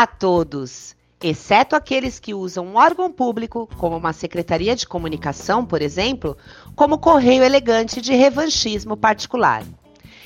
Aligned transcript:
A 0.00 0.06
todos! 0.06 0.96
Exceto 1.22 1.76
aqueles 1.76 2.18
que 2.18 2.32
usam 2.32 2.64
um 2.64 2.76
órgão 2.76 3.12
público, 3.12 3.68
como 3.76 3.98
uma 3.98 4.14
secretaria 4.14 4.74
de 4.74 4.88
comunicação, 4.88 5.62
por 5.62 5.82
exemplo, 5.82 6.38
como 6.74 6.96
correio 6.96 7.44
elegante 7.44 8.00
de 8.00 8.14
revanchismo 8.14 8.96
particular. 8.96 9.62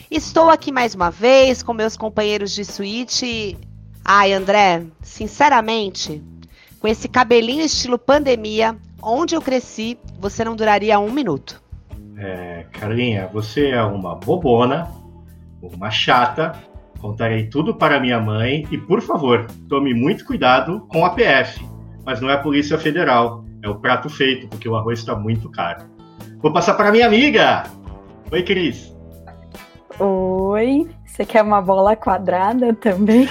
Estou 0.09 0.48
aqui 0.48 0.71
mais 0.71 0.95
uma 0.95 1.11
vez 1.11 1.61
com 1.61 1.73
meus 1.73 1.97
companheiros 1.97 2.52
de 2.52 2.65
suíte. 2.65 3.59
Ai, 4.05 4.33
André, 4.33 4.87
sinceramente, 5.02 6.23
com 6.79 6.87
esse 6.87 7.09
cabelinho 7.09 7.65
estilo 7.65 7.98
pandemia, 7.98 8.77
onde 9.02 9.34
eu 9.34 9.43
cresci, 9.43 9.98
você 10.20 10.45
não 10.45 10.55
duraria 10.55 11.01
um 11.01 11.11
minuto. 11.11 11.61
É, 12.16 12.65
Carlinha, 12.70 13.27
você 13.27 13.70
é 13.70 13.83
uma 13.83 14.15
bobona, 14.15 14.88
uma 15.61 15.91
chata. 15.91 16.52
Contarei 17.05 17.51
tudo 17.51 17.75
para 17.75 18.01
minha 18.01 18.19
mãe 18.19 18.67
e, 18.71 18.79
por 18.79 19.03
favor, 19.03 19.47
tome 19.69 19.93
muito 19.93 20.25
cuidado 20.25 20.87
com 20.89 21.05
a 21.05 21.11
PF. 21.11 21.63
Mas 22.03 22.19
não 22.19 22.30
é 22.30 22.33
a 22.33 22.39
Polícia 22.39 22.79
Federal, 22.79 23.45
é 23.63 23.69
o 23.69 23.75
prato 23.75 24.09
feito, 24.09 24.49
porque 24.49 24.67
o 24.67 24.75
arroz 24.75 25.01
está 25.01 25.15
muito 25.15 25.51
caro. 25.51 25.85
Vou 26.39 26.51
passar 26.51 26.73
para 26.73 26.91
minha 26.91 27.07
amiga. 27.07 27.65
Oi, 28.33 28.43
Cris. 28.43 28.97
Oi, 29.99 30.89
você 31.05 31.27
quer 31.27 31.43
uma 31.43 31.61
bola 31.61 31.95
quadrada 31.95 32.73
também? 32.73 33.29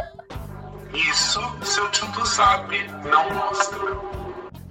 Isso 0.96 1.42
seu 1.62 1.90
tio 1.90 2.24
sabe, 2.24 2.86
não 3.04 3.34
mostra. 3.34 4.19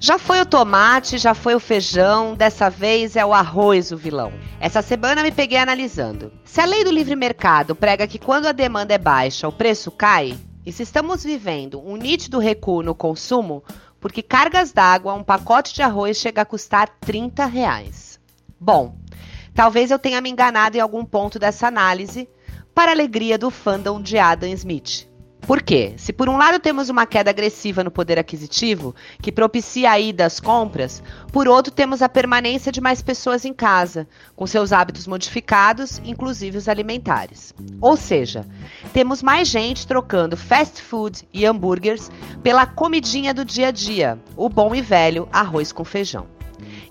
Já 0.01 0.17
foi 0.17 0.39
o 0.39 0.45
tomate, 0.45 1.17
já 1.17 1.33
foi 1.33 1.55
o 1.55 1.59
feijão, 1.59 2.33
dessa 2.33 2.69
vez 2.69 3.17
é 3.17 3.25
o 3.25 3.33
arroz 3.33 3.91
o 3.91 3.97
vilão. 3.97 4.31
Essa 4.57 4.81
semana 4.81 5.21
me 5.21 5.29
peguei 5.29 5.57
analisando. 5.57 6.31
Se 6.45 6.61
a 6.61 6.65
lei 6.65 6.85
do 6.85 6.91
livre 6.91 7.17
mercado 7.17 7.75
prega 7.75 8.07
que 8.07 8.17
quando 8.17 8.45
a 8.45 8.53
demanda 8.53 8.93
é 8.93 8.97
baixa, 8.97 9.45
o 9.45 9.51
preço 9.51 9.91
cai, 9.91 10.37
e 10.65 10.71
se 10.71 10.83
estamos 10.83 11.25
vivendo 11.25 11.85
um 11.85 11.97
nítido 11.97 12.39
recuo 12.39 12.81
no 12.81 12.95
consumo, 12.95 13.61
porque 13.99 14.23
cargas 14.23 14.71
d'água, 14.71 15.13
um 15.13 15.23
pacote 15.23 15.73
de 15.73 15.81
arroz 15.81 16.15
chega 16.15 16.43
a 16.43 16.45
custar 16.45 16.87
30 17.01 17.45
reais. 17.45 18.21
Bom, 18.57 18.95
talvez 19.53 19.91
eu 19.91 19.99
tenha 19.99 20.21
me 20.21 20.29
enganado 20.29 20.77
em 20.77 20.79
algum 20.79 21.03
ponto 21.03 21.37
dessa 21.37 21.67
análise, 21.67 22.29
para 22.73 22.91
alegria 22.91 23.37
do 23.37 23.51
fandom 23.51 24.01
de 24.01 24.17
Adam 24.17 24.47
Smith. 24.53 25.08
Por 25.49 25.63
quê? 25.63 25.95
Se 25.97 26.13
por 26.13 26.29
um 26.29 26.37
lado 26.37 26.59
temos 26.59 26.89
uma 26.89 27.07
queda 27.07 27.31
agressiva 27.31 27.83
no 27.83 27.89
poder 27.89 28.19
aquisitivo, 28.19 28.93
que 29.19 29.31
propicia 29.31 29.89
a 29.89 29.99
ida 29.99 30.23
às 30.23 30.39
compras, 30.39 31.01
por 31.31 31.47
outro 31.47 31.73
temos 31.73 32.03
a 32.03 32.07
permanência 32.07 32.71
de 32.71 32.79
mais 32.79 33.01
pessoas 33.01 33.43
em 33.45 33.51
casa, 33.51 34.07
com 34.35 34.45
seus 34.45 34.71
hábitos 34.71 35.07
modificados, 35.07 35.99
inclusive 36.05 36.55
os 36.55 36.69
alimentares. 36.69 37.51
Ou 37.81 37.97
seja, 37.97 38.45
temos 38.93 39.23
mais 39.23 39.47
gente 39.47 39.87
trocando 39.87 40.37
fast 40.37 40.83
food 40.83 41.27
e 41.33 41.47
hambúrgueres 41.47 42.11
pela 42.43 42.67
comidinha 42.67 43.33
do 43.33 43.43
dia 43.43 43.69
a 43.69 43.71
dia, 43.71 44.19
o 44.37 44.49
bom 44.49 44.75
e 44.75 44.83
velho 44.83 45.27
arroz 45.31 45.71
com 45.71 45.83
feijão. 45.83 46.38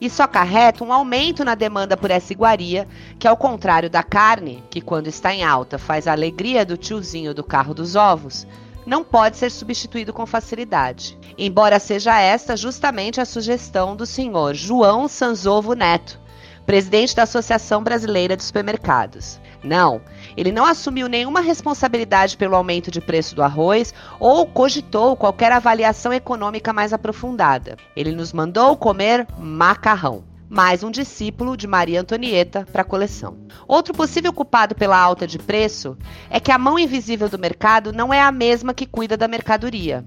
Isso 0.01 0.23
acarreta 0.23 0.85
um 0.85 0.93
aumento 0.93 1.45
na 1.45 1.55
demanda 1.55 1.97
por 1.97 2.11
essa 2.11 2.33
iguaria, 2.33 2.87
que 3.19 3.27
ao 3.27 3.37
contrário 3.37 3.91
da 3.91 4.03
carne, 4.03 4.63
que 4.71 4.81
quando 4.81 5.09
está 5.09 5.35
em 5.35 5.43
alta 5.43 5.79
faz 5.79 6.07
a 6.07 6.13
alegria 6.13 6.65
do 6.65 6.77
tiozinho 6.77 7.35
do 7.35 7.43
carro 7.43 7.75
dos 7.75 7.97
ovos, 7.97 8.47
não 8.87 9.05
pode 9.05 9.37
ser 9.37 9.51
substituído 9.51 10.13
com 10.13 10.25
facilidade. 10.25 11.19
Embora 11.37 11.79
seja 11.79 12.19
esta 12.21 12.57
justamente 12.57 13.21
a 13.21 13.25
sugestão 13.25 13.95
do 13.95 14.07
senhor 14.07 14.55
João 14.55 15.07
Sanzovo 15.09 15.75
Neto, 15.75 16.19
presidente 16.65 17.15
da 17.15 17.25
Associação 17.25 17.83
Brasileira 17.83 18.37
de 18.37 18.45
Supermercados. 18.45 19.39
Não, 19.63 20.01
ele 20.39 20.53
não 20.53 20.65
assumiu 20.65 21.09
nenhuma 21.09 21.41
responsabilidade 21.41 22.37
pelo 22.37 22.55
aumento 22.55 22.93
de 22.93 23.01
preço 23.01 23.35
do 23.35 23.43
arroz 23.43 23.93
ou 24.21 24.47
cogitou 24.47 25.17
qualquer 25.17 25.51
avaliação 25.51 26.13
econômica 26.13 26.73
mais 26.73 26.93
aprofundada. 26.93 27.77
Ele 27.97 28.13
nos 28.13 28.33
mandou 28.33 28.77
comer 28.77 29.27
macarrão 29.37 30.23
mais 30.49 30.85
um 30.85 30.93
discípulo 30.93 31.57
de 31.57 31.67
Maria 31.67 32.01
Antonieta 32.01 32.65
para 32.73 32.83
a 32.83 32.85
coleção. 32.85 33.37
Outro 33.67 33.93
possível 33.93 34.33
culpado 34.33 34.77
pela 34.77 34.97
alta 34.97 35.27
de 35.27 35.41
preço 35.41 35.99
é 36.31 36.39
que 36.39 36.53
a 36.53 36.57
mão 36.57 36.79
invisível 36.79 37.29
do 37.29 37.37
mercado 37.37 37.93
não 37.93 38.15
é 38.15 38.21
a 38.21 38.31
mesma 38.31 38.73
que 38.73 38.87
cuida 38.87 39.17
da 39.17 39.27
mercadoria. 39.27 40.05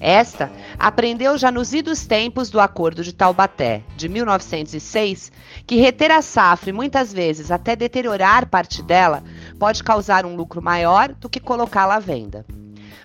Esta 0.00 0.50
aprendeu 0.78 1.38
já 1.38 1.50
nos 1.50 1.72
idos 1.72 2.06
tempos 2.06 2.50
do 2.50 2.60
Acordo 2.60 3.02
de 3.02 3.12
Taubaté, 3.12 3.82
de 3.96 4.08
1906, 4.08 5.32
que 5.66 5.76
reter 5.76 6.10
a 6.10 6.22
safra 6.22 6.70
e 6.70 6.72
muitas 6.72 7.12
vezes 7.12 7.50
até 7.50 7.76
deteriorar 7.76 8.46
parte 8.46 8.82
dela 8.82 9.22
pode 9.58 9.82
causar 9.82 10.24
um 10.26 10.36
lucro 10.36 10.62
maior 10.62 11.12
do 11.12 11.28
que 11.28 11.40
colocá-la 11.40 11.96
à 11.96 12.00
venda. 12.00 12.44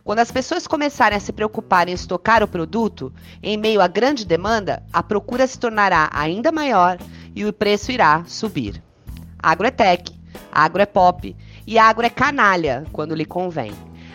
Quando 0.03 0.19
as 0.19 0.31
pessoas 0.31 0.65
começarem 0.65 1.17
a 1.17 1.19
se 1.19 1.31
preocupar 1.31 1.87
em 1.87 1.93
estocar 1.93 2.41
o 2.41 2.47
produto, 2.47 3.13
em 3.43 3.57
meio 3.57 3.81
à 3.81 3.87
grande 3.87 4.25
demanda, 4.25 4.81
a 4.91 5.03
procura 5.03 5.45
se 5.45 5.59
tornará 5.59 6.09
ainda 6.11 6.51
maior 6.51 6.97
e 7.35 7.45
o 7.45 7.53
preço 7.53 7.91
irá 7.91 8.23
subir. 8.25 8.81
Agro 9.37 9.67
é 9.67 9.71
tech, 9.71 10.11
agro 10.51 10.81
é 10.81 10.85
pop 10.85 11.35
e 11.67 11.77
agro 11.77 12.05
é 12.05 12.09
canalha 12.09 12.85
quando 12.91 13.13
lhe 13.13 13.25
convém. 13.25 13.71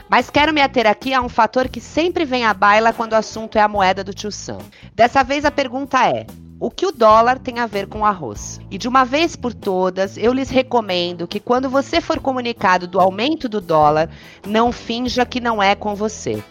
Mas 0.08 0.30
quero 0.30 0.52
me 0.52 0.60
ater 0.60 0.86
aqui 0.86 1.14
a 1.14 1.20
um 1.20 1.28
fator 1.28 1.68
que 1.68 1.80
sempre 1.80 2.24
vem 2.24 2.44
à 2.44 2.52
baila 2.52 2.92
quando 2.92 3.12
o 3.12 3.16
assunto 3.16 3.56
é 3.56 3.60
a 3.60 3.68
moeda 3.68 4.04
do 4.04 4.12
tio 4.12 4.30
Sam. 4.30 4.58
Dessa 4.94 5.22
vez 5.22 5.44
a 5.44 5.50
pergunta 5.50 6.06
é: 6.06 6.26
o 6.58 6.70
que 6.70 6.86
o 6.86 6.92
dólar 6.92 7.38
tem 7.38 7.58
a 7.58 7.66
ver 7.66 7.86
com 7.86 8.00
o 8.00 8.04
arroz. 8.04 8.60
E 8.70 8.78
de 8.78 8.88
uma 8.88 9.04
vez 9.04 9.36
por 9.36 9.52
todas, 9.52 10.16
eu 10.16 10.32
lhes 10.32 10.50
recomendo 10.50 11.26
que 11.26 11.40
quando 11.40 11.68
você 11.68 12.00
for 12.00 12.20
comunicado 12.20 12.86
do 12.86 13.00
aumento 13.00 13.48
do 13.48 13.60
dólar, 13.60 14.08
não 14.46 14.72
finja 14.72 15.26
que 15.26 15.40
não 15.40 15.62
é 15.62 15.74
com 15.74 15.94
você. 15.94 16.42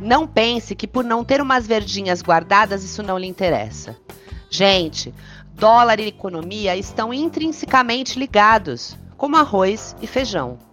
Não 0.00 0.26
pense 0.26 0.74
que 0.74 0.86
por 0.86 1.04
não 1.04 1.24
ter 1.24 1.40
umas 1.40 1.66
verdinhas 1.66 2.22
guardadas 2.22 2.84
isso 2.84 3.02
não 3.02 3.18
lhe 3.18 3.26
interessa. 3.26 3.96
Gente, 4.50 5.12
dólar 5.54 5.98
e 5.98 6.06
economia 6.06 6.76
estão 6.76 7.12
intrinsecamente 7.12 8.18
ligados, 8.18 8.96
como 9.16 9.36
arroz 9.36 9.96
e 10.00 10.06
feijão. 10.06 10.67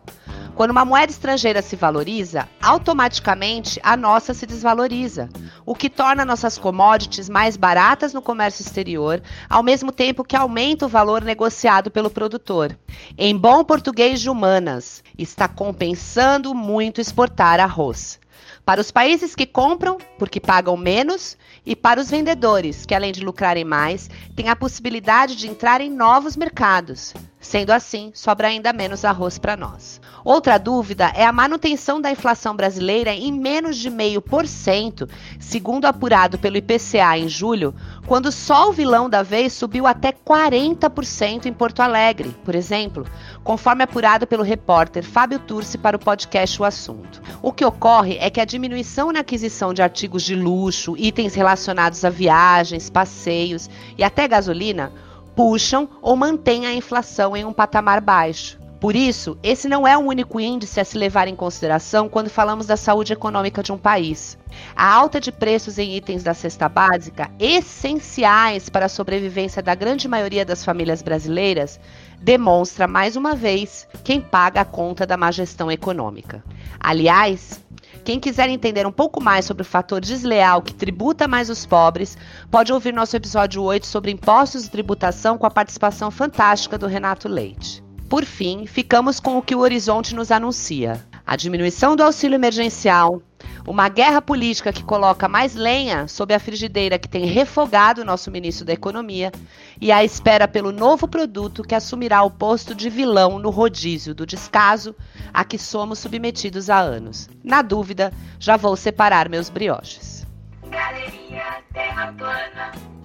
Quando 0.55 0.71
uma 0.71 0.85
moeda 0.85 1.11
estrangeira 1.11 1.61
se 1.61 1.75
valoriza, 1.75 2.47
automaticamente 2.61 3.77
a 3.83 3.97
nossa 3.97 4.33
se 4.33 4.45
desvaloriza, 4.45 5.29
o 5.66 5.75
que 5.75 5.89
torna 5.89 6.23
nossas 6.23 6.57
commodities 6.57 7.27
mais 7.27 7.57
baratas 7.57 8.13
no 8.13 8.21
comércio 8.21 8.61
exterior, 8.61 9.21
ao 9.49 9.61
mesmo 9.61 9.91
tempo 9.91 10.23
que 10.23 10.35
aumenta 10.35 10.85
o 10.85 10.89
valor 10.89 11.21
negociado 11.21 11.91
pelo 11.91 12.09
produtor. 12.09 12.77
Em 13.17 13.35
bom 13.35 13.66
português 13.66 14.21
de 14.21 14.29
humanas, 14.29 15.03
está 15.17 15.45
compensando 15.47 16.55
muito 16.55 17.01
exportar 17.01 17.59
arroz. 17.59 18.17
Para 18.66 18.81
os 18.81 18.91
países 18.91 19.35
que 19.35 19.45
compram, 19.45 19.97
porque 20.17 20.39
pagam 20.39 20.77
menos, 20.77 21.37
e 21.66 21.75
para 21.75 21.99
os 21.99 22.09
vendedores, 22.09 22.85
que 22.85 22.95
além 22.95 23.11
de 23.11 23.23
lucrarem 23.23 23.66
mais, 23.66 24.09
têm 24.35 24.49
a 24.49 24.55
possibilidade 24.55 25.35
de 25.35 25.47
entrar 25.47 25.81
em 25.81 25.91
novos 25.91 26.37
mercados. 26.37 27.13
Sendo 27.45 27.69
assim, 27.69 28.09
sobra 28.11 28.47
ainda 28.47 28.73
menos 28.73 29.06
arroz 29.06 29.38
para 29.38 29.56
nós. 29.56 30.01
Outra 30.23 30.57
dúvida 30.57 31.11
é 31.16 31.23
a 31.23 31.31
manutenção 31.31 32.01
da 32.01 32.09
inflação 32.09 32.56
brasileira 32.56 33.13
em 33.13 33.31
menos 33.31 33.78
de 33.78 33.91
0,5%, 33.91 35.07
segundo 35.39 35.85
apurado 35.85 36.39
pelo 36.39 36.57
IPCA 36.57 37.19
em 37.19 37.29
julho, 37.29 37.75
quando 38.07 38.31
só 38.31 38.67
o 38.67 38.73
vilão 38.73 39.07
da 39.07 39.22
vez 39.22 39.53
subiu 39.53 39.85
até 39.85 40.11
40% 40.11 41.45
em 41.45 41.53
Porto 41.53 41.81
Alegre, 41.81 42.35
por 42.44 42.55
exemplo, 42.55 43.05
conforme 43.44 43.84
apurado 43.84 44.25
pelo 44.25 44.41
repórter 44.41 45.03
Fábio 45.03 45.38
Turci 45.38 45.78
para 45.78 45.97
o 45.97 46.03
podcast 46.03 46.59
O 46.59 46.66
Assunto. 46.66 47.22
O 47.44 47.53
que 47.53 47.63
ocorre 47.63 48.17
é 48.19 48.31
que 48.31 48.41
a 48.41 48.45
diminuição 48.45 49.11
na 49.11 49.19
aquisição 49.19 49.72
de 49.72 49.84
artigos 49.84 50.23
de 50.23 50.34
luxo, 50.35 50.97
itens 50.97 51.35
relacionados 51.35 52.03
a 52.03 52.09
viagens, 52.09 52.89
passeios 52.89 53.69
e 53.95 54.03
até 54.03 54.28
gasolina 54.28 54.91
puxam 55.35 55.90
ou 56.01 56.16
mantêm 56.16 56.66
a 56.66 56.73
inflação 56.73 57.35
em 57.35 57.46
um 57.46 57.53
patamar 57.53 58.02
baixo. 58.02 58.58
Por 58.79 58.95
isso, 58.95 59.37
esse 59.41 59.69
não 59.69 59.87
é 59.87 59.97
o 59.97 60.01
único 60.01 60.39
índice 60.39 60.79
a 60.79 60.85
se 60.85 60.97
levar 60.97 61.27
em 61.27 61.35
consideração 61.35 62.09
quando 62.09 62.29
falamos 62.29 62.66
da 62.66 62.75
saúde 62.75 63.13
econômica 63.13 63.63
de 63.63 63.72
um 63.72 63.77
país. 63.77 64.37
A 64.75 64.93
alta 64.93 65.19
de 65.19 65.31
preços 65.31 65.77
em 65.77 65.95
itens 65.95 66.23
da 66.23 66.33
cesta 66.33 66.67
básica, 66.67 67.31
essenciais 67.39 68.69
para 68.69 68.85
a 68.85 68.89
sobrevivência 68.89 69.63
da 69.63 69.73
grande 69.73 70.07
maioria 70.07 70.45
das 70.45 70.63
famílias 70.63 71.01
brasileiras, 71.01 71.79
demonstra 72.19 72.87
mais 72.87 73.16
uma 73.16 73.33
vez 73.33 73.87
quem 74.03 74.19
paga 74.19 74.61
a 74.61 74.66
conta 74.66 75.05
da 75.05 75.17
má 75.17 75.31
gestão 75.31 75.72
econômica. 75.72 76.43
Aliás, 76.79 77.61
quem 78.03 78.19
quiser 78.19 78.49
entender 78.49 78.85
um 78.85 78.91
pouco 78.91 79.22
mais 79.22 79.45
sobre 79.45 79.63
o 79.63 79.66
fator 79.66 80.01
desleal 80.01 80.61
que 80.61 80.73
tributa 80.73 81.27
mais 81.27 81.49
os 81.49 81.66
pobres, 81.66 82.17
pode 82.51 82.72
ouvir 82.73 82.93
nosso 82.93 83.16
episódio 83.16 83.63
8 83.63 83.85
sobre 83.85 84.11
impostos 84.11 84.66
e 84.66 84.69
tributação 84.69 85.37
com 85.37 85.45
a 85.45 85.51
participação 85.51 86.11
fantástica 86.11 86.77
do 86.77 86.87
Renato 86.87 87.27
Leite. 87.27 87.84
Por 88.16 88.23
fim, 88.23 88.66
ficamos 88.66 89.20
com 89.20 89.38
o 89.38 89.41
que 89.41 89.53
o 89.53 89.59
horizonte 89.59 90.16
nos 90.16 90.32
anuncia: 90.32 91.06
a 91.28 91.35
diminuição 91.35 91.97
do 91.97 92.02
auxílio 92.02 92.35
emergencial, 92.35 93.22
Uma 93.67 93.90
guerra 93.90 94.22
política 94.22 94.72
que 94.72 94.85
coloca 94.85 95.28
mais 95.28 95.53
lenha 95.53 96.08
sob 96.08 96.34
a 96.34 96.40
frigideira 96.40 96.97
que 96.97 97.09
tem 97.09 97.26
refogado 97.26 98.02
o 98.02 98.06
nosso 98.06 98.32
ministro 98.32 98.66
da 98.66 98.72
Economia 98.72 99.34
e 99.82 99.91
a 99.91 100.02
espera 100.02 100.47
pelo 100.47 100.72
novo 100.72 101.09
produto 101.09 101.62
que 101.62 101.76
assumirá 101.76 102.23
o 102.23 102.32
posto 102.32 102.73
de 102.73 102.90
vilão 102.90 103.38
no 103.38 103.50
rodízio 103.50 104.16
do 104.16 104.26
descaso 104.26 104.96
a 105.34 105.44
que 105.44 105.58
somos 105.58 106.00
submetidos 106.00 106.70
há 106.70 106.79
anos. 106.79 107.28
Na 107.44 107.61
dúvida, 107.61 108.14
já 108.40 108.56
vou 108.56 108.78
separar 108.78 109.28
meus 109.28 109.50
brioches. 109.50 110.26
Galeria 110.70 111.61
Terra 111.73 112.14
Plana. 112.18 112.96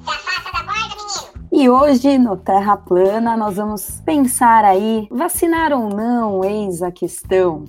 E 1.53 1.69
hoje 1.69 2.17
no 2.17 2.37
Terra 2.37 2.77
Plana 2.77 3.37
nós 3.37 3.57
vamos 3.57 4.01
pensar 4.05 4.65
aí, 4.65 5.09
vacinar 5.11 5.73
ou 5.73 5.89
não, 5.89 6.45
eis 6.45 6.81
a 6.81 6.93
questão. 6.93 7.65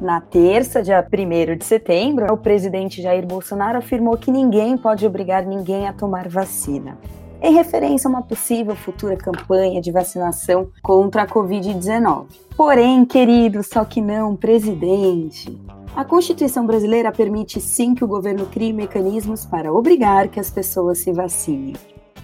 Na 0.00 0.20
terça, 0.20 0.82
dia 0.82 1.04
1 1.04 1.58
de 1.58 1.64
setembro, 1.64 2.32
o 2.32 2.36
presidente 2.36 3.02
Jair 3.02 3.26
Bolsonaro 3.26 3.78
afirmou 3.78 4.16
que 4.16 4.30
ninguém 4.30 4.76
pode 4.76 5.04
obrigar 5.04 5.44
ninguém 5.44 5.88
a 5.88 5.92
tomar 5.92 6.28
vacina 6.28 6.96
em 7.42 7.52
referência 7.52 8.08
a 8.08 8.10
uma 8.10 8.22
possível 8.22 8.74
futura 8.74 9.16
campanha 9.18 9.78
de 9.78 9.92
vacinação 9.92 10.70
contra 10.82 11.24
a 11.24 11.26
Covid-19. 11.26 12.24
Porém, 12.56 13.04
querido, 13.04 13.62
só 13.62 13.84
que 13.84 14.00
não, 14.00 14.34
presidente. 14.34 15.60
A 15.94 16.06
Constituição 16.06 16.66
brasileira 16.66 17.12
permite 17.12 17.60
sim 17.60 17.94
que 17.94 18.02
o 18.02 18.08
governo 18.08 18.46
crie 18.46 18.72
mecanismos 18.72 19.44
para 19.44 19.70
obrigar 19.70 20.28
que 20.28 20.40
as 20.40 20.50
pessoas 20.50 20.98
se 20.98 21.12
vacinem. 21.12 21.74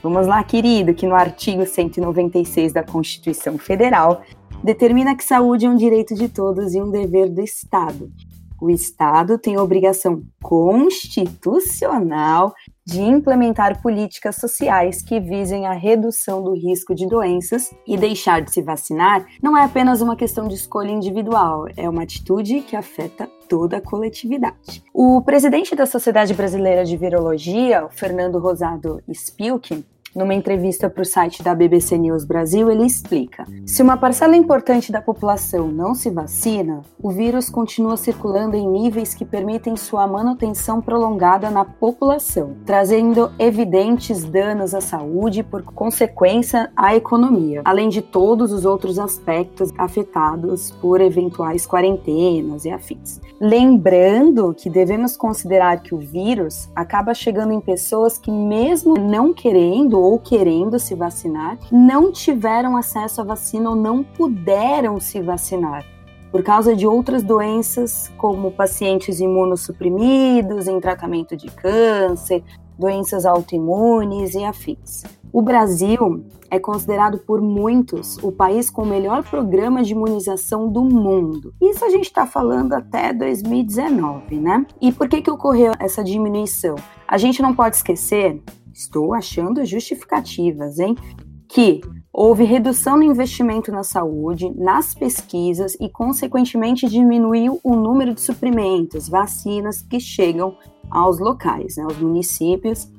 Vamos 0.02 0.26
lá, 0.26 0.42
querido, 0.42 0.94
que 0.94 1.06
no 1.06 1.14
artigo 1.14 1.66
196 1.66 2.72
da 2.72 2.82
Constituição 2.82 3.58
Federal 3.58 4.22
determina 4.64 5.14
que 5.14 5.22
saúde 5.22 5.66
é 5.66 5.68
um 5.68 5.76
direito 5.76 6.14
de 6.14 6.26
todos 6.26 6.74
e 6.74 6.80
um 6.80 6.90
dever 6.90 7.28
do 7.28 7.42
Estado. 7.42 8.10
O 8.58 8.70
Estado 8.70 9.36
tem 9.36 9.58
obrigação 9.58 10.22
constitucional 10.42 12.54
de 12.84 13.00
implementar 13.00 13.80
políticas 13.82 14.36
sociais 14.36 15.02
que 15.02 15.20
visem 15.20 15.66
a 15.66 15.72
redução 15.72 16.42
do 16.42 16.54
risco 16.54 16.94
de 16.94 17.06
doenças 17.06 17.72
e 17.86 17.96
deixar 17.96 18.42
de 18.42 18.52
se 18.52 18.62
vacinar 18.62 19.24
não 19.42 19.56
é 19.56 19.64
apenas 19.64 20.00
uma 20.00 20.16
questão 20.16 20.48
de 20.48 20.54
escolha 20.54 20.90
individual, 20.90 21.66
é 21.76 21.88
uma 21.88 22.02
atitude 22.02 22.60
que 22.62 22.76
afeta 22.76 23.28
toda 23.48 23.78
a 23.78 23.80
coletividade. 23.80 24.82
O 24.94 25.20
presidente 25.22 25.74
da 25.74 25.86
Sociedade 25.86 26.34
Brasileira 26.34 26.84
de 26.84 26.96
Virologia, 26.96 27.88
Fernando 27.90 28.38
Rosado 28.38 29.02
Spilkin, 29.08 29.84
numa 30.14 30.34
entrevista 30.34 30.90
para 30.90 31.02
o 31.02 31.06
site 31.06 31.42
da 31.42 31.54
BBC 31.54 31.96
News 31.96 32.24
Brasil, 32.24 32.70
ele 32.70 32.84
explica: 32.84 33.46
se 33.64 33.82
uma 33.82 33.96
parcela 33.96 34.36
importante 34.36 34.90
da 34.90 35.00
população 35.00 35.68
não 35.68 35.94
se 35.94 36.10
vacina, 36.10 36.82
o 37.00 37.10
vírus 37.10 37.48
continua 37.48 37.96
circulando 37.96 38.56
em 38.56 38.66
níveis 38.66 39.14
que 39.14 39.24
permitem 39.24 39.76
sua 39.76 40.06
manutenção 40.06 40.80
prolongada 40.80 41.50
na 41.50 41.64
população, 41.64 42.56
trazendo 42.66 43.30
evidentes 43.38 44.24
danos 44.24 44.74
à 44.74 44.80
saúde 44.80 45.40
e, 45.40 45.44
por 45.44 45.62
consequência, 45.62 46.70
à 46.76 46.94
economia, 46.94 47.62
além 47.64 47.88
de 47.88 48.02
todos 48.02 48.52
os 48.52 48.64
outros 48.64 48.98
aspectos 48.98 49.70
afetados 49.78 50.70
por 50.72 51.00
eventuais 51.00 51.66
quarentenas 51.66 52.64
e 52.64 52.70
afins. 52.70 53.20
Lembrando 53.40 54.54
que 54.54 54.68
devemos 54.68 55.16
considerar 55.16 55.82
que 55.82 55.94
o 55.94 55.98
vírus 55.98 56.68
acaba 56.74 57.14
chegando 57.14 57.52
em 57.52 57.60
pessoas 57.60 58.18
que, 58.18 58.30
mesmo 58.30 58.94
não 58.94 59.32
querendo 59.32 59.99
ou 60.00 60.18
querendo 60.18 60.78
se 60.78 60.94
vacinar, 60.94 61.58
não 61.70 62.10
tiveram 62.10 62.76
acesso 62.76 63.20
à 63.20 63.24
vacina 63.24 63.70
ou 63.70 63.76
não 63.76 64.02
puderam 64.02 64.98
se 64.98 65.20
vacinar 65.20 65.84
por 66.30 66.42
causa 66.42 66.76
de 66.76 66.86
outras 66.86 67.22
doenças, 67.22 68.10
como 68.16 68.52
pacientes 68.52 69.20
imunossuprimidos, 69.20 70.68
em 70.68 70.78
tratamento 70.80 71.36
de 71.36 71.48
câncer, 71.48 72.44
doenças 72.78 73.26
autoimunes 73.26 74.34
e 74.34 74.44
afins. 74.44 75.02
O 75.32 75.42
Brasil 75.42 76.24
é 76.50 76.58
considerado 76.58 77.18
por 77.18 77.40
muitos 77.40 78.16
o 78.18 78.32
país 78.32 78.68
com 78.68 78.82
o 78.82 78.86
melhor 78.86 79.22
programa 79.22 79.82
de 79.82 79.92
imunização 79.92 80.68
do 80.68 80.82
mundo. 80.82 81.54
Isso 81.60 81.84
a 81.84 81.88
gente 81.88 82.06
está 82.06 82.26
falando 82.26 82.72
até 82.72 83.12
2019, 83.12 84.36
né? 84.36 84.66
E 84.80 84.90
por 84.90 85.08
que, 85.08 85.22
que 85.22 85.30
ocorreu 85.30 85.72
essa 85.78 86.02
diminuição? 86.02 86.74
A 87.06 87.16
gente 87.16 87.42
não 87.42 87.54
pode 87.54 87.76
esquecer 87.76 88.42
estou 88.80 89.12
achando 89.12 89.64
justificativas, 89.64 90.78
hein? 90.78 90.96
Que 91.48 91.80
houve 92.12 92.44
redução 92.44 92.96
no 92.96 93.02
investimento 93.02 93.70
na 93.70 93.82
saúde, 93.82 94.50
nas 94.56 94.94
pesquisas 94.94 95.76
e, 95.80 95.88
consequentemente, 95.88 96.88
diminuiu 96.88 97.60
o 97.62 97.76
número 97.76 98.14
de 98.14 98.20
suprimentos, 98.20 99.08
vacinas 99.08 99.82
que 99.82 100.00
chegam 100.00 100.56
aos 100.90 101.18
locais, 101.18 101.76
né, 101.76 101.84
aos 101.84 101.98
municípios. 101.98 102.90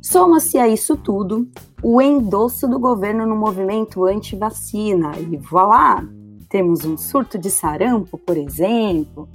Soma-se 0.00 0.58
a 0.58 0.68
isso 0.68 0.96
tudo 0.96 1.48
o 1.82 2.00
endosso 2.00 2.68
do 2.68 2.78
governo 2.78 3.26
no 3.26 3.36
movimento 3.36 4.04
anti-vacina 4.04 5.18
e 5.18 5.36
voilá! 5.36 6.06
Temos 6.48 6.84
um 6.84 6.96
surto 6.96 7.36
de 7.36 7.50
sarampo, 7.50 8.16
por 8.16 8.36
exemplo, 8.36 9.28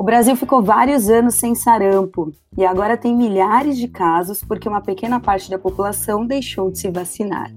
o 0.00 0.02
Brasil 0.02 0.34
ficou 0.34 0.62
vários 0.62 1.10
anos 1.10 1.34
sem 1.34 1.54
sarampo 1.54 2.32
e 2.56 2.64
agora 2.64 2.96
tem 2.96 3.14
milhares 3.14 3.76
de 3.76 3.86
casos 3.86 4.42
porque 4.42 4.66
uma 4.66 4.80
pequena 4.80 5.20
parte 5.20 5.50
da 5.50 5.58
população 5.58 6.24
deixou 6.24 6.70
de 6.70 6.78
se 6.78 6.90
vacinar. 6.90 7.52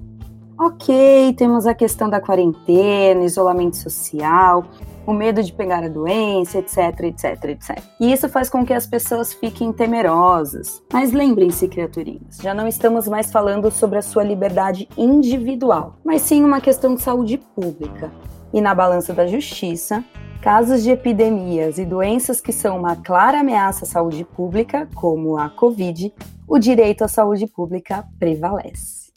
Ok, 0.59 1.33
temos 1.37 1.65
a 1.65 1.73
questão 1.73 2.09
da 2.09 2.19
quarentena, 2.19 3.23
isolamento 3.23 3.77
social, 3.77 4.65
o 5.07 5.13
medo 5.13 5.41
de 5.41 5.53
pegar 5.53 5.85
a 5.85 5.87
doença, 5.87 6.57
etc, 6.57 7.03
etc, 7.03 7.45
etc. 7.45 7.81
E 7.97 8.11
isso 8.11 8.27
faz 8.27 8.49
com 8.49 8.65
que 8.65 8.73
as 8.73 8.85
pessoas 8.85 9.33
fiquem 9.33 9.71
temerosas. 9.71 10.83
Mas 10.91 11.13
lembrem-se, 11.13 11.69
criaturinhas, 11.69 12.39
já 12.43 12.53
não 12.53 12.67
estamos 12.67 13.07
mais 13.07 13.31
falando 13.31 13.71
sobre 13.71 13.99
a 13.99 14.01
sua 14.01 14.21
liberdade 14.25 14.89
individual, 14.97 15.95
mas 16.03 16.21
sim 16.23 16.43
uma 16.43 16.59
questão 16.59 16.93
de 16.93 17.01
saúde 17.01 17.37
pública. 17.37 18.11
E 18.53 18.61
na 18.61 18.75
balança 18.75 19.13
da 19.13 19.25
justiça, 19.25 20.03
Casos 20.43 20.83
de 20.83 20.91
epidemias 20.91 21.77
e 21.77 21.85
doenças 21.85 22.41
que 22.41 22.51
são 22.51 22.77
uma 22.77 22.97
clara 22.97 23.39
ameaça 23.39 23.85
à 23.85 23.87
saúde 23.87 24.25
pública, 24.25 24.89
como 24.93 25.37
a 25.37 25.49
Covid, 25.49 26.13
o 26.45 26.59
direito 26.59 27.01
à 27.01 27.07
saúde 27.07 27.47
pública 27.47 28.03
prevalece. 28.19 29.13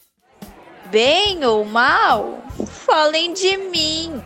Bem 0.88 1.44
ou 1.44 1.64
mal, 1.64 2.44
falem 2.64 3.34
de 3.34 3.56
mim. 3.56 4.22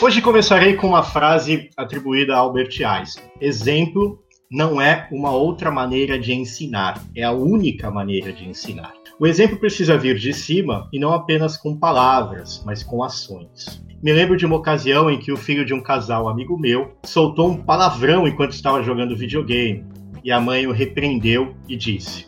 Hoje 0.00 0.22
começarei 0.22 0.76
com 0.76 0.86
uma 0.86 1.02
frase 1.02 1.70
atribuída 1.76 2.36
a 2.36 2.38
Albert 2.38 2.70
Einstein. 2.86 3.24
Exemplo 3.40 4.22
não 4.48 4.80
é 4.80 5.08
uma 5.10 5.32
outra 5.32 5.72
maneira 5.72 6.16
de 6.20 6.32
ensinar, 6.32 7.02
é 7.16 7.24
a 7.24 7.32
única 7.32 7.90
maneira 7.90 8.32
de 8.32 8.48
ensinar. 8.48 8.94
O 9.18 9.26
exemplo 9.26 9.56
precisa 9.56 9.96
vir 9.96 10.18
de 10.18 10.30
cima 10.34 10.88
e 10.92 10.98
não 10.98 11.10
apenas 11.10 11.56
com 11.56 11.74
palavras, 11.74 12.62
mas 12.66 12.82
com 12.82 13.02
ações. 13.02 13.82
Me 14.02 14.12
lembro 14.12 14.36
de 14.36 14.44
uma 14.44 14.56
ocasião 14.56 15.10
em 15.10 15.18
que 15.18 15.32
o 15.32 15.38
filho 15.38 15.64
de 15.64 15.72
um 15.72 15.82
casal 15.82 16.28
amigo 16.28 16.58
meu 16.58 16.92
soltou 17.02 17.50
um 17.50 17.56
palavrão 17.56 18.28
enquanto 18.28 18.52
estava 18.52 18.82
jogando 18.82 19.16
videogame. 19.16 19.86
E 20.22 20.30
a 20.30 20.38
mãe 20.38 20.66
o 20.66 20.72
repreendeu 20.72 21.54
e 21.66 21.76
disse: 21.76 22.26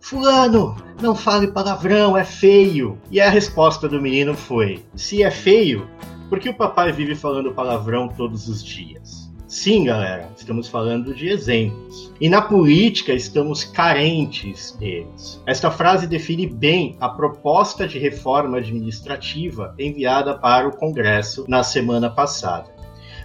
Fulano, 0.00 0.76
não 1.02 1.14
fale 1.14 1.48
palavrão, 1.48 2.16
é 2.16 2.24
feio. 2.24 2.98
E 3.10 3.20
a 3.20 3.28
resposta 3.28 3.86
do 3.86 4.00
menino 4.00 4.32
foi: 4.32 4.82
Se 4.94 5.22
é 5.22 5.30
feio, 5.30 5.86
por 6.30 6.38
que 6.38 6.48
o 6.48 6.56
papai 6.56 6.90
vive 6.90 7.14
falando 7.14 7.52
palavrão 7.52 8.08
todos 8.08 8.48
os 8.48 8.64
dias? 8.64 9.19
Sim, 9.50 9.82
galera, 9.82 10.30
estamos 10.36 10.68
falando 10.68 11.12
de 11.12 11.28
exemplos. 11.28 12.14
E 12.20 12.28
na 12.28 12.40
política 12.40 13.12
estamos 13.12 13.64
carentes 13.64 14.76
deles. 14.78 15.42
Esta 15.44 15.72
frase 15.72 16.06
define 16.06 16.46
bem 16.46 16.96
a 17.00 17.08
proposta 17.08 17.88
de 17.88 17.98
reforma 17.98 18.58
administrativa 18.58 19.74
enviada 19.76 20.38
para 20.38 20.68
o 20.68 20.76
Congresso 20.76 21.46
na 21.48 21.64
semana 21.64 22.08
passada. 22.08 22.70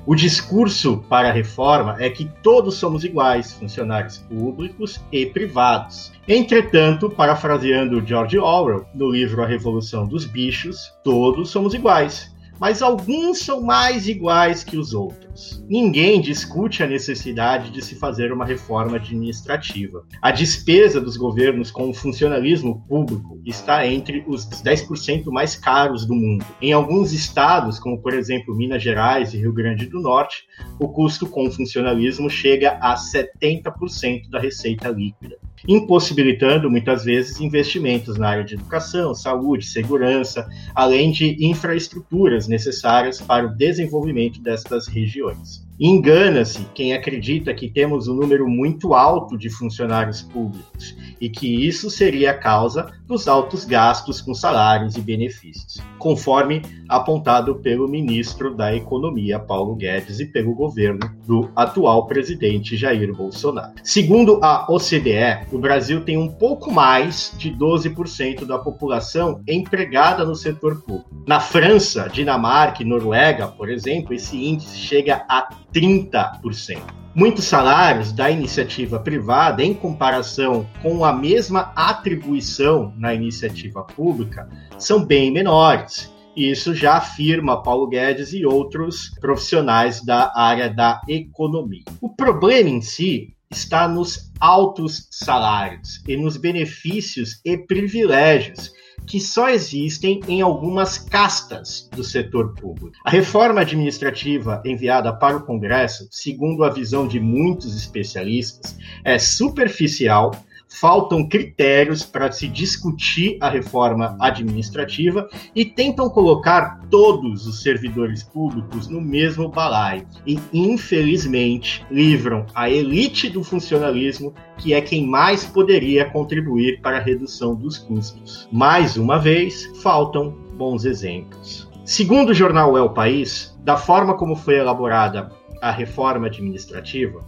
O 0.04 0.16
discurso 0.16 1.06
para 1.08 1.30
a 1.30 1.32
reforma 1.32 1.96
é 2.00 2.10
que 2.10 2.26
todos 2.42 2.74
somos 2.74 3.04
iguais, 3.04 3.54
funcionários 3.54 4.18
públicos 4.18 5.00
e 5.12 5.28
privados. 5.28 6.12
Entretanto, 6.28 7.08
parafraseando 7.08 8.04
George 8.04 8.40
Orwell 8.40 8.88
no 8.96 9.12
livro 9.12 9.44
A 9.44 9.46
Revolução 9.46 10.08
dos 10.08 10.26
Bichos, 10.26 10.92
todos 11.04 11.52
somos 11.52 11.76
iguais 11.76 12.35
mas 12.60 12.82
alguns 12.82 13.40
são 13.40 13.62
mais 13.62 14.08
iguais 14.08 14.64
que 14.64 14.78
os 14.78 14.94
outros. 14.94 15.64
Ninguém 15.68 16.22
discute 16.22 16.84
a 16.84 16.88
necessidade 16.88 17.70
de 17.70 17.82
se 17.84 17.96
fazer 17.96 18.32
uma 18.32 18.46
reforma 18.46 18.98
administrativa. 18.98 20.06
A 20.22 20.32
despesa 20.32 21.02
dos 21.02 21.18
governos 21.18 21.72
com 21.72 21.90
o 21.90 21.94
funcionalismo 21.94 22.86
público 22.88 23.40
está 23.46 23.86
entre 23.86 24.24
os 24.28 24.46
10% 24.46 25.26
mais 25.32 25.56
caros 25.56 26.06
do 26.06 26.16
mundo. 26.16 26.46
Em 26.62 26.72
alguns 26.72 27.12
estados, 27.12 27.80
como 27.80 28.02
por 28.02 28.14
exemplo 28.14 28.56
Minas 28.56 28.82
Gerais 28.82 29.34
e 29.34 29.38
Rio 29.38 29.54
Grande 29.54 29.88
do 29.88 30.00
Norte, 30.00 30.46
o 30.80 30.88
custo 30.88 31.28
com 31.28 31.48
o 31.48 31.52
funcionalismo 31.52 32.30
chega 32.30 32.78
a 32.82 32.96
70% 32.96 34.30
da 34.30 34.40
receita 34.40 34.90
líquida 34.90 35.38
impossibilitando 35.68 36.70
muitas 36.70 37.04
vezes 37.04 37.40
investimentos 37.40 38.18
na 38.18 38.30
área 38.30 38.44
de 38.44 38.56
educação, 38.56 39.14
saúde, 39.16 39.66
segurança, 39.66 40.48
além 40.74 41.12
de 41.12 41.46
infraestruturas 41.46 42.48
necessárias 42.48 43.22
para 43.22 43.48
o 43.48 43.56
desenvolvimento 43.56 44.42
destas 44.42 44.88
regiões. 44.88 45.66
Engana-se 45.80 46.66
quem 46.74 46.94
acredita 46.94 47.54
que 47.54 47.70
temos 47.70 48.08
um 48.08 48.16
número 48.16 48.48
muito 48.48 48.94
alto 48.94 49.38
de 49.38 49.50
funcionários 49.50 50.22
públicos 50.22 50.96
e 51.26 51.30
que 51.30 51.66
isso 51.66 51.90
seria 51.90 52.32
a 52.32 52.38
causa 52.38 52.92
dos 53.08 53.28
altos 53.28 53.66
gastos 53.66 54.22
com 54.22 54.36
salários 54.36 54.96
e 54.96 55.02
benefícios, 55.02 55.82
conforme 55.98 56.62
apontado 56.88 57.56
pelo 57.56 57.88
ministro 57.88 58.56
da 58.56 58.76
Economia, 58.76 59.40
Paulo 59.40 59.76
Guedes, 59.76 60.20
e 60.20 60.28
pelo 60.28 60.54
governo 60.54 61.00
do 61.26 61.50
atual 61.56 62.06
presidente 62.06 62.78
Jair 62.78 63.12
Bolsonaro. 63.12 63.74
Segundo 63.84 64.40
a 64.44 64.72
OCDE, 64.72 65.48
o 65.52 65.58
Brasil 65.58 66.02
tem 66.02 66.16
um 66.16 66.30
pouco 66.30 66.72
mais 66.72 67.34
de 67.40 67.52
12% 67.52 68.46
da 68.46 68.60
população 68.60 69.42
empregada 69.48 70.24
no 70.24 70.36
setor 70.36 70.84
público. 70.84 71.10
Na 71.26 71.40
França, 71.40 72.08
Dinamarca 72.08 72.84
e 72.84 72.86
Noruega, 72.86 73.48
por 73.48 73.68
exemplo, 73.68 74.14
esse 74.14 74.38
índice 74.38 74.78
chega 74.78 75.26
a 75.28 75.50
30%. 75.74 77.05
Muitos 77.16 77.46
salários 77.46 78.12
da 78.12 78.30
iniciativa 78.30 79.00
privada, 79.00 79.64
em 79.64 79.74
comparação 79.74 80.68
com 80.82 81.06
a 81.06 81.14
mesma 81.14 81.72
atribuição 81.74 82.94
na 82.98 83.14
iniciativa 83.14 83.86
pública, 83.86 84.50
são 84.78 85.06
bem 85.06 85.32
menores. 85.32 86.14
Isso 86.36 86.76
já 86.76 86.98
afirma 86.98 87.64
Paulo 87.64 87.88
Guedes 87.88 88.34
e 88.34 88.46
outros 88.46 89.12
profissionais 89.22 90.04
da 90.04 90.34
área 90.36 90.70
da 90.70 91.00
economia. 91.08 91.86
O 92.02 92.10
problema 92.10 92.70
em 92.70 92.82
si 92.82 93.34
está 93.50 93.88
nos 93.88 94.30
altos 94.38 95.08
salários 95.10 96.04
e 96.06 96.18
nos 96.18 96.36
benefícios 96.36 97.40
e 97.46 97.58
privilégios 97.58 98.74
que 99.06 99.20
só 99.20 99.50
existem 99.50 100.20
em 100.28 100.42
algumas 100.42 100.98
castas 100.98 101.90
do 101.96 102.04
setor 102.04 102.54
público. 102.56 102.96
A 103.04 103.10
reforma 103.10 103.62
administrativa 103.62 104.62
enviada 104.66 105.14
para 105.14 105.38
o 105.38 105.44
Congresso, 105.46 106.08
segundo 106.12 106.64
a 106.64 106.70
visão 106.70 107.08
de 107.08 107.20
muitos 107.20 107.76
especialistas, 107.76 108.78
é 109.04 109.20
superficial 109.20 110.32
faltam 110.70 111.28
critérios 111.28 112.04
para 112.04 112.32
se 112.32 112.48
discutir 112.48 113.38
a 113.42 113.50
reforma 113.50 114.18
administrativa 114.20 115.28
e 115.56 115.66
tentam 115.66 116.10
colocar 116.10 116.80
todos 116.90 117.48
os 117.48 117.62
servidores 117.62 118.24
públicos 118.24 118.88
no 118.88 119.02
mesmo 119.02 119.50
balaio. 119.50 120.06
E, 120.26 120.40
infelizmente, 120.54 121.86
livram 121.90 122.46
a 122.54 122.70
elite 122.70 123.30
do 123.30 123.44
funcionalismo, 123.44 124.34
que 124.58 124.74
é 124.74 124.82
quem 124.82 125.06
mais 125.08 125.46
poderia 125.46 126.06
contribuir 126.06 126.82
para 126.82 126.98
a 126.98 127.02
redução 127.02 127.56
dos 127.56 127.78
custos. 127.78 128.48
Mais 128.52 128.98
uma 128.98 129.18
vez, 129.18 129.66
faltam 129.82 130.32
bons 130.58 130.86
exemplos. 130.86 131.70
Segundo 131.84 132.30
o 132.30 132.34
jornal 132.34 132.76
o 132.76 132.90
País, 132.90 133.56
da 133.64 133.78
forma 133.78 134.16
como 134.16 134.36
foi 134.36 134.58
elaborada 134.58 135.32
a 135.62 135.72
reforma 135.72 136.28
administrativa, 136.28 137.24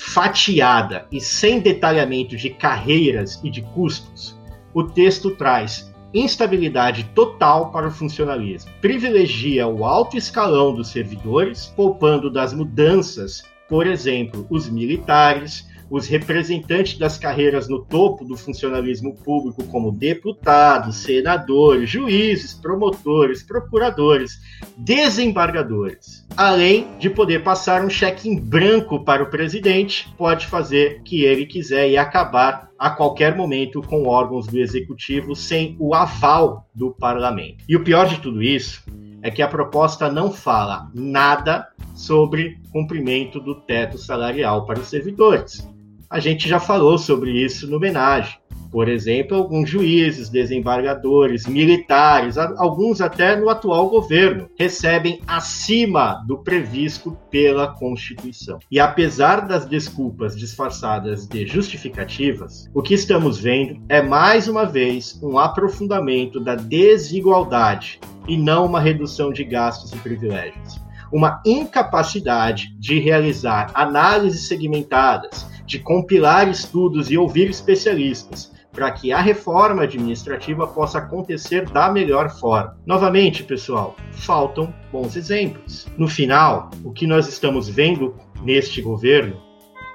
fatiada 0.00 1.06
e 1.12 1.20
sem 1.20 1.60
detalhamento 1.60 2.34
de 2.34 2.48
carreiras 2.48 3.38
e 3.44 3.50
de 3.50 3.60
custos, 3.60 4.34
o 4.72 4.82
texto 4.82 5.32
traz 5.32 5.92
instabilidade 6.14 7.04
total 7.14 7.70
para 7.70 7.88
o 7.88 7.90
funcionalismo. 7.90 8.72
Privilegia 8.80 9.68
o 9.68 9.84
alto 9.84 10.16
escalão 10.16 10.74
dos 10.74 10.88
servidores, 10.88 11.66
poupando 11.76 12.30
das 12.30 12.54
mudanças, 12.54 13.44
por 13.68 13.86
exemplo, 13.86 14.46
os 14.48 14.70
militares, 14.70 15.68
os 15.90 16.06
representantes 16.06 16.96
das 16.96 17.18
carreiras 17.18 17.68
no 17.68 17.84
topo 17.84 18.24
do 18.24 18.36
funcionalismo 18.36 19.14
público, 19.16 19.64
como 19.66 19.90
deputados, 19.90 20.96
senadores, 20.96 21.90
juízes, 21.90 22.54
promotores, 22.54 23.42
procuradores, 23.42 24.38
desembargadores. 24.76 26.24
Além 26.36 26.86
de 26.98 27.10
poder 27.10 27.42
passar 27.42 27.84
um 27.84 27.90
cheque 27.90 28.28
em 28.28 28.38
branco 28.38 29.04
para 29.04 29.24
o 29.24 29.30
presidente, 29.30 30.08
pode 30.16 30.46
fazer 30.46 31.02
que 31.02 31.24
ele 31.24 31.44
quiser 31.44 31.90
e 31.90 31.98
acabar 31.98 32.70
a 32.78 32.90
qualquer 32.90 33.36
momento 33.36 33.82
com 33.82 34.06
órgãos 34.06 34.46
do 34.46 34.58
executivo 34.58 35.34
sem 35.34 35.76
o 35.78 35.94
aval 35.94 36.68
do 36.72 36.92
parlamento. 36.92 37.64
E 37.68 37.76
o 37.76 37.84
pior 37.84 38.06
de 38.06 38.20
tudo 38.20 38.42
isso 38.42 38.82
é 39.22 39.30
que 39.30 39.42
a 39.42 39.48
proposta 39.48 40.10
não 40.10 40.30
fala 40.30 40.90
nada 40.94 41.68
sobre 41.94 42.58
cumprimento 42.72 43.38
do 43.40 43.54
teto 43.54 43.98
salarial 43.98 44.64
para 44.64 44.80
os 44.80 44.88
servidores. 44.88 45.68
A 46.10 46.18
gente 46.18 46.48
já 46.48 46.58
falou 46.58 46.98
sobre 46.98 47.30
isso 47.30 47.70
no 47.70 47.76
homenagem. 47.76 48.36
Por 48.68 48.88
exemplo, 48.88 49.36
alguns 49.36 49.70
juízes, 49.70 50.28
desembargadores, 50.28 51.46
militares, 51.46 52.36
alguns 52.36 53.00
até 53.00 53.36
no 53.36 53.48
atual 53.48 53.88
governo, 53.88 54.48
recebem 54.58 55.20
acima 55.24 56.24
do 56.26 56.38
previsto 56.38 57.16
pela 57.30 57.68
Constituição. 57.68 58.58
E 58.68 58.80
apesar 58.80 59.46
das 59.46 59.64
desculpas 59.64 60.36
disfarçadas 60.36 61.28
de 61.28 61.46
justificativas, 61.46 62.68
o 62.74 62.82
que 62.82 62.94
estamos 62.94 63.38
vendo 63.38 63.80
é 63.88 64.02
mais 64.02 64.48
uma 64.48 64.66
vez 64.66 65.16
um 65.22 65.38
aprofundamento 65.38 66.40
da 66.40 66.56
desigualdade 66.56 68.00
e 68.26 68.36
não 68.36 68.66
uma 68.66 68.80
redução 68.80 69.32
de 69.32 69.44
gastos 69.44 69.92
e 69.92 69.96
privilégios. 69.98 70.80
Uma 71.12 71.40
incapacidade 71.46 72.74
de 72.78 72.98
realizar 72.98 73.70
análises 73.74 74.48
segmentadas 74.48 75.49
de 75.70 75.78
compilar 75.78 76.48
estudos 76.48 77.12
e 77.12 77.16
ouvir 77.16 77.48
especialistas, 77.48 78.52
para 78.72 78.90
que 78.90 79.12
a 79.12 79.20
reforma 79.20 79.84
administrativa 79.84 80.66
possa 80.66 80.98
acontecer 80.98 81.64
da 81.70 81.88
melhor 81.92 82.28
forma. 82.28 82.76
Novamente, 82.84 83.44
pessoal, 83.44 83.94
faltam 84.10 84.74
bons 84.90 85.14
exemplos. 85.14 85.86
No 85.96 86.08
final, 86.08 86.70
o 86.84 86.92
que 86.92 87.06
nós 87.06 87.28
estamos 87.28 87.68
vendo 87.68 88.16
neste 88.42 88.82
governo 88.82 89.49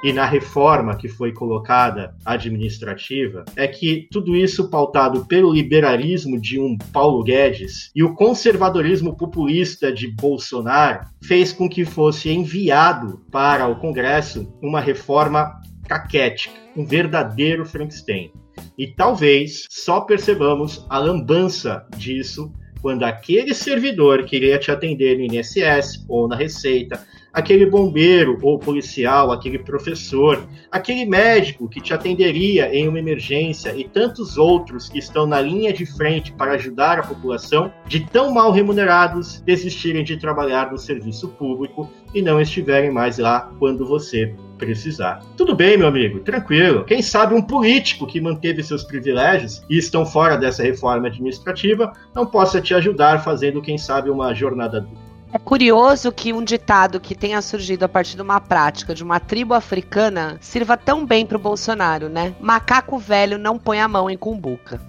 e 0.05 0.13
na 0.13 0.23
reforma 0.23 0.95
que 0.95 1.09
foi 1.09 1.33
colocada 1.33 2.15
administrativa 2.23 3.43
é 3.55 3.67
que 3.67 4.07
tudo 4.11 4.35
isso 4.35 4.69
pautado 4.69 5.25
pelo 5.25 5.51
liberalismo 5.51 6.39
de 6.39 6.59
um 6.59 6.77
Paulo 6.93 7.23
Guedes 7.23 7.89
e 7.95 8.03
o 8.03 8.13
conservadorismo 8.13 9.17
populista 9.17 9.91
de 9.91 10.07
Bolsonaro 10.07 11.07
fez 11.23 11.51
com 11.51 11.67
que 11.67 11.83
fosse 11.83 12.29
enviado 12.29 13.25
para 13.31 13.67
o 13.67 13.77
Congresso 13.77 14.47
uma 14.61 14.79
reforma 14.79 15.59
caquética, 15.87 16.53
um 16.77 16.85
verdadeiro 16.85 17.65
Frankenstein. 17.65 18.31
E 18.77 18.85
talvez 18.85 19.65
só 19.71 20.01
percebamos 20.01 20.85
a 20.87 20.99
lambança 20.99 21.83
disso 21.97 22.53
quando 22.85 23.01
aquele 23.01 23.51
servidor 23.55 24.25
que 24.25 24.35
iria 24.35 24.59
te 24.59 24.69
atender 24.69 25.17
no 25.17 25.23
INSS 25.23 26.05
ou 26.07 26.27
na 26.27 26.35
Receita, 26.35 27.03
aquele 27.33 27.65
bombeiro 27.65 28.37
ou 28.43 28.59
policial, 28.59 29.31
aquele 29.31 29.57
professor, 29.57 30.47
aquele 30.69 31.03
médico 31.03 31.67
que 31.67 31.81
te 31.81 31.95
atenderia 31.95 32.71
em 32.75 32.87
uma 32.87 32.99
emergência 32.99 33.75
e 33.75 33.85
tantos 33.85 34.37
outros 34.37 34.87
que 34.87 34.99
estão 34.99 35.25
na 35.25 35.41
linha 35.41 35.73
de 35.73 35.83
frente 35.83 36.31
para 36.31 36.51
ajudar 36.51 36.99
a 36.99 37.07
população, 37.07 37.73
de 37.87 38.01
tão 38.01 38.31
mal 38.31 38.51
remunerados, 38.51 39.41
desistirem 39.41 40.03
de 40.03 40.17
trabalhar 40.17 40.71
no 40.71 40.77
serviço 40.77 41.29
público 41.29 41.89
e 42.13 42.21
não 42.21 42.39
estiverem 42.39 42.91
mais 42.91 43.17
lá 43.17 43.51
quando 43.57 43.83
você 43.83 44.31
precisar. 44.57 45.21
Tudo 45.37 45.55
bem, 45.55 45.77
meu 45.77 45.87
amigo, 45.87 46.19
tranquilo. 46.19 46.83
Quem 46.83 47.01
sabe 47.01 47.33
um 47.33 47.41
político 47.41 48.07
que 48.07 48.21
manteve 48.21 48.63
seus 48.63 48.83
privilégios 48.83 49.61
e 49.69 49.77
estão 49.77 50.05
fora 50.05 50.37
dessa 50.37 50.63
reforma 50.63 51.07
administrativa 51.07 51.93
não 52.13 52.25
possa 52.25 52.61
te 52.61 52.73
ajudar 52.73 53.23
fazendo, 53.23 53.61
quem 53.61 53.77
sabe, 53.77 54.09
uma 54.09 54.33
jornada 54.33 54.81
dupla. 54.81 55.05
É 55.33 55.37
curioso 55.37 56.13
que 56.13 56.31
um 56.31 56.41
ditado 56.41 56.97
que 56.97 57.13
tenha 57.13 57.41
surgido 57.41 57.83
a 57.83 57.89
partir 57.89 58.15
de 58.15 58.21
uma 58.21 58.39
prática 58.39 58.95
de 58.95 59.03
uma 59.03 59.19
tribo 59.19 59.53
africana 59.53 60.37
sirva 60.39 60.77
tão 60.77 61.05
bem 61.05 61.25
para 61.25 61.35
o 61.35 61.41
Bolsonaro, 61.41 62.07
né? 62.07 62.33
Macaco 62.39 62.97
velho 62.97 63.37
não 63.37 63.59
põe 63.59 63.81
a 63.81 63.87
mão 63.87 64.09
em 64.09 64.15
cumbuca. 64.15 64.79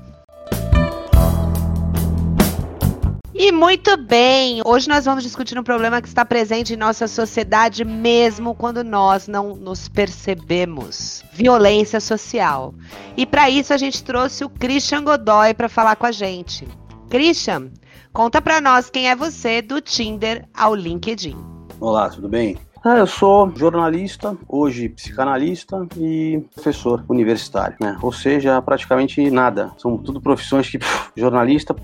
E 3.39 3.53
muito 3.53 3.99
bem, 3.99 4.63
hoje 4.65 4.89
nós 4.89 5.05
vamos 5.05 5.23
discutir 5.23 5.59
um 5.59 5.63
problema 5.63 6.01
que 6.01 6.09
está 6.09 6.25
presente 6.25 6.73
em 6.73 6.77
nossa 6.77 7.07
sociedade 7.07 7.85
mesmo 7.85 8.55
quando 8.55 8.83
nós 8.83 9.29
não 9.29 9.55
nos 9.55 9.89
percebemos: 9.89 11.23
violência 11.35 12.01
social. 12.01 12.73
E 13.15 13.27
para 13.27 13.51
isso 13.51 13.75
a 13.75 13.77
gente 13.77 14.03
trouxe 14.03 14.43
o 14.43 14.49
Christian 14.49 15.05
Godoy 15.05 15.53
para 15.53 15.69
falar 15.69 15.97
com 15.97 16.07
a 16.07 16.13
gente. 16.13 16.67
Christian, 17.11 17.71
conta 18.11 18.41
para 18.41 18.59
nós 18.59 18.89
quem 18.89 19.11
é 19.11 19.15
você 19.15 19.61
do 19.61 19.83
Tinder 19.83 20.49
ao 20.55 20.75
LinkedIn. 20.75 21.37
Olá, 21.79 22.09
tudo 22.09 22.31
bem? 22.31 22.57
Ah, 22.89 22.99
eu 22.99 23.07
sou 23.09 23.51
jornalista, 23.57 24.39
hoje 24.49 24.89
psicanalista 24.89 25.85
e 25.97 26.41
professor 26.55 27.05
universitário, 27.09 27.77
né? 27.81 27.99
Ou 28.01 28.13
seja, 28.13 28.63
praticamente 28.63 29.29
nada. 29.29 29.73
São 29.77 29.99
tudo 29.99 30.21
profissões 30.21 30.71
que 30.71 30.79
jornalista, 31.17 31.75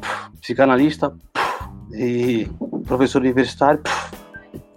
psicanalista 0.40 1.12
e 1.92 2.48
professor 2.86 3.20
universitário. 3.20 3.82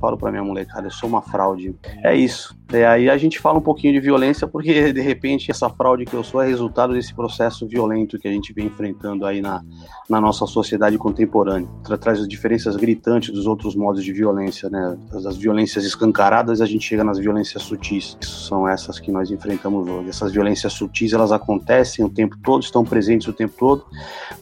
Falo 0.01 0.17
pra 0.17 0.31
minha 0.31 0.43
molecada, 0.43 0.87
eu 0.87 0.91
sou 0.91 1.07
uma 1.07 1.21
fraude. 1.21 1.75
É 2.03 2.15
isso. 2.15 2.57
E 2.75 2.83
aí 2.83 3.09
a 3.09 3.17
gente 3.17 3.39
fala 3.39 3.57
um 3.57 3.61
pouquinho 3.61 3.93
de 3.93 3.99
violência 3.99 4.47
porque, 4.47 4.91
de 4.91 5.01
repente, 5.01 5.49
essa 5.49 5.69
fraude 5.69 6.05
que 6.05 6.13
eu 6.13 6.23
sou 6.23 6.41
é 6.41 6.47
resultado 6.47 6.93
desse 6.93 7.13
processo 7.13 7.65
violento 7.65 8.19
que 8.19 8.27
a 8.27 8.31
gente 8.31 8.51
vem 8.53 8.67
enfrentando 8.67 9.25
aí 9.25 9.41
na, 9.41 9.63
na 10.09 10.19
nossa 10.19 10.45
sociedade 10.45 10.97
contemporânea. 10.97 11.67
Tra 11.83 11.97
traz 11.97 12.27
diferenças 12.27 12.75
gritantes 12.75 13.31
dos 13.31 13.47
outros 13.47 13.75
modos 13.75 14.03
de 14.03 14.11
violência, 14.11 14.69
né? 14.69 14.97
Das 15.11 15.37
violências 15.37 15.85
escancaradas, 15.85 16.61
a 16.61 16.65
gente 16.65 16.85
chega 16.85 17.03
nas 17.03 17.17
violências 17.17 17.63
sutis, 17.63 18.17
que 18.19 18.25
são 18.25 18.67
essas 18.67 18.99
que 18.99 19.11
nós 19.11 19.31
enfrentamos 19.31 19.87
hoje. 19.87 20.09
Essas 20.09 20.31
violências 20.31 20.73
sutis, 20.73 21.13
elas 21.13 21.31
acontecem 21.31 22.03
o 22.03 22.09
tempo 22.09 22.37
todo, 22.43 22.63
estão 22.63 22.83
presentes 22.83 23.27
o 23.27 23.33
tempo 23.33 23.53
todo, 23.57 23.85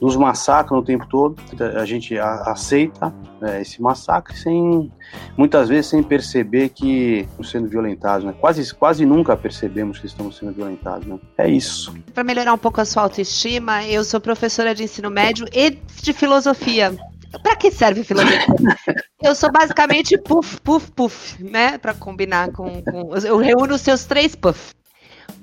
nos 0.01 0.15
massacram 0.15 0.79
o 0.79 0.83
tempo 0.83 1.07
todo. 1.07 1.35
A 1.79 1.85
gente 1.85 2.17
aceita 2.17 3.13
é, 3.41 3.61
esse 3.61 3.81
massacre 3.81 4.35
sem, 4.37 4.91
muitas 5.37 5.69
vezes, 5.69 5.87
sem 5.87 6.01
perceber 6.01 6.69
que 6.69 7.27
sendo 7.43 7.67
violentados, 7.67 8.22
né? 8.23 8.33
Quase, 8.39 8.73
quase 8.73 9.05
nunca 9.05 9.35
percebemos 9.35 9.99
que 9.99 10.05
estamos 10.05 10.37
sendo 10.37 10.51
violentados, 10.51 11.07
né? 11.07 11.19
É 11.37 11.47
isso. 11.49 11.93
Para 12.13 12.23
melhorar 12.23 12.53
um 12.53 12.57
pouco 12.57 12.81
a 12.81 12.85
sua 12.85 13.03
autoestima, 13.03 13.85
eu 13.85 14.03
sou 14.03 14.19
professora 14.19 14.73
de 14.73 14.83
ensino 14.83 15.09
médio 15.09 15.47
e 15.53 15.71
de 16.01 16.13
filosofia. 16.13 16.95
Para 17.41 17.55
que 17.55 17.71
serve 17.71 18.03
filosofia? 18.03 18.45
eu 19.21 19.33
sou 19.33 19.51
basicamente 19.51 20.17
puff, 20.17 20.59
puff, 20.61 20.91
puff, 20.91 21.43
né? 21.43 21.77
Para 21.77 21.93
combinar 21.93 22.51
com, 22.51 22.81
com, 22.83 23.15
Eu 23.15 23.37
reúno 23.37 23.75
os 23.75 23.81
seus 23.81 24.05
três 24.05 24.35
puff. 24.35 24.73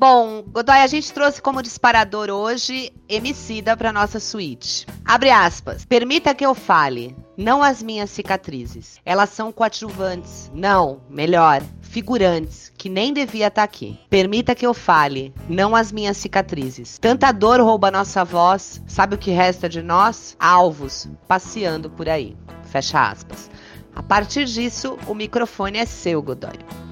Bom, 0.01 0.43
Godoy, 0.47 0.79
a 0.79 0.87
gente 0.87 1.13
trouxe 1.13 1.43
como 1.43 1.63
disparador 1.63 2.31
hoje 2.31 2.91
Emicida 3.07 3.77
para 3.77 3.93
nossa 3.93 4.19
suíte. 4.19 4.87
Abre 5.05 5.31
aspas. 5.31 5.85
Permita 5.85 6.35
que 6.35 6.47
eu 6.47 6.55
fale, 6.55 7.15
não 7.37 7.63
as 7.63 7.83
minhas 7.83 8.09
cicatrizes. 8.09 8.99
Elas 9.05 9.29
são 9.29 9.53
coadjuvantes. 9.53 10.51
Não, 10.55 11.03
melhor, 11.11 11.63
figurantes, 11.91 12.73
que 12.79 12.89
nem 12.89 13.13
devia 13.13 13.49
estar 13.49 13.63
tá 13.63 13.65
aqui. 13.65 13.99
Permita 14.09 14.55
que 14.55 14.65
eu 14.65 14.73
fale, 14.73 15.35
não 15.49 15.75
as 15.75 15.91
minhas 15.91 16.17
cicatrizes. 16.17 16.99
Tanta 16.99 17.33
dor 17.33 17.61
rouba 17.61 17.91
nossa 17.91 18.25
voz, 18.25 18.81
sabe 18.87 19.17
o 19.17 19.19
que 19.19 19.33
resta 19.33 19.69
de 19.69 19.83
nós? 19.83 20.37
Alvos, 20.39 21.09
passeando 21.27 21.91
por 21.91 22.09
aí. 22.09 22.37
Fecha 22.65 23.11
aspas. 23.11 23.51
A 23.95 24.03
partir 24.05 24.45
disso, 24.45 24.97
o 25.09 25.15
microfone 25.15 25.79
é 25.79 25.85
seu, 25.85 26.23
Godoy. 26.23 26.90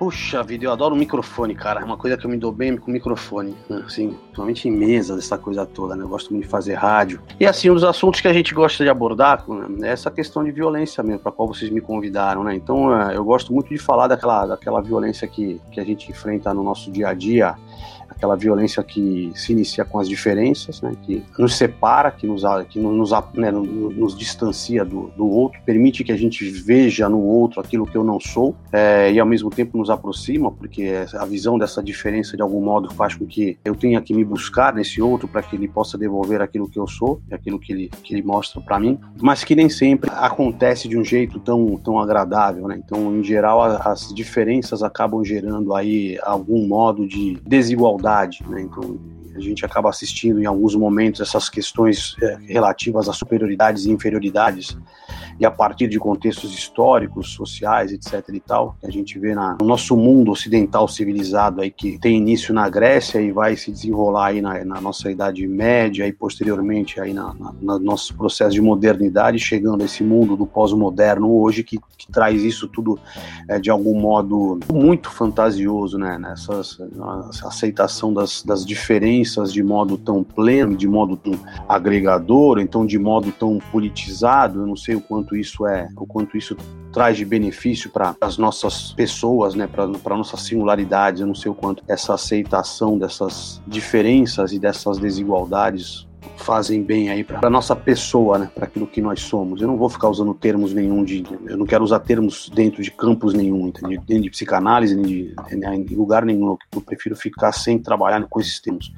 Puxa 0.00 0.42
vida, 0.42 0.64
eu 0.64 0.72
adoro 0.72 0.94
o 0.94 0.98
microfone, 0.98 1.54
cara. 1.54 1.82
É 1.82 1.84
uma 1.84 1.98
coisa 1.98 2.16
que 2.16 2.24
eu 2.24 2.30
me 2.30 2.38
dou 2.38 2.50
bem 2.50 2.74
com 2.74 2.90
o 2.90 2.90
microfone. 2.90 3.54
Né? 3.68 3.82
Assim, 3.84 4.08
principalmente 4.08 4.66
em 4.66 4.70
mesa, 4.70 5.14
dessa 5.14 5.36
coisa 5.36 5.66
toda, 5.66 5.94
né? 5.94 6.02
Eu 6.02 6.08
gosto 6.08 6.32
muito 6.32 6.44
de 6.44 6.50
fazer 6.50 6.72
rádio. 6.72 7.20
E 7.38 7.44
assim, 7.44 7.68
um 7.68 7.74
dos 7.74 7.84
assuntos 7.84 8.18
que 8.18 8.26
a 8.26 8.32
gente 8.32 8.54
gosta 8.54 8.82
de 8.82 8.88
abordar 8.88 9.44
né, 9.46 9.88
é 9.90 9.92
essa 9.92 10.10
questão 10.10 10.42
de 10.42 10.52
violência 10.52 11.02
mesmo, 11.02 11.20
para 11.20 11.30
qual 11.30 11.46
vocês 11.46 11.70
me 11.70 11.82
convidaram, 11.82 12.42
né? 12.42 12.54
Então, 12.54 12.98
é, 12.98 13.14
eu 13.14 13.22
gosto 13.22 13.52
muito 13.52 13.68
de 13.68 13.76
falar 13.76 14.06
daquela, 14.08 14.46
daquela 14.46 14.80
violência 14.80 15.28
que, 15.28 15.60
que 15.70 15.78
a 15.78 15.84
gente 15.84 16.10
enfrenta 16.10 16.54
no 16.54 16.62
nosso 16.62 16.90
dia 16.90 17.08
a 17.08 17.12
dia 17.12 17.54
aquela 18.20 18.36
violência 18.36 18.82
que 18.82 19.32
se 19.34 19.52
inicia 19.52 19.82
com 19.82 19.98
as 19.98 20.06
diferenças, 20.06 20.82
né, 20.82 20.92
que 21.02 21.22
nos 21.38 21.56
separa, 21.56 22.10
que 22.10 22.26
nos, 22.26 22.42
que 22.68 22.78
nos, 22.78 23.10
né, 23.32 23.50
nos 23.50 24.16
distancia 24.16 24.84
do, 24.84 25.10
do, 25.16 25.26
outro, 25.26 25.58
permite 25.64 26.04
que 26.04 26.12
a 26.12 26.16
gente 26.16 26.44
veja 26.50 27.08
no 27.08 27.20
outro 27.20 27.60
aquilo 27.60 27.86
que 27.86 27.96
eu 27.96 28.04
não 28.04 28.20
sou 28.20 28.54
é, 28.70 29.10
e 29.10 29.18
ao 29.18 29.26
mesmo 29.26 29.48
tempo 29.48 29.78
nos 29.78 29.88
aproxima, 29.88 30.52
porque 30.52 30.92
a 31.14 31.24
visão 31.24 31.56
dessa 31.58 31.82
diferença 31.82 32.36
de 32.36 32.42
algum 32.42 32.60
modo 32.62 32.92
faz 32.92 33.14
com 33.14 33.24
que 33.24 33.58
eu 33.64 33.74
tenha 33.74 34.00
que 34.02 34.12
me 34.12 34.22
buscar 34.24 34.74
nesse 34.74 35.00
outro 35.00 35.26
para 35.26 35.42
que 35.42 35.56
ele 35.56 35.66
possa 35.66 35.96
devolver 35.96 36.42
aquilo 36.42 36.68
que 36.68 36.78
eu 36.78 36.86
sou, 36.86 37.22
aquilo 37.32 37.58
que 37.58 37.72
ele, 37.72 37.90
que 38.02 38.12
ele 38.14 38.22
mostra 38.22 38.60
para 38.60 38.78
mim, 38.78 38.98
mas 39.18 39.44
que 39.44 39.54
nem 39.54 39.70
sempre 39.70 40.10
acontece 40.12 40.88
de 40.88 40.98
um 40.98 41.04
jeito 41.04 41.40
tão, 41.40 41.76
tão 41.78 41.98
agradável, 41.98 42.68
né? 42.68 42.78
Então, 42.84 43.16
em 43.16 43.24
geral, 43.24 43.62
as 43.62 44.12
diferenças 44.12 44.82
acabam 44.82 45.24
gerando 45.24 45.74
aí 45.74 46.18
algum 46.22 46.66
modo 46.66 47.08
de 47.08 47.38
desigualdade 47.46 48.09
igualdade, 48.10 48.44
né? 48.48 48.62
Então 48.62 48.98
a 49.34 49.40
gente 49.40 49.64
acaba 49.64 49.88
assistindo 49.88 50.40
em 50.40 50.46
alguns 50.46 50.74
momentos 50.74 51.20
essas 51.20 51.48
questões 51.48 52.16
é, 52.22 52.38
relativas 52.46 53.08
a 53.08 53.12
superioridades 53.12 53.84
e 53.84 53.90
inferioridades. 53.90 54.76
E 55.38 55.46
a 55.46 55.50
partir 55.50 55.88
de 55.88 55.98
contextos 55.98 56.52
históricos, 56.52 57.32
sociais, 57.32 57.92
etc 57.92 58.28
e 58.32 58.40
tal, 58.40 58.76
que 58.78 58.86
a 58.86 58.90
gente 58.90 59.18
vê 59.18 59.34
na, 59.34 59.56
no 59.60 59.66
nosso 59.66 59.96
mundo 59.96 60.30
ocidental 60.30 60.86
civilizado 60.86 61.62
aí 61.62 61.70
que 61.70 61.98
tem 61.98 62.18
início 62.18 62.52
na 62.52 62.68
Grécia 62.68 63.20
e 63.20 63.32
vai 63.32 63.56
se 63.56 63.70
desenrolar 63.70 64.26
aí 64.26 64.42
na, 64.42 64.64
na 64.64 64.80
nossa 64.80 65.10
Idade 65.10 65.46
Média 65.46 66.06
e 66.06 66.12
posteriormente 66.12 67.00
aí 67.00 67.14
na, 67.14 67.34
na, 67.34 67.52
no 67.52 67.78
nosso 67.78 68.14
processo 68.14 68.52
de 68.52 68.60
modernidade, 68.60 69.38
chegando 69.38 69.82
a 69.82 69.86
esse 69.86 70.04
mundo 70.04 70.36
do 70.36 70.46
pós-moderno 70.46 71.32
hoje 71.32 71.62
que, 71.62 71.78
que, 71.96 72.10
traz 72.10 72.42
isso 72.42 72.68
tudo 72.68 72.98
é, 73.48 73.58
de 73.58 73.70
algum 73.70 73.98
modo 73.98 74.58
muito 74.70 75.10
fantasioso, 75.10 75.96
né, 75.96 76.18
nessa 76.18 76.60
aceitação 77.46 78.12
das, 78.12 78.42
das 78.42 78.64
diferenças 78.66 79.19
de 79.52 79.62
modo 79.62 79.96
tão 79.96 80.22
pleno, 80.22 80.76
de 80.76 80.88
modo 80.88 81.16
tão 81.16 81.32
agregador, 81.68 82.58
então 82.58 82.84
de 82.84 82.98
modo 82.98 83.32
tão 83.32 83.58
politizado, 83.70 84.60
eu 84.60 84.66
não 84.66 84.76
sei 84.76 84.94
o 84.94 85.00
quanto 85.00 85.36
isso 85.36 85.66
é, 85.66 85.88
o 85.96 86.06
quanto 86.06 86.36
isso 86.36 86.56
traz 86.92 87.16
de 87.16 87.24
benefício 87.24 87.90
para 87.90 88.16
as 88.20 88.36
nossas 88.36 88.92
pessoas, 88.92 89.54
né, 89.54 89.66
para 89.66 90.16
nossas 90.16 90.42
singularidades. 90.42 91.20
Eu 91.20 91.26
não 91.26 91.34
sei 91.34 91.50
o 91.50 91.54
quanto 91.54 91.84
essa 91.88 92.14
aceitação 92.14 92.98
dessas 92.98 93.62
diferenças 93.66 94.52
e 94.52 94.58
dessas 94.58 94.98
desigualdades 94.98 96.09
fazem 96.40 96.82
bem 96.82 97.10
aí 97.10 97.22
para 97.22 97.50
nossa 97.50 97.76
pessoa, 97.76 98.38
né, 98.38 98.50
para 98.54 98.64
aquilo 98.64 98.86
que 98.86 99.00
nós 99.00 99.20
somos. 99.20 99.60
Eu 99.60 99.68
não 99.68 99.76
vou 99.76 99.88
ficar 99.88 100.08
usando 100.08 100.34
termos 100.34 100.72
nenhum 100.72 101.04
de, 101.04 101.24
eu 101.46 101.56
não 101.56 101.66
quero 101.66 101.84
usar 101.84 102.00
termos 102.00 102.50
dentro 102.52 102.82
de 102.82 102.90
campos 102.90 103.34
nenhum, 103.34 103.68
entendeu? 103.68 104.02
nem 104.08 104.20
de 104.20 104.30
psicanálise, 104.30 104.94
nem 104.96 105.04
de, 105.04 105.34
nem 105.52 105.84
de 105.84 105.94
lugar 105.94 106.24
nenhum. 106.24 106.56
Eu 106.72 106.80
prefiro 106.80 107.14
ficar 107.14 107.52
sem 107.52 107.78
trabalhar 107.78 108.22
com 108.28 108.40
esses 108.40 108.58
termos 108.60 108.92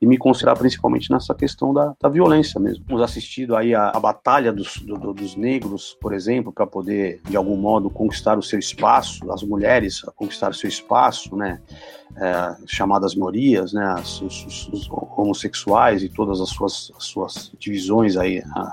e 0.00 0.06
me 0.06 0.16
considerar 0.16 0.56
principalmente 0.56 1.10
nessa 1.10 1.34
questão 1.34 1.74
da, 1.74 1.94
da 2.00 2.08
violência 2.08 2.58
mesmo. 2.58 2.84
Temos 2.84 3.02
assistido 3.02 3.54
aí 3.54 3.74
a, 3.74 3.90
a 3.90 4.00
batalha 4.00 4.52
dos, 4.52 4.78
do, 4.78 5.12
dos 5.12 5.36
negros, 5.36 5.96
por 6.00 6.14
exemplo, 6.14 6.52
para 6.52 6.66
poder 6.66 7.20
de 7.28 7.36
algum 7.36 7.56
modo 7.56 7.90
conquistar 7.90 8.38
o 8.38 8.42
seu 8.42 8.58
espaço, 8.58 9.30
as 9.30 9.42
mulheres 9.42 10.02
a 10.06 10.10
conquistar 10.10 10.50
o 10.50 10.54
seu 10.54 10.68
espaço, 10.68 11.36
né? 11.36 11.60
é, 12.16 12.56
chamadas 12.66 13.14
minorias, 13.14 13.72
né, 13.72 13.94
os, 13.94 14.20
os, 14.22 14.68
os, 14.68 14.90
homossexuais 14.90 16.02
e 16.02 16.08
todas 16.08 16.40
as 16.40 16.48
suas, 16.48 16.92
as 16.96 17.04
suas 17.04 17.52
divisões 17.58 18.16
aí, 18.16 18.42
né, 18.44 18.72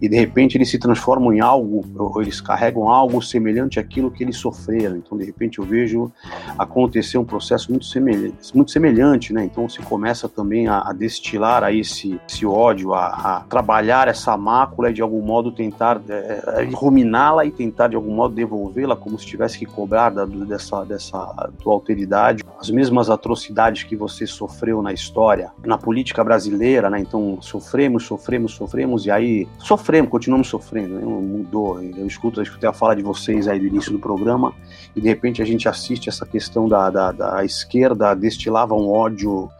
e 0.00 0.08
de 0.08 0.16
repente 0.16 0.56
eles 0.56 0.70
se 0.70 0.78
transformam 0.78 1.32
em 1.32 1.40
algo, 1.40 1.84
ou 1.96 2.20
eles 2.20 2.40
carregam 2.40 2.88
algo 2.88 3.22
semelhante 3.22 3.78
àquilo 3.78 4.10
que 4.10 4.24
eles 4.24 4.36
sofreram. 4.36 4.96
Então, 4.96 5.16
de 5.16 5.24
repente, 5.24 5.58
eu 5.58 5.64
vejo 5.64 6.10
acontecer 6.58 7.18
um 7.18 7.24
processo 7.24 7.70
muito 7.70 7.84
semelhante, 7.84 8.54
muito 8.54 8.70
semelhante, 8.70 9.32
né? 9.32 9.44
Então, 9.44 9.68
se 9.68 9.80
começa 9.80 10.28
também 10.28 10.61
a, 10.68 10.90
a 10.90 10.92
destilar 10.92 11.64
aí 11.64 11.80
esse, 11.80 12.20
esse 12.28 12.46
ódio, 12.46 12.94
a, 12.94 13.06
a, 13.06 13.40
trabalhar 13.40 14.08
essa 14.08 14.36
mácula 14.36 14.90
e 14.90 14.92
de 14.92 15.02
algum 15.02 15.20
modo 15.20 15.50
tentar 15.50 16.00
é, 16.08 16.62
é 16.62 16.70
ruminá-la 16.72 17.44
e 17.44 17.50
tentar 17.50 17.88
de 17.88 17.96
algum 17.96 18.14
modo 18.14 18.34
devolvê-la 18.34 18.96
como 18.96 19.18
se 19.18 19.26
tivesse 19.26 19.58
que 19.58 19.66
cobrar 19.66 20.10
da, 20.10 20.24
dessa, 20.24 20.84
dessa 20.84 21.50
tua 21.62 21.72
alteridade. 21.72 22.44
As 22.58 22.70
mesmas 22.70 23.10
atrocidades 23.10 23.82
que 23.82 23.96
você 23.96 24.26
sofreu 24.26 24.82
na 24.82 24.92
história, 24.92 25.50
na 25.64 25.76
política 25.76 26.22
brasileira, 26.22 26.88
né? 26.88 27.00
Então, 27.00 27.38
sofremos, 27.40 28.04
sofremos, 28.04 28.54
sofremos, 28.54 29.06
e 29.06 29.10
aí 29.10 29.48
sofremos, 29.58 30.10
continuamos 30.10 30.48
sofrendo, 30.48 30.94
né? 30.94 31.02
mudou. 31.04 31.82
Eu 31.82 32.06
escuto, 32.06 32.40
eu 32.40 32.44
escutei 32.44 32.68
a 32.68 32.72
fala 32.72 32.94
de 32.94 33.02
vocês 33.02 33.48
aí 33.48 33.58
do 33.58 33.66
início 33.66 33.92
do 33.92 33.98
programa, 33.98 34.52
e 34.94 35.00
de 35.00 35.08
repente 35.08 35.42
a 35.42 35.44
gente 35.44 35.68
assiste 35.68 36.08
essa 36.08 36.24
questão 36.24 36.68
da, 36.68 36.90
da, 36.90 37.12
da 37.12 37.44
esquerda 37.44 38.12
destilava 38.14 38.74
um 38.74 38.90
ódio 38.90 39.50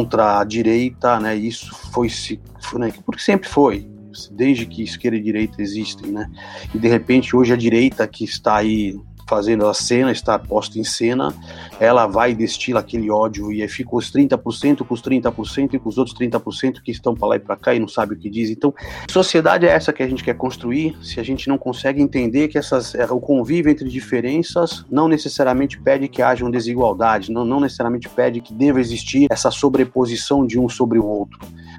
contra 0.00 0.40
a 0.40 0.44
direita, 0.44 1.20
né? 1.20 1.36
Isso 1.36 1.74
foi 1.92 2.08
se, 2.08 2.40
né? 2.74 2.92
porque 3.04 3.20
sempre 3.20 3.48
foi, 3.48 3.86
desde 4.30 4.64
que 4.64 4.82
esquerda 4.82 5.18
e 5.18 5.20
direita 5.20 5.60
existem, 5.60 6.10
né? 6.10 6.30
E 6.74 6.78
de 6.78 6.88
repente 6.88 7.36
hoje 7.36 7.52
a 7.52 7.56
direita 7.56 8.06
que 8.08 8.24
está 8.24 8.56
aí 8.56 8.98
fazendo 9.28 9.66
a 9.66 9.74
cena, 9.74 10.10
está 10.10 10.38
posta 10.38 10.78
em 10.78 10.84
cena, 10.84 11.34
ela 11.80 12.06
vai 12.06 12.34
destila 12.34 12.80
aquele 12.80 13.10
ódio 13.10 13.50
e 13.50 13.62
aí 13.62 13.68
fica 13.68 13.96
os 13.96 14.12
30% 14.12 14.84
com 14.84 14.94
os 14.94 15.02
30% 15.02 15.74
e 15.74 15.78
com 15.78 15.88
os 15.88 15.96
outros 15.96 16.16
30% 16.16 16.82
que 16.82 16.90
estão 16.90 17.14
para 17.14 17.28
lá 17.28 17.36
e 17.36 17.40
para 17.40 17.56
cá 17.56 17.74
e 17.74 17.80
não 17.80 17.88
sabe 17.88 18.14
o 18.14 18.18
que 18.18 18.28
diz. 18.28 18.50
Então, 18.50 18.74
sociedade 19.10 19.66
é 19.66 19.70
essa 19.70 19.92
que 19.92 20.02
a 20.02 20.08
gente 20.08 20.22
quer 20.22 20.34
construir, 20.34 20.96
se 21.02 21.18
a 21.18 21.22
gente 21.22 21.48
não 21.48 21.56
consegue 21.56 22.02
entender 22.02 22.48
que 22.48 22.58
essas, 22.58 22.94
é, 22.94 23.04
o 23.06 23.18
convívio 23.18 23.70
entre 23.70 23.88
diferenças 23.88 24.84
não 24.90 25.08
necessariamente 25.08 25.80
pede 25.80 26.06
que 26.06 26.20
haja 26.20 26.44
desigualdade, 26.50 27.32
não, 27.32 27.44
não 27.44 27.60
necessariamente 27.60 28.08
pede 28.08 28.40
que 28.40 28.52
deva 28.52 28.80
existir 28.80 29.26
essa 29.30 29.50
sobreposição 29.50 30.46
de 30.46 30.58
um 30.58 30.68
sobre 30.68 30.98
o 30.98 31.06
outro. 31.06 31.38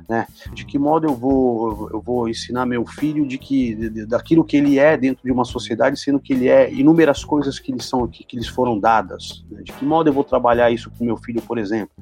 Né? 0.10 0.26
De 0.54 0.66
que 0.66 0.78
modo 0.78 1.08
eu 1.08 1.16
vou, 1.16 1.90
eu 1.92 2.02
vou 2.02 2.28
ensinar 2.28 2.66
meu 2.66 2.86
filho 2.86 3.26
de 3.26 3.38
que 3.38 3.76
daquilo 4.08 4.44
que 4.44 4.58
ele 4.58 4.80
é 4.80 4.98
dentro 4.98 5.24
de 5.24 5.32
uma 5.32 5.46
sociedade, 5.46 6.00
sendo 6.00 6.20
que 6.20 6.34
ele 6.34 6.48
é 6.48 6.72
inúmeras 6.74 7.24
coisas 7.24 7.60
que 7.60 7.72
lhes 7.72 7.86
são 7.86 8.08
que, 8.08 8.24
que 8.24 8.36
lhes 8.36 8.48
foram 8.48 8.80
dadas. 8.80 9.44
Né? 9.50 9.62
De 9.64 9.72
que 9.72 9.86
modo 9.92 10.10
eu 10.10 10.14
vou 10.14 10.24
trabalhar 10.24 10.72
isso 10.72 10.90
com 10.90 11.04
meu 11.04 11.18
filho, 11.18 11.42
por 11.42 11.58
exemplo? 11.58 11.94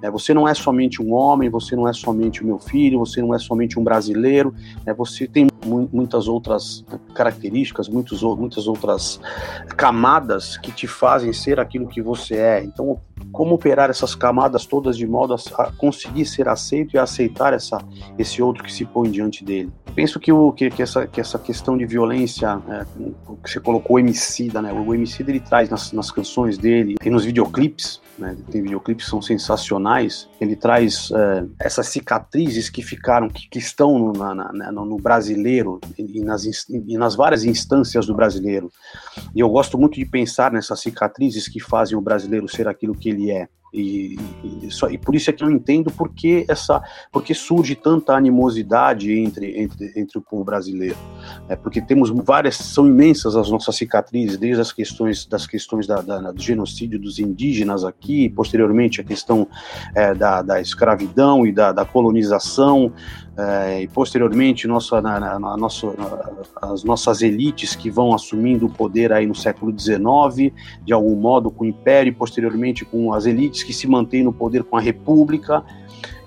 É, 0.00 0.10
você 0.10 0.32
não 0.32 0.48
é 0.48 0.54
somente 0.54 1.02
um 1.02 1.12
homem, 1.12 1.50
você 1.50 1.76
não 1.76 1.86
é 1.86 1.92
somente 1.92 2.42
o 2.42 2.46
meu 2.46 2.58
filho, 2.58 2.98
você 2.98 3.20
não 3.20 3.34
é 3.34 3.38
somente 3.38 3.78
um 3.78 3.84
brasileiro, 3.84 4.54
é, 4.86 4.94
você 4.94 5.26
tem 5.26 5.46
muitas 5.64 6.28
outras 6.28 6.84
características, 7.14 7.88
muitos, 7.88 8.22
muitas 8.22 8.66
outras 8.66 9.20
camadas 9.76 10.56
que 10.56 10.72
te 10.72 10.86
fazem 10.86 11.32
ser 11.32 11.58
aquilo 11.60 11.86
que 11.86 12.02
você 12.02 12.36
é. 12.36 12.64
Então, 12.64 13.00
como 13.32 13.54
operar 13.54 13.90
essas 13.90 14.14
camadas 14.14 14.66
todas 14.66 14.96
de 14.96 15.06
modo 15.06 15.34
a 15.34 15.72
conseguir 15.72 16.26
ser 16.26 16.48
aceito 16.48 16.94
e 16.94 16.98
aceitar 16.98 17.52
essa, 17.52 17.78
esse 18.18 18.42
outro 18.42 18.62
que 18.62 18.72
se 18.72 18.84
põe 18.84 19.10
diante 19.10 19.44
dele? 19.44 19.72
Penso 19.94 20.18
que, 20.18 20.32
o, 20.32 20.50
que, 20.52 20.70
que, 20.70 20.82
essa, 20.82 21.06
que 21.06 21.20
essa 21.20 21.38
questão 21.38 21.76
de 21.76 21.86
violência, 21.86 22.60
é, 22.68 22.84
que 23.42 23.50
você 23.50 23.60
colocou 23.60 23.96
o 23.96 23.98
Emicida, 23.98 24.60
né? 24.60 24.72
O 24.72 24.92
Emicida 24.92 25.30
ele 25.30 25.38
traz 25.38 25.68
nas, 25.68 25.92
nas 25.92 26.10
canções 26.10 26.58
dele 26.58 26.96
e 27.04 27.10
nos 27.10 27.24
videoclipes, 27.24 28.00
né? 28.18 28.36
Tem 28.50 28.62
videoclipes 28.62 29.04
que 29.04 29.10
são 29.10 29.22
sensacionais. 29.22 30.28
Ele 30.44 30.56
traz 30.56 31.10
é, 31.10 31.44
essas 31.60 31.88
cicatrizes 31.88 32.68
que 32.68 32.82
ficaram, 32.82 33.28
que, 33.28 33.48
que 33.48 33.58
estão 33.58 33.98
no, 33.98 34.12
na, 34.12 34.34
na, 34.34 34.72
no 34.72 34.96
brasileiro 34.96 35.80
e 35.98 36.20
nas, 36.20 36.44
e 36.68 36.96
nas 36.96 37.14
várias 37.14 37.44
instâncias 37.44 38.06
do 38.06 38.14
brasileiro. 38.14 38.70
E 39.34 39.40
eu 39.40 39.48
gosto 39.48 39.78
muito 39.78 39.94
de 39.94 40.04
pensar 40.04 40.52
nessas 40.52 40.80
cicatrizes 40.80 41.48
que 41.48 41.60
fazem 41.60 41.96
o 41.96 42.00
brasileiro 42.00 42.48
ser 42.48 42.68
aquilo 42.68 42.94
que 42.94 43.08
ele 43.08 43.30
é. 43.30 43.48
E, 43.74 44.16
e, 44.62 44.70
só, 44.70 44.88
e, 44.88 44.96
por 44.96 45.16
isso 45.16 45.28
é 45.30 45.32
que 45.32 45.42
eu 45.42 45.50
entendo 45.50 45.90
porque 45.90 46.44
essa 46.48 46.80
porque 47.10 47.34
surge 47.34 47.74
tanta 47.74 48.14
animosidade 48.14 49.12
entre, 49.12 49.60
entre, 49.60 49.92
entre 49.96 50.16
o 50.16 50.22
povo 50.22 50.44
brasileiro 50.44 50.96
é 51.48 51.56
porque 51.56 51.82
temos 51.82 52.08
várias 52.10 52.54
são 52.54 52.86
imensas 52.86 53.34
as 53.34 53.50
nossas 53.50 53.74
cicatrizes 53.74 54.38
desde 54.38 54.60
as 54.60 54.70
questões 54.70 55.26
das 55.26 55.44
questões 55.44 55.88
da, 55.88 56.00
da 56.00 56.30
do 56.30 56.40
genocídio 56.40 57.00
dos 57.00 57.18
indígenas 57.18 57.84
aqui 57.84 58.28
posteriormente 58.28 59.00
a 59.00 59.04
questão 59.04 59.48
é, 59.92 60.14
da, 60.14 60.33
da 60.42 60.60
escravidão 60.60 61.46
e 61.46 61.52
da, 61.52 61.72
da 61.72 61.84
colonização 61.84 62.92
é, 63.36 63.82
e 63.82 63.88
posteriormente 63.88 64.68
nossa, 64.68 65.00
na, 65.00 65.18
na, 65.18 65.38
na, 65.38 65.56
nossa, 65.56 65.88
as 66.62 66.84
nossas 66.84 67.20
elites 67.20 67.74
que 67.74 67.90
vão 67.90 68.14
assumindo 68.14 68.66
o 68.66 68.70
poder 68.70 69.12
aí 69.12 69.26
no 69.26 69.34
século 69.34 69.76
XIX, 69.76 70.54
de 70.84 70.92
algum 70.92 71.16
modo 71.16 71.50
com 71.50 71.64
o 71.64 71.66
Império, 71.66 72.10
e 72.10 72.14
posteriormente 72.14 72.84
com 72.84 73.12
as 73.12 73.26
elites 73.26 73.62
que 73.62 73.72
se 73.72 73.88
mantêm 73.88 74.22
no 74.22 74.32
poder 74.32 74.62
com 74.62 74.76
a 74.76 74.80
República, 74.80 75.64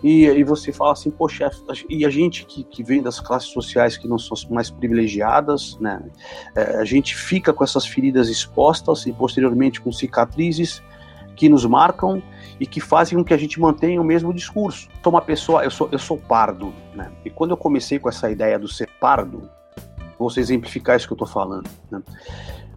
e, 0.04 0.26
e 0.26 0.44
você 0.44 0.72
fala 0.72 0.92
assim, 0.92 1.10
poxa, 1.10 1.50
e 1.90 2.06
a 2.06 2.10
gente 2.10 2.46
que, 2.46 2.64
que 2.64 2.84
vem 2.84 3.02
das 3.02 3.20
classes 3.20 3.50
sociais 3.50 3.98
que 3.98 4.08
não 4.08 4.20
são 4.20 4.38
mais 4.52 4.70
privilegiadas, 4.70 5.78
né, 5.80 6.02
é, 6.56 6.78
a 6.78 6.86
gente 6.86 7.16
fica 7.16 7.54
com 7.54 7.64
essas 7.64 7.86
feridas 7.86 8.30
expostas 8.30 9.06
e 9.06 9.14
posteriormente 9.14 9.82
com 9.82 9.92
cicatrizes 9.92 10.84
que 11.36 11.48
nos 11.48 11.66
marcam 11.66 12.22
e 12.60 12.66
que 12.66 12.80
fazem 12.80 13.18
com 13.18 13.24
que 13.24 13.34
a 13.34 13.38
gente 13.38 13.60
mantenha 13.60 14.02
o 14.02 14.04
mesmo 14.04 14.34
discurso. 14.34 14.90
Sou 15.04 15.14
uma 15.14 15.22
pessoa, 15.22 15.64
eu 15.64 15.72
sou, 15.72 15.90
eu 15.92 16.00
sou 16.00 16.18
pardo, 16.18 16.74
né? 16.96 17.12
E 17.24 17.30
quando 17.30 17.52
eu 17.52 17.58
comecei 17.58 18.00
com 18.00 18.10
essa 18.10 18.30
ideia 18.30 18.58
do 18.58 18.68
ser 18.68 18.90
pardo, 19.00 19.50
vou 20.18 20.32
exemplificar 20.36 20.98
isso 20.98 21.08
que 21.08 21.14
eu 21.14 21.16
estou 21.16 21.28
falando. 21.28 21.70
Né? 21.92 22.02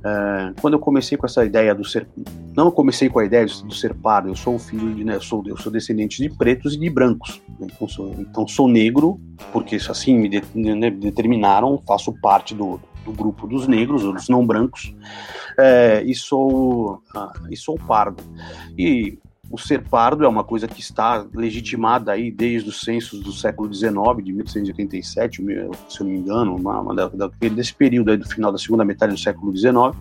Uh, 0.00 0.60
quando 0.62 0.74
eu 0.74 0.80
comecei 0.80 1.16
com 1.18 1.26
essa 1.26 1.44
ideia 1.44 1.74
do 1.74 1.84
ser, 1.84 2.08
não 2.56 2.70
comecei 2.70 3.10
com 3.10 3.18
a 3.18 3.24
ideia 3.24 3.44
do, 3.44 3.74
ser 3.74 3.94
pardo, 3.94 4.28
eu 4.28 4.34
sou 4.34 4.58
filho 4.58 4.94
de, 4.94 5.04
né, 5.04 5.16
eu 5.16 5.20
sou, 5.20 5.42
eu 5.46 5.58
sou 5.58 5.70
descendente 5.70 6.22
de 6.22 6.34
pretos 6.34 6.74
e 6.74 6.78
de 6.78 6.88
brancos, 6.88 7.42
né? 7.58 7.66
então, 7.70 7.86
sou, 7.86 8.14
então 8.18 8.48
sou 8.48 8.66
negro 8.66 9.20
porque 9.52 9.76
assim 9.76 10.18
me 10.18 10.28
de, 10.28 10.42
né, 10.54 10.90
determinaram, 10.90 11.82
faço 11.86 12.14
parte 12.14 12.54
do, 12.54 12.80
do 13.04 13.12
grupo 13.12 13.46
dos 13.46 13.68
negros, 13.68 14.02
dos 14.02 14.28
não 14.30 14.46
brancos, 14.46 14.94
é, 15.58 16.02
e 16.02 16.14
sou 16.14 17.02
uh, 17.14 17.50
e 17.50 17.56
sou 17.56 17.78
pardo. 17.78 18.22
E 18.78 19.18
o 19.50 19.58
ser 19.58 19.82
pardo 19.82 20.24
é 20.24 20.28
uma 20.28 20.44
coisa 20.44 20.68
que 20.68 20.80
está 20.80 21.26
legitimada 21.34 22.12
aí 22.12 22.30
desde 22.30 22.68
os 22.68 22.80
censos 22.80 23.20
do 23.20 23.32
século 23.32 23.72
XIX, 23.72 23.92
de 24.22 24.32
1887, 24.32 25.36
se 25.88 26.00
eu 26.00 26.06
não 26.06 26.12
me 26.12 26.18
engano, 26.18 26.54
uma, 26.54 26.80
uma 26.80 26.94
desse 27.56 27.74
período 27.74 28.12
aí 28.12 28.16
do 28.16 28.28
final 28.28 28.52
da 28.52 28.58
segunda 28.58 28.84
metade 28.84 29.12
do 29.12 29.18
século 29.18 29.54
XIX 29.56 29.96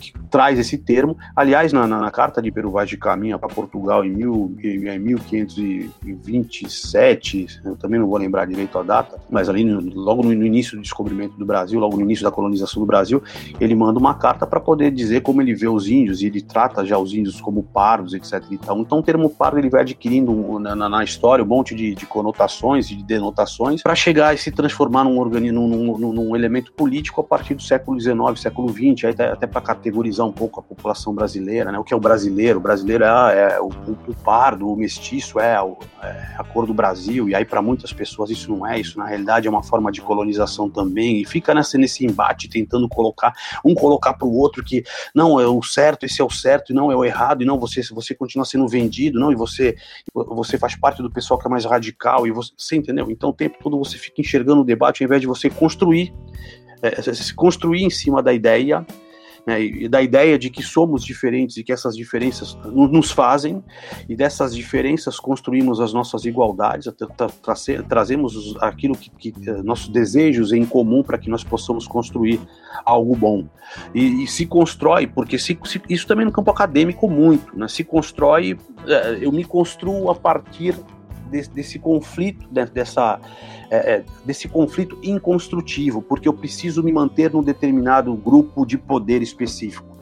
que 0.00 0.12
traz 0.30 0.58
esse 0.58 0.76
termo. 0.76 1.16
Aliás, 1.34 1.72
na, 1.72 1.86
na, 1.86 1.98
na 2.00 2.10
carta 2.10 2.42
de 2.42 2.50
Peru 2.50 2.70
Vaz 2.70 2.88
de 2.88 2.96
Caminha 2.96 3.38
para 3.38 3.48
Portugal 3.48 4.04
em, 4.04 4.10
mil, 4.10 4.56
em 4.62 4.98
1527, 4.98 7.60
eu 7.64 7.76
também 7.76 7.98
não 7.98 8.06
vou 8.06 8.18
lembrar 8.18 8.46
direito 8.46 8.78
a 8.78 8.82
data, 8.82 9.18
mas 9.30 9.48
ali 9.48 9.64
no, 9.64 9.80
logo 9.94 10.22
no, 10.22 10.34
no, 10.34 10.44
início 10.44 10.76
do 10.76 10.82
descobrimento 10.82 11.34
do 11.36 11.46
Brasil, 11.46 11.80
logo 11.80 11.96
no 11.96 12.02
início 12.02 12.24
da 12.24 12.30
colonização 12.30 12.80
do 12.80 12.86
Brasil, 12.86 13.22
ele 13.60 13.74
manda 13.74 13.98
uma 13.98 14.14
carta 14.14 14.46
para 14.46 14.60
poder 14.60 14.90
dizer 14.90 15.22
como 15.22 15.42
ele 15.42 15.54
vê 15.54 15.68
os 15.68 15.88
índios, 15.88 16.22
e 16.22 16.26
ele 16.26 16.40
trata 16.40 16.84
já 16.84 16.98
os 16.98 17.14
índios 17.14 17.40
como 17.40 17.62
pardos, 17.62 18.14
etc. 18.14 18.42
Então, 18.50 18.80
então 18.80 18.98
o 18.98 19.02
termo 19.02 19.30
pardo 19.30 19.58
ele 19.58 19.70
vai 19.70 19.82
adquirindo 19.82 20.58
na, 20.58 20.74
na, 20.74 20.88
na 20.88 21.04
história 21.04 21.44
um 21.44 21.48
monte 21.48 21.74
de, 21.74 21.94
de 21.94 22.06
conotações 22.06 22.90
e 22.90 22.96
de 22.96 23.02
denotações 23.02 23.82
para 23.82 23.94
chegar 23.94 24.34
e 24.34 24.38
se 24.38 24.50
transformar 24.50 25.04
num, 25.04 25.18
organismo, 25.18 25.68
num, 25.68 25.98
num, 25.98 26.12
num, 26.12 26.36
elemento 26.36 26.72
político 26.72 27.20
a 27.20 27.24
partir 27.24 27.54
do 27.54 27.62
século 27.62 28.00
XIX, 28.00 28.16
século 28.36 28.72
XX, 28.72 29.04
até, 29.04 29.32
até 29.32 29.46
para 29.46 29.60
categorizar 29.78 30.26
um 30.26 30.32
pouco 30.32 30.60
a 30.60 30.62
população 30.62 31.14
brasileira, 31.14 31.70
né? 31.72 31.78
O 31.78 31.84
que 31.84 31.94
é 31.94 31.96
o 31.96 32.00
brasileiro? 32.00 32.58
O 32.58 32.62
brasileiro 32.62 33.04
é, 33.04 33.54
é 33.54 33.60
o, 33.60 33.68
o, 33.68 34.14
pardo, 34.24 34.68
o 34.68 34.76
mestiço 34.76 35.38
é, 35.38 35.60
o, 35.62 35.78
é, 36.02 36.34
a 36.36 36.44
cor 36.44 36.66
do 36.66 36.74
Brasil, 36.74 37.28
e 37.28 37.34
aí 37.34 37.44
para 37.44 37.62
muitas 37.62 37.92
pessoas 37.92 38.30
isso 38.30 38.50
não 38.50 38.66
é, 38.66 38.78
isso 38.78 38.98
na 38.98 39.06
realidade 39.06 39.46
é 39.46 39.50
uma 39.50 39.62
forma 39.62 39.90
de 39.90 40.02
colonização 40.02 40.68
também, 40.68 41.20
e 41.20 41.24
fica 41.24 41.54
nessa, 41.54 41.78
nesse 41.78 42.04
embate 42.04 42.48
tentando 42.48 42.88
colocar, 42.88 43.32
um 43.64 43.74
colocar 43.74 44.14
para 44.14 44.26
o 44.26 44.34
outro 44.34 44.62
que 44.64 44.82
não, 45.14 45.40
é 45.40 45.46
o 45.46 45.62
certo, 45.62 46.04
esse 46.04 46.20
é 46.20 46.24
o 46.24 46.30
certo, 46.30 46.72
e 46.72 46.74
não 46.74 46.90
é 46.90 46.96
o 46.96 47.04
errado, 47.04 47.42
e 47.42 47.46
não, 47.46 47.58
você, 47.58 47.80
você 47.92 48.14
continua 48.14 48.44
sendo 48.44 48.66
vendido, 48.66 49.18
não, 49.18 49.30
e 49.32 49.36
você, 49.36 49.76
você 50.12 50.58
faz 50.58 50.74
parte 50.74 51.00
do 51.00 51.10
pessoal 51.10 51.38
que 51.38 51.46
é 51.46 51.50
mais 51.50 51.64
radical, 51.64 52.26
e 52.26 52.32
você, 52.32 52.52
você 52.56 52.76
entendeu? 52.76 53.10
Então 53.10 53.30
o 53.30 53.32
tempo 53.32 53.58
todo 53.62 53.78
você 53.78 53.96
fica 53.96 54.20
enxergando 54.20 54.62
o 54.62 54.64
debate 54.64 55.02
ao 55.02 55.06
invés 55.06 55.20
de 55.20 55.26
você 55.26 55.48
construir, 55.48 56.12
é, 56.82 57.00
se 57.02 57.34
construir 57.34 57.82
em 57.84 57.90
cima 57.90 58.22
da 58.22 58.32
ideia 58.32 58.84
né, 59.46 59.62
e 59.62 59.88
da 59.88 60.02
ideia 60.02 60.38
de 60.38 60.50
que 60.50 60.62
somos 60.62 61.04
diferentes 61.04 61.56
e 61.56 61.64
que 61.64 61.72
essas 61.72 61.96
diferenças 61.96 62.56
nos 62.64 63.10
fazem, 63.10 63.62
e 64.08 64.16
dessas 64.16 64.54
diferenças 64.54 65.18
construímos 65.18 65.80
as 65.80 65.92
nossas 65.92 66.24
igualdades, 66.24 66.92
tra 66.96 67.28
tra 67.28 67.54
trazemos 67.88 68.56
aquilo 68.60 68.96
que, 68.96 69.10
que 69.10 69.48
eh, 69.48 69.62
nossos 69.62 69.88
desejos 69.88 70.52
em 70.52 70.64
comum 70.64 71.02
para 71.02 71.18
que 71.18 71.30
nós 71.30 71.42
possamos 71.42 71.86
construir 71.86 72.40
algo 72.84 73.14
bom. 73.16 73.46
E, 73.94 74.24
e 74.24 74.26
se 74.26 74.46
constrói, 74.46 75.06
porque 75.06 75.38
se, 75.38 75.58
se, 75.64 75.80
isso 75.88 76.06
também 76.06 76.24
no 76.24 76.32
campo 76.32 76.50
acadêmico 76.50 77.08
muito, 77.08 77.56
né, 77.58 77.68
se 77.68 77.84
constrói, 77.84 78.58
eh, 78.86 79.18
eu 79.20 79.32
me 79.32 79.44
construo 79.44 80.10
a 80.10 80.14
partir 80.14 80.74
desse, 81.28 81.50
desse 81.50 81.78
conflito, 81.78 82.48
dessa, 82.48 83.20
é, 83.70 83.94
é, 83.94 84.04
desse 84.24 84.48
conflito 84.48 84.98
inconstrutivo, 85.02 86.00
porque 86.00 86.28
eu 86.28 86.32
preciso 86.32 86.82
me 86.82 86.92
manter 86.92 87.32
num 87.32 87.42
determinado 87.42 88.14
grupo 88.14 88.64
de 88.64 88.78
poder 88.78 89.22
específico. 89.22 89.97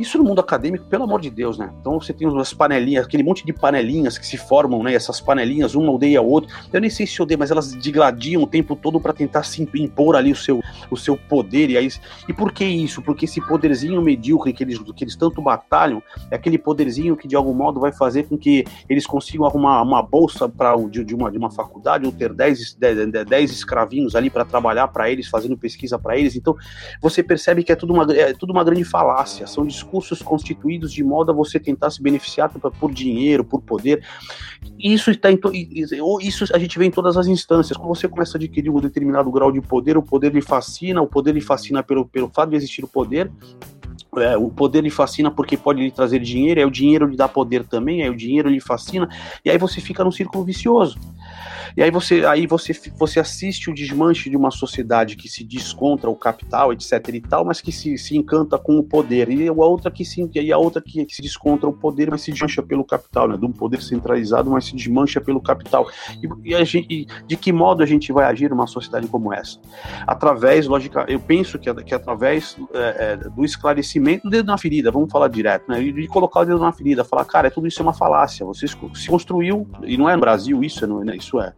Isso 0.00 0.16
no 0.16 0.24
mundo 0.24 0.40
acadêmico, 0.40 0.86
pelo 0.86 1.04
amor 1.04 1.20
de 1.20 1.28
Deus, 1.28 1.58
né? 1.58 1.70
Então 1.78 2.00
você 2.00 2.10
tem 2.10 2.26
as 2.40 2.54
panelinhas, 2.54 3.04
aquele 3.04 3.22
monte 3.22 3.44
de 3.44 3.52
panelinhas 3.52 4.16
que 4.16 4.26
se 4.26 4.38
formam, 4.38 4.82
né? 4.82 4.94
Essas 4.94 5.20
panelinhas, 5.20 5.74
uma 5.74 5.92
odeia 5.92 6.20
a 6.20 6.22
outra. 6.22 6.50
Eu 6.72 6.80
nem 6.80 6.88
sei 6.88 7.06
se 7.06 7.20
odeia, 7.20 7.36
mas 7.36 7.50
elas 7.50 7.76
digladiam 7.76 8.42
o 8.42 8.46
tempo 8.46 8.74
todo 8.74 8.98
para 8.98 9.12
tentar 9.12 9.42
se 9.42 9.62
impor 9.62 10.16
ali 10.16 10.32
o 10.32 10.36
seu, 10.36 10.62
o 10.90 10.96
seu 10.96 11.18
poder. 11.18 11.68
E, 11.68 11.76
aí, 11.76 11.90
e 12.26 12.32
por 12.32 12.50
que 12.50 12.64
isso? 12.64 13.02
Porque 13.02 13.26
esse 13.26 13.46
poderzinho 13.46 14.00
medíocre 14.00 14.54
que 14.54 14.64
eles, 14.64 14.78
que 14.78 15.04
eles 15.04 15.16
tanto 15.16 15.42
batalham 15.42 16.02
é 16.30 16.36
aquele 16.36 16.56
poderzinho 16.56 17.14
que 17.14 17.28
de 17.28 17.36
algum 17.36 17.52
modo 17.52 17.78
vai 17.78 17.92
fazer 17.92 18.26
com 18.26 18.38
que 18.38 18.64
eles 18.88 19.06
consigam 19.06 19.44
arrumar 19.44 19.82
uma 19.82 20.02
bolsa 20.02 20.48
para 20.48 20.74
de, 20.88 21.04
de, 21.04 21.14
uma, 21.14 21.30
de 21.30 21.36
uma 21.36 21.50
faculdade 21.50 22.06
ou 22.06 22.12
ter 22.12 22.32
10, 22.32 22.72
10, 22.72 23.26
10 23.28 23.50
escravinhos 23.50 24.16
ali 24.16 24.30
para 24.30 24.46
trabalhar 24.46 24.88
para 24.88 25.10
eles, 25.10 25.28
fazendo 25.28 25.58
pesquisa 25.58 25.98
para 25.98 26.16
eles. 26.16 26.36
Então 26.36 26.56
você 27.02 27.22
percebe 27.22 27.62
que 27.62 27.70
é 27.70 27.76
tudo 27.76 27.92
uma, 27.92 28.10
é 28.14 28.32
tudo 28.32 28.50
uma 28.50 28.64
grande 28.64 28.82
falácia. 28.82 29.46
São 29.46 29.66
discursos 29.66 29.89
discursos 29.90 30.22
constituídos 30.22 30.92
de 30.92 31.02
modo 31.02 31.32
a 31.32 31.34
você 31.34 31.58
tentar 31.58 31.90
se 31.90 32.00
beneficiar 32.00 32.48
por 32.50 32.92
dinheiro, 32.92 33.44
por 33.44 33.60
poder. 33.60 34.04
Isso 34.78 35.10
está 35.10 35.28
isso 36.20 36.44
a 36.54 36.58
gente 36.58 36.78
vê 36.78 36.86
em 36.86 36.90
todas 36.90 37.16
as 37.16 37.26
instâncias. 37.26 37.76
Quando 37.76 37.88
você 37.88 38.08
começa 38.08 38.36
a 38.36 38.38
adquirir 38.38 38.70
um 38.70 38.80
determinado 38.80 39.30
grau 39.30 39.50
de 39.50 39.60
poder, 39.60 39.98
o 39.98 40.02
poder 40.02 40.32
lhe 40.32 40.40
fascina, 40.40 41.02
o 41.02 41.06
poder 41.06 41.34
lhe 41.34 41.40
fascina 41.40 41.82
pelo, 41.82 42.06
pelo 42.06 42.28
fato 42.28 42.50
de 42.50 42.56
existir 42.56 42.84
o 42.84 42.88
poder. 42.88 43.30
É, 44.16 44.36
o 44.36 44.48
poder 44.48 44.82
lhe 44.82 44.90
fascina 44.90 45.30
porque 45.30 45.56
pode 45.56 45.80
lhe 45.80 45.90
trazer 45.90 46.18
dinheiro, 46.20 46.60
é 46.60 46.66
o 46.66 46.70
dinheiro 46.70 47.06
lhe 47.06 47.16
dá 47.16 47.28
poder 47.28 47.64
também, 47.64 48.02
é 48.02 48.10
o 48.10 48.16
dinheiro 48.16 48.48
lhe 48.48 48.60
fascina, 48.60 49.08
e 49.44 49.50
aí 49.50 49.56
você 49.56 49.80
fica 49.80 50.02
num 50.02 50.10
círculo 50.10 50.44
vicioso. 50.44 50.98
E 51.76 51.82
aí 51.82 51.90
você, 51.90 52.24
aí 52.24 52.46
você, 52.46 52.72
você 52.96 53.20
assiste 53.20 53.70
o 53.70 53.74
desmanche 53.74 54.28
de 54.28 54.36
uma 54.36 54.50
sociedade 54.50 55.16
que 55.16 55.28
se 55.28 55.44
diz 55.44 55.72
contra 55.72 56.10
o 56.10 56.16
capital, 56.16 56.72
etc 56.72 56.92
e 57.12 57.20
tal, 57.20 57.44
mas 57.44 57.60
que 57.60 57.72
se, 57.72 57.96
se 57.96 58.16
encanta 58.16 58.58
com 58.58 58.78
o 58.78 58.82
poder. 58.82 59.30
E 59.30 59.48
a 59.48 59.52
outra 59.52 59.90
que 59.90 60.04
se, 60.04 60.28
e 60.34 60.52
a 60.52 60.58
outra 60.58 60.82
que, 60.82 61.06
se 61.08 61.22
descontra 61.22 61.68
o 61.68 61.72
poder, 61.72 62.10
mas 62.10 62.22
se 62.22 62.32
desmancha 62.32 62.62
pelo 62.62 62.84
capital, 62.84 63.28
né? 63.28 63.36
De 63.36 63.44
um 63.44 63.52
poder 63.52 63.82
centralizado, 63.82 64.50
mas 64.50 64.66
se 64.66 64.74
desmancha 64.74 65.20
pelo 65.20 65.40
capital. 65.40 65.88
E, 66.22 66.54
e, 66.54 66.64
gente, 66.64 66.86
e 66.90 67.06
de 67.26 67.36
que 67.36 67.52
modo 67.52 67.82
a 67.82 67.86
gente 67.86 68.12
vai 68.12 68.24
agir 68.24 68.50
numa 68.50 68.66
sociedade 68.66 69.06
como 69.06 69.32
essa? 69.32 69.58
Através, 70.06 70.66
lógica, 70.66 71.04
eu 71.08 71.20
penso 71.20 71.58
que, 71.58 71.72
que 71.84 71.94
através 71.94 72.56
é, 72.72 73.12
é, 73.12 73.16
do 73.16 73.44
esclarecimento 73.44 74.24
do 74.24 74.30
dedo 74.30 74.46
na 74.46 74.58
ferida, 74.58 74.90
vamos 74.90 75.10
falar 75.10 75.28
direto, 75.28 75.68
né? 75.68 75.82
E 75.82 75.92
de 75.92 76.06
colocar 76.08 76.40
o 76.40 76.44
dedo 76.44 76.58
na 76.58 76.72
ferida, 76.72 77.04
falar, 77.04 77.24
cara, 77.24 77.50
tudo 77.50 77.66
isso 77.66 77.80
é 77.80 77.82
uma 77.82 77.94
falácia. 77.94 78.44
Você 78.46 78.66
se 78.66 79.08
construiu, 79.08 79.68
e 79.82 79.96
não 79.96 80.08
é 80.08 80.14
no 80.14 80.20
Brasil 80.20 80.62
isso, 80.62 80.84
é, 80.84 81.16
isso 81.16 81.40
é 81.40 81.52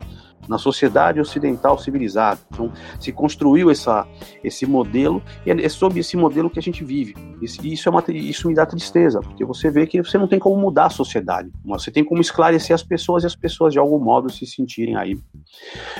na 0.48 0.58
sociedade 0.58 1.20
ocidental 1.20 1.78
civilizada. 1.78 2.40
Então, 2.50 2.72
se 2.98 3.12
construiu 3.12 3.70
essa, 3.70 4.06
esse 4.42 4.66
modelo, 4.66 5.22
e 5.46 5.50
é 5.50 5.68
sob 5.68 5.98
esse 5.98 6.16
modelo 6.16 6.50
que 6.50 6.58
a 6.58 6.62
gente 6.62 6.84
vive. 6.84 7.14
Isso, 7.40 7.88
é 7.88 7.90
uma, 7.90 8.04
isso 8.08 8.48
me 8.48 8.54
dá 8.54 8.64
tristeza, 8.64 9.20
porque 9.20 9.44
você 9.44 9.70
vê 9.70 9.86
que 9.86 10.02
você 10.02 10.16
não 10.16 10.28
tem 10.28 10.38
como 10.38 10.56
mudar 10.56 10.86
a 10.86 10.90
sociedade, 10.90 11.50
você 11.64 11.90
tem 11.90 12.04
como 12.04 12.20
esclarecer 12.20 12.74
as 12.74 12.82
pessoas 12.82 13.24
e 13.24 13.26
as 13.26 13.34
pessoas, 13.34 13.72
de 13.72 13.78
algum 13.78 13.98
modo, 13.98 14.30
se 14.30 14.46
sentirem 14.46 14.96
aí 14.96 15.18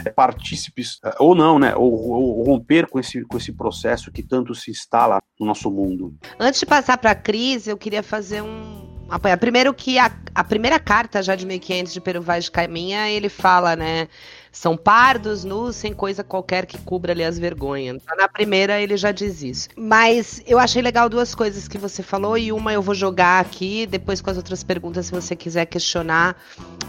é, 0.05 0.11
partícipes, 0.11 0.99
é, 1.05 1.15
ou 1.19 1.35
não, 1.35 1.59
né, 1.59 1.75
ou, 1.75 1.93
ou 1.93 2.43
romper 2.45 2.89
com 2.89 2.99
esse, 3.01 3.23
com 3.23 3.37
esse 3.37 3.53
processo 3.53 4.13
que 4.13 4.23
tanto 4.23 4.55
se 4.55 4.71
instala 4.71 5.21
no 5.39 5.47
nosso 5.47 5.71
mundo. 5.71 6.15
Antes 6.39 6.61
de 6.61 6.67
passar 6.67 6.99
para 6.99 7.11
a 7.11 7.15
crise, 7.15 7.71
eu 7.71 7.77
queria 7.77 8.03
fazer 8.03 8.43
um 8.43 8.92
apoiar. 9.17 9.37
Primeiro 9.37 9.75
que 9.75 9.99
a, 9.99 10.11
a 10.35 10.43
primeira 10.43 10.79
carta 10.79 11.23
já 11.23 11.37
de 11.37 11.45
1500 11.45 11.93
de 11.93 12.01
Peru 12.01 12.23
Vaz 12.23 12.45
de 12.45 12.51
Caminha, 12.51 13.11
ele 13.11 13.29
fala, 13.29 13.77
né, 13.77 14.09
são 14.53 14.77
pardos, 14.77 15.45
nus, 15.45 15.77
sem 15.77 15.95
coisa 15.95 16.23
qualquer 16.23 16.67
que 16.67 16.77
cubra 16.77 17.13
ali 17.13 17.25
as 17.25 17.39
vergonhas. 17.39 18.03
Na 18.17 18.29
primeira 18.29 18.79
ele 18.81 18.99
já 18.99 19.11
diz 19.11 19.43
isso. 19.43 19.71
Mas 19.75 20.43
eu 20.47 20.59
achei 20.59 20.83
legal 20.83 21.09
duas 21.09 21.35
coisas 21.35 21.67
que 21.67 21.79
você 21.79 22.03
falou 22.03 22.37
e 22.37 22.53
uma 22.53 22.73
eu 22.73 22.83
vou 22.83 22.95
jogar 22.95 23.41
aqui, 23.41 23.87
depois 23.87 24.21
com 24.21 24.29
as 24.29 24.37
outras 24.37 24.63
perguntas, 24.63 25.07
se 25.07 25.13
você 25.13 25.35
quiser 25.35 25.65
questionar, 25.65 26.37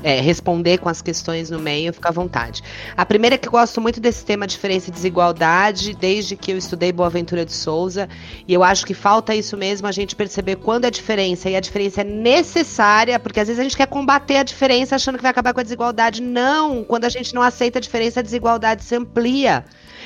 é, 0.04 0.20
responder 0.20 0.80
com 0.80 0.90
as 0.90 1.02
questões 1.02 1.50
no 1.50 1.58
meio, 1.58 1.94
fica 1.94 2.10
à 2.10 2.12
vontade. 2.12 2.62
A 2.98 3.06
primeira 3.06 3.36
é 3.36 3.38
que 3.38 3.48
eu 3.48 3.52
gosto 3.52 3.80
muito 3.80 4.02
desse 4.02 4.26
tema 4.26 4.46
diferença 4.46 4.90
e 4.90 4.94
desigualdade, 4.94 5.94
desde 5.94 6.36
que 6.36 6.52
eu 6.52 6.58
estudei 6.58 6.92
Boaventura 6.92 7.46
de 7.46 7.54
Souza, 7.54 8.10
e 8.46 8.54
eu 8.54 8.62
acho 8.62 8.86
que 8.86 8.94
falta 8.94 9.34
isso 9.34 9.56
mesmo, 9.56 9.88
a 9.88 9.92
gente 9.92 10.16
perceber 10.16 10.58
quando 10.58 10.84
é 10.86 10.92
diferença, 10.92 11.50
e 11.50 11.56
a 11.56 11.62
diferença 11.62 12.02
é 12.02 12.04
necessária, 12.04 13.18
porque 13.20 13.40
às 13.40 13.48
vezes 13.48 13.60
a 13.60 13.64
gente 13.64 13.78
quer 13.78 13.88
combater 13.88 14.38
a 14.38 14.44
diferença 14.44 14.96
achando 14.96 15.16
que 15.16 15.22
vai 15.22 15.32
acabar 15.32 15.54
com 15.54 15.62
a 15.62 15.64
desigualdade. 15.64 16.22
Não, 16.22 16.84
quando 16.84 17.06
a 17.06 17.10
gente 17.10 17.34
não 17.34 17.42
aceita 17.54 17.80
a 17.80 17.82
diferença, 17.82 18.20
a 18.20 18.24
desigualdade 18.24 18.84
se 18.84 18.96
amplia. 18.96 19.64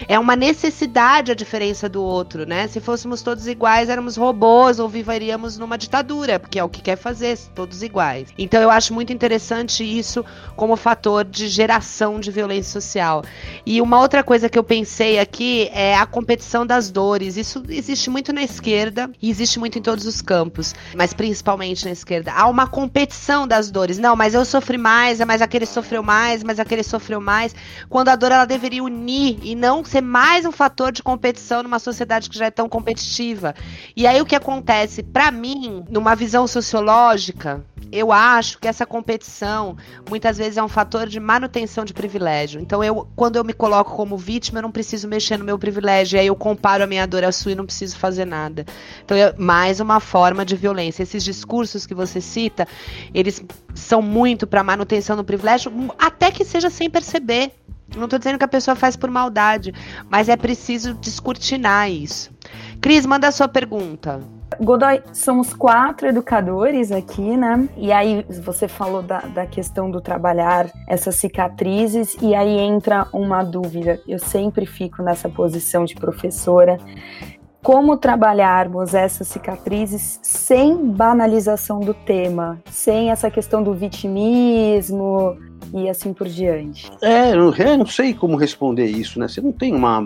É 0.08 0.20
uma 0.20 0.36
necessidade 0.36 1.32
a 1.32 1.36
diferença 1.36 1.88
do 1.88 2.04
outro, 2.04 2.46
né? 2.46 2.68
Se 2.68 2.80
fôssemos 2.80 3.22
todos 3.22 3.48
iguais, 3.48 3.90
éramos 3.90 4.16
robôs 4.16 4.80
ou 4.80 4.90
viveríamos 4.90 5.58
numa 5.58 5.78
ditadura, 5.78 6.40
porque 6.40 6.60
é 6.60 6.64
o 6.64 6.70
que 6.70 6.82
quer 6.82 6.98
fazer, 6.98 7.38
todos 7.56 7.82
iguais. 7.82 8.30
Então 8.38 8.62
eu 8.62 8.70
acho 8.70 8.94
muito 8.94 9.14
interessante 9.14 9.84
isso 9.84 10.24
como 10.56 10.76
fator 10.76 11.24
de 11.24 11.48
geração 11.48 12.20
de 12.20 12.32
violência 12.32 12.80
social. 12.80 13.24
E 13.66 13.82
uma 13.82 14.00
outra 14.00 14.24
coisa 14.24 14.50
que 14.50 14.58
eu 14.58 14.64
pensei 14.64 15.20
aqui 15.20 15.70
é 15.72 15.96
a 15.96 16.06
competição 16.06 16.66
das 16.66 16.90
dores. 16.92 17.38
Isso 17.38 17.64
existe 17.70 18.10
muito 18.10 18.34
na 18.34 18.44
esquerda 18.44 19.10
e 19.22 19.30
existe 19.30 19.60
muito 19.60 19.80
em 19.80 19.82
todos 19.82 20.06
os 20.06 20.22
campos, 20.22 20.74
mas 20.96 21.14
principalmente 21.14 21.86
na 21.86 21.92
esquerda. 21.92 22.32
Há 22.34 22.48
uma 22.48 22.68
competição 22.68 23.48
das 23.48 23.72
dores. 23.72 23.98
Não, 23.98 24.16
mas 24.16 24.34
eu 24.34 24.46
sofri 24.46 24.78
mais, 24.78 25.20
mas 25.20 25.42
aquele 25.42 25.66
sofreu 25.66 26.04
mais, 26.04 26.44
mas 26.44 26.60
aquele 26.60 26.84
sofreu 26.84 27.22
mais. 27.22 27.56
Quando 27.90 28.10
a 28.10 28.16
dor 28.16 28.32
ela 28.32 28.46
deveria 28.46 28.84
unir 28.84 29.38
e 29.42 29.56
não 29.56 29.84
ser 29.88 30.02
mais 30.02 30.46
um 30.46 30.52
fator 30.52 30.92
de 30.92 31.02
competição 31.02 31.64
numa 31.64 31.80
sociedade 31.80 32.30
que 32.30 32.38
já 32.38 32.46
é 32.46 32.52
tão 32.52 32.70
competitiva. 32.70 33.56
E 33.96 34.06
aí 34.06 34.22
o 34.22 34.26
que 34.26 34.36
acontece? 34.36 35.02
Para 35.02 35.32
mim, 35.32 35.84
numa 35.90 36.16
visão 36.16 36.46
sociológica, 36.46 37.66
eu 37.92 38.12
acho 38.12 38.60
que 38.60 38.68
essa 38.68 38.86
competição 38.86 39.78
muitas 40.10 40.38
vezes 40.38 40.58
é 40.58 40.64
um 40.64 40.68
fator 40.68 41.08
de 41.08 41.20
manutenção 41.20 41.86
de 41.86 41.94
privilégio. 41.94 42.60
Então, 42.60 42.84
eu, 42.84 43.08
quando 43.16 43.38
eu 43.38 43.44
me 43.44 43.54
coloco 43.54 43.96
como 43.96 44.18
vítima, 44.18 44.60
eu 44.60 44.64
não 44.64 44.72
preciso 44.72 45.08
mexer 45.08 45.38
no 45.38 45.46
meu 45.46 45.58
privilégio. 45.58 46.18
E 46.18 46.20
aí 46.20 46.28
eu 46.28 46.36
comparo 46.36 46.84
a 46.84 46.88
minha 46.88 47.06
dor 47.06 47.24
à 47.24 47.32
sua 47.32 47.54
e 47.54 47.56
não 47.56 47.66
preciso 47.66 47.98
fazer 47.98 48.26
nada. 48.26 48.66
Então, 49.04 49.18
é 49.18 49.34
mais 49.38 49.80
uma 49.80 50.00
forma 50.00 50.46
de 50.46 50.56
violência. 50.56 51.04
Esses 51.04 51.24
discursos 51.24 51.86
que 51.86 51.94
você 51.94 52.20
cita, 52.20 52.68
eles 53.14 53.44
são 53.74 54.02
muito 54.02 54.46
para 54.46 54.64
manutenção 54.64 55.16
do 55.16 55.24
privilégio, 55.24 55.72
até 55.98 56.32
que 56.32 56.44
seja 56.44 56.70
sem 56.70 56.90
perceber. 56.90 57.52
Não 57.96 58.06
estou 58.06 58.20
dizendo 58.20 58.38
que 58.38 58.46
a 58.46 58.48
pessoa 58.48 58.76
faz 58.76 58.96
por 58.96 59.10
maldade, 59.10 59.74
mas 60.10 60.30
é 60.30 60.36
preciso 60.36 60.94
descortinar 60.96 61.90
isso. 61.90 62.32
Cris, 62.82 63.06
manda 63.06 63.28
a 63.28 63.32
sua 63.32 63.48
pergunta. 63.48 64.20
Godoy, 64.62 65.02
somos 65.14 65.54
quatro 65.54 66.08
educadores 66.08 66.92
aqui, 66.92 67.36
né? 67.36 67.68
E 67.76 67.92
aí 67.92 68.26
você 68.44 68.68
falou 68.68 69.04
da, 69.04 69.20
da 69.20 69.46
questão 69.46 69.92
do 69.92 70.00
trabalhar 70.00 70.72
essas 70.88 71.16
cicatrizes, 71.16 72.16
e 72.22 72.34
aí 72.34 72.58
entra 72.58 73.08
uma 73.12 73.44
dúvida. 73.44 74.02
Eu 74.08 74.18
sempre 74.18 74.66
fico 74.66 75.04
nessa 75.04 75.28
posição 75.28 75.84
de 75.86 75.96
professora. 75.96 76.80
Como 77.68 77.98
trabalharmos 77.98 78.94
essas 78.94 79.28
cicatrizes 79.28 80.22
sem 80.24 80.74
banalização 80.86 81.82
do 81.82 81.94
tema, 81.94 82.62
sem 82.72 83.12
essa 83.12 83.30
questão 83.30 83.62
do 83.62 83.74
vitimismo, 83.74 85.38
e 85.74 85.90
assim 85.90 86.14
por 86.14 86.30
diante? 86.30 86.90
É, 87.02 87.34
eu 87.34 87.78
não 87.78 87.86
sei 87.86 88.14
como 88.14 88.38
responder 88.38 88.86
isso, 88.86 89.20
né? 89.20 89.28
Você 89.28 89.42
não 89.42 89.52
tem 89.52 89.76
uma 89.76 90.02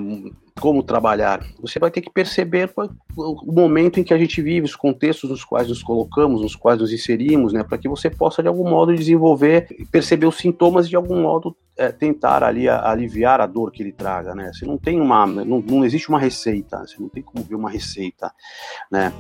como 0.60 0.82
trabalhar. 0.82 1.45
Você 1.62 1.78
vai 1.78 1.91
ter 1.91 2.02
que 2.02 2.10
perceber 2.10 2.71
o 3.15 3.54
momento 3.54 4.00
em 4.00 4.04
que 4.04 4.13
a 4.13 4.17
gente 4.17 4.41
vive, 4.41 4.65
os 4.65 4.76
contextos 4.76 5.30
nos 5.30 5.43
quais 5.43 5.69
nos 5.69 5.84
colocamos, 5.84 6.41
nos 6.41 6.56
quais 6.56 6.80
nos 6.80 6.91
inserimos, 6.91 7.54
né, 7.54 7.63
para 7.63 7.78
que 7.78 7.88
você 7.88 8.10
possa 8.10 8.41
de 8.41 8.47
algum 8.47 8.67
modo 8.69 8.93
desenvolver, 8.93 9.67
perceber 9.91 10.26
os 10.26 10.38
sintomas 10.38 10.88
e 10.88 10.89
de 10.89 10.95
algum 10.95 11.21
modo 11.21 11.56
é, 11.77 11.91
tentar 11.91 12.43
ali 12.43 12.69
aliviar 12.69 13.41
a 13.41 13.45
dor 13.45 13.71
que 13.71 13.81
ele 13.81 13.91
traga, 13.91 14.36
né? 14.36 14.51
Você 14.53 14.65
não 14.65 14.77
tem 14.77 14.99
uma, 14.99 15.25
não, 15.25 15.62
não 15.62 15.84
existe 15.84 16.10
uma 16.10 16.19
receita, 16.19 16.79
você 16.79 16.95
não 16.99 17.10
tem 17.10 17.23
como 17.23 17.43
ver 17.43 17.55
uma 17.55 17.69
receita, 17.69 18.31
né? 18.91 19.12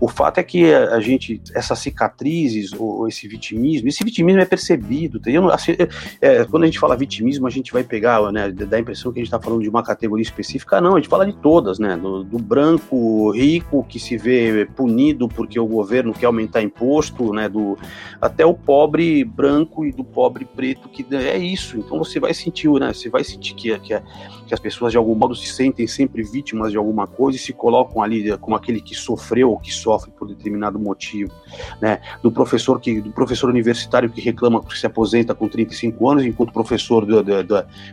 O 0.00 0.08
fato 0.08 0.38
é 0.38 0.42
que 0.42 0.72
a, 0.72 1.00
gente, 1.00 1.42
essas 1.54 1.78
cicatrizes 1.78 2.72
ou 2.72 3.08
esse 3.08 3.26
vitimismo, 3.26 3.88
esse 3.88 4.04
vitimismo 4.04 4.40
é 4.40 4.44
percebido. 4.44 5.18
Tá? 5.18 5.30
Eu, 5.30 5.50
assim, 5.50 5.72
é, 6.20 6.44
quando 6.44 6.62
a 6.62 6.66
gente 6.66 6.78
fala 6.78 6.96
vitimismo, 6.96 7.46
a 7.46 7.50
gente 7.50 7.72
vai 7.72 7.82
pegar, 7.82 8.20
né, 8.30 8.50
dá 8.50 8.76
a 8.76 8.80
impressão 8.80 9.12
que 9.12 9.18
a 9.18 9.22
gente 9.22 9.28
está 9.28 9.40
falando 9.40 9.62
de 9.62 9.68
uma 9.68 9.82
categoria 9.82 10.22
específica. 10.22 10.80
Não, 10.80 10.94
a 10.94 11.00
gente 11.00 11.08
fala 11.08 11.26
de 11.26 11.32
todas, 11.32 11.78
né? 11.78 11.96
Do, 11.96 12.22
do 12.22 12.38
branco 12.38 13.30
rico 13.30 13.84
que 13.88 13.98
se 13.98 14.16
vê 14.16 14.68
punido 14.76 15.28
porque 15.28 15.58
o 15.58 15.66
governo 15.66 16.12
quer 16.12 16.26
aumentar 16.26 16.62
imposto, 16.62 17.32
né? 17.32 17.48
Do 17.48 17.76
até 18.20 18.46
o 18.46 18.54
pobre 18.54 19.24
branco 19.24 19.84
e 19.84 19.92
do 19.92 20.04
pobre 20.04 20.44
preto 20.44 20.88
que 20.88 21.04
é 21.14 21.36
isso. 21.38 21.78
Então 21.78 22.03
você 22.04 22.20
vai 22.20 22.34
sentir, 22.34 22.70
né? 22.78 22.92
Você 22.92 23.08
vai 23.08 23.24
sentir 23.24 23.54
que, 23.54 23.78
que, 23.78 24.00
que, 24.46 24.54
as 24.54 24.60
pessoas 24.60 24.92
de 24.92 24.98
algum 24.98 25.14
modo 25.14 25.34
se 25.34 25.46
sentem 25.46 25.86
sempre 25.86 26.22
vítimas 26.22 26.70
de 26.70 26.78
alguma 26.78 27.06
coisa 27.06 27.36
e 27.36 27.40
se 27.40 27.52
colocam 27.52 28.02
ali 28.02 28.36
como 28.38 28.56
aquele 28.56 28.80
que 28.80 28.94
sofreu 28.94 29.50
ou 29.50 29.58
que 29.58 29.72
sofre 29.72 30.10
por 30.10 30.28
determinado 30.28 30.78
motivo, 30.78 31.32
né? 31.80 32.00
Do 32.22 32.30
professor 32.30 32.80
que, 32.80 33.00
do 33.00 33.10
professor 33.10 33.50
universitário 33.50 34.10
que 34.10 34.20
reclama 34.20 34.62
que 34.62 34.78
se 34.78 34.86
aposenta 34.86 35.34
com 35.34 35.48
35 35.48 36.10
anos, 36.10 36.24
enquanto 36.24 36.50
o 36.50 36.52
professor 36.52 37.04
de, 37.06 37.22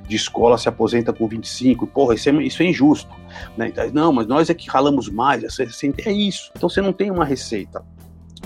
de, 0.07 0.15
escola 0.15 0.57
se 0.57 0.69
aposenta 0.69 1.13
com 1.13 1.27
25. 1.27 1.87
Porra, 1.87 2.15
isso 2.15 2.29
é, 2.29 2.43
isso 2.43 2.61
é 2.63 2.65
injusto, 2.65 3.11
né? 3.57 3.67
Então, 3.67 3.89
não, 3.93 4.13
mas 4.13 4.27
nós 4.27 4.49
é 4.49 4.53
que 4.53 4.69
ralamos 4.69 5.09
mais. 5.09 5.43
É 6.05 6.11
isso. 6.11 6.51
Então 6.55 6.69
você 6.69 6.81
não 6.81 6.93
tem 6.93 7.11
uma 7.11 7.25
receita. 7.25 7.83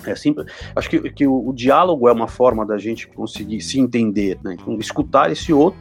É 0.06 0.16
simples. 0.16 0.52
Acho 0.76 0.90
que, 0.90 1.00
que 1.12 1.28
o, 1.28 1.50
o, 1.50 1.54
diálogo 1.54 2.08
é 2.08 2.12
uma 2.12 2.28
forma 2.28 2.66
da 2.66 2.78
gente 2.78 3.08
conseguir 3.08 3.62
se 3.62 3.80
entender, 3.80 4.38
né? 4.44 4.56
Então, 4.60 4.78
escutar 4.80 5.32
esse 5.32 5.54
outro, 5.54 5.80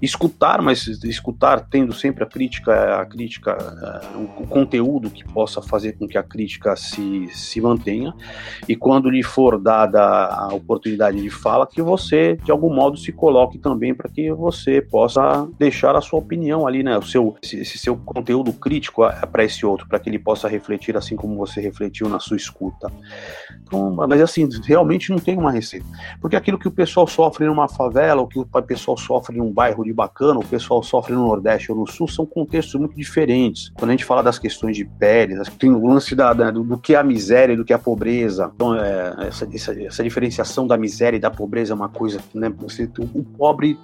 escutar, 0.00 0.60
mas 0.62 0.86
escutar 1.04 1.60
tendo 1.60 1.92
sempre 1.92 2.22
a 2.24 2.26
crítica, 2.26 3.00
a 3.00 3.06
crítica, 3.06 3.56
uh, 4.14 4.42
o 4.42 4.46
conteúdo 4.46 5.10
que 5.10 5.24
possa 5.24 5.60
fazer 5.62 5.92
com 5.92 6.06
que 6.06 6.18
a 6.18 6.22
crítica 6.22 6.76
se, 6.76 7.28
se 7.28 7.60
mantenha, 7.60 8.14
e 8.68 8.76
quando 8.76 9.10
lhe 9.10 9.22
for 9.22 9.58
dada 9.58 10.00
a 10.00 10.54
oportunidade 10.54 11.20
de 11.20 11.30
fala, 11.30 11.66
que 11.66 11.82
você, 11.82 12.36
de 12.36 12.50
algum 12.50 12.72
modo, 12.72 12.96
se 12.96 13.12
coloque 13.12 13.58
também 13.58 13.94
para 13.94 14.08
que 14.08 14.32
você 14.32 14.80
possa 14.80 15.48
deixar 15.58 15.96
a 15.96 16.00
sua 16.00 16.18
opinião 16.18 16.66
ali, 16.66 16.82
né? 16.82 16.96
O 16.96 17.02
seu, 17.02 17.36
esse, 17.42 17.60
esse 17.60 17.78
seu 17.78 17.96
conteúdo 17.96 18.52
crítico 18.52 19.02
para 19.32 19.44
esse 19.44 19.64
outro, 19.64 19.88
para 19.88 19.98
que 19.98 20.08
ele 20.08 20.18
possa 20.18 20.48
refletir 20.48 20.96
assim 20.96 21.16
como 21.16 21.36
você 21.36 21.60
refletiu 21.60 22.08
na 22.08 22.20
sua 22.20 22.36
escuta. 22.36 22.90
Então, 23.68 23.90
mas 23.90 24.20
assim, 24.20 24.48
realmente 24.64 25.10
não 25.10 25.18
tem 25.18 25.36
uma 25.36 25.52
receita. 25.52 25.86
Porque 26.20 26.34
aquilo 26.34 26.58
que 26.58 26.66
o 26.66 26.70
pessoal 26.70 27.06
sofre 27.06 27.46
numa 27.46 27.68
favela, 27.68 28.22
o 28.22 28.26
que 28.26 28.38
o 28.38 28.46
pessoal 28.62 28.96
sofre 28.96 29.36
num 29.36 29.52
bairro 29.52 29.84
de 29.84 29.92
bacana, 29.92 30.40
o 30.40 30.44
pessoal 30.44 30.82
sofre 30.82 31.12
no 31.12 31.26
Nordeste 31.26 31.70
ou 31.70 31.78
no 31.78 31.86
Sul, 31.86 32.08
são 32.08 32.24
contextos 32.24 32.74
muito 32.74 32.96
diferentes. 32.96 33.70
Quando 33.74 33.90
a 33.90 33.92
gente 33.92 34.04
fala 34.04 34.22
das 34.22 34.38
questões 34.38 34.76
de 34.76 34.84
pele, 34.84 35.34
tem 35.58 35.70
o 35.70 35.86
lance 35.86 36.14
da, 36.14 36.32
do, 36.32 36.64
do, 36.64 36.78
que 36.78 36.94
é 36.94 36.98
a 36.98 37.04
miséria 37.04 37.52
e 37.52 37.56
do 37.56 37.64
que 37.64 37.72
é 37.72 37.76
a 37.76 37.78
pobreza. 37.78 38.50
Então, 38.54 38.74
é, 38.74 39.28
essa, 39.28 39.48
essa, 39.52 39.82
essa, 39.82 40.02
diferenciação 40.02 40.66
da 40.66 40.76
miséria 40.78 41.16
e 41.18 41.20
da 41.20 41.30
pobreza 41.30 41.72
é 41.72 41.76
uma 41.76 41.88
coisa, 41.88 42.20
né? 42.34 42.50
Você, 42.58 42.90
o 42.98 43.22
pobre 43.22 43.78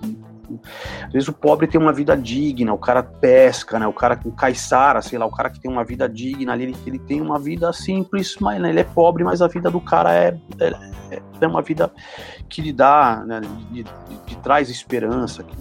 às 1.05 1.13
vezes 1.13 1.29
o 1.29 1.33
pobre 1.33 1.67
tem 1.67 1.81
uma 1.81 1.93
vida 1.93 2.17
digna, 2.17 2.73
o 2.73 2.79
cara 2.79 3.03
pesca, 3.03 3.79
né? 3.79 3.87
O 3.87 3.93
cara 3.93 4.17
com 4.17 4.31
caiçara, 4.31 5.01
sei 5.03 5.19
lá, 5.19 5.27
o 5.27 5.31
cara 5.31 5.51
que 5.51 5.61
tem 5.61 5.71
uma 5.71 5.85
vida 5.85 6.09
digna 6.09 6.53
ali, 6.53 6.65
ele, 6.65 6.77
ele 6.87 6.99
tem 6.99 7.21
uma 7.21 7.39
vida 7.39 7.73
simples, 7.73 8.37
mas 8.41 8.61
né, 8.61 8.71
ele 8.71 8.81
é 8.81 8.85
pobre, 8.85 9.25
mas 9.25 9.43
a 9.43 9.49
vida 9.49 9.71
do 9.71 9.81
cara 9.81 10.15
é, 10.15 10.39
é, 10.61 11.23
é 11.41 11.47
uma 11.47 11.63
vida 11.63 11.93
que 12.49 12.63
lhe 12.63 12.73
dá, 12.73 13.23
né, 13.27 13.41
lhe, 13.41 13.83
lhe, 13.83 13.89
lhe 14.29 14.37
traz 14.43 14.71
esperança. 14.71 15.43
Que, 15.43 15.57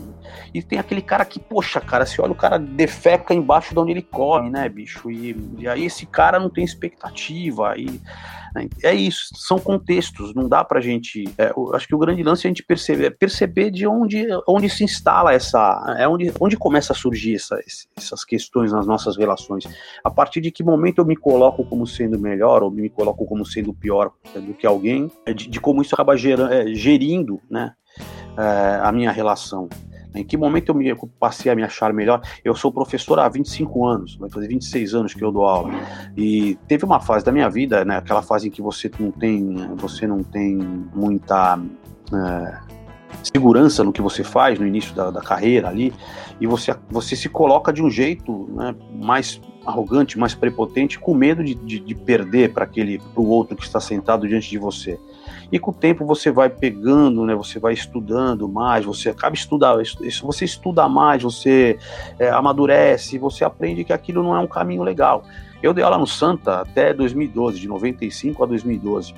E 0.53 0.61
tem 0.61 0.79
aquele 0.79 1.01
cara 1.01 1.25
que, 1.25 1.39
poxa, 1.39 1.79
cara, 1.79 2.05
se 2.05 2.21
olha 2.21 2.31
o 2.31 2.35
cara 2.35 2.57
defeca 2.57 3.33
embaixo 3.33 3.73
de 3.73 3.79
onde 3.79 3.91
ele 3.91 4.01
come, 4.01 4.49
né, 4.49 4.67
bicho? 4.69 5.09
E, 5.09 5.35
e 5.57 5.67
aí 5.67 5.85
esse 5.85 6.05
cara 6.05 6.39
não 6.39 6.49
tem 6.49 6.63
expectativa. 6.63 7.75
E 7.77 8.01
né, 8.55 8.67
é 8.83 8.93
isso, 8.93 9.29
são 9.35 9.57
contextos, 9.57 10.33
não 10.33 10.47
dá 10.47 10.63
pra 10.63 10.79
gente. 10.79 11.23
É, 11.37 11.53
acho 11.73 11.87
que 11.87 11.95
o 11.95 11.97
grande 11.97 12.21
lance 12.23 12.45
é 12.45 12.47
a 12.47 12.51
gente 12.51 12.63
perceber, 12.63 13.05
é 13.05 13.09
perceber 13.09 13.71
de 13.71 13.87
onde, 13.87 14.27
onde 14.47 14.69
se 14.69 14.83
instala 14.83 15.33
essa. 15.33 15.95
É 15.97 16.07
onde, 16.07 16.31
onde 16.39 16.55
começa 16.55 16.93
a 16.93 16.95
surgir 16.95 17.35
essa, 17.35 17.59
essas 17.97 18.23
questões 18.23 18.71
nas 18.71 18.85
nossas 18.85 19.17
relações. 19.17 19.63
A 20.03 20.11
partir 20.11 20.39
de 20.41 20.51
que 20.51 20.63
momento 20.63 20.99
eu 20.99 21.05
me 21.05 21.15
coloco 21.15 21.65
como 21.65 21.87
sendo 21.87 22.19
melhor 22.19 22.63
ou 22.63 22.69
me 22.69 22.89
coloco 22.89 23.25
como 23.25 23.45
sendo 23.45 23.73
pior 23.73 24.11
do 24.35 24.53
que 24.53 24.67
alguém, 24.67 25.11
é 25.25 25.33
de, 25.33 25.49
de 25.49 25.59
como 25.59 25.81
isso 25.81 25.95
acaba 25.95 26.15
gerando, 26.15 26.53
é, 26.53 26.67
gerindo 26.73 27.41
né, 27.49 27.73
é, 28.37 28.79
a 28.81 28.91
minha 28.91 29.11
relação. 29.11 29.67
Em 30.15 30.23
que 30.23 30.37
momento 30.37 30.69
eu 30.69 30.75
me 30.75 30.93
passei 31.19 31.51
a 31.51 31.55
me 31.55 31.63
achar 31.63 31.93
melhor? 31.93 32.21
Eu 32.43 32.55
sou 32.55 32.71
professor 32.71 33.19
há 33.19 33.27
25 33.27 33.85
anos, 33.85 34.15
vai 34.15 34.29
fazer 34.29 34.47
26 34.47 34.93
anos 34.93 35.13
que 35.13 35.23
eu 35.23 35.31
dou 35.31 35.45
aula. 35.45 35.71
E 36.15 36.55
teve 36.67 36.85
uma 36.85 36.99
fase 36.99 37.25
da 37.25 37.31
minha 37.31 37.49
vida, 37.49 37.83
né, 37.83 37.97
aquela 37.97 38.21
fase 38.21 38.47
em 38.47 38.51
que 38.51 38.61
você 38.61 38.91
não 38.99 39.11
tem, 39.11 39.55
você 39.75 40.05
não 40.05 40.23
tem 40.23 40.55
muita 40.93 41.59
é, 42.13 42.59
segurança 43.23 43.83
no 43.83 43.91
que 43.91 44.01
você 44.01 44.23
faz 44.23 44.59
no 44.59 44.65
início 44.65 44.93
da, 44.95 45.09
da, 45.09 45.21
carreira 45.21 45.67
ali, 45.67 45.93
e 46.39 46.47
você, 46.47 46.75
você 46.89 47.15
se 47.15 47.29
coloca 47.29 47.71
de 47.71 47.81
um 47.81 47.89
jeito 47.89 48.49
né, 48.53 48.75
mais 49.01 49.41
arrogante, 49.65 50.19
mais 50.19 50.35
prepotente, 50.35 50.99
com 50.99 51.13
medo 51.13 51.43
de, 51.43 51.55
de, 51.55 51.79
de 51.79 51.95
perder 51.95 52.53
para 52.53 52.65
aquele, 52.65 52.99
para 52.99 53.21
o 53.21 53.27
outro 53.27 53.55
que 53.55 53.63
está 53.63 53.79
sentado 53.79 54.27
diante 54.27 54.49
de 54.49 54.57
você. 54.57 54.99
E 55.53 55.59
com 55.59 55.69
o 55.69 55.73
tempo 55.73 56.03
você 56.03 56.31
vai 56.31 56.49
pegando, 56.49 57.23
né? 57.27 57.35
Você 57.35 57.59
vai 57.59 57.73
estudando 57.73 58.49
mais, 58.49 58.85
você 58.85 59.09
acaba 59.09 59.35
estudando, 59.35 59.83
você 60.23 60.45
estuda 60.45 60.89
mais, 60.89 61.21
você 61.21 61.77
é, 62.17 62.31
amadurece, 62.31 63.19
você 63.19 63.45
aprende 63.45 63.83
que 63.83 63.93
aquilo 63.93 64.23
não 64.23 64.35
é 64.35 64.39
um 64.39 64.47
caminho 64.47 64.81
legal. 64.81 65.25
Eu 65.61 65.71
dei 65.71 65.83
aula 65.83 65.99
no 65.99 66.07
Santa 66.07 66.61
até 66.61 66.91
2012, 66.91 67.59
de 67.59 67.67
95 67.67 68.43
a 68.43 68.47
2012. 68.47 69.13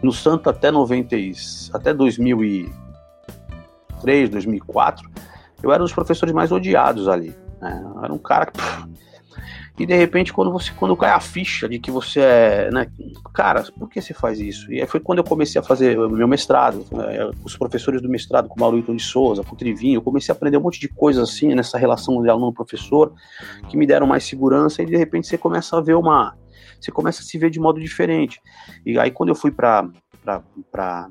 No 0.00 0.12
Santa 0.12 0.50
até 0.50 0.70
90, 0.70 1.16
até 1.72 1.92
2003, 1.92 4.30
2004, 4.30 5.10
eu 5.64 5.72
era 5.72 5.82
um 5.82 5.86
dos 5.86 5.92
professores 5.92 6.32
mais 6.32 6.52
odiados 6.52 7.08
ali. 7.08 7.34
Né? 7.60 7.84
Eu 7.92 8.04
era 8.04 8.12
um 8.12 8.18
cara 8.18 8.46
que 8.46 8.52
pff, 8.52 8.86
e 9.78 9.84
de 9.84 9.94
repente, 9.94 10.32
quando 10.32 10.50
você 10.50 10.72
quando 10.72 10.96
cai 10.96 11.10
a 11.10 11.20
ficha 11.20 11.68
de 11.68 11.78
que 11.78 11.90
você 11.90 12.20
é, 12.20 12.70
né, 12.70 12.90
cara, 13.34 13.62
por 13.78 13.90
que 13.90 14.00
você 14.00 14.14
faz 14.14 14.40
isso? 14.40 14.72
E 14.72 14.84
foi 14.86 15.00
quando 15.00 15.18
eu 15.18 15.24
comecei 15.24 15.60
a 15.60 15.64
fazer 15.64 15.98
meu 16.08 16.26
mestrado, 16.26 16.86
né, 16.90 17.30
os 17.44 17.56
professores 17.56 18.00
do 18.00 18.08
mestrado, 18.08 18.48
com 18.48 18.56
o 18.56 18.60
Maurício 18.60 18.96
de 18.96 19.02
Souza, 19.02 19.42
com 19.44 19.54
o 19.54 19.58
Trivinho, 19.58 19.98
eu 19.98 20.02
comecei 20.02 20.32
a 20.32 20.36
aprender 20.36 20.56
um 20.56 20.62
monte 20.62 20.80
de 20.80 20.88
coisas 20.88 21.28
assim 21.28 21.54
nessa 21.54 21.76
relação 21.76 22.22
de 22.22 22.30
aluno-professor 22.30 23.12
que 23.68 23.76
me 23.76 23.86
deram 23.86 24.06
mais 24.06 24.24
segurança 24.24 24.82
e 24.82 24.86
de 24.86 24.96
repente 24.96 25.26
você 25.26 25.36
começa 25.36 25.76
a 25.76 25.80
ver 25.82 25.94
uma, 25.94 26.34
você 26.80 26.90
começa 26.90 27.20
a 27.20 27.24
se 27.24 27.36
ver 27.36 27.50
de 27.50 27.60
modo 27.60 27.78
diferente. 27.78 28.40
E 28.84 28.98
aí 28.98 29.10
quando 29.10 29.28
eu 29.28 29.34
fui 29.34 29.50
para 29.50 29.88
para 30.72 31.10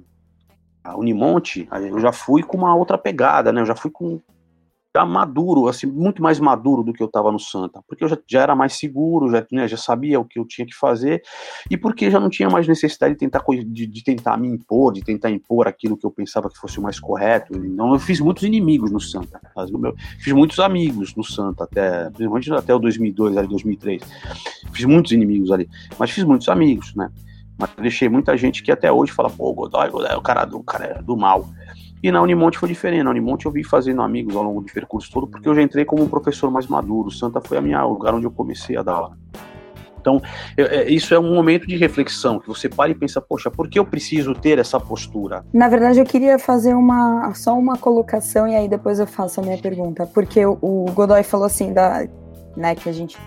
Unimonte, 0.98 1.68
eu 1.72 2.00
já 2.00 2.12
fui 2.12 2.44
com 2.44 2.58
uma 2.58 2.76
outra 2.76 2.98
pegada, 2.98 3.52
né? 3.52 3.62
Eu 3.62 3.66
já 3.66 3.76
fui 3.76 3.90
com, 3.90 4.22
já 4.96 5.06
maduro, 5.06 5.68
assim, 5.68 5.88
muito 5.88 6.24
mais 6.24 6.40
maduro 6.40 6.82
do 6.82 6.94
que 6.94 7.04
eu 7.04 7.08
estava 7.08 7.30
no 7.30 7.40
Santa, 7.40 7.82
porque 7.86 8.02
eu 8.02 8.08
já, 8.08 8.18
já 8.26 8.42
era 8.42 8.56
mais 8.56 8.74
seguro, 8.74 9.30
já, 9.30 9.46
né, 9.52 9.68
já 9.68 9.76
sabia 9.76 10.22
o 10.22 10.24
que 10.24 10.40
eu 10.40 10.46
tinha 10.46 10.66
que 10.66 10.74
fazer, 10.74 11.22
e 11.70 11.76
porque 11.76 12.10
já 12.10 12.18
não 12.18 12.30
tinha 12.30 12.50
mais 12.50 12.66
necessidade 12.66 13.14
de 13.14 13.20
tentar, 13.20 13.44
de, 13.50 13.86
de, 13.86 14.04
tentar 14.04 14.38
me 14.38 14.48
impor, 14.48 14.94
de 14.94 15.02
tentar 15.02 15.30
impor 15.30 15.68
aquilo 15.68 15.98
que 15.98 16.06
eu 16.06 16.12
pensava 16.12 16.50
que 16.50 16.58
fosse 16.58 16.80
o 16.80 16.82
mais 16.82 16.98
correto. 16.98 17.58
Então 17.58 17.92
eu 17.94 18.00
fiz 18.00 18.22
muitos 18.22 18.44
inimigos 18.44 18.90
no 18.90 19.02
Santa, 19.02 19.42
fiz 20.20 20.32
muitos 20.32 20.60
amigos 20.60 21.14
no 21.14 21.26
Santa, 21.26 21.66
até, 21.66 22.10
principalmente 22.12 22.54
até 22.54 22.74
o 22.74 22.80
2002, 22.80 23.36
ali, 23.36 23.48
2003. 23.50 24.02
Fiz 24.72 24.86
muitos 24.86 25.12
inimigos 25.12 25.52
ali, 25.52 25.68
mas 26.00 26.10
fiz 26.10 26.24
muitos 26.24 26.48
amigos, 26.48 26.96
né? 26.96 27.12
Mas 27.58 27.70
deixei 27.82 28.08
muita 28.10 28.38
gente 28.38 28.64
que 28.64 28.72
até 28.72 28.92
hoje 28.92 29.12
fala, 29.12 29.30
pô, 29.30 29.54
Godoy, 29.54 29.90
Godoy 29.90 30.16
o 30.16 30.22
cara 30.22 30.46
do, 30.46 30.58
o 30.58 30.64
cara 30.64 30.86
é 30.86 31.02
do 31.02 31.16
mal. 31.16 31.48
E 32.06 32.12
na 32.12 32.22
Unimonte 32.22 32.60
foi 32.60 32.70
diferente. 32.70 33.02
Na 33.02 33.10
Unimonte 33.10 33.48
eu 33.48 33.52
vim 33.52 33.64
fazendo 33.64 34.00
amigos 34.00 34.36
ao 34.36 34.44
longo 34.44 34.62
do 34.62 34.72
percurso 34.72 35.12
todo, 35.12 35.26
porque 35.26 35.50
eu 35.50 35.56
já 35.56 35.64
entrei 35.64 35.84
como 35.86 36.04
um 36.04 36.08
professor 36.08 36.52
mais 36.52 36.68
maduro. 36.68 37.10
Santa 37.10 37.42
foi 37.42 37.58
a 37.58 37.62
minha, 37.62 37.84
o 37.84 37.94
lugar 37.94 38.14
onde 38.14 38.28
eu 38.28 38.32
comecei 38.32 38.78
a 38.78 38.84
dar 38.84 38.94
aula. 38.94 39.18
Então, 40.00 40.22
eu, 40.56 40.68
é, 40.68 40.88
isso 40.88 41.16
é 41.16 41.20
um 41.20 41.34
momento 41.34 41.66
de 41.66 41.76
reflexão, 41.76 42.40
que 42.40 42.48
você 42.48 42.70
para 42.70 42.92
e 42.92 42.94
pensa, 42.94 43.20
poxa, 43.20 43.50
por 43.50 43.68
que 43.68 43.80
eu 43.80 43.86
preciso 43.88 44.36
ter 44.36 44.60
essa 44.60 44.80
postura? 44.80 45.44
Na 45.52 45.68
verdade, 45.68 46.00
eu 46.00 46.06
queria 46.06 46.38
fazer 46.38 46.76
uma 46.76 47.34
só 47.34 47.58
uma 47.58 47.76
colocação 47.76 48.48
e 48.48 48.56
aí 48.56 48.70
depois 48.70 49.00
eu 49.00 49.08
faço 49.08 49.42
a 49.42 49.44
minha 49.44 49.58
pergunta. 49.58 50.06
Porque 50.06 50.46
o 50.46 50.86
Godoy 50.94 51.24
falou 51.24 51.48
assim, 51.48 51.74
da, 51.74 52.08
né, 52.56 52.76
que 52.76 52.88
a 52.88 52.94
gente 52.94 53.18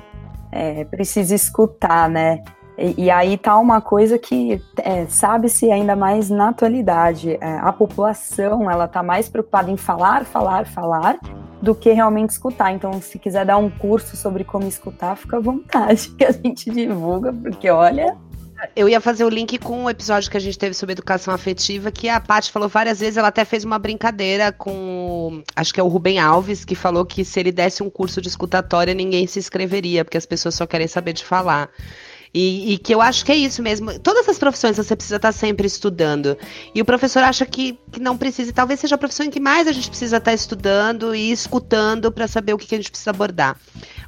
é, 0.53 0.85
precisa 0.85 1.35
escutar, 1.35 2.09
né? 2.09 2.45
E, 2.79 3.05
e 3.05 3.11
aí 3.11 3.37
tá 3.37 3.59
uma 3.59 3.81
coisa 3.81 4.17
que 4.19 4.63
é, 4.77 5.05
sabe-se 5.07 5.71
ainda 5.71 5.97
mais 5.97 6.31
na 6.31 6.51
atualidade. 6.51 7.37
É, 7.41 7.59
a 7.59 7.73
população 7.73 8.71
ela 8.71 8.87
tá 8.87 9.03
mais 9.03 9.29
preocupada 9.29 9.71
em 9.71 9.77
falar, 9.77 10.25
falar, 10.25 10.65
falar, 10.67 11.19
do 11.61 11.75
que 11.75 11.91
realmente 11.93 12.31
escutar. 12.31 12.73
Então, 12.73 13.01
se 13.03 13.19
quiser 13.19 13.45
dar 13.45 13.57
um 13.59 13.69
curso 13.69 14.17
sobre 14.17 14.45
como 14.45 14.69
escutar, 14.69 15.17
fica 15.17 15.39
à 15.39 15.41
vontade, 15.41 16.09
que 16.17 16.25
a 16.25 16.31
gente 16.31 16.71
divulga, 16.71 17.33
porque 17.33 17.69
olha. 17.69 18.17
Eu 18.75 18.89
ia 18.89 19.01
fazer 19.01 19.25
o 19.25 19.29
link 19.29 19.57
com 19.59 19.85
o 19.85 19.91
episódio 19.91 20.29
que 20.29 20.37
a 20.37 20.41
gente 20.41 20.59
teve 20.59 20.75
sobre 20.75 20.93
educação 20.93 21.33
afetiva, 21.33 21.93
que 21.93 22.09
a 22.09 22.19
Paty 22.19 22.51
falou 22.51 22.69
várias 22.69 22.99
vezes, 22.99 23.17
ela 23.17 23.29
até 23.29 23.45
fez 23.45 23.65
uma 23.65 23.79
brincadeira 23.79 24.51
com, 24.51 25.45
acho 25.55 25.73
que 25.73 25.79
é 25.79 25.83
o 25.83 25.87
Rubem 25.87 26.19
Alves, 26.19 26.65
que 26.65 26.75
falou 26.75 27.07
que 27.07 27.25
se 27.25 27.39
ele 27.39 27.53
desse 27.53 27.85
um 27.85 27.91
curso 27.91 28.21
de 28.21 28.27
escutatória, 28.27 28.93
ninguém 28.95 29.29
se 29.29 29.39
inscreveria, 29.39 30.05
porque 30.05 30.19
as 30.19 30.27
pessoas 30.27 30.57
só 30.57 30.67
querem 30.67 30.89
saber 30.89 31.13
de 31.13 31.25
falar. 31.25 31.71
E, 32.33 32.75
e, 32.75 32.79
que 32.79 32.95
eu 32.95 33.01
acho 33.01 33.25
que 33.25 33.33
é 33.33 33.37
isso 33.37 33.63
mesmo. 33.63 33.99
Todas 33.99 34.29
as 34.29 34.39
profissões 34.39 34.77
você 34.77 34.95
precisa 34.95 35.17
estar 35.17 35.33
sempre 35.33 35.67
estudando. 35.67 36.37
E 36.75 36.81
o 36.81 36.85
professor 36.85 37.23
acha 37.23 37.47
que, 37.47 37.79
que 37.91 38.01
não 38.01 38.17
precisa. 38.17 38.51
E 38.51 38.53
talvez 38.53 38.81
seja 38.81 38.97
a 38.97 38.99
profissão 38.99 39.27
em 39.27 39.31
que 39.31 39.41
mais 39.41 39.67
a 39.67 39.73
gente 39.73 39.89
precisa 39.89 40.19
estar 40.19 40.33
estudando 40.33 41.15
e 41.15 41.33
escutando 41.33 42.13
para 42.13 42.29
saber 42.29 42.53
o 42.53 42.59
que, 42.59 42.67
que, 42.67 42.75
a 42.75 42.79
gente 42.79 42.91
precisa 42.91 43.11
abordar. 43.11 43.57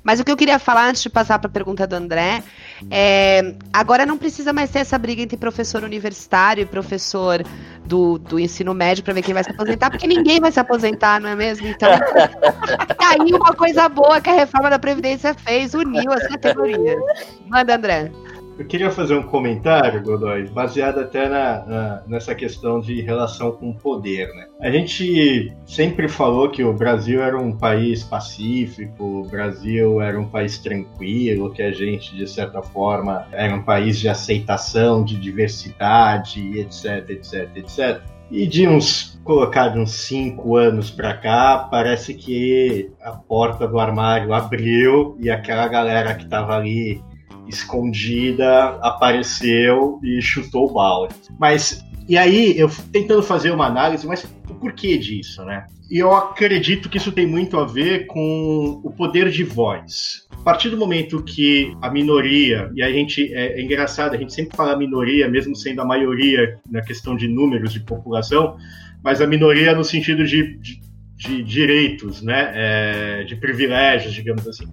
Mas 0.02 0.20
o 0.20 0.24
que 0.24 0.30
eu 0.30 0.36
queria 0.36 0.58
falar 0.58 0.88
antes 0.88 1.02
de 1.02 1.10
passar 1.10 1.38
para 1.38 1.48
a 1.48 1.52
pergunta 1.52 1.86
do 1.86 1.94
André 1.94 2.42
é: 2.90 3.54
agora 3.72 4.04
não 4.04 4.18
precisa 4.18 4.52
mais 4.52 4.70
ter 4.70 4.80
essa 4.80 4.98
briga 4.98 5.22
entre 5.22 5.36
professor 5.36 5.82
universitário 5.82 6.62
e 6.62 6.66
professor 6.66 7.42
do, 7.84 8.18
do 8.18 8.38
ensino 8.38 8.74
médio 8.74 9.02
para 9.02 9.14
ver 9.14 9.22
quem 9.22 9.34
vai 9.34 9.42
se 9.42 9.50
aposentar, 9.50 9.90
porque 9.90 10.06
ninguém 10.06 10.40
vai 10.40 10.52
se 10.52 10.60
aposentar, 10.60 11.20
não 11.20 11.28
é 11.28 11.34
mesmo? 11.34 11.66
Então, 11.66 11.90
aí 12.98 13.32
uma 13.32 13.52
coisa 13.54 13.88
boa 13.88 14.20
que 14.20 14.30
a 14.30 14.34
reforma 14.34 14.70
da 14.70 14.78
Previdência 14.78 15.34
fez, 15.34 15.74
uniu 15.74 16.12
as 16.12 16.26
categorias. 16.26 17.00
Manda, 17.48 17.74
André. 17.74 18.12
Eu 18.60 18.66
queria 18.66 18.90
fazer 18.90 19.14
um 19.14 19.22
comentário, 19.22 20.02
Godoy, 20.02 20.46
baseado 20.48 21.00
até 21.00 21.30
na, 21.30 21.64
na, 21.64 22.02
nessa 22.06 22.34
questão 22.34 22.78
de 22.78 23.00
relação 23.00 23.52
com 23.52 23.70
o 23.70 23.74
poder. 23.74 24.28
Né? 24.34 24.48
A 24.60 24.70
gente 24.70 25.50
sempre 25.64 26.06
falou 26.10 26.50
que 26.50 26.62
o 26.62 26.70
Brasil 26.74 27.22
era 27.22 27.38
um 27.38 27.56
país 27.56 28.04
pacífico, 28.04 29.02
o 29.02 29.22
Brasil 29.22 30.02
era 30.02 30.20
um 30.20 30.28
país 30.28 30.58
tranquilo, 30.58 31.50
que 31.54 31.62
a 31.62 31.72
gente, 31.72 32.14
de 32.14 32.28
certa 32.28 32.60
forma, 32.60 33.26
era 33.32 33.54
um 33.54 33.62
país 33.62 33.98
de 33.98 34.10
aceitação, 34.10 35.02
de 35.02 35.16
diversidade, 35.16 36.58
etc, 36.58 37.08
etc, 37.08 37.56
etc. 37.56 38.02
E 38.30 38.46
de 38.46 38.68
uns 38.68 39.18
colocar 39.24 39.74
uns 39.74 39.92
cinco 39.92 40.56
anos 40.56 40.90
para 40.90 41.14
cá, 41.14 41.66
parece 41.70 42.12
que 42.12 42.90
a 43.00 43.12
porta 43.12 43.66
do 43.66 43.78
armário 43.78 44.34
abriu 44.34 45.16
e 45.18 45.30
aquela 45.30 45.66
galera 45.66 46.14
que 46.14 46.24
estava 46.24 46.54
ali 46.54 47.02
escondida 47.50 48.78
apareceu 48.80 50.00
e 50.02 50.20
chutou 50.22 50.70
o 50.70 50.72
balde. 50.72 51.14
Mas 51.38 51.84
e 52.10 52.18
aí 52.18 52.58
eu 52.58 52.68
tentando 52.90 53.22
fazer 53.22 53.52
uma 53.52 53.66
análise, 53.66 54.04
mas 54.04 54.24
o 54.48 54.54
porquê 54.54 54.98
disso, 54.98 55.44
né? 55.44 55.66
E 55.88 55.98
eu 55.98 56.12
acredito 56.12 56.88
que 56.88 56.98
isso 56.98 57.12
tem 57.12 57.24
muito 57.24 57.56
a 57.56 57.64
ver 57.64 58.06
com 58.06 58.80
o 58.82 58.90
poder 58.90 59.28
de 59.30 59.44
voz. 59.44 60.26
A 60.32 60.42
partir 60.42 60.70
do 60.70 60.76
momento 60.76 61.22
que 61.22 61.72
a 61.80 61.88
minoria, 61.88 62.68
e 62.74 62.82
a 62.82 62.90
gente 62.90 63.32
é, 63.32 63.60
é 63.60 63.62
engraçado, 63.62 64.14
a 64.14 64.18
gente 64.18 64.32
sempre 64.32 64.56
fala 64.56 64.76
minoria, 64.76 65.28
mesmo 65.28 65.54
sendo 65.54 65.82
a 65.82 65.84
maioria 65.84 66.58
na 66.68 66.82
questão 66.82 67.14
de 67.16 67.28
números 67.28 67.72
de 67.72 67.78
população, 67.78 68.56
mas 69.04 69.20
a 69.20 69.26
minoria 69.26 69.72
no 69.72 69.84
sentido 69.84 70.24
de, 70.24 70.56
de, 70.58 70.80
de 71.16 71.42
direitos, 71.44 72.22
né? 72.22 72.52
É, 72.54 73.24
de 73.24 73.36
privilégios, 73.36 74.12
digamos 74.12 74.48
assim, 74.48 74.66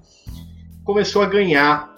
começou 0.83 1.21
a 1.21 1.27
ganhar 1.27 1.96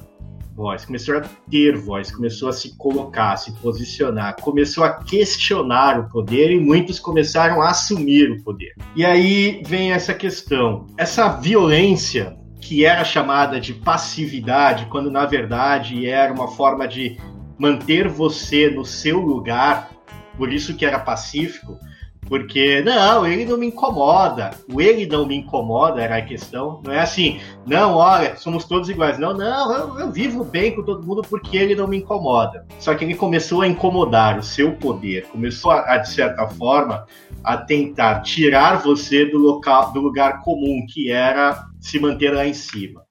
voz, 0.59 0.83
começou 0.83 1.17
a 1.17 1.21
ter 1.49 1.77
voz, 1.77 2.11
começou 2.11 2.49
a 2.49 2.51
se 2.51 2.75
colocar, 2.75 3.31
a 3.31 3.37
se 3.37 3.53
posicionar, 3.61 4.35
começou 4.41 4.83
a 4.83 4.91
questionar 4.91 5.97
o 5.97 6.09
poder 6.09 6.51
e 6.51 6.59
muitos 6.59 6.99
começaram 6.99 7.61
a 7.61 7.69
assumir 7.69 8.29
o 8.29 8.43
poder. 8.43 8.73
E 8.93 9.05
aí 9.05 9.63
vem 9.65 9.93
essa 9.93 10.13
questão, 10.13 10.85
essa 10.97 11.29
violência 11.29 12.37
que 12.59 12.83
era 12.83 13.05
chamada 13.05 13.57
de 13.57 13.73
passividade, 13.73 14.87
quando 14.87 15.09
na 15.09 15.25
verdade 15.25 16.05
era 16.05 16.33
uma 16.33 16.49
forma 16.49 16.85
de 16.85 17.17
manter 17.57 18.09
você 18.09 18.69
no 18.69 18.83
seu 18.83 19.17
lugar, 19.17 19.89
por 20.37 20.51
isso 20.51 20.75
que 20.75 20.85
era 20.85 20.99
pacífico, 20.99 21.79
Porque, 22.29 22.81
não, 22.83 23.25
ele 23.25 23.43
não 23.43 23.57
me 23.57 23.65
incomoda. 23.65 24.51
O 24.71 24.79
ele 24.79 25.07
não 25.07 25.25
me 25.25 25.35
incomoda 25.35 25.99
era 25.99 26.17
a 26.17 26.21
questão. 26.21 26.79
Não 26.85 26.93
é 26.93 26.99
assim, 26.99 27.39
não, 27.65 27.95
olha, 27.95 28.35
somos 28.35 28.65
todos 28.65 28.87
iguais. 28.87 29.17
Não, 29.17 29.33
não, 29.33 29.75
eu, 29.75 29.99
eu 29.99 30.11
vivo 30.11 30.43
bem 30.43 30.75
com 30.75 30.83
todo 30.83 31.05
mundo 31.05 31.23
porque 31.27 31.57
ele 31.57 31.73
não 31.73 31.87
me 31.87 31.97
incomoda. 31.97 32.67
Só 32.77 32.93
que 32.93 33.03
ele 33.03 33.15
começou 33.15 33.63
a 33.63 33.67
incomodar 33.67 34.37
o 34.37 34.43
seu 34.43 34.73
poder, 34.73 35.25
começou 35.25 35.71
a, 35.71 35.95
a 35.95 35.97
de 35.97 36.09
certa 36.09 36.47
forma, 36.47 37.07
a 37.43 37.57
tentar 37.57 38.21
tirar 38.21 38.83
você 38.83 39.25
do, 39.25 39.39
local, 39.39 39.91
do 39.91 39.99
lugar 39.99 40.41
comum, 40.43 40.85
que 40.87 41.11
era 41.11 41.65
se 41.81 41.99
manter 41.99 42.31
lá 42.31 42.45
em 42.45 42.53
cima. 42.53 43.01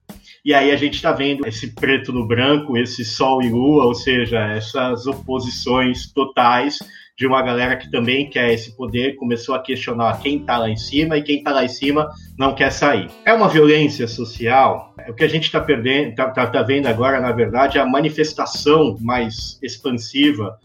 E 0.45 0.55
aí 0.55 0.71
a 0.71 0.77
gente 0.77 0.95
está 0.95 1.11
vendo 1.11 1.47
esse 1.47 1.75
preto 1.75 2.13
no 2.13 2.25
branco, 2.25 2.77
esse 2.77 3.05
sol 3.05 3.43
e 3.43 3.51
lua, 3.51 3.85
ou 3.85 3.95
seja, 3.95 4.39
essas 4.53 5.07
oposições 5.07 6.11
totais 6.13 6.79
de 7.19 7.27
uma 7.27 7.43
galera 7.43 7.77
que 7.77 7.91
também 7.91 8.31
quer 8.31 8.53
esse 8.53 8.77
poder, 8.77 9.17
começou 9.17 9.57
a 9.57 9.59
questionar 9.61 10.21
quem 10.21 10.37
está 10.37 10.57
lá 10.57 10.71
em 10.71 10.77
cima 10.77 11.17
e 11.17 11.23
quem 11.23 11.39
está 11.39 11.51
lá 11.51 11.65
em 11.65 11.69
cima 11.69 12.09
não 12.39 12.55
quer 12.55 12.71
sair. 12.71 13.11
É 13.25 13.33
uma 13.33 13.49
violência 13.49 14.07
social. 14.07 14.95
O 15.09 15.13
que 15.13 15.25
a 15.25 15.29
gente 15.29 15.47
está 15.47 15.61
perdendo, 15.61 16.11
está 16.11 16.31
tá, 16.31 16.47
tá 16.47 16.63
vendo 16.63 16.87
agora, 16.87 17.21
na 17.21 17.33
verdade, 17.33 17.77
é 17.77 17.81
a 17.81 17.87
manifestação 17.87 18.97
mais 19.01 19.59
expansiva 19.61 20.57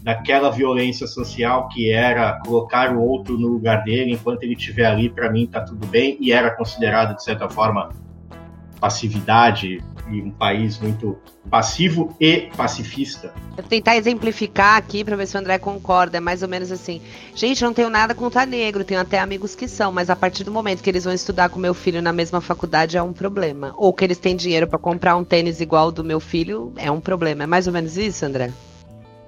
daquela 0.00 0.48
violência 0.50 1.08
social 1.08 1.68
que 1.68 1.90
era 1.90 2.38
colocar 2.44 2.94
o 2.94 3.02
outro 3.02 3.36
no 3.36 3.48
lugar 3.48 3.82
dele 3.82 4.12
enquanto 4.12 4.44
ele 4.44 4.54
estiver 4.54 4.86
ali, 4.86 5.10
para 5.10 5.28
mim 5.32 5.48
tá 5.48 5.60
tudo 5.60 5.84
bem, 5.88 6.16
e 6.20 6.30
era 6.30 6.52
considerado 6.52 7.16
de 7.16 7.24
certa 7.24 7.48
forma 7.48 7.90
passividade 8.80 9.82
e 10.10 10.22
um 10.22 10.30
país 10.30 10.78
muito 10.78 11.18
passivo 11.50 12.14
e 12.20 12.48
pacifista. 12.56 13.32
Vou 13.56 13.64
tentar 13.64 13.96
exemplificar 13.96 14.76
aqui 14.76 15.04
para 15.04 15.16
ver 15.16 15.26
se 15.26 15.36
o 15.36 15.40
André 15.40 15.58
concorda. 15.58 16.18
É 16.18 16.20
mais 16.20 16.42
ou 16.42 16.48
menos 16.48 16.70
assim. 16.70 17.00
Gente, 17.34 17.62
não 17.62 17.72
tenho 17.72 17.90
nada 17.90 18.14
contra 18.14 18.46
negro, 18.46 18.84
tenho 18.84 19.00
até 19.00 19.18
amigos 19.18 19.54
que 19.54 19.68
são, 19.68 19.92
mas 19.92 20.10
a 20.10 20.16
partir 20.16 20.44
do 20.44 20.52
momento 20.52 20.82
que 20.82 20.90
eles 20.90 21.04
vão 21.04 21.12
estudar 21.12 21.48
com 21.48 21.58
meu 21.58 21.74
filho 21.74 22.02
na 22.02 22.12
mesma 22.12 22.40
faculdade 22.40 22.96
é 22.96 23.02
um 23.02 23.12
problema. 23.12 23.72
Ou 23.76 23.92
que 23.92 24.04
eles 24.04 24.18
têm 24.18 24.36
dinheiro 24.36 24.66
para 24.66 24.78
comprar 24.78 25.16
um 25.16 25.24
tênis 25.24 25.60
igual 25.60 25.90
do 25.90 26.04
meu 26.04 26.20
filho 26.20 26.72
é 26.76 26.90
um 26.90 27.00
problema. 27.00 27.44
É 27.44 27.46
mais 27.46 27.66
ou 27.66 27.72
menos 27.72 27.96
isso, 27.96 28.24
André? 28.24 28.50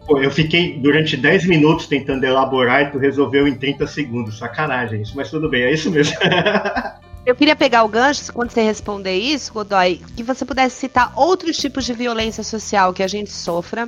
Pô, 0.06 0.18
eu 0.18 0.30
fiquei 0.30 0.78
durante 0.78 1.16
10 1.16 1.46
minutos 1.46 1.86
tentando 1.86 2.24
elaborar 2.24 2.82
e 2.82 2.90
tu 2.90 2.98
resolveu 2.98 3.46
em 3.46 3.54
30 3.54 3.86
segundos. 3.86 4.38
Sacanagem 4.38 5.02
isso, 5.02 5.12
mas 5.14 5.30
tudo 5.30 5.50
bem, 5.50 5.64
é 5.64 5.72
isso 5.72 5.90
mesmo. 5.90 6.16
Eu 7.28 7.36
queria 7.36 7.54
pegar 7.54 7.84
o 7.84 7.88
gancho, 7.88 8.32
quando 8.32 8.50
você 8.50 8.62
responder 8.62 9.14
isso, 9.14 9.52
Godoy, 9.52 10.00
que 10.16 10.22
você 10.22 10.46
pudesse 10.46 10.76
citar 10.76 11.12
outros 11.14 11.58
tipos 11.58 11.84
de 11.84 11.92
violência 11.92 12.42
social 12.42 12.90
que 12.94 13.02
a 13.02 13.06
gente 13.06 13.30
sofra 13.30 13.86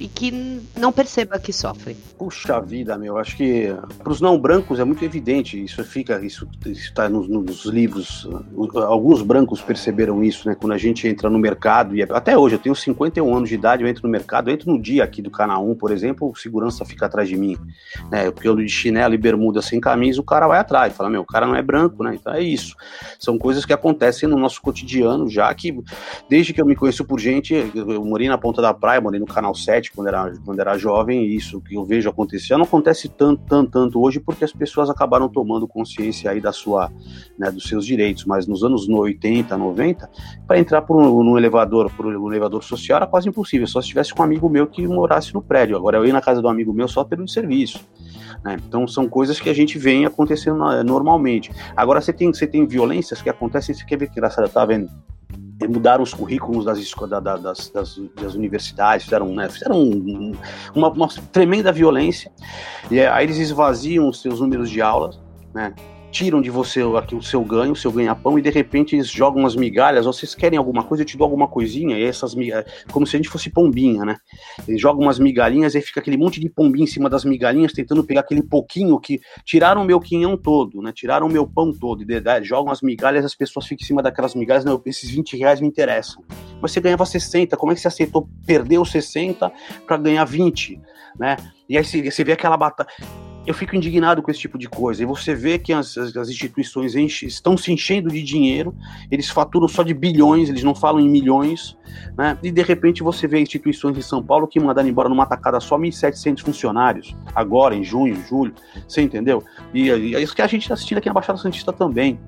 e 0.00 0.06
que 0.06 0.60
não 0.76 0.92
perceba 0.92 1.38
que 1.38 1.52
sofre. 1.52 1.96
Puxa 2.16 2.60
vida, 2.60 2.96
meu, 2.96 3.16
acho 3.18 3.36
que 3.36 3.74
para 3.98 4.12
os 4.12 4.20
não 4.20 4.38
brancos 4.38 4.78
é 4.78 4.84
muito 4.84 5.04
evidente, 5.04 5.62
isso 5.62 5.82
fica, 5.84 6.24
isso 6.24 6.48
está 6.66 7.08
nos, 7.08 7.28
nos, 7.28 7.64
livros, 7.64 8.28
alguns 8.86 9.22
brancos 9.22 9.60
perceberam 9.60 10.22
isso, 10.22 10.48
né, 10.48 10.54
quando 10.54 10.72
a 10.72 10.78
gente 10.78 11.06
entra 11.08 11.28
no 11.28 11.38
mercado, 11.38 11.96
e 11.96 12.02
até 12.02 12.36
hoje, 12.36 12.54
eu 12.54 12.58
tenho 12.58 12.74
51 12.74 13.34
anos 13.34 13.48
de 13.48 13.54
idade, 13.54 13.82
eu 13.82 13.88
entro 13.88 14.04
no 14.04 14.10
mercado, 14.10 14.48
eu 14.48 14.54
entro 14.54 14.70
no 14.70 14.80
dia 14.80 15.02
aqui 15.02 15.20
do 15.20 15.30
Canal 15.30 15.68
1, 15.68 15.74
por 15.74 15.90
exemplo, 15.90 16.30
o 16.30 16.36
segurança 16.36 16.84
fica 16.84 17.06
atrás 17.06 17.28
de 17.28 17.36
mim, 17.36 17.56
né, 18.10 18.30
porque 18.30 18.48
eu 18.48 18.56
de 18.58 18.68
chinelo 18.68 19.14
e 19.14 19.18
bermuda 19.18 19.62
sem 19.62 19.80
camisa, 19.80 20.20
o 20.20 20.24
cara 20.24 20.46
vai 20.46 20.58
atrás, 20.58 20.94
fala, 20.94 21.10
meu, 21.10 21.22
o 21.22 21.26
cara 21.26 21.46
não 21.46 21.56
é 21.56 21.62
branco, 21.62 22.02
né, 22.04 22.14
então 22.14 22.32
é 22.32 22.40
isso, 22.40 22.76
são 23.18 23.36
coisas 23.38 23.64
que 23.64 23.72
acontecem 23.72 24.28
no 24.28 24.38
nosso 24.38 24.60
cotidiano, 24.60 25.28
já 25.28 25.52
que, 25.54 25.76
desde 26.28 26.52
que 26.52 26.60
eu 26.60 26.66
me 26.66 26.76
conheço 26.76 27.04
por 27.04 27.18
gente, 27.18 27.54
eu 27.74 28.04
morei 28.04 28.28
na 28.28 28.38
ponta 28.38 28.62
da 28.62 28.72
praia, 28.72 29.00
morei 29.00 29.18
no 29.18 29.26
Canal 29.26 29.54
7, 29.54 29.87
quando 29.94 30.08
era, 30.08 30.32
quando 30.44 30.60
era 30.60 30.76
jovem, 30.78 31.26
isso 31.26 31.60
que 31.60 31.74
eu 31.74 31.84
vejo 31.84 32.08
acontecer 32.08 32.56
não 32.56 32.64
acontece 32.64 33.08
tanto, 33.08 33.42
tanto, 33.46 33.70
tanto 33.70 34.00
hoje, 34.00 34.20
porque 34.20 34.44
as 34.44 34.52
pessoas 34.52 34.90
acabaram 34.90 35.28
tomando 35.28 35.66
consciência 35.66 36.30
aí 36.30 36.40
da 36.40 36.52
sua, 36.52 36.90
né, 37.38 37.50
dos 37.50 37.64
seus 37.64 37.84
direitos, 37.84 38.24
mas 38.24 38.46
nos 38.46 38.64
anos 38.64 38.88
80, 38.88 39.56
90, 39.56 40.10
para 40.46 40.58
entrar 40.58 40.82
por 40.82 40.96
um, 40.96 41.22
num 41.22 41.36
elevador, 41.38 41.90
por 41.96 42.06
um 42.06 42.28
elevador 42.30 42.62
social 42.62 42.96
era 42.96 43.06
quase 43.06 43.28
impossível, 43.28 43.66
só 43.66 43.80
se 43.80 43.88
tivesse 43.88 44.12
com 44.14 44.22
um 44.22 44.24
amigo 44.24 44.48
meu 44.48 44.66
que 44.66 44.86
morasse 44.86 45.32
no 45.34 45.42
prédio. 45.42 45.76
Agora 45.76 45.98
eu 45.98 46.06
ia 46.06 46.12
na 46.12 46.20
casa 46.20 46.40
do 46.40 46.48
amigo 46.48 46.72
meu 46.72 46.88
só 46.88 47.04
pelo 47.04 47.26
serviço. 47.28 47.80
Né? 48.44 48.56
Então 48.66 48.86
são 48.86 49.08
coisas 49.08 49.40
que 49.40 49.50
a 49.50 49.54
gente 49.54 49.78
vem 49.78 50.06
acontecendo 50.06 50.58
normalmente. 50.84 51.50
Agora 51.76 52.00
você 52.00 52.12
tem, 52.12 52.32
você 52.32 52.46
tem 52.46 52.66
violências 52.66 53.22
que 53.22 53.28
acontecem, 53.28 53.74
você 53.74 53.84
quer 53.84 53.96
ver 53.96 54.08
que 54.08 54.18
engraçado, 54.18 54.48
tá 54.48 54.64
vendo? 54.64 54.88
Mudaram 55.66 56.02
os 56.02 56.14
currículos 56.14 56.64
das, 56.64 56.78
da, 57.08 57.20
das, 57.20 57.68
das, 57.70 58.00
das, 58.14 58.34
universidades, 58.34 59.04
fizeram, 59.04 59.34
né, 59.34 59.48
fizeram 59.48 59.76
um, 59.76 60.32
uma, 60.74 60.88
uma, 60.88 61.08
tremenda 61.32 61.72
violência, 61.72 62.30
e 62.90 63.00
aí 63.00 63.24
eles 63.24 63.38
esvaziam 63.38 64.08
os 64.08 64.20
seus 64.20 64.40
números 64.40 64.70
de 64.70 64.80
aulas, 64.80 65.18
né, 65.52 65.74
tiram 66.10 66.40
de 66.40 66.50
você 66.50 66.80
aqui 66.96 67.14
o 67.14 67.22
seu 67.22 67.42
ganho, 67.42 67.72
o 67.72 67.76
seu 67.76 67.92
ganha-pão, 67.92 68.38
e 68.38 68.42
de 68.42 68.50
repente 68.50 68.96
eles 68.96 69.08
jogam 69.08 69.42
umas 69.42 69.54
migalhas, 69.54 70.06
vocês 70.06 70.34
querem 70.34 70.58
alguma 70.58 70.82
coisa, 70.82 71.02
eu 71.02 71.06
te 71.06 71.16
dou 71.16 71.24
alguma 71.24 71.46
coisinha, 71.46 71.98
e 71.98 72.02
essas 72.02 72.34
migalhas, 72.34 72.66
como 72.90 73.06
se 73.06 73.16
a 73.16 73.18
gente 73.18 73.28
fosse 73.28 73.50
pombinha, 73.50 74.04
né? 74.04 74.16
Eles 74.66 74.80
jogam 74.80 75.02
umas 75.02 75.18
migalhinhas 75.18 75.74
e 75.74 75.80
fica 75.80 76.00
aquele 76.00 76.16
monte 76.16 76.40
de 76.40 76.48
pombinha 76.48 76.84
em 76.84 76.88
cima 76.88 77.08
das 77.08 77.24
migalhinhas, 77.24 77.72
tentando 77.72 78.02
pegar 78.02 78.20
aquele 78.20 78.42
pouquinho 78.42 78.98
que 78.98 79.20
tiraram 79.44 79.82
o 79.82 79.84
meu 79.84 80.00
quinhão 80.00 80.36
todo, 80.36 80.80
né? 80.80 80.92
Tiraram 80.92 81.26
o 81.26 81.30
meu 81.30 81.46
pão 81.46 81.72
todo, 81.72 82.02
e 82.02 82.04
de, 82.04 82.44
jogam 82.44 82.72
as 82.72 82.80
migalhas, 82.80 83.24
as 83.24 83.34
pessoas 83.34 83.66
ficam 83.66 83.84
em 83.84 83.86
cima 83.86 84.02
daquelas 84.02 84.34
migalhas, 84.34 84.64
não, 84.64 84.80
esses 84.86 85.10
20 85.10 85.36
reais 85.36 85.60
me 85.60 85.68
interessam. 85.68 86.22
Mas 86.60 86.72
você 86.72 86.80
ganhava 86.80 87.04
60, 87.04 87.56
como 87.56 87.72
é 87.72 87.74
que 87.74 87.80
você 87.80 87.88
aceitou 87.88 88.28
perder 88.46 88.78
os 88.78 88.90
60 88.90 89.52
para 89.86 89.96
ganhar 89.96 90.24
20, 90.24 90.80
né? 91.18 91.36
E 91.68 91.76
aí 91.76 91.84
você, 91.84 92.10
você 92.10 92.24
vê 92.24 92.32
aquela 92.32 92.56
batalha 92.56 92.88
eu 93.48 93.54
fico 93.54 93.74
indignado 93.74 94.22
com 94.22 94.30
esse 94.30 94.40
tipo 94.40 94.58
de 94.58 94.68
coisa. 94.68 95.02
E 95.02 95.06
você 95.06 95.34
vê 95.34 95.58
que 95.58 95.72
as, 95.72 95.96
as 95.96 96.28
instituições 96.28 96.94
enche, 96.94 97.24
estão 97.24 97.56
se 97.56 97.72
enchendo 97.72 98.10
de 98.10 98.22
dinheiro, 98.22 98.76
eles 99.10 99.30
faturam 99.30 99.66
só 99.66 99.82
de 99.82 99.94
bilhões, 99.94 100.50
eles 100.50 100.62
não 100.62 100.74
falam 100.74 101.00
em 101.00 101.08
milhões, 101.08 101.74
né? 102.14 102.36
E 102.42 102.50
de 102.50 102.60
repente 102.60 103.02
você 103.02 103.26
vê 103.26 103.40
instituições 103.40 103.96
em 103.96 104.02
São 104.02 104.22
Paulo 104.22 104.46
que 104.46 104.60
mandaram 104.60 104.86
embora 104.86 105.08
numa 105.08 105.24
tacada 105.24 105.58
só 105.60 105.78
1.700 105.78 106.42
funcionários, 106.42 107.16
agora 107.34 107.74
em 107.74 107.82
junho, 107.82 108.16
julho, 108.28 108.52
você 108.86 109.00
entendeu? 109.00 109.42
E, 109.72 109.86
e 109.86 110.14
é 110.14 110.20
isso 110.20 110.36
que 110.36 110.42
a 110.42 110.46
gente 110.46 110.64
está 110.64 110.74
assistindo 110.74 110.98
aqui 110.98 111.08
na 111.08 111.14
Baixada 111.14 111.38
Santista 111.38 111.72
também. 111.72 112.20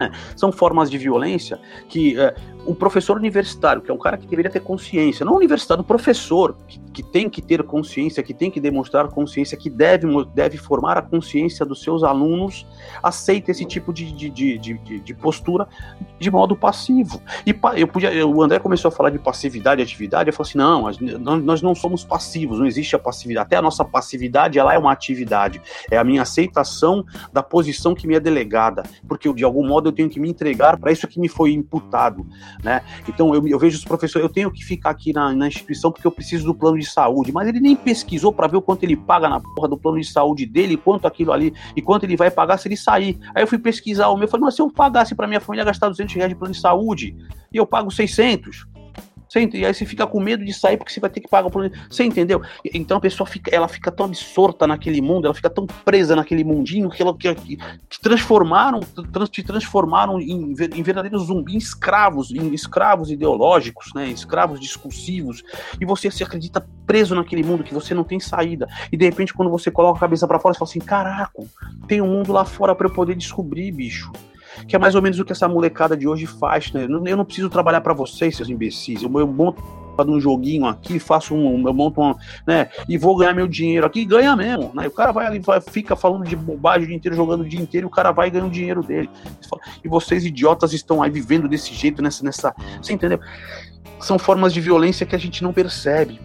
É, 0.00 0.10
são 0.34 0.50
formas 0.50 0.90
de 0.90 0.98
violência 0.98 1.60
que 1.88 2.18
é, 2.18 2.34
o 2.68 2.74
professor 2.74 3.16
universitário, 3.16 3.80
que 3.80 3.90
é 3.90 3.94
um 3.94 3.98
cara 3.98 4.18
que 4.18 4.26
deveria 4.26 4.50
ter 4.50 4.60
consciência, 4.60 5.24
não 5.24 5.34
universitário, 5.34 5.80
o 5.80 5.86
professor, 5.86 6.54
que, 6.68 6.78
que, 6.92 7.02
tem 7.02 7.30
que 7.30 7.40
ter 7.40 7.62
consciência, 7.62 8.22
que 8.22 8.34
tem 8.34 8.50
que 8.50 8.60
demonstrar 8.60 9.08
consciência, 9.08 9.56
que 9.56 9.70
deve, 9.70 10.06
deve 10.34 10.58
formar 10.58 10.98
a 10.98 11.02
consciência 11.02 11.64
dos 11.64 11.82
seus 11.82 12.04
alunos, 12.04 12.66
aceita 13.02 13.50
esse 13.50 13.64
tipo 13.64 13.90
de, 13.90 14.12
de, 14.12 14.28
de, 14.28 14.58
de, 14.58 15.00
de 15.00 15.14
postura 15.14 15.66
de 16.18 16.30
modo 16.30 16.54
passivo. 16.54 17.22
E 17.46 17.58
eu 17.76 17.88
podia, 17.88 18.26
o 18.26 18.42
André 18.42 18.58
começou 18.58 18.90
a 18.90 18.92
falar 18.92 19.08
de 19.08 19.18
passividade 19.18 19.80
e 19.80 19.84
atividade, 19.84 20.28
eu 20.28 20.34
falei 20.34 20.50
assim, 20.50 21.08
não, 21.18 21.38
nós 21.38 21.62
não 21.62 21.74
somos 21.74 22.04
passivos, 22.04 22.58
não 22.58 22.66
existe 22.66 22.94
a 22.94 22.98
passividade, 22.98 23.46
até 23.46 23.56
a 23.56 23.62
nossa 23.62 23.82
passividade, 23.82 24.58
ela 24.58 24.74
é 24.74 24.78
uma 24.78 24.92
atividade, 24.92 25.62
é 25.90 25.96
a 25.96 26.04
minha 26.04 26.20
aceitação 26.20 27.02
da 27.32 27.42
posição 27.42 27.94
que 27.94 28.06
me 28.06 28.14
é 28.14 28.20
delegada, 28.20 28.82
porque 29.08 29.26
eu, 29.26 29.32
de 29.32 29.42
algum 29.42 29.66
modo 29.66 29.88
eu 29.88 29.92
tenho 29.92 30.10
que 30.10 30.20
me 30.20 30.28
entregar 30.28 30.76
para 30.76 30.92
isso 30.92 31.08
que 31.08 31.18
me 31.18 31.28
foi 31.28 31.52
imputado 31.52 32.26
né? 32.62 32.82
Então 33.08 33.34
eu, 33.34 33.46
eu 33.46 33.58
vejo 33.58 33.76
os 33.76 33.84
professores, 33.84 34.26
eu 34.26 34.32
tenho 34.32 34.50
que 34.50 34.64
ficar 34.64 34.90
aqui 34.90 35.12
na, 35.12 35.32
na, 35.32 35.48
instituição 35.48 35.90
porque 35.92 36.06
eu 36.06 36.10
preciso 36.10 36.44
do 36.44 36.54
plano 36.54 36.78
de 36.78 36.86
saúde, 36.86 37.32
mas 37.32 37.48
ele 37.48 37.60
nem 37.60 37.76
pesquisou 37.76 38.32
para 38.32 38.46
ver 38.46 38.56
o 38.56 38.62
quanto 38.62 38.82
ele 38.82 38.96
paga 38.96 39.28
na 39.28 39.40
porra 39.40 39.68
do 39.68 39.78
plano 39.78 40.00
de 40.00 40.06
saúde 40.06 40.46
dele, 40.46 40.76
quanto 40.76 41.06
aquilo 41.06 41.32
ali, 41.32 41.52
e 41.76 41.82
quanto 41.82 42.04
ele 42.04 42.16
vai 42.16 42.30
pagar 42.30 42.58
se 42.58 42.68
ele 42.68 42.76
sair. 42.76 43.18
Aí 43.34 43.42
eu 43.42 43.46
fui 43.46 43.58
pesquisar 43.58 44.08
o 44.08 44.16
meu, 44.16 44.28
falei, 44.28 44.44
mas 44.44 44.54
se 44.54 44.62
eu 44.62 44.70
pagasse 44.70 45.14
para 45.14 45.26
minha 45.26 45.40
família 45.40 45.64
gastar 45.64 45.88
200 45.88 46.14
reais 46.14 46.30
de 46.30 46.36
plano 46.36 46.52
de 46.52 46.60
saúde, 46.60 47.16
e 47.52 47.56
eu 47.56 47.66
pago 47.66 47.90
600, 47.90 48.66
você, 49.28 49.48
e 49.52 49.66
aí 49.66 49.74
você 49.74 49.84
fica 49.84 50.06
com 50.06 50.20
medo 50.20 50.44
de 50.44 50.52
sair 50.52 50.76
porque 50.76 50.92
você 50.92 51.00
vai 51.00 51.10
ter 51.10 51.20
que 51.20 51.28
pagar 51.28 51.50
por. 51.50 51.70
Você 51.90 52.02
entendeu? 52.04 52.42
Então 52.64 52.96
a 52.96 53.00
pessoa 53.00 53.26
fica, 53.26 53.54
ela 53.54 53.68
fica 53.68 53.92
tão 53.92 54.06
absorta 54.06 54.66
naquele 54.66 55.02
mundo, 55.02 55.26
ela 55.26 55.34
fica 55.34 55.50
tão 55.50 55.66
presa 55.66 56.16
naquele 56.16 56.42
mundinho 56.42 56.88
que 56.88 57.02
ela 57.02 57.14
que, 57.16 57.34
que, 57.34 57.56
que 57.56 58.00
transformaram, 58.00 58.80
trans, 59.12 59.28
te 59.28 59.42
transformaram 59.42 60.18
em, 60.18 60.52
em 60.52 60.82
verdadeiros 60.82 61.26
zumbis 61.26 61.68
escravos, 61.68 62.30
em 62.30 62.54
escravos 62.54 63.10
ideológicos, 63.10 63.92
né? 63.94 64.08
Escravos 64.08 64.60
discursivos. 64.60 65.42
E 65.78 65.84
você 65.84 66.10
se 66.10 66.22
acredita 66.22 66.66
preso 66.86 67.14
naquele 67.14 67.42
mundo 67.42 67.62
que 67.62 67.74
você 67.74 67.94
não 67.94 68.04
tem 68.04 68.18
saída. 68.18 68.66
E 68.90 68.96
de 68.96 69.04
repente, 69.04 69.34
quando 69.34 69.50
você 69.50 69.70
coloca 69.70 69.98
a 69.98 70.00
cabeça 70.00 70.26
para 70.26 70.38
fora, 70.38 70.54
você 70.54 70.58
fala 70.58 70.70
assim: 70.70 70.80
caraca, 70.80 71.42
tem 71.86 72.00
um 72.00 72.08
mundo 72.08 72.32
lá 72.32 72.44
fora 72.44 72.74
para 72.74 72.86
eu 72.86 72.92
poder 72.92 73.14
descobrir, 73.14 73.70
bicho 73.72 74.10
que 74.66 74.74
é 74.74 74.78
mais 74.78 74.94
ou 74.94 75.02
menos 75.02 75.18
o 75.18 75.24
que 75.24 75.32
essa 75.32 75.48
molecada 75.48 75.96
de 75.96 76.08
hoje 76.08 76.26
faz, 76.26 76.72
né? 76.72 76.84
Eu 76.84 77.16
não 77.16 77.24
preciso 77.24 77.48
trabalhar 77.48 77.80
para 77.80 77.94
vocês, 77.94 78.36
seus 78.36 78.48
imbecis. 78.48 79.02
Eu, 79.02 79.10
eu 79.18 79.26
monto 79.26 79.62
num 80.04 80.20
joguinho 80.20 80.66
aqui, 80.66 80.98
faço 80.98 81.34
um, 81.34 81.66
eu 81.66 81.74
monto 81.74 82.00
um, 82.00 82.14
né, 82.46 82.68
e 82.88 82.96
vou 82.96 83.16
ganhar 83.16 83.34
meu 83.34 83.48
dinheiro 83.48 83.86
aqui, 83.86 84.04
ganha 84.04 84.34
mesmo, 84.36 84.70
né? 84.74 84.86
O 84.86 84.90
cara 84.90 85.12
vai 85.12 85.26
ali, 85.26 85.38
vai, 85.38 85.60
fica 85.60 85.96
falando 85.96 86.24
de 86.24 86.36
bobagem 86.36 86.84
o 86.84 86.86
dia 86.86 86.96
inteiro, 86.96 87.16
jogando 87.16 87.40
o 87.40 87.48
dia 87.48 87.60
inteiro, 87.60 87.86
e 87.86 87.88
o 87.88 87.90
cara 87.90 88.12
vai 88.12 88.30
ganhando 88.30 88.48
o 88.48 88.52
dinheiro 88.52 88.82
dele. 88.82 89.08
E 89.84 89.88
vocês 89.88 90.24
idiotas 90.24 90.72
estão 90.72 91.02
aí 91.02 91.10
vivendo 91.10 91.48
desse 91.48 91.74
jeito, 91.74 92.02
nessa, 92.02 92.24
nessa, 92.24 92.54
você 92.80 92.92
entendeu? 92.92 93.18
São 94.00 94.18
formas 94.18 94.52
de 94.52 94.60
violência 94.60 95.04
que 95.04 95.16
a 95.16 95.18
gente 95.18 95.42
não 95.42 95.52
percebe. 95.52 96.20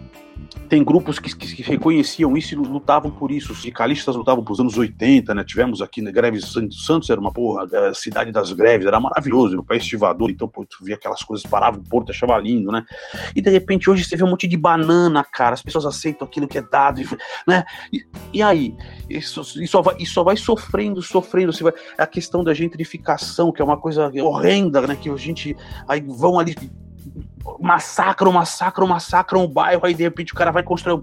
Tem 0.68 0.82
grupos 0.82 1.18
que, 1.18 1.34
que, 1.36 1.56
que, 1.56 1.62
reconheciam 1.62 2.36
isso 2.36 2.54
e 2.54 2.56
lutavam 2.56 3.10
por 3.10 3.30
isso. 3.30 3.52
Os 3.52 3.58
sindicalistas 3.58 4.16
lutavam 4.16 4.42
para 4.42 4.52
os 4.52 4.60
anos 4.60 4.76
80, 4.76 5.34
né? 5.34 5.44
Tivemos 5.44 5.80
aqui 5.80 6.00
na 6.00 6.10
greve 6.10 6.40
Santos 6.40 7.10
era 7.10 7.20
uma 7.20 7.32
porra, 7.32 7.66
a 7.88 7.94
cidade 7.94 8.32
das 8.32 8.52
greves, 8.52 8.86
era 8.86 8.98
maravilhoso, 8.98 9.56
no 9.56 9.64
país 9.64 9.82
estivador, 9.82 10.30
então 10.30 10.48
pô, 10.48 10.64
tu 10.64 10.84
via 10.84 10.94
aquelas 10.94 11.22
coisas, 11.22 11.46
parava 11.46 11.78
o 11.78 11.82
porto, 11.82 12.10
achava 12.10 12.36
lindo, 12.38 12.72
né? 12.72 12.84
E 13.34 13.40
de 13.40 13.50
repente 13.50 13.88
hoje 13.90 14.04
você 14.04 14.16
vê 14.16 14.24
um 14.24 14.30
monte 14.30 14.48
de 14.48 14.56
banana, 14.56 15.24
cara, 15.24 15.54
as 15.54 15.62
pessoas 15.62 15.86
aceitam 15.86 16.26
aquilo 16.26 16.48
que 16.48 16.58
é 16.58 16.62
dado, 16.62 17.00
né? 17.46 17.64
E, 17.92 18.04
e 18.32 18.42
aí? 18.42 18.74
Isso, 19.08 19.40
isso, 19.40 19.66
só 19.68 19.82
vai, 19.82 19.96
isso 19.98 20.14
só 20.14 20.24
vai 20.24 20.36
sofrendo, 20.36 21.02
sofrendo. 21.02 21.52
Você 21.52 21.62
vai, 21.62 21.72
a 21.98 22.06
questão 22.06 22.42
da 22.42 22.54
gentrificação, 22.54 23.52
que 23.52 23.60
é 23.60 23.64
uma 23.64 23.76
coisa 23.76 24.10
horrenda, 24.22 24.80
né? 24.86 24.96
Que 24.96 25.10
a 25.10 25.16
gente. 25.16 25.56
Aí 25.86 26.00
vão 26.00 26.38
ali 26.38 26.54
massacram, 27.60 28.32
massacram, 28.32 28.86
massacram 28.86 29.44
o 29.44 29.48
bairro, 29.48 29.86
aí 29.86 29.94
de 29.94 30.02
repente 30.02 30.32
o 30.32 30.36
cara 30.36 30.50
vai 30.50 30.62
construir 30.62 31.02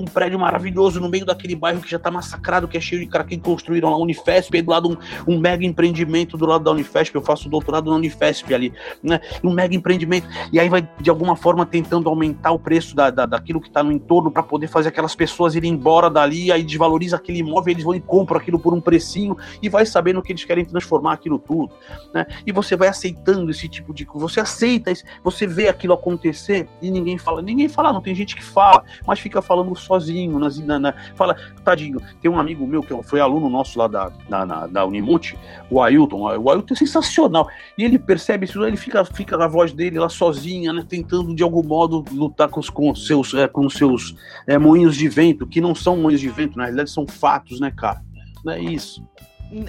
um 0.00 0.04
prédio 0.04 0.38
maravilhoso 0.38 1.00
no 1.00 1.08
meio 1.08 1.24
daquele 1.24 1.54
bairro 1.54 1.80
que 1.80 1.90
já 1.90 1.98
tá 1.98 2.10
massacrado, 2.10 2.68
que 2.68 2.76
é 2.76 2.80
cheio 2.80 3.00
de 3.00 3.06
cara 3.06 3.24
que 3.24 3.36
construíram 3.38 3.90
lá 3.90 3.96
Unifesp, 3.96 4.56
aí 4.56 4.62
do 4.62 4.70
lado 4.70 4.90
um, 4.90 5.34
um 5.34 5.38
mega 5.38 5.64
empreendimento 5.64 6.36
do 6.36 6.46
lado 6.46 6.64
da 6.64 6.70
Unifesp, 6.70 7.14
eu 7.14 7.22
faço 7.22 7.48
doutorado 7.48 7.90
na 7.90 7.96
Unifesp 7.96 8.54
ali, 8.54 8.72
né? 9.02 9.20
Um 9.42 9.52
mega 9.52 9.74
empreendimento, 9.74 10.26
e 10.52 10.58
aí 10.58 10.68
vai 10.68 10.88
de 11.00 11.10
alguma 11.10 11.36
forma 11.36 11.66
tentando 11.66 12.08
aumentar 12.08 12.52
o 12.52 12.58
preço 12.58 12.94
da, 12.94 13.10
da 13.10 13.26
daquilo 13.26 13.60
que 13.60 13.70
tá 13.70 13.82
no 13.82 13.92
entorno 13.92 14.30
para 14.30 14.42
poder 14.42 14.68
fazer 14.68 14.88
aquelas 14.88 15.14
pessoas 15.14 15.54
irem 15.54 15.72
embora 15.72 16.08
dali, 16.08 16.52
aí 16.52 16.62
desvaloriza 16.62 17.16
aquele 17.16 17.38
imóvel, 17.38 17.72
eles 17.72 17.84
vão 17.84 17.94
e 17.94 18.00
compram 18.00 18.38
aquilo 18.38 18.58
por 18.58 18.74
um 18.74 18.80
precinho 18.80 19.36
e 19.62 19.68
vai 19.68 19.86
sabendo 19.86 20.22
que 20.22 20.32
eles 20.32 20.44
querem 20.44 20.64
transformar 20.64 21.14
aquilo 21.14 21.38
tudo, 21.38 21.72
né? 22.14 22.26
E 22.46 22.52
você 22.52 22.76
vai 22.76 22.88
aceitando 22.88 23.50
esse 23.50 23.68
tipo 23.68 23.92
de 23.92 24.06
você 24.14 24.40
aceita, 24.40 24.92
você 25.24 25.46
vê 25.46 25.68
aquilo 25.68 25.94
acontecer 25.94 26.68
e 26.80 26.90
ninguém 26.90 27.18
fala, 27.18 27.42
ninguém 27.42 27.68
fala, 27.68 27.92
não 27.92 28.00
tem 28.00 28.14
gente 28.14 28.36
que 28.36 28.44
fala, 28.44 28.84
mas 29.06 29.18
fica 29.18 29.40
falando 29.40 29.74
sozinho, 29.82 30.38
nas, 30.38 30.58
na, 30.58 30.78
na, 30.78 30.94
fala, 31.14 31.36
tadinho, 31.64 32.00
tem 32.20 32.30
um 32.30 32.38
amigo 32.38 32.66
meu 32.66 32.82
que 32.82 32.94
foi 33.02 33.20
aluno 33.20 33.48
nosso 33.48 33.78
lá 33.78 33.86
da, 33.86 34.10
da, 34.28 34.46
na, 34.46 34.66
da 34.66 34.86
Unimute, 34.86 35.38
o 35.70 35.80
Ailton, 35.82 36.20
o 36.20 36.50
Ailton 36.50 36.74
é 36.74 36.76
sensacional, 36.76 37.48
e 37.76 37.84
ele 37.84 37.98
percebe 37.98 38.46
isso, 38.46 38.64
ele 38.64 38.76
fica, 38.76 39.04
fica 39.04 39.36
na 39.36 39.48
voz 39.48 39.72
dele 39.72 39.98
lá 39.98 40.08
sozinha, 40.08 40.72
né, 40.72 40.84
tentando 40.88 41.34
de 41.34 41.42
algum 41.42 41.62
modo 41.62 42.04
lutar 42.12 42.48
com 42.48 42.60
os, 42.60 42.70
com 42.70 42.94
seus, 42.94 43.34
é, 43.34 43.48
com 43.48 43.68
seus 43.68 44.14
é, 44.46 44.58
moinhos 44.58 44.96
de 44.96 45.08
vento, 45.08 45.46
que 45.46 45.60
não 45.60 45.74
são 45.74 45.96
moinhos 45.96 46.20
de 46.20 46.28
vento, 46.28 46.56
na 46.56 46.64
realidade 46.64 46.90
são 46.90 47.06
fatos, 47.06 47.60
né, 47.60 47.70
cara? 47.70 48.02
Não 48.44 48.52
é 48.52 48.60
isso. 48.60 49.04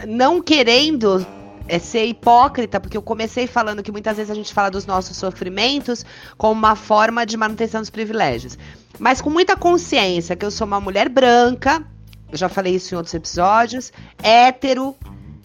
Não 0.07 0.41
querendo 0.41 1.25
é 1.67 1.79
ser 1.79 2.05
hipócrita, 2.05 2.79
porque 2.79 2.97
eu 2.97 3.01
comecei 3.01 3.47
falando 3.47 3.81
que 3.81 3.91
muitas 3.91 4.17
vezes 4.17 4.31
a 4.31 4.35
gente 4.35 4.53
fala 4.53 4.69
dos 4.69 4.85
nossos 4.85 5.15
sofrimentos 5.15 6.05
como 6.37 6.53
uma 6.53 6.75
forma 6.75 7.25
de 7.25 7.37
manutenção 7.37 7.81
dos 7.81 7.89
privilégios. 7.89 8.57
Mas 8.99 9.21
com 9.21 9.29
muita 9.29 9.55
consciência 9.55 10.35
que 10.35 10.45
eu 10.45 10.51
sou 10.51 10.67
uma 10.67 10.79
mulher 10.79 11.09
branca, 11.09 11.83
eu 12.31 12.37
já 12.37 12.49
falei 12.49 12.75
isso 12.75 12.93
em 12.93 12.97
outros 12.97 13.13
episódios, 13.13 13.91
hétero, 14.21 14.95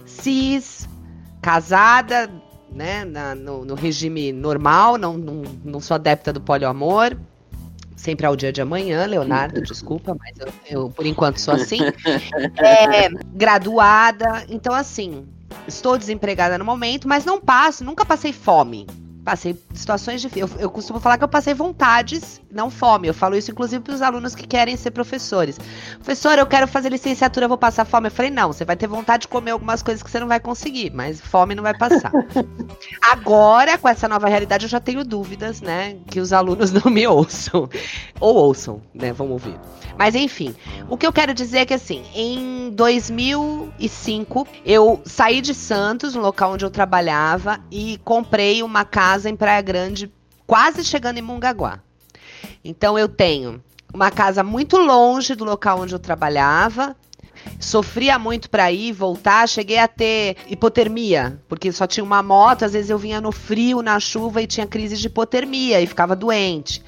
cis, 0.04 0.88
casada, 1.40 2.30
né, 2.70 3.04
na, 3.04 3.34
no, 3.34 3.64
no, 3.64 3.74
regime 3.74 4.32
normal, 4.32 4.98
não, 4.98 5.16
não, 5.16 5.42
não 5.64 5.80
sou 5.80 5.94
adepta 5.94 6.32
do 6.32 6.40
poliamor, 6.40 7.16
sempre 7.96 8.26
ao 8.26 8.36
dia 8.36 8.52
de 8.52 8.60
amanhã, 8.60 9.06
Leonardo, 9.06 9.60
desculpa, 9.62 10.16
mas 10.18 10.38
eu, 10.38 10.48
eu 10.68 10.90
por 10.90 11.06
enquanto 11.06 11.38
sou 11.38 11.54
assim. 11.54 11.78
É, 12.58 13.08
graduada, 13.34 14.44
então 14.48 14.74
assim, 14.74 15.26
estou 15.68 15.98
desempregada 15.98 16.58
no 16.58 16.64
momento, 16.64 17.06
mas 17.06 17.24
não 17.24 17.40
passo, 17.40 17.84
nunca 17.84 18.04
passei 18.04 18.32
fome. 18.32 18.86
Passei 19.28 19.54
situações 19.74 20.22
difíceis. 20.22 20.50
Eu, 20.52 20.58
eu 20.58 20.70
costumo 20.70 20.98
falar 20.98 21.18
que 21.18 21.24
eu 21.24 21.28
passei 21.28 21.52
vontades, 21.52 22.40
não 22.50 22.70
fome. 22.70 23.08
Eu 23.08 23.12
falo 23.12 23.36
isso, 23.36 23.50
inclusive, 23.50 23.84
para 23.84 23.92
os 23.92 24.00
alunos 24.00 24.34
que 24.34 24.46
querem 24.46 24.74
ser 24.74 24.90
professores. 24.90 25.60
Professor, 25.96 26.38
eu 26.38 26.46
quero 26.46 26.66
fazer 26.66 26.88
licenciatura, 26.88 27.44
eu 27.44 27.48
vou 27.50 27.58
passar 27.58 27.84
fome. 27.84 28.06
Eu 28.06 28.10
falei, 28.10 28.30
não, 28.30 28.50
você 28.50 28.64
vai 28.64 28.74
ter 28.74 28.86
vontade 28.86 29.22
de 29.22 29.28
comer 29.28 29.50
algumas 29.50 29.82
coisas 29.82 30.02
que 30.02 30.10
você 30.10 30.18
não 30.18 30.28
vai 30.28 30.40
conseguir, 30.40 30.90
mas 30.94 31.20
fome 31.20 31.54
não 31.54 31.62
vai 31.62 31.76
passar. 31.76 32.10
Agora, 33.04 33.76
com 33.76 33.86
essa 33.86 34.08
nova 34.08 34.28
realidade, 34.28 34.64
eu 34.64 34.70
já 34.70 34.80
tenho 34.80 35.04
dúvidas, 35.04 35.60
né? 35.60 35.98
Que 36.10 36.20
os 36.20 36.32
alunos 36.32 36.72
não 36.72 36.90
me 36.90 37.06
ouçam. 37.06 37.68
Ou 38.18 38.34
ouçam, 38.34 38.80
né? 38.94 39.12
Vamos 39.12 39.32
ouvir. 39.32 39.60
Mas 39.98 40.14
enfim, 40.14 40.54
o 40.88 40.96
que 40.96 41.04
eu 41.04 41.12
quero 41.12 41.34
dizer 41.34 41.58
é 41.58 41.66
que 41.66 41.74
assim, 41.74 42.04
em 42.14 42.70
2005, 42.70 44.46
eu 44.64 45.02
saí 45.04 45.40
de 45.40 45.52
Santos, 45.52 46.14
no 46.14 46.22
local 46.22 46.52
onde 46.52 46.64
eu 46.64 46.70
trabalhava, 46.70 47.58
e 47.68 47.98
comprei 48.04 48.62
uma 48.62 48.84
casa 48.84 49.17
em 49.24 49.36
Praia 49.36 49.60
Grande, 49.60 50.12
quase 50.46 50.84
chegando 50.84 51.18
em 51.18 51.22
Mongaguá. 51.22 51.80
Então 52.64 52.98
eu 52.98 53.08
tenho 53.08 53.62
uma 53.92 54.10
casa 54.10 54.42
muito 54.42 54.76
longe 54.76 55.34
do 55.34 55.44
local 55.44 55.80
onde 55.80 55.94
eu 55.94 55.98
trabalhava, 55.98 56.96
sofria 57.58 58.18
muito 58.18 58.50
para 58.50 58.70
ir 58.70 58.92
voltar, 58.92 59.48
cheguei 59.48 59.78
a 59.78 59.88
ter 59.88 60.36
hipotermia, 60.48 61.40
porque 61.48 61.72
só 61.72 61.86
tinha 61.86 62.04
uma 62.04 62.22
moto, 62.22 62.64
às 62.64 62.72
vezes 62.72 62.90
eu 62.90 62.98
vinha 62.98 63.20
no 63.20 63.32
frio, 63.32 63.82
na 63.82 63.98
chuva 63.98 64.42
e 64.42 64.46
tinha 64.46 64.66
crise 64.66 64.96
de 64.96 65.06
hipotermia 65.06 65.80
e 65.80 65.86
ficava 65.86 66.14
doente. 66.14 66.82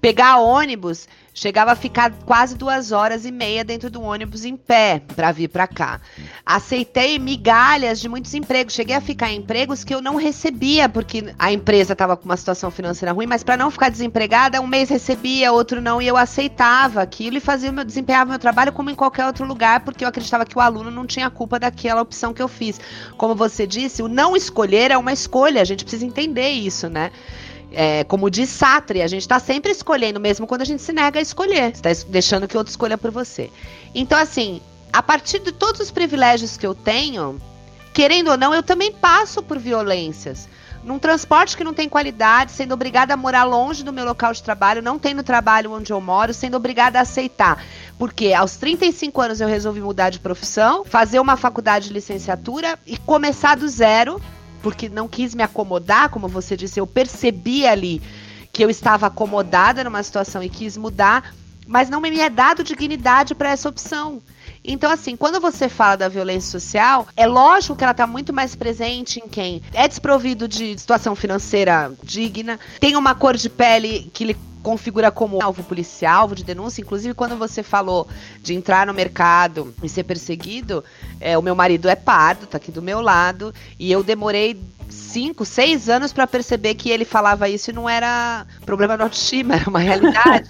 Pegar 0.00 0.38
ônibus, 0.38 1.06
chegava 1.32 1.72
a 1.72 1.76
ficar 1.76 2.12
quase 2.24 2.56
duas 2.56 2.92
horas 2.92 3.24
e 3.24 3.30
meia 3.30 3.64
dentro 3.64 3.90
do 3.90 4.02
ônibus 4.02 4.44
em 4.44 4.56
pé 4.56 5.02
para 5.14 5.32
vir 5.32 5.48
para 5.48 5.66
cá. 5.66 6.00
Aceitei 6.44 7.18
migalhas 7.18 8.00
de 8.00 8.08
muitos 8.08 8.34
empregos. 8.34 8.74
Cheguei 8.74 8.96
a 8.96 9.00
ficar 9.00 9.30
em 9.30 9.38
empregos 9.38 9.84
que 9.84 9.94
eu 9.94 10.00
não 10.00 10.16
recebia 10.16 10.88
porque 10.88 11.34
a 11.38 11.52
empresa 11.52 11.92
estava 11.92 12.16
com 12.16 12.24
uma 12.24 12.36
situação 12.36 12.70
financeira 12.70 13.12
ruim, 13.12 13.26
mas 13.26 13.42
para 13.42 13.56
não 13.56 13.70
ficar 13.70 13.88
desempregada, 13.88 14.60
um 14.60 14.66
mês 14.66 14.88
recebia, 14.88 15.52
outro 15.52 15.80
não, 15.80 16.00
e 16.00 16.06
eu 16.06 16.16
aceitava 16.16 17.02
aquilo 17.02 17.36
e 17.36 17.40
fazia 17.40 17.72
meu, 17.72 17.84
desempenhava 17.84 18.30
meu 18.30 18.38
trabalho 18.38 18.72
como 18.72 18.90
em 18.90 18.94
qualquer 18.94 19.26
outro 19.26 19.46
lugar, 19.46 19.80
porque 19.80 20.04
eu 20.04 20.08
acreditava 20.08 20.44
que 20.44 20.56
o 20.56 20.60
aluno 20.60 20.90
não 20.90 21.06
tinha 21.06 21.30
culpa 21.30 21.58
daquela 21.58 22.02
opção 22.02 22.34
que 22.34 22.42
eu 22.42 22.48
fiz. 22.48 22.80
Como 23.16 23.34
você 23.34 23.66
disse, 23.66 24.02
o 24.02 24.08
não 24.08 24.36
escolher 24.36 24.90
é 24.90 24.98
uma 24.98 25.12
escolha. 25.12 25.62
A 25.62 25.64
gente 25.64 25.84
precisa 25.84 26.04
entender 26.04 26.48
isso, 26.50 26.88
né? 26.88 27.10
É, 27.72 28.04
como 28.04 28.30
diz 28.30 28.48
Sartre, 28.48 29.02
a 29.02 29.06
gente 29.06 29.22
está 29.22 29.38
sempre 29.38 29.70
escolhendo, 29.70 30.18
mesmo 30.18 30.46
quando 30.46 30.62
a 30.62 30.64
gente 30.64 30.82
se 30.82 30.92
nega 30.92 31.18
a 31.18 31.22
escolher. 31.22 31.74
Você 31.74 31.88
está 31.88 32.08
deixando 32.08 32.48
que 32.48 32.56
outro 32.56 32.70
escolha 32.70 32.98
por 32.98 33.10
você. 33.10 33.50
Então, 33.94 34.18
assim, 34.18 34.60
a 34.92 35.02
partir 35.02 35.38
de 35.38 35.52
todos 35.52 35.80
os 35.80 35.90
privilégios 35.90 36.56
que 36.56 36.66
eu 36.66 36.74
tenho, 36.74 37.40
querendo 37.92 38.30
ou 38.30 38.36
não, 38.36 38.54
eu 38.54 38.62
também 38.62 38.92
passo 38.92 39.42
por 39.42 39.58
violências. 39.58 40.48
Num 40.82 40.98
transporte 40.98 41.56
que 41.58 41.64
não 41.64 41.74
tem 41.74 41.90
qualidade, 41.90 42.52
sendo 42.52 42.72
obrigada 42.72 43.12
a 43.12 43.16
morar 43.16 43.44
longe 43.44 43.84
do 43.84 43.92
meu 43.92 44.04
local 44.04 44.32
de 44.32 44.42
trabalho, 44.42 44.80
não 44.80 44.98
tendo 44.98 45.22
trabalho 45.22 45.72
onde 45.72 45.92
eu 45.92 46.00
moro, 46.00 46.32
sendo 46.32 46.56
obrigada 46.56 46.98
a 46.98 47.02
aceitar. 47.02 47.62
Porque 47.98 48.32
aos 48.32 48.56
35 48.56 49.20
anos 49.20 49.40
eu 49.42 49.48
resolvi 49.48 49.80
mudar 49.80 50.08
de 50.08 50.18
profissão, 50.18 50.82
fazer 50.84 51.20
uma 51.20 51.36
faculdade 51.36 51.88
de 51.88 51.92
licenciatura 51.92 52.78
e 52.86 52.96
começar 52.96 53.56
do 53.56 53.68
zero 53.68 54.20
porque 54.62 54.88
não 54.88 55.08
quis 55.08 55.34
me 55.34 55.42
acomodar, 55.42 56.08
como 56.10 56.28
você 56.28 56.56
disse, 56.56 56.80
eu 56.80 56.86
percebi 56.86 57.66
ali 57.66 58.00
que 58.52 58.64
eu 58.64 58.70
estava 58.70 59.06
acomodada 59.06 59.84
numa 59.84 60.02
situação 60.02 60.42
e 60.42 60.48
quis 60.48 60.76
mudar, 60.76 61.34
mas 61.66 61.88
não 61.88 62.00
me 62.00 62.18
é 62.18 62.28
dado 62.28 62.64
dignidade 62.64 63.34
para 63.34 63.50
essa 63.50 63.68
opção. 63.68 64.20
Então, 64.62 64.90
assim, 64.90 65.16
quando 65.16 65.40
você 65.40 65.68
fala 65.68 65.96
da 65.96 66.08
violência 66.08 66.50
social, 66.50 67.06
é 67.16 67.26
lógico 67.26 67.76
que 67.76 67.84
ela 67.84 67.92
está 67.92 68.06
muito 68.06 68.32
mais 68.32 68.54
presente 68.54 69.18
em 69.18 69.28
quem 69.28 69.62
é 69.72 69.88
desprovido 69.88 70.46
de 70.46 70.78
situação 70.78 71.14
financeira 71.14 71.92
digna, 72.02 72.58
tem 72.78 72.96
uma 72.96 73.14
cor 73.14 73.36
de 73.36 73.48
pele 73.48 74.10
que 74.12 74.24
lhe 74.24 74.36
configura 74.62 75.10
como 75.10 75.42
alvo 75.42 75.62
policial, 75.62 76.22
alvo 76.22 76.34
de 76.34 76.44
denúncia. 76.44 76.82
Inclusive, 76.82 77.14
quando 77.14 77.36
você 77.36 77.62
falou 77.62 78.06
de 78.42 78.54
entrar 78.54 78.86
no 78.86 78.94
mercado 78.94 79.74
e 79.82 79.88
ser 79.88 80.04
perseguido, 80.04 80.84
é, 81.20 81.36
o 81.36 81.42
meu 81.42 81.54
marido 81.54 81.88
é 81.88 81.96
pardo, 81.96 82.46
tá 82.46 82.56
aqui 82.56 82.70
do 82.70 82.82
meu 82.82 83.00
lado, 83.00 83.54
e 83.78 83.90
eu 83.90 84.02
demorei 84.02 84.60
cinco, 84.90 85.44
seis 85.44 85.88
anos 85.88 86.12
para 86.12 86.26
perceber 86.26 86.74
que 86.74 86.90
ele 86.90 87.04
falava 87.04 87.48
isso 87.48 87.70
e 87.70 87.72
não 87.72 87.88
era 87.88 88.46
problema 88.64 88.96
de 88.96 89.02
autoestima, 89.02 89.54
era 89.60 89.68
uma 89.68 89.78
realidade. 89.78 90.48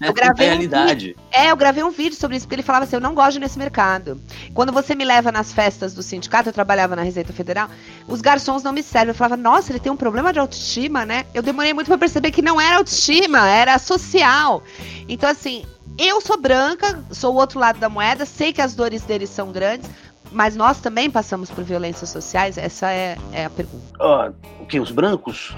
Eu 0.00 0.12
gravei 0.12 0.46
realidade. 0.48 1.16
Um 1.18 1.20
é, 1.32 1.50
eu 1.50 1.56
gravei 1.56 1.82
um 1.82 1.90
vídeo 1.90 2.16
sobre 2.16 2.36
isso, 2.36 2.46
porque 2.46 2.56
ele 2.56 2.62
falava 2.62 2.84
assim, 2.84 2.96
eu 2.96 3.00
não 3.00 3.14
gosto 3.14 3.38
nesse 3.38 3.58
mercado. 3.58 4.20
Quando 4.54 4.72
você 4.72 4.94
me 4.94 5.04
leva 5.04 5.30
nas 5.30 5.52
festas 5.52 5.94
do 5.94 6.02
sindicato, 6.02 6.48
eu 6.48 6.52
trabalhava 6.52 6.96
na 6.96 7.02
Receita 7.02 7.32
Federal, 7.32 7.68
os 8.06 8.20
garçons 8.20 8.62
não 8.62 8.72
me 8.72 8.82
servem. 8.82 9.10
Eu 9.10 9.14
falava, 9.14 9.36
nossa, 9.36 9.72
ele 9.72 9.80
tem 9.80 9.92
um 9.92 9.96
problema 9.96 10.32
de 10.32 10.38
autoestima, 10.38 11.04
né? 11.04 11.24
Eu 11.32 11.42
demorei 11.42 11.72
muito 11.72 11.86
para 11.86 11.98
perceber 11.98 12.30
que 12.30 12.42
não 12.42 12.60
era 12.60 12.78
autoestima, 12.78 13.48
era 13.48 13.78
social. 13.78 14.62
Então, 15.08 15.28
assim, 15.28 15.64
eu 15.98 16.20
sou 16.20 16.40
branca, 16.40 17.04
sou 17.10 17.34
o 17.34 17.36
outro 17.36 17.58
lado 17.60 17.78
da 17.78 17.88
moeda, 17.88 18.24
sei 18.24 18.52
que 18.52 18.62
as 18.62 18.74
dores 18.74 19.02
deles 19.02 19.28
são 19.28 19.52
grandes, 19.52 19.88
mas 20.32 20.56
nós 20.56 20.80
também 20.80 21.10
passamos 21.10 21.50
por 21.50 21.64
violências 21.64 22.10
sociais? 22.10 22.56
Essa 22.56 22.90
é, 22.90 23.16
é 23.32 23.44
a 23.44 23.50
pergunta. 23.50 23.84
Ó, 23.98 24.30
o 24.60 24.66
que? 24.66 24.78
Os 24.78 24.90
brancos? 24.90 25.54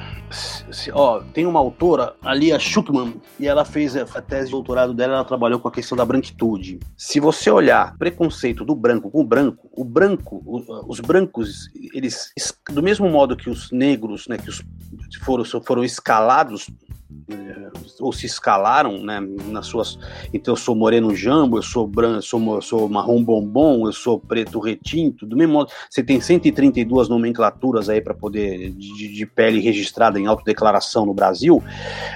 Ó, 0.93 1.20
tem 1.35 1.47
uma 1.47 1.61
autora, 1.61 2.14
Alia 2.23 2.59
Schuckman, 2.59 3.20
e 3.39 3.47
ela 3.47 3.64
fez 3.64 3.97
a 3.97 4.05
tese 4.23 4.47
de 4.47 4.53
doutorado 4.53 4.95
dela, 4.95 5.14
ela 5.14 5.25
trabalhou 5.25 5.61
com 5.61 5.68
a 5.68 5.73
questão 5.73 5.97
da 5.97 6.05
branquitude. 6.05 6.81
Se 6.97 7.20
você 7.20 7.51
olhar 7.51 7.97
preconceito 7.99 8.64
do 8.64 8.75
branco 8.75 9.11
com 9.11 9.20
o 9.20 9.25
branco, 9.25 9.68
o 9.73 9.85
branco, 9.85 10.43
os 10.89 11.01
brancos, 11.01 11.70
eles, 11.93 12.33
do 12.70 12.83
mesmo 12.83 13.09
modo 13.09 13.37
que 13.37 13.51
os 13.51 13.70
negros, 13.70 14.27
né, 14.27 14.39
que 14.39 14.49
os, 14.49 14.62
foram, 15.23 15.45
foram 15.45 15.85
escalados 15.85 16.70
ou 18.00 18.12
se 18.12 18.26
escalaram, 18.26 18.98
né, 18.98 19.20
nas 19.48 19.66
suas. 19.66 19.98
Então 20.32 20.52
eu 20.52 20.56
sou 20.56 20.74
moreno 20.74 21.14
jambo, 21.14 21.58
eu 21.58 21.62
sou 21.62 21.86
branco, 21.86 22.22
sou, 22.22 22.62
sou 22.62 22.88
marrom 22.88 23.22
bombom, 23.22 23.86
eu 23.86 23.92
sou 23.92 24.18
preto 24.18 24.58
retinto, 24.58 25.26
do 25.26 25.36
mesmo 25.36 25.54
modo. 25.54 25.70
Você 25.88 26.02
tem 26.02 26.20
132 26.20 27.08
nomenclaturas 27.08 27.88
aí 27.88 28.00
para 28.00 28.14
poder 28.14 28.70
de, 28.70 29.08
de, 29.08 29.26
pele 29.26 29.60
registrada 29.60 30.18
em 30.18 30.26
autodeclaração 30.26 31.06
no 31.06 31.14
Brasil. 31.14 31.62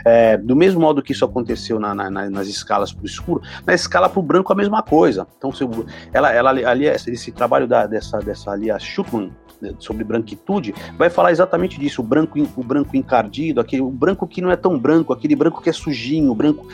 É, 0.04 0.36
do 0.36 0.56
mesmo 0.56 0.80
modo 0.80 1.02
que 1.02 1.12
isso 1.12 1.24
aconteceu 1.24 1.78
na, 1.78 1.94
na, 1.94 2.10
nas 2.30 2.48
escalas 2.48 2.92
para 2.92 3.02
o 3.02 3.06
escuro, 3.06 3.42
na 3.64 3.74
escala 3.74 4.08
para 4.08 4.20
o 4.20 4.22
branco 4.22 4.52
a 4.52 4.56
mesma 4.56 4.82
coisa. 4.82 5.26
Então, 5.36 5.52
se, 5.52 5.64
ela, 6.12 6.32
ela 6.32 6.50
ali, 6.50 6.86
esse 6.86 7.32
trabalho 7.32 7.66
da, 7.66 7.86
dessa, 7.86 8.18
dessa 8.18 8.50
ali, 8.50 8.70
a 8.70 8.78
Schuckman, 8.78 9.32
né, 9.60 9.74
sobre 9.78 10.04
branquitude, 10.04 10.74
vai 10.98 11.10
falar 11.10 11.32
exatamente 11.32 11.78
disso, 11.78 12.02
o 12.02 12.04
branco, 12.04 12.38
o 12.56 12.62
branco 12.62 12.96
encardido, 12.96 13.60
aquele, 13.60 13.82
o 13.82 13.90
branco 13.90 14.26
que 14.26 14.40
não 14.40 14.50
é 14.50 14.56
tão 14.56 14.78
aquele 15.12 15.36
branco 15.36 15.60
que 15.60 15.70
é 15.70 15.72
sujinho, 15.72 16.34
branco 16.34 16.66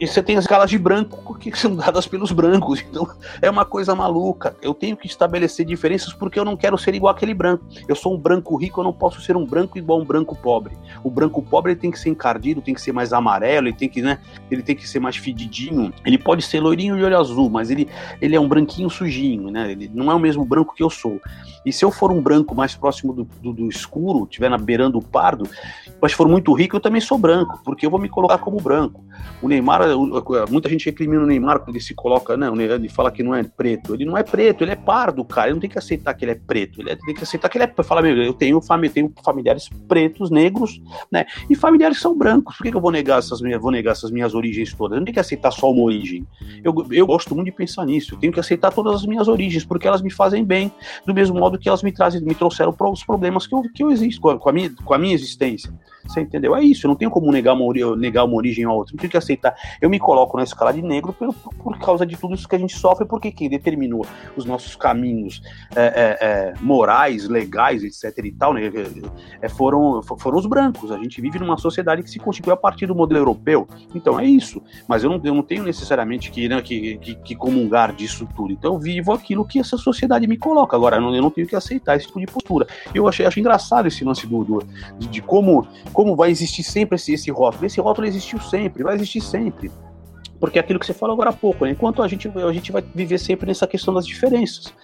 e 0.00 0.06
você 0.06 0.22
tem 0.22 0.36
as 0.36 0.44
escalas 0.44 0.70
de 0.70 0.78
branco 0.78 1.34
que 1.38 1.56
são 1.58 1.74
dadas 1.76 2.06
pelos 2.06 2.32
brancos. 2.32 2.84
Então 2.88 3.08
é 3.40 3.48
uma 3.48 3.64
coisa 3.64 3.94
maluca. 3.94 4.56
Eu 4.60 4.74
tenho 4.74 4.96
que 4.96 5.06
estabelecer 5.06 5.64
diferenças 5.64 6.12
porque 6.12 6.38
eu 6.38 6.44
não 6.44 6.56
quero 6.56 6.76
ser 6.76 6.94
igual 6.94 7.12
aquele 7.12 7.34
branco. 7.34 7.64
Eu 7.88 7.94
sou 7.94 8.14
um 8.14 8.18
branco 8.18 8.56
rico, 8.56 8.80
eu 8.80 8.84
não 8.84 8.92
posso 8.92 9.20
ser 9.20 9.36
um 9.36 9.44
branco 9.44 9.78
igual 9.78 10.00
um 10.00 10.04
branco 10.04 10.36
pobre. 10.36 10.76
O 11.02 11.10
branco 11.10 11.42
pobre 11.42 11.76
tem 11.76 11.90
que 11.90 11.98
ser 11.98 12.10
encardido, 12.10 12.60
tem 12.60 12.74
que 12.74 12.80
ser 12.80 12.92
mais 12.92 13.12
amarelo, 13.12 13.68
ele 13.68 13.76
tem 13.76 13.88
que, 13.88 14.02
né, 14.02 14.18
ele 14.50 14.62
tem 14.62 14.74
que 14.74 14.88
ser 14.88 15.00
mais 15.00 15.16
fedidinho. 15.16 15.92
Ele 16.04 16.18
pode 16.18 16.42
ser 16.42 16.60
loirinho 16.60 16.96
de 16.96 17.04
olho 17.04 17.18
azul, 17.18 17.48
mas 17.48 17.70
ele, 17.70 17.88
ele 18.20 18.34
é 18.34 18.40
um 18.40 18.48
branquinho 18.48 18.90
sujinho, 18.90 19.50
né? 19.50 19.70
Ele 19.70 19.90
não 19.92 20.10
é 20.10 20.14
o 20.14 20.20
mesmo 20.20 20.44
branco 20.44 20.74
que 20.74 20.82
eu 20.82 20.90
sou. 20.90 21.20
E 21.64 21.72
se 21.72 21.84
eu 21.84 21.90
for 21.90 22.12
um 22.12 22.20
branco 22.20 22.54
mais 22.54 22.74
próximo 22.74 23.12
do, 23.12 23.24
do, 23.40 23.52
do 23.52 23.68
escuro, 23.68 24.24
estiver 24.24 24.50
na 24.50 24.58
beirando 24.58 24.98
o 24.98 25.02
pardo, 25.02 25.48
mas 26.00 26.12
for 26.12 26.28
muito 26.28 26.52
rico, 26.52 26.76
eu 26.76 26.80
também 26.80 27.00
sou 27.00 27.16
branco, 27.16 27.60
porque 27.64 27.86
eu 27.86 27.90
vou 27.90 27.98
me 27.98 28.08
colocar 28.08 28.38
como 28.38 28.60
branco. 28.60 29.02
O 29.40 29.48
Neymar 29.48 29.82
muita 30.50 30.68
gente 30.68 30.86
recrimina 30.86 31.22
o 31.22 31.26
Neymar 31.26 31.60
quando 31.60 31.76
ele 31.76 31.84
se 31.84 31.94
coloca, 31.94 32.36
não, 32.36 32.58
ele 32.60 32.88
fala 32.88 33.10
que 33.10 33.22
não 33.22 33.34
é 33.34 33.42
preto. 33.42 33.94
Ele 33.94 34.04
não 34.04 34.16
é 34.16 34.22
preto, 34.22 34.62
ele 34.62 34.72
é 34.72 34.76
pardo, 34.76 35.24
cara. 35.24 35.48
Ele 35.48 35.54
não 35.54 35.60
tem 35.60 35.70
que 35.70 35.78
aceitar 35.78 36.14
que 36.14 36.24
ele 36.24 36.32
é 36.32 36.34
preto. 36.34 36.80
Ele 36.80 36.96
tem 36.96 37.14
que 37.14 37.22
aceitar 37.22 37.48
que 37.48 37.58
ele 37.58 37.64
é. 37.64 37.82
Fala, 37.82 38.02
meu, 38.02 38.16
eu 38.16 38.32
tenho, 38.32 38.60
fami 38.60 38.88
tenho 38.88 39.12
familiares 39.24 39.68
pretos, 39.88 40.30
negros, 40.30 40.80
né? 41.10 41.26
E 41.48 41.54
familiares 41.54 41.98
são 41.98 42.16
brancos. 42.16 42.56
Por 42.56 42.62
que, 42.62 42.70
que 42.70 42.76
eu 42.76 42.80
vou 42.80 42.90
negar 42.90 43.18
essas 43.18 43.40
minhas, 43.40 43.60
vou 43.60 43.70
negar 43.70 43.92
essas 43.92 44.10
minhas 44.10 44.34
origens 44.34 44.72
todas? 44.72 44.96
Eu 44.96 45.00
não 45.00 45.04
tenho 45.04 45.14
que 45.14 45.20
aceitar 45.20 45.50
só 45.50 45.70
uma 45.70 45.82
origem. 45.82 46.26
Eu, 46.62 46.74
eu 46.90 47.06
gosto 47.06 47.34
muito 47.34 47.46
de 47.46 47.52
pensar 47.52 47.84
nisso. 47.84 48.14
Eu 48.14 48.18
tenho 48.18 48.32
que 48.32 48.40
aceitar 48.40 48.72
todas 48.72 48.94
as 48.94 49.06
minhas 49.06 49.28
origens, 49.28 49.64
porque 49.64 49.86
elas 49.86 50.02
me 50.02 50.10
fazem 50.10 50.44
bem, 50.44 50.72
do 51.06 51.14
mesmo 51.14 51.38
modo 51.38 51.58
que 51.58 51.68
elas 51.68 51.82
me 51.82 51.92
trazem, 51.92 52.20
me 52.20 52.34
trouxeram 52.34 52.72
para 52.72 52.88
os 52.88 53.04
problemas 53.04 53.46
que 53.46 53.54
eu, 53.54 53.62
que 53.62 53.82
eu 53.82 53.90
existo 53.90 54.20
com 54.20 54.48
a, 54.48 54.52
minha, 54.52 54.70
com 54.84 54.94
a 54.94 54.98
minha 54.98 55.14
existência. 55.14 55.72
Você 56.06 56.20
entendeu? 56.20 56.54
É 56.54 56.62
isso, 56.62 56.86
eu 56.86 56.88
não 56.88 56.96
tenho 56.96 57.10
como 57.10 57.30
negar 57.32 57.54
uma, 57.54 57.96
negar 57.96 58.24
uma 58.24 58.36
origem 58.36 58.64
a 58.64 58.72
outra. 58.72 58.94
Eu 58.94 58.98
tenho 58.98 59.10
que 59.10 59.16
aceitar. 59.16 59.54
Eu 59.80 59.88
me 59.88 59.98
coloco 59.98 60.36
na 60.36 60.44
escala 60.44 60.72
de 60.72 60.82
negro 60.82 61.12
por, 61.12 61.34
por 61.34 61.78
causa 61.78 62.04
de 62.04 62.16
tudo 62.16 62.34
isso 62.34 62.48
que 62.48 62.54
a 62.54 62.58
gente 62.58 62.76
sofre, 62.76 63.06
porque 63.06 63.32
quem 63.32 63.48
determinou 63.48 64.06
os 64.36 64.44
nossos 64.44 64.76
caminhos 64.76 65.42
é, 65.74 65.82
é, 65.82 66.18
é, 66.20 66.54
morais, 66.60 67.28
legais, 67.28 67.82
etc. 67.82 68.24
e 68.24 68.32
tal, 68.32 68.52
né, 68.52 68.70
é, 69.40 69.48
foram, 69.48 70.02
foram 70.02 70.38
os 70.38 70.46
brancos. 70.46 70.92
A 70.92 70.98
gente 70.98 71.20
vive 71.20 71.38
numa 71.38 71.56
sociedade 71.56 72.02
que 72.02 72.10
se 72.10 72.18
constitui 72.18 72.52
a 72.52 72.56
partir 72.56 72.86
do 72.86 72.94
modelo 72.94 73.20
europeu. 73.20 73.66
Então 73.94 74.20
é 74.20 74.24
isso. 74.24 74.62
Mas 74.86 75.04
eu 75.04 75.10
não, 75.10 75.20
eu 75.24 75.34
não 75.34 75.42
tenho 75.42 75.62
necessariamente 75.62 76.30
que, 76.30 76.48
né, 76.48 76.60
que, 76.60 76.98
que, 76.98 77.14
que, 77.16 77.34
comungar 77.34 77.94
disso 77.94 78.28
tudo. 78.36 78.52
Então 78.52 78.74
eu 78.74 78.78
vivo 78.78 79.12
aquilo 79.12 79.44
que 79.44 79.58
essa 79.58 79.76
sociedade 79.76 80.26
me 80.26 80.36
coloca. 80.36 80.76
Agora, 80.76 80.96
eu 80.96 81.00
não, 81.00 81.14
eu 81.14 81.22
não 81.22 81.30
tenho 81.30 81.46
que 81.46 81.56
aceitar 81.56 81.96
esse 81.96 82.06
tipo 82.06 82.20
de 82.20 82.26
postura. 82.26 82.66
Eu 82.94 83.08
achei, 83.08 83.26
engraçado 83.36 83.86
esse 83.86 84.04
lance 84.04 84.26
do, 84.26 84.44
do 84.44 84.62
de, 84.98 85.08
de 85.08 85.22
como 85.22 85.66
como 85.94 86.14
vai 86.16 86.30
existir 86.30 86.64
sempre 86.64 86.96
esse, 86.96 87.14
esse 87.14 87.30
rótulo? 87.30 87.64
Esse 87.64 87.80
rótulo 87.80 88.06
existiu 88.06 88.40
sempre, 88.40 88.82
vai 88.82 88.96
existir 88.96 89.20
sempre. 89.22 89.70
Porque 90.40 90.58
é 90.58 90.60
aquilo 90.60 90.78
que 90.78 90.84
você 90.84 90.92
falou 90.92 91.14
agora 91.14 91.30
há 91.30 91.32
pouco, 91.32 91.64
né? 91.64 91.70
enquanto 91.70 92.02
a 92.02 92.08
gente, 92.08 92.28
a 92.28 92.52
gente 92.52 92.70
vai 92.70 92.84
viver 92.94 93.18
sempre 93.18 93.46
nessa 93.46 93.66
questão 93.66 93.94
das 93.94 94.06
diferenças. 94.06 94.74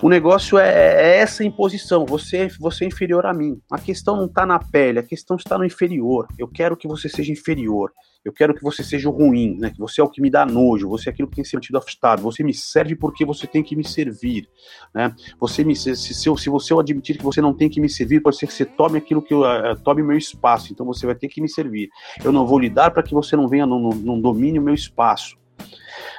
O 0.00 0.08
negócio 0.08 0.58
é, 0.58 0.68
é 0.68 1.16
essa 1.16 1.42
imposição, 1.42 2.04
você, 2.06 2.48
você 2.60 2.84
é 2.84 2.88
inferior 2.88 3.26
a 3.26 3.32
mim. 3.34 3.58
A 3.72 3.78
questão 3.78 4.16
não 4.16 4.26
está 4.26 4.46
na 4.46 4.58
pele, 4.58 5.00
a 5.00 5.02
questão 5.02 5.36
está 5.36 5.58
no 5.58 5.64
inferior. 5.64 6.28
Eu 6.38 6.46
quero 6.46 6.76
que 6.76 6.86
você 6.86 7.08
seja 7.08 7.32
inferior 7.32 7.90
eu 8.24 8.32
quero 8.32 8.54
que 8.54 8.62
você 8.62 8.82
seja 8.82 9.10
ruim, 9.10 9.56
né? 9.58 9.70
Que 9.70 9.78
você 9.78 10.00
é 10.00 10.04
o 10.04 10.08
que 10.08 10.20
me 10.20 10.30
dá 10.30 10.46
nojo, 10.46 10.88
você 10.88 11.10
é 11.10 11.12
aquilo 11.12 11.28
que 11.28 11.36
tem 11.36 11.44
mantido 11.52 11.76
afastado, 11.76 12.22
você 12.22 12.42
me 12.42 12.54
serve 12.54 12.96
porque 12.96 13.24
você 13.24 13.46
tem 13.46 13.62
que 13.62 13.76
me 13.76 13.84
servir, 13.84 14.48
né? 14.94 15.14
Você 15.38 15.62
me 15.62 15.76
se, 15.76 15.94
se, 15.94 16.14
se, 16.14 16.50
você 16.50 16.74
admitir 16.74 17.18
que 17.18 17.24
você 17.24 17.40
não 17.40 17.52
tem 17.52 17.68
que 17.68 17.80
me 17.80 17.88
servir, 17.88 18.20
pode 18.20 18.36
ser 18.36 18.46
que 18.46 18.54
você 18.54 18.64
tome 18.64 18.96
aquilo 18.96 19.20
que 19.20 19.34
eu 19.34 19.42
uh, 19.42 19.76
tome 19.82 20.02
meu 20.02 20.16
espaço, 20.16 20.72
então 20.72 20.86
você 20.86 21.04
vai 21.04 21.14
ter 21.14 21.28
que 21.28 21.40
me 21.40 21.48
servir. 21.48 21.88
Eu 22.24 22.32
não 22.32 22.46
vou 22.46 22.58
lhe 22.58 22.70
dar 22.70 22.90
para 22.90 23.02
que 23.02 23.12
você 23.12 23.36
não 23.36 23.46
venha, 23.46 23.66
não, 23.66 23.90
não 23.90 24.20
domine 24.20 24.58
o 24.58 24.62
meu 24.62 24.74
espaço. 24.74 25.36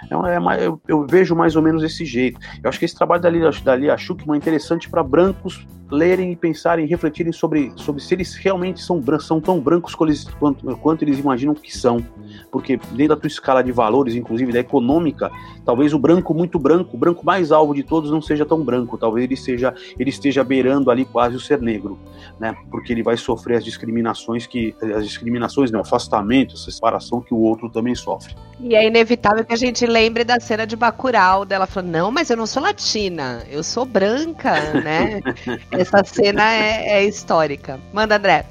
Então, 0.03 0.25
é, 0.25 0.37
eu, 0.65 0.81
eu, 0.87 1.05
vejo 1.07 1.35
mais 1.35 1.55
ou 1.55 1.61
menos 1.61 1.81
desse 1.81 2.05
jeito. 2.05 2.39
Eu 2.63 2.69
acho 2.69 2.79
que 2.79 2.85
esse 2.85 2.95
trabalho 2.95 3.21
da 3.21 3.29
Lia, 3.29 3.49
da 3.49 3.97
Schuckman 3.97 4.35
é 4.35 4.37
interessante 4.37 4.89
para 4.89 5.03
brancos 5.03 5.65
lerem 5.89 6.31
e 6.31 6.36
pensarem, 6.36 6.88
refletirem 6.88 7.31
sobre, 7.31 7.71
sobre 7.75 8.01
se 8.01 8.13
eles 8.13 8.36
realmente 8.36 8.81
são, 8.81 9.01
são 9.19 9.39
tão 9.39 9.59
brancos 9.59 9.93
quanto, 9.93 10.77
quanto 10.77 11.03
eles 11.03 11.19
imaginam 11.19 11.53
que 11.53 11.75
são. 11.75 12.03
Porque 12.51 12.77
dentro 12.91 13.09
da 13.09 13.15
tua 13.15 13.27
escala 13.27 13.63
de 13.63 13.71
valores, 13.71 14.15
inclusive 14.15 14.51
da 14.51 14.59
econômica, 14.59 15.31
talvez 15.63 15.93
o 15.93 15.99
branco 15.99 16.33
muito 16.33 16.57
branco, 16.57 16.95
o 16.95 16.99
branco 16.99 17.25
mais 17.25 17.51
alvo 17.51 17.73
de 17.73 17.83
todos 17.83 18.09
não 18.09 18.21
seja 18.21 18.45
tão 18.45 18.63
branco, 18.63 18.97
talvez 18.97 19.25
ele 19.25 19.38
seja 19.38 19.73
ele 19.99 20.09
esteja 20.09 20.43
beirando 20.43 20.89
ali 20.89 21.05
quase 21.05 21.36
o 21.36 21.39
ser 21.39 21.61
negro, 21.61 21.99
né? 22.39 22.55
Porque 22.71 22.91
ele 22.91 23.03
vai 23.03 23.17
sofrer 23.17 23.57
as 23.57 23.63
discriminações 23.63 24.47
que 24.47 24.75
as 24.95 25.05
discriminações, 25.05 25.71
não, 25.71 25.81
afastamento, 25.81 26.55
essa 26.55 26.71
separação 26.71 27.21
que 27.21 27.33
o 27.33 27.38
outro 27.38 27.69
também 27.69 27.93
sofre. 27.95 28.36
E 28.59 28.73
é 28.73 28.88
inevitável 28.88 29.43
que 29.43 29.53
a 29.53 29.57
gente 29.57 29.86
lembre 29.86 30.23
da 30.23 30.39
cena 30.39 30.65
de 30.65 30.75
Bacurau, 30.75 31.45
dela 31.45 31.67
falando: 31.67 31.91
"Não, 31.91 32.11
mas 32.11 32.29
eu 32.29 32.38
não 32.38 32.47
sou 32.47 32.63
latina, 32.63 33.43
eu 33.49 33.61
sou 33.61 33.86
branca", 33.86 34.73
né? 34.81 35.21
Essa 35.78 36.03
cena 36.03 36.53
é, 36.53 36.99
é 36.99 37.05
histórica. 37.05 37.80
Manda, 37.93 38.17
André. 38.17 38.45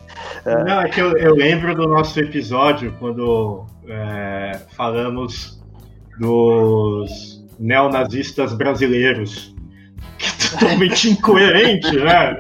É. 0.45 0.64
Não, 0.64 0.81
é 0.81 0.89
que 0.89 1.01
eu, 1.01 1.16
eu, 1.16 1.35
lembro 1.35 1.75
do 1.75 1.89
nosso 1.89 2.18
episódio 2.20 2.95
quando 2.99 3.64
é, 3.89 4.61
falamos 4.77 5.61
dos 6.18 7.45
neonazistas 7.59 8.55
brasileiros. 8.55 9.55
Que 10.18 10.51
totalmente 10.51 11.11
incoerente, 11.11 11.97
né? 11.97 12.37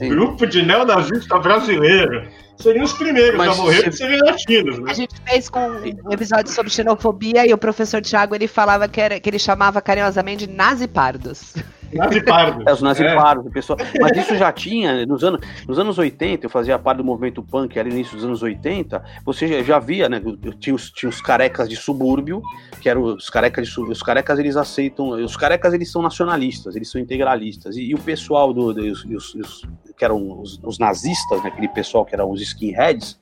Um 0.00 0.08
grupo 0.08 0.46
de 0.46 0.62
neonazista 0.62 1.38
brasileiro 1.38 2.28
seriam 2.58 2.84
os 2.84 2.92
primeiros 2.92 3.36
Mas 3.36 3.58
a 3.58 3.62
morrer 3.62 3.82
porque 3.82 3.92
seriam 3.92 4.26
latinos, 4.26 4.78
né? 4.78 4.90
A 4.90 4.94
gente 4.94 5.14
fez 5.24 5.48
com 5.48 5.60
um 5.60 6.12
episódio 6.12 6.52
sobre 6.52 6.70
xenofobia 6.70 7.46
e 7.46 7.52
o 7.52 7.58
professor 7.58 8.00
Tiago 8.00 8.34
ele 8.34 8.48
falava 8.48 8.88
que, 8.88 9.00
era, 9.00 9.20
que 9.20 9.28
ele 9.28 9.38
chamava 9.38 9.80
carinhosamente 9.80 10.46
de 10.46 10.52
nazipardos. 10.52 11.54
Nazipardos. 11.96 12.66
É, 12.66 12.72
os 12.72 12.82
nazipardos, 12.82 13.46
é. 13.46 13.50
pessoal. 13.50 13.78
Mas 14.00 14.16
isso 14.16 14.36
já 14.36 14.52
tinha, 14.52 15.06
nos 15.06 15.22
anos, 15.24 15.40
nos 15.66 15.78
anos 15.78 15.98
80, 15.98 16.46
eu 16.46 16.50
fazia 16.50 16.78
parte 16.78 16.98
do 16.98 17.04
movimento 17.04 17.42
punk 17.42 17.78
ali 17.78 17.90
no 17.90 17.96
início 17.96 18.16
dos 18.16 18.24
anos 18.24 18.42
80, 18.42 19.02
você 19.24 19.46
já, 19.46 19.62
já 19.62 19.78
via, 19.78 20.08
né? 20.08 20.20
Tinha 20.58 20.74
os, 20.74 20.90
tinha 20.90 21.08
os 21.08 21.20
carecas 21.20 21.68
de 21.68 21.76
subúrbio, 21.76 22.42
que 22.80 22.88
eram 22.88 23.02
os 23.02 23.30
carecas 23.30 23.68
de 23.68 23.80
Os 23.80 24.02
carecas 24.02 24.38
eles 24.38 24.56
aceitam. 24.56 25.10
Os 25.10 25.36
carecas 25.36 25.72
eles 25.74 25.90
são 25.90 26.02
nacionalistas, 26.02 26.76
eles 26.76 26.90
são 26.90 27.00
integralistas. 27.00 27.76
E, 27.76 27.90
e 27.90 27.94
o 27.94 27.98
pessoal 27.98 28.52
do, 28.52 28.72
do 28.72 28.82
os, 28.82 29.34
os, 29.34 29.62
que 29.96 30.04
eram 30.04 30.40
os, 30.40 30.60
os, 30.62 30.78
nazistas, 30.78 31.42
né, 31.42 31.48
aquele 31.48 31.68
pessoal 31.68 32.04
que 32.04 32.14
eram 32.14 32.30
os 32.30 32.40
skinheads, 32.40 33.18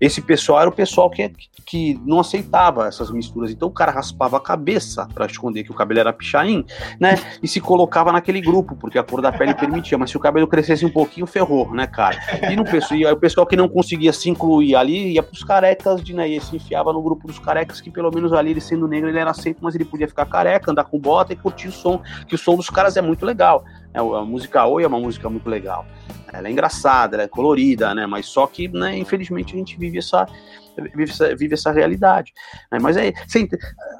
esse 0.00 0.20
pessoal 0.20 0.60
era 0.60 0.68
o 0.68 0.72
pessoal 0.72 1.08
que, 1.10 1.30
que 1.64 2.00
não 2.04 2.20
aceitava 2.20 2.86
essas 2.86 3.10
misturas. 3.10 3.50
Então 3.50 3.68
o 3.68 3.72
cara 3.72 3.92
raspava 3.92 4.36
a 4.36 4.40
cabeça 4.40 5.06
para 5.14 5.26
esconder 5.26 5.64
que 5.64 5.70
o 5.70 5.74
cabelo 5.74 6.00
era 6.00 6.12
pichain, 6.12 6.64
né? 7.00 7.16
E 7.42 7.48
se 7.48 7.60
colocava 7.60 8.07
naquele 8.12 8.40
grupo, 8.40 8.76
porque 8.76 8.98
a 8.98 9.02
cor 9.02 9.20
da 9.20 9.32
pele 9.32 9.54
permitia. 9.54 9.98
Mas 9.98 10.10
se 10.10 10.16
o 10.16 10.20
cabelo 10.20 10.46
crescesse 10.46 10.84
um 10.84 10.90
pouquinho, 10.90 11.26
ferrou, 11.26 11.72
né, 11.72 11.86
cara? 11.86 12.18
E, 12.50 12.56
no, 12.56 12.64
e 12.96 13.06
aí 13.06 13.12
o 13.12 13.16
pessoal 13.16 13.46
que 13.46 13.56
não 13.56 13.68
conseguia 13.68 14.12
se 14.12 14.30
incluir 14.30 14.74
ali 14.74 15.12
ia 15.12 15.22
pros 15.22 15.44
carecas, 15.44 16.02
de, 16.02 16.14
né? 16.14 16.28
E 16.28 16.40
se 16.40 16.56
enfiava 16.56 16.92
no 16.92 17.02
grupo 17.02 17.26
dos 17.26 17.38
carecas, 17.38 17.80
que 17.80 17.90
pelo 17.90 18.10
menos 18.10 18.32
ali 18.32 18.50
ele 18.50 18.60
sendo 18.60 18.88
negro 18.88 19.08
ele 19.08 19.18
era 19.18 19.30
aceito, 19.30 19.58
mas 19.60 19.74
ele 19.74 19.84
podia 19.84 20.08
ficar 20.08 20.26
careca, 20.26 20.70
andar 20.70 20.84
com 20.84 20.98
bota 20.98 21.32
e 21.32 21.36
curtir 21.36 21.68
o 21.68 21.72
som, 21.72 22.00
que 22.26 22.34
o 22.34 22.38
som 22.38 22.56
dos 22.56 22.70
caras 22.70 22.96
é 22.96 23.02
muito 23.02 23.24
legal. 23.24 23.64
É, 23.92 23.98
a 23.98 24.24
música 24.24 24.64
Oi 24.66 24.84
é 24.84 24.86
uma 24.86 25.00
música 25.00 25.28
muito 25.28 25.48
legal. 25.48 25.86
Ela 26.32 26.48
é 26.48 26.50
engraçada, 26.50 27.16
ela 27.16 27.22
é 27.24 27.28
colorida, 27.28 27.94
né? 27.94 28.06
Mas 28.06 28.26
só 28.26 28.46
que, 28.46 28.68
né, 28.68 28.96
infelizmente, 28.98 29.54
a 29.54 29.58
gente 29.58 29.78
vive 29.78 29.98
essa, 29.98 30.26
vive 30.94 31.10
essa, 31.10 31.36
vive 31.36 31.54
essa 31.54 31.72
realidade. 31.72 32.32
Né? 32.70 32.78
Mas 32.80 32.96
é, 32.96 33.12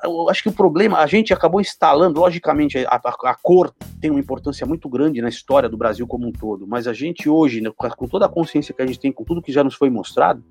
eu 0.04 0.28
acho 0.28 0.42
que 0.42 0.48
o 0.48 0.52
problema, 0.52 0.98
a 0.98 1.06
gente 1.06 1.32
acabou 1.32 1.60
instalando, 1.60 2.20
logicamente, 2.20 2.78
a, 2.78 2.96
a, 2.96 3.30
a, 3.30 3.34
cor 3.34 3.74
tem 4.00 4.10
uma 4.10 4.20
importância 4.20 4.66
muito 4.66 4.88
grande 4.88 5.20
na 5.20 5.28
história 5.28 5.68
do 5.68 5.76
Brasil 5.76 6.06
como 6.06 6.26
um 6.26 6.32
todo, 6.32 6.66
mas 6.66 6.86
a 6.86 6.92
gente 6.92 7.28
hoje, 7.28 7.60
né, 7.60 7.70
com 7.96 8.06
toda 8.06 8.26
a 8.26 8.28
consciência 8.28 8.74
que 8.74 8.82
a 8.82 8.86
gente 8.86 9.00
tem, 9.00 9.12
com 9.12 9.24
tudo 9.24 9.42
que 9.42 9.52
já 9.52 9.64
nos 9.64 9.74
foi 9.74 9.90
mostrado, 9.90 10.42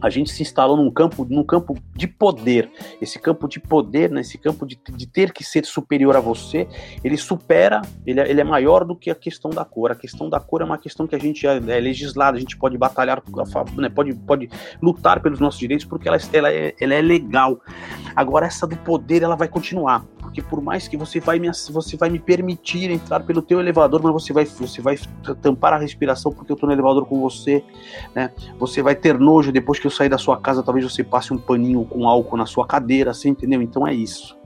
a 0.00 0.10
gente 0.10 0.30
se 0.30 0.42
instalou 0.42 0.76
num 0.76 0.90
campo, 0.90 1.26
num 1.28 1.44
campo 1.44 1.76
de 1.94 2.06
poder. 2.06 2.70
Esse 3.00 3.18
campo 3.18 3.48
de 3.48 3.60
poder, 3.60 4.10
né, 4.10 4.20
esse 4.20 4.38
campo 4.38 4.66
de, 4.66 4.78
de 4.90 5.06
ter 5.06 5.32
que 5.32 5.44
ser 5.44 5.64
superior 5.64 6.16
a 6.16 6.20
você, 6.20 6.68
ele 7.02 7.16
supera, 7.16 7.82
ele 8.06 8.20
é, 8.20 8.30
ele 8.30 8.40
é, 8.40 8.44
maior 8.44 8.84
do 8.84 8.94
que 8.94 9.10
a 9.10 9.14
questão 9.14 9.50
da 9.50 9.64
cor. 9.64 9.90
A 9.90 9.94
questão 9.94 10.28
da 10.28 10.40
cor 10.40 10.62
é 10.62 10.64
uma 10.64 10.78
questão 10.78 11.06
que 11.06 11.14
a 11.14 11.18
gente 11.18 11.46
é, 11.46 11.56
é 11.56 11.80
legislada, 11.80 12.36
a 12.36 12.40
gente 12.40 12.56
pode 12.56 12.78
batalhar, 12.78 13.22
né, 13.76 13.88
pode, 13.88 14.14
pode 14.14 14.48
lutar 14.80 15.20
pelos 15.20 15.40
nossos 15.40 15.58
direitos 15.58 15.86
porque 15.86 16.08
ela, 16.08 16.18
ela, 16.32 16.52
é, 16.52 16.74
ela 16.80 16.94
é 16.94 17.02
legal. 17.02 17.60
Agora, 18.14 18.46
essa 18.46 18.66
do 18.66 18.76
poder, 18.78 19.22
ela 19.22 19.36
vai 19.36 19.48
continuar 19.48 20.04
porque 20.28 20.42
por 20.42 20.60
mais 20.60 20.86
que 20.86 20.96
você 20.96 21.18
vai 21.20 21.38
me 21.38 21.48
você 21.48 21.96
vai 21.96 22.10
me 22.10 22.18
permitir 22.18 22.90
entrar 22.90 23.20
pelo 23.20 23.40
teu 23.40 23.60
elevador, 23.60 24.02
mas 24.02 24.12
você 24.12 24.30
vai 24.30 24.44
você 24.44 24.82
vai 24.82 24.98
tampar 25.40 25.72
a 25.72 25.78
respiração 25.78 26.30
porque 26.30 26.52
eu 26.52 26.56
tô 26.56 26.66
no 26.66 26.72
elevador 26.72 27.06
com 27.06 27.18
você, 27.18 27.64
né? 28.14 28.30
Você 28.58 28.82
vai 28.82 28.94
ter 28.94 29.18
nojo 29.18 29.50
depois 29.50 29.78
que 29.78 29.86
eu 29.86 29.90
sair 29.90 30.10
da 30.10 30.18
sua 30.18 30.38
casa, 30.38 30.62
talvez 30.62 30.84
você 30.84 31.02
passe 31.02 31.32
um 31.32 31.38
paninho 31.38 31.82
com 31.86 32.06
álcool 32.06 32.36
na 32.36 32.44
sua 32.44 32.66
cadeira, 32.66 33.10
assim, 33.10 33.30
entendeu? 33.30 33.62
Então 33.62 33.86
é 33.86 33.94
isso. 33.94 34.36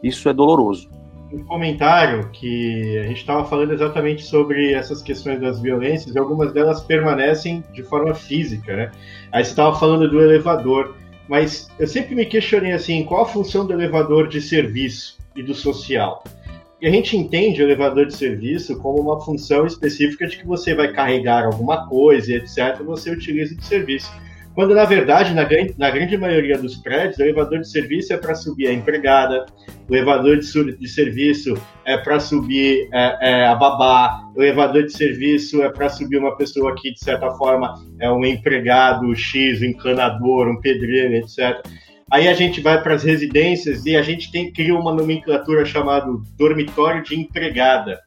Isso 0.00 0.28
é 0.28 0.32
doloroso. 0.32 0.88
Um 1.32 1.42
comentário 1.44 2.30
que 2.30 2.98
a 2.98 3.02
gente 3.08 3.18
estava 3.18 3.44
falando 3.44 3.72
exatamente 3.72 4.22
sobre 4.22 4.74
essas 4.74 5.02
questões 5.02 5.40
das 5.40 5.60
violências 5.60 6.14
e 6.14 6.18
algumas 6.18 6.52
delas 6.52 6.82
permanecem 6.82 7.64
de 7.72 7.82
forma 7.82 8.14
física, 8.14 8.76
né? 8.76 8.92
Aí 9.32 9.44
você 9.44 9.50
estava 9.50 9.76
falando 9.76 10.08
do 10.08 10.20
elevador 10.20 10.94
mas 11.28 11.68
eu 11.78 11.86
sempre 11.86 12.14
me 12.14 12.26
questionei 12.26 12.72
assim, 12.72 13.04
qual 13.04 13.22
a 13.22 13.28
função 13.28 13.66
do 13.66 13.72
elevador 13.72 14.28
de 14.28 14.40
serviço 14.40 15.18
e 15.34 15.42
do 15.42 15.54
social? 15.54 16.22
E 16.80 16.86
a 16.86 16.90
gente 16.90 17.16
entende 17.16 17.62
o 17.62 17.64
elevador 17.64 18.06
de 18.06 18.14
serviço 18.14 18.78
como 18.78 19.00
uma 19.00 19.20
função 19.20 19.66
específica 19.66 20.26
de 20.26 20.36
que 20.36 20.46
você 20.46 20.74
vai 20.74 20.92
carregar 20.92 21.46
alguma 21.46 21.88
coisa 21.88 22.34
etc, 22.34 22.82
você 22.84 23.10
utiliza 23.10 23.54
de 23.54 23.64
serviço. 23.64 24.12
Quando, 24.56 24.74
na 24.74 24.86
verdade, 24.86 25.34
na 25.34 25.44
grande, 25.44 25.74
na 25.76 25.90
grande 25.90 26.16
maioria 26.16 26.56
dos 26.56 26.76
prédios, 26.76 27.18
o 27.18 27.22
elevador 27.22 27.60
de 27.60 27.70
serviço 27.70 28.14
é 28.14 28.16
para 28.16 28.34
subir 28.34 28.68
a 28.68 28.72
empregada, 28.72 29.44
o 29.86 29.94
elevador 29.94 30.38
de, 30.38 30.76
de 30.78 30.88
serviço 30.88 31.52
é 31.84 31.98
para 31.98 32.18
subir 32.18 32.88
é, 32.90 33.18
é, 33.20 33.46
a 33.46 33.54
babá, 33.54 34.18
o 34.34 34.42
elevador 34.42 34.84
de 34.84 34.92
serviço 34.96 35.62
é 35.62 35.68
para 35.68 35.90
subir 35.90 36.16
uma 36.16 36.34
pessoa 36.38 36.74
que, 36.74 36.90
de 36.90 36.98
certa 36.98 37.32
forma, 37.32 37.74
é 38.00 38.10
um 38.10 38.24
empregado 38.24 39.14
X, 39.14 39.60
um 39.60 39.66
encanador, 39.66 40.48
um 40.48 40.58
pedreiro, 40.58 41.16
etc. 41.16 41.60
Aí 42.10 42.26
a 42.26 42.32
gente 42.32 42.62
vai 42.62 42.82
para 42.82 42.94
as 42.94 43.02
residências 43.02 43.84
e 43.84 43.94
a 43.94 44.00
gente 44.00 44.32
tem 44.32 44.50
cria 44.50 44.74
uma 44.74 44.94
nomenclatura 44.94 45.66
chamada 45.66 46.06
dormitório 46.38 47.02
de 47.02 47.14
empregada 47.14 48.00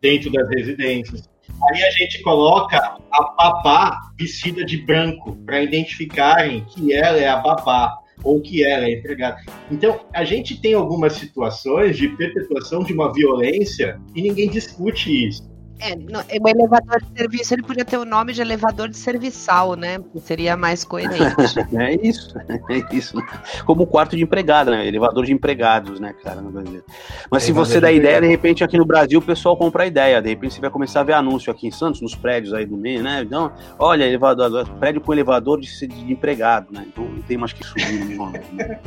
dentro 0.00 0.28
das 0.32 0.48
residências. 0.48 1.31
Aí 1.70 1.82
a 1.84 1.90
gente 1.90 2.20
coloca 2.22 2.76
a 3.12 3.22
babá 3.36 4.00
vestida 4.18 4.64
de 4.64 4.78
branco 4.78 5.36
para 5.46 5.62
identificarem 5.62 6.64
que 6.64 6.92
ela 6.92 7.18
é 7.18 7.28
a 7.28 7.36
babá 7.36 7.98
ou 8.24 8.40
que 8.40 8.64
ela 8.64 8.84
é 8.84 8.92
empregada. 8.92 9.40
Então, 9.70 10.00
a 10.14 10.24
gente 10.24 10.60
tem 10.60 10.74
algumas 10.74 11.14
situações 11.14 11.96
de 11.96 12.08
perpetuação 12.08 12.82
de 12.82 12.92
uma 12.92 13.12
violência 13.12 14.00
e 14.14 14.22
ninguém 14.22 14.48
discute 14.48 15.28
isso. 15.28 15.51
É, 15.82 16.38
o 16.38 16.48
elevador 16.48 17.00
de 17.00 17.18
serviço 17.18 17.54
ele 17.54 17.62
podia 17.62 17.84
ter 17.84 17.96
o 17.96 18.04
nome 18.04 18.32
de 18.32 18.40
elevador 18.40 18.88
de 18.88 18.96
serviçal, 18.96 19.74
né? 19.74 19.98
Seria 20.22 20.56
mais 20.56 20.84
coerente. 20.84 21.18
é 21.76 22.06
isso, 22.06 22.38
é 22.70 22.96
isso. 22.96 23.18
Como 23.64 23.84
quarto 23.84 24.16
de 24.16 24.22
empregado, 24.22 24.70
né? 24.70 24.86
Elevador 24.86 25.24
de 25.24 25.32
empregados, 25.32 25.98
né, 25.98 26.14
cara, 26.22 26.40
no 26.40 26.52
Brasil. 26.52 26.84
Mas 27.28 27.42
se 27.42 27.50
você 27.50 27.80
dá 27.80 27.90
ideia, 27.90 28.20
de 28.20 28.28
repente 28.28 28.62
aqui 28.62 28.78
no 28.78 28.84
Brasil 28.84 29.18
o 29.18 29.22
pessoal 29.22 29.56
compra 29.56 29.82
a 29.82 29.86
ideia. 29.86 30.22
De 30.22 30.28
repente 30.28 30.54
você 30.54 30.60
vai 30.60 30.70
começar 30.70 31.00
a 31.00 31.04
ver 31.04 31.14
anúncio 31.14 31.50
aqui 31.50 31.66
em 31.66 31.72
Santos, 31.72 32.00
nos 32.00 32.14
prédios 32.14 32.54
aí 32.54 32.64
do 32.64 32.76
meio, 32.76 33.02
né? 33.02 33.22
Então, 33.22 33.50
olha, 33.76 34.04
elevador, 34.04 34.68
prédio 34.78 35.00
com 35.00 35.12
elevador 35.12 35.60
de, 35.60 35.86
de 35.88 36.12
empregado, 36.12 36.72
né? 36.72 36.84
Então 36.86 37.04
não 37.04 37.22
tem 37.22 37.36
mais 37.36 37.52
que 37.52 37.66
subir 37.66 38.04
mesmo. 38.04 38.30
Né? 38.30 38.80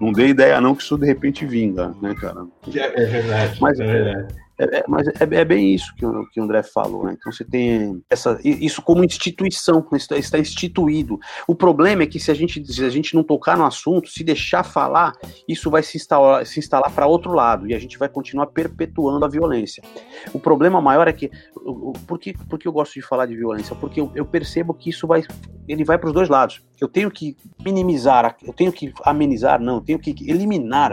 Não 0.00 0.10
dê 0.10 0.28
ideia 0.28 0.60
não 0.60 0.74
que 0.74 0.82
isso 0.82 0.98
de 0.98 1.06
repente 1.06 1.46
vinga, 1.46 1.94
né, 2.02 2.14
cara? 2.14 2.46
É, 2.74 3.02
é 3.02 3.06
verdade. 3.06 3.58
Mas, 3.60 3.78
é 3.78 3.84
verdade. 3.84 4.45
É, 4.58 4.78
é, 4.78 4.84
mas 4.88 5.06
é, 5.08 5.12
é, 5.20 5.44
bem 5.44 5.74
isso 5.74 5.94
que 5.94 6.04
o, 6.04 6.26
que 6.30 6.40
o 6.40 6.44
André 6.44 6.62
falou, 6.62 7.04
né? 7.04 7.16
Então 7.18 7.30
você 7.30 7.44
tem 7.44 8.02
essa, 8.08 8.38
isso 8.42 8.80
como 8.80 9.04
instituição, 9.04 9.86
está, 9.92 10.38
instituído. 10.38 11.18
O 11.46 11.54
problema 11.54 12.02
é 12.02 12.06
que 12.06 12.18
se 12.18 12.30
a, 12.30 12.34
gente, 12.34 12.64
se 12.72 12.82
a 12.82 12.88
gente 12.88 13.14
não 13.14 13.22
tocar 13.22 13.56
no 13.56 13.66
assunto, 13.66 14.08
se 14.08 14.24
deixar 14.24 14.62
falar, 14.64 15.12
isso 15.46 15.70
vai 15.70 15.82
se 15.82 15.98
instalar, 15.98 16.46
se 16.46 16.58
instalar 16.58 16.90
para 16.90 17.06
outro 17.06 17.32
lado 17.32 17.68
e 17.68 17.74
a 17.74 17.78
gente 17.78 17.98
vai 17.98 18.08
continuar 18.08 18.46
perpetuando 18.46 19.24
a 19.24 19.28
violência. 19.28 19.82
O 20.32 20.38
problema 20.38 20.80
maior 20.80 21.06
é 21.06 21.12
que. 21.12 21.30
Por 22.06 22.18
que, 22.18 22.32
por 22.32 22.58
que 22.58 22.66
eu 22.66 22.72
gosto 22.72 22.94
de 22.94 23.02
falar 23.02 23.26
de 23.26 23.36
violência? 23.36 23.74
Porque 23.76 24.00
eu, 24.00 24.10
eu 24.14 24.24
percebo 24.24 24.72
que 24.72 24.88
isso 24.90 25.06
vai. 25.06 25.22
Ele 25.68 25.84
vai 25.84 25.98
para 25.98 26.06
os 26.06 26.14
dois 26.14 26.28
lados. 26.28 26.62
Eu 26.80 26.88
tenho 26.88 27.10
que 27.10 27.36
minimizar, 27.64 28.36
eu 28.42 28.52
tenho 28.52 28.72
que 28.72 28.92
amenizar, 29.02 29.60
não, 29.60 29.76
eu 29.76 29.80
tenho 29.80 29.98
que 29.98 30.10
eliminar 30.30 30.92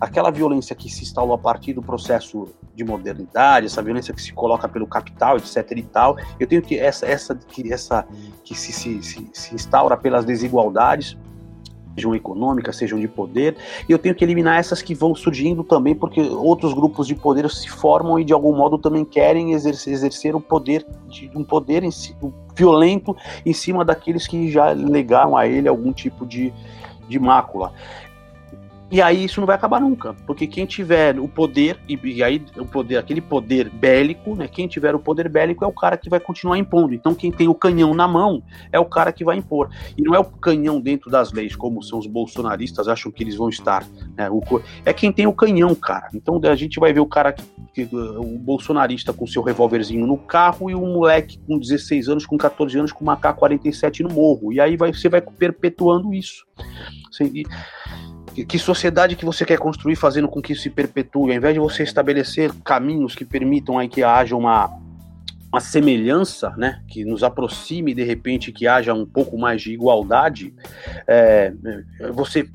aquela 0.00 0.30
violência 0.30 0.74
que 0.76 0.90
se 0.90 1.02
instalou 1.02 1.34
a 1.34 1.38
partir 1.38 1.72
do 1.72 1.82
processo 1.82 2.48
de 2.74 2.82
de 2.82 2.84
modernidade, 2.84 3.66
essa 3.66 3.82
violência 3.82 4.12
que 4.12 4.22
se 4.22 4.32
coloca 4.32 4.68
pelo 4.68 4.86
capital, 4.86 5.36
etc 5.36 5.70
e 5.76 5.82
tal. 5.82 6.16
Eu 6.38 6.46
tenho 6.46 6.62
que 6.62 6.78
essa 6.78 7.06
essa 7.06 7.34
que 7.34 7.72
essa 7.72 8.06
que 8.44 8.54
se, 8.54 8.72
se, 8.72 9.02
se, 9.02 9.30
se 9.32 9.54
instaura 9.54 9.96
pelas 9.96 10.24
desigualdades 10.24 11.16
sejam 11.94 12.14
econômicas, 12.14 12.76
sejam 12.76 12.98
de 12.98 13.06
poder, 13.06 13.54
e 13.86 13.92
eu 13.92 13.98
tenho 13.98 14.14
que 14.14 14.24
eliminar 14.24 14.58
essas 14.58 14.80
que 14.80 14.94
vão 14.94 15.14
surgindo 15.14 15.62
também, 15.62 15.94
porque 15.94 16.22
outros 16.22 16.72
grupos 16.72 17.06
de 17.06 17.14
poder 17.14 17.50
se 17.50 17.68
formam 17.68 18.18
e 18.18 18.24
de 18.24 18.32
algum 18.32 18.56
modo 18.56 18.78
também 18.78 19.04
querem 19.04 19.52
exercer, 19.52 19.92
exercer 19.92 20.34
o 20.34 20.40
poder, 20.40 20.86
de, 21.10 21.30
um 21.34 21.44
poder 21.44 21.84
si, 21.92 22.16
violento 22.56 23.14
em 23.44 23.52
cima 23.52 23.84
daqueles 23.84 24.26
que 24.26 24.50
já 24.50 24.70
legaram 24.70 25.36
a 25.36 25.46
ele 25.46 25.68
algum 25.68 25.92
tipo 25.92 26.24
de, 26.24 26.50
de 27.06 27.18
mácula. 27.18 27.74
E 28.92 29.00
aí 29.00 29.24
isso 29.24 29.40
não 29.40 29.46
vai 29.46 29.56
acabar 29.56 29.80
nunca, 29.80 30.12
porque 30.26 30.46
quem 30.46 30.66
tiver 30.66 31.18
o 31.18 31.26
poder, 31.26 31.78
e, 31.88 31.98
e, 32.04 32.22
aí 32.22 32.44
o 32.58 32.66
poder, 32.66 32.98
aquele 32.98 33.22
poder 33.22 33.70
bélico, 33.70 34.36
né? 34.36 34.46
Quem 34.46 34.68
tiver 34.68 34.94
o 34.94 34.98
poder 34.98 35.30
bélico 35.30 35.64
é 35.64 35.66
o 35.66 35.72
cara 35.72 35.96
que 35.96 36.10
vai 36.10 36.20
continuar 36.20 36.58
impondo. 36.58 36.92
Então 36.92 37.14
quem 37.14 37.32
tem 37.32 37.48
o 37.48 37.54
canhão 37.54 37.94
na 37.94 38.06
mão 38.06 38.42
é 38.70 38.78
o 38.78 38.84
cara 38.84 39.10
que 39.10 39.24
vai 39.24 39.38
impor. 39.38 39.70
E 39.96 40.02
não 40.02 40.14
é 40.14 40.18
o 40.18 40.24
canhão 40.26 40.78
dentro 40.78 41.10
das 41.10 41.32
leis, 41.32 41.56
como 41.56 41.82
são 41.82 41.98
os 41.98 42.06
bolsonaristas 42.06 42.86
acham 42.86 43.10
que 43.10 43.22
eles 43.22 43.34
vão 43.34 43.48
estar. 43.48 43.82
Né? 44.14 44.28
O, 44.28 44.42
é 44.84 44.92
quem 44.92 45.10
tem 45.10 45.26
o 45.26 45.32
canhão, 45.32 45.74
cara. 45.74 46.10
Então 46.12 46.38
a 46.44 46.54
gente 46.54 46.78
vai 46.78 46.92
ver 46.92 47.00
o 47.00 47.06
cara 47.06 47.32
que, 47.32 47.88
o 47.94 48.38
bolsonarista 48.38 49.10
com 49.10 49.26
seu 49.26 49.42
revólverzinho 49.42 50.06
no 50.06 50.18
carro 50.18 50.68
e 50.68 50.74
o 50.74 50.80
moleque 50.82 51.38
com 51.46 51.58
16 51.58 52.10
anos, 52.10 52.26
com 52.26 52.36
14 52.36 52.78
anos, 52.78 52.92
com 52.92 53.02
uma 53.02 53.16
K-47 53.16 54.00
no 54.00 54.12
morro. 54.12 54.52
E 54.52 54.60
aí 54.60 54.76
vai, 54.76 54.92
você 54.92 55.08
vai 55.08 55.22
perpetuando 55.22 56.12
isso. 56.12 56.44
Você, 57.10 57.30
que 58.34 58.58
sociedade 58.58 59.14
que 59.14 59.24
você 59.24 59.44
quer 59.44 59.58
construir 59.58 59.96
fazendo 59.96 60.26
com 60.28 60.40
que 60.40 60.52
isso 60.52 60.62
se 60.62 60.70
perpetue? 60.70 61.30
Ao 61.30 61.36
invés 61.36 61.54
de 61.54 61.60
você 61.60 61.82
estabelecer 61.82 62.50
caminhos 62.64 63.14
que 63.14 63.24
permitam 63.24 63.78
aí 63.78 63.88
que 63.88 64.02
haja 64.02 64.34
uma, 64.34 64.70
uma 65.52 65.60
semelhança, 65.60 66.50
né, 66.56 66.82
que 66.88 67.04
nos 67.04 67.22
aproxime 67.22 67.94
de 67.94 68.02
repente 68.02 68.50
que 68.50 68.66
haja 68.66 68.94
um 68.94 69.04
pouco 69.04 69.36
mais 69.36 69.60
de 69.60 69.72
igualdade, 69.72 70.54
é, 71.06 71.52
você 72.14 72.48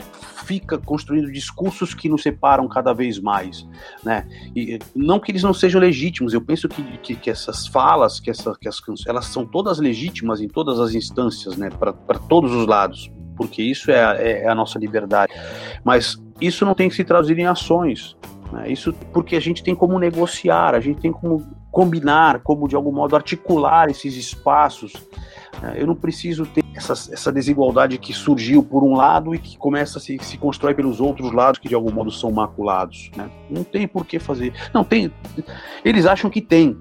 fica 0.45 0.79
construindo 0.79 1.31
discursos 1.31 1.93
que 1.93 2.09
nos 2.09 2.23
separam 2.23 2.67
cada 2.67 2.93
vez 2.93 3.19
mais, 3.19 3.67
né? 4.03 4.25
E 4.55 4.79
não 4.95 5.19
que 5.19 5.29
eles 5.29 5.43
não 5.43 5.53
sejam 5.53 5.79
legítimos, 5.79 6.33
eu 6.33 6.41
penso 6.41 6.69
que, 6.69 6.81
que, 6.99 7.15
que 7.15 7.29
essas 7.29 7.67
falas, 7.67 8.19
que, 8.19 8.31
essa, 8.31 8.53
que 8.59 8.67
as 8.67 8.81
elas 9.05 9.25
são 9.25 9.45
todas 9.45 9.77
legítimas 9.77 10.39
em 10.39 10.47
todas 10.47 10.79
as 10.79 10.95
instâncias, 10.95 11.57
né, 11.57 11.69
para 11.69 12.17
todos 12.17 12.53
os 12.53 12.65
lados 12.65 13.11
porque 13.37 13.61
isso 13.61 13.91
é 13.91 14.03
a, 14.03 14.13
é 14.15 14.47
a 14.47 14.55
nossa 14.55 14.79
liberdade. 14.79 15.33
Mas 15.83 16.17
isso 16.41 16.65
não 16.65 16.73
tem 16.73 16.89
que 16.89 16.95
se 16.95 17.03
traduzir 17.03 17.37
em 17.37 17.45
ações. 17.45 18.17
Né? 18.51 18.71
Isso 18.71 18.93
porque 19.13 19.35
a 19.35 19.39
gente 19.39 19.63
tem 19.63 19.75
como 19.75 19.99
negociar, 19.99 20.73
a 20.73 20.79
gente 20.79 21.01
tem 21.01 21.11
como 21.11 21.45
combinar, 21.71 22.39
como 22.39 22.67
de 22.67 22.75
algum 22.75 22.91
modo 22.91 23.15
articular 23.15 23.89
esses 23.89 24.15
espaços. 24.15 24.93
Né? 25.61 25.75
Eu 25.77 25.87
não 25.87 25.95
preciso 25.95 26.45
ter 26.45 26.63
essa, 26.75 26.93
essa, 26.93 27.31
desigualdade 27.31 27.97
que 27.97 28.13
surgiu 28.13 28.63
por 28.63 28.83
um 28.83 28.95
lado 28.95 29.35
e 29.35 29.39
que 29.39 29.57
começa 29.57 29.97
a 29.97 30.01
se, 30.01 30.17
se 30.21 30.37
constrói 30.37 30.73
pelos 30.73 30.99
outros 30.99 31.31
lados 31.31 31.59
que 31.59 31.67
de 31.67 31.75
algum 31.75 31.91
modo 31.91 32.11
são 32.11 32.31
maculados. 32.31 33.11
Né? 33.15 33.29
Não 33.49 33.63
tem 33.63 33.87
por 33.87 34.05
que 34.05 34.19
fazer. 34.19 34.53
Não 34.73 34.83
tem. 34.83 35.11
Eles 35.83 36.05
acham 36.05 36.29
que 36.29 36.41
tem 36.41 36.77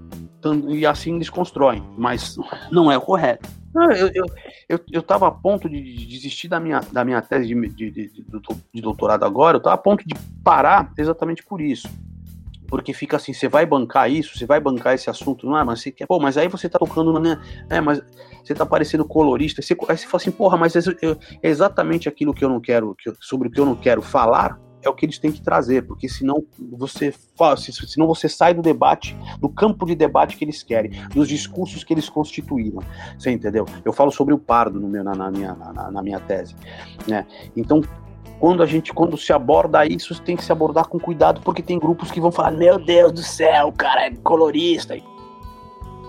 e 0.54 0.86
assim 0.86 1.16
eles 1.16 1.30
constroem, 1.30 1.82
mas 1.96 2.36
não 2.70 2.90
é 2.90 2.96
o 2.96 3.00
correto. 3.00 3.48
Eu, 3.74 4.10
eu, 4.14 4.24
eu, 4.68 4.80
eu 4.90 5.02
tava 5.02 5.28
a 5.28 5.30
ponto 5.30 5.68
de 5.68 5.80
desistir 6.06 6.48
da 6.48 6.58
minha, 6.58 6.80
da 6.92 7.04
minha 7.04 7.20
tese 7.20 7.46
de, 7.46 7.54
de, 7.68 7.90
de, 7.90 8.24
de 8.72 8.80
doutorado 8.80 9.24
agora, 9.24 9.58
eu 9.58 9.62
tava 9.62 9.74
a 9.74 9.78
ponto 9.78 10.06
de 10.06 10.14
parar 10.42 10.92
exatamente 10.96 11.42
por 11.42 11.60
isso. 11.60 11.88
Porque 12.68 12.92
fica 12.92 13.16
assim, 13.16 13.32
você 13.32 13.48
vai 13.48 13.64
bancar 13.64 14.10
isso, 14.10 14.36
você 14.36 14.44
vai 14.44 14.58
bancar 14.58 14.94
esse 14.94 15.08
assunto, 15.08 15.46
não 15.46 15.56
é? 15.56 15.62
Mas 15.62 15.80
você 15.80 15.92
quer, 15.92 16.06
pô, 16.06 16.18
mas 16.18 16.36
aí 16.36 16.48
você 16.48 16.68
tá 16.68 16.78
tocando 16.78 17.12
na 17.12 17.20
minha. 17.20 17.40
É, 17.70 17.80
mas 17.80 18.02
você 18.42 18.54
tá 18.54 18.66
parecendo 18.66 19.04
colorista. 19.04 19.62
Você, 19.62 19.76
aí 19.88 19.96
você 19.96 20.06
fala 20.06 20.20
assim, 20.20 20.32
porra, 20.32 20.56
mas 20.56 20.74
é, 20.74 20.80
é 21.42 21.48
exatamente 21.48 22.08
aquilo 22.08 22.34
que 22.34 22.44
eu 22.44 22.48
não 22.48 22.60
quero, 22.60 22.94
que, 22.96 23.12
sobre 23.20 23.48
o 23.48 23.50
que 23.50 23.60
eu 23.60 23.66
não 23.66 23.76
quero 23.76 24.02
falar, 24.02 24.58
é 24.86 24.90
o 24.90 24.94
que 24.94 25.06
eles 25.06 25.18
têm 25.18 25.32
que 25.32 25.40
trazer, 25.40 25.82
porque 25.82 26.08
senão 26.08 26.44
você 26.72 27.12
senão 27.86 28.06
você 28.06 28.28
sai 28.28 28.54
do 28.54 28.62
debate, 28.62 29.16
do 29.38 29.48
campo 29.48 29.84
de 29.84 29.94
debate 29.94 30.36
que 30.36 30.44
eles 30.44 30.62
querem, 30.62 30.90
dos 31.14 31.28
discursos 31.28 31.84
que 31.84 31.92
eles 31.92 32.08
constituíram. 32.08 32.80
Você 33.18 33.30
entendeu? 33.30 33.66
Eu 33.84 33.92
falo 33.92 34.10
sobre 34.10 34.32
o 34.32 34.38
pardo 34.38 34.80
no 34.80 34.88
meu, 34.88 35.04
na, 35.04 35.14
na 35.14 35.30
minha, 35.30 35.54
na, 35.54 35.90
na 35.90 36.02
minha 36.02 36.20
tese. 36.20 36.54
Né? 37.06 37.26
Então, 37.56 37.82
quando 38.38 38.62
a 38.62 38.66
gente, 38.66 38.92
quando 38.92 39.16
se 39.16 39.32
aborda 39.32 39.86
isso, 39.86 40.20
tem 40.22 40.36
que 40.36 40.44
se 40.44 40.52
abordar 40.52 40.88
com 40.88 40.98
cuidado, 40.98 41.40
porque 41.42 41.62
tem 41.62 41.78
grupos 41.78 42.10
que 42.10 42.20
vão 42.20 42.30
falar, 42.30 42.50
meu 42.50 42.78
Deus 42.78 43.12
do 43.12 43.22
céu, 43.22 43.68
o 43.68 43.72
cara 43.72 44.06
é 44.06 44.10
colorista. 44.10 44.96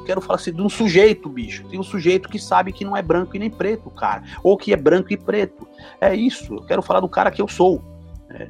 Quero 0.05 0.21
falar 0.21 0.35
assim 0.35 0.53
de 0.53 0.61
um 0.61 0.69
sujeito, 0.69 1.27
bicho. 1.27 1.65
Tem 1.67 1.77
um 1.77 1.83
sujeito 1.83 2.29
que 2.29 2.39
sabe 2.39 2.71
que 2.71 2.85
não 2.85 2.95
é 2.95 3.01
branco 3.01 3.35
e 3.35 3.39
nem 3.39 3.49
preto, 3.49 3.89
cara. 3.89 4.23
Ou 4.41 4.55
que 4.55 4.71
é 4.71 4.77
branco 4.77 5.11
e 5.11 5.17
preto. 5.17 5.67
É 5.99 6.15
isso. 6.15 6.53
Eu 6.53 6.63
quero 6.63 6.81
falar 6.81 7.01
do 7.01 7.09
cara 7.09 7.29
que 7.29 7.41
eu 7.41 7.47
sou. 7.47 7.83
É. 8.29 8.47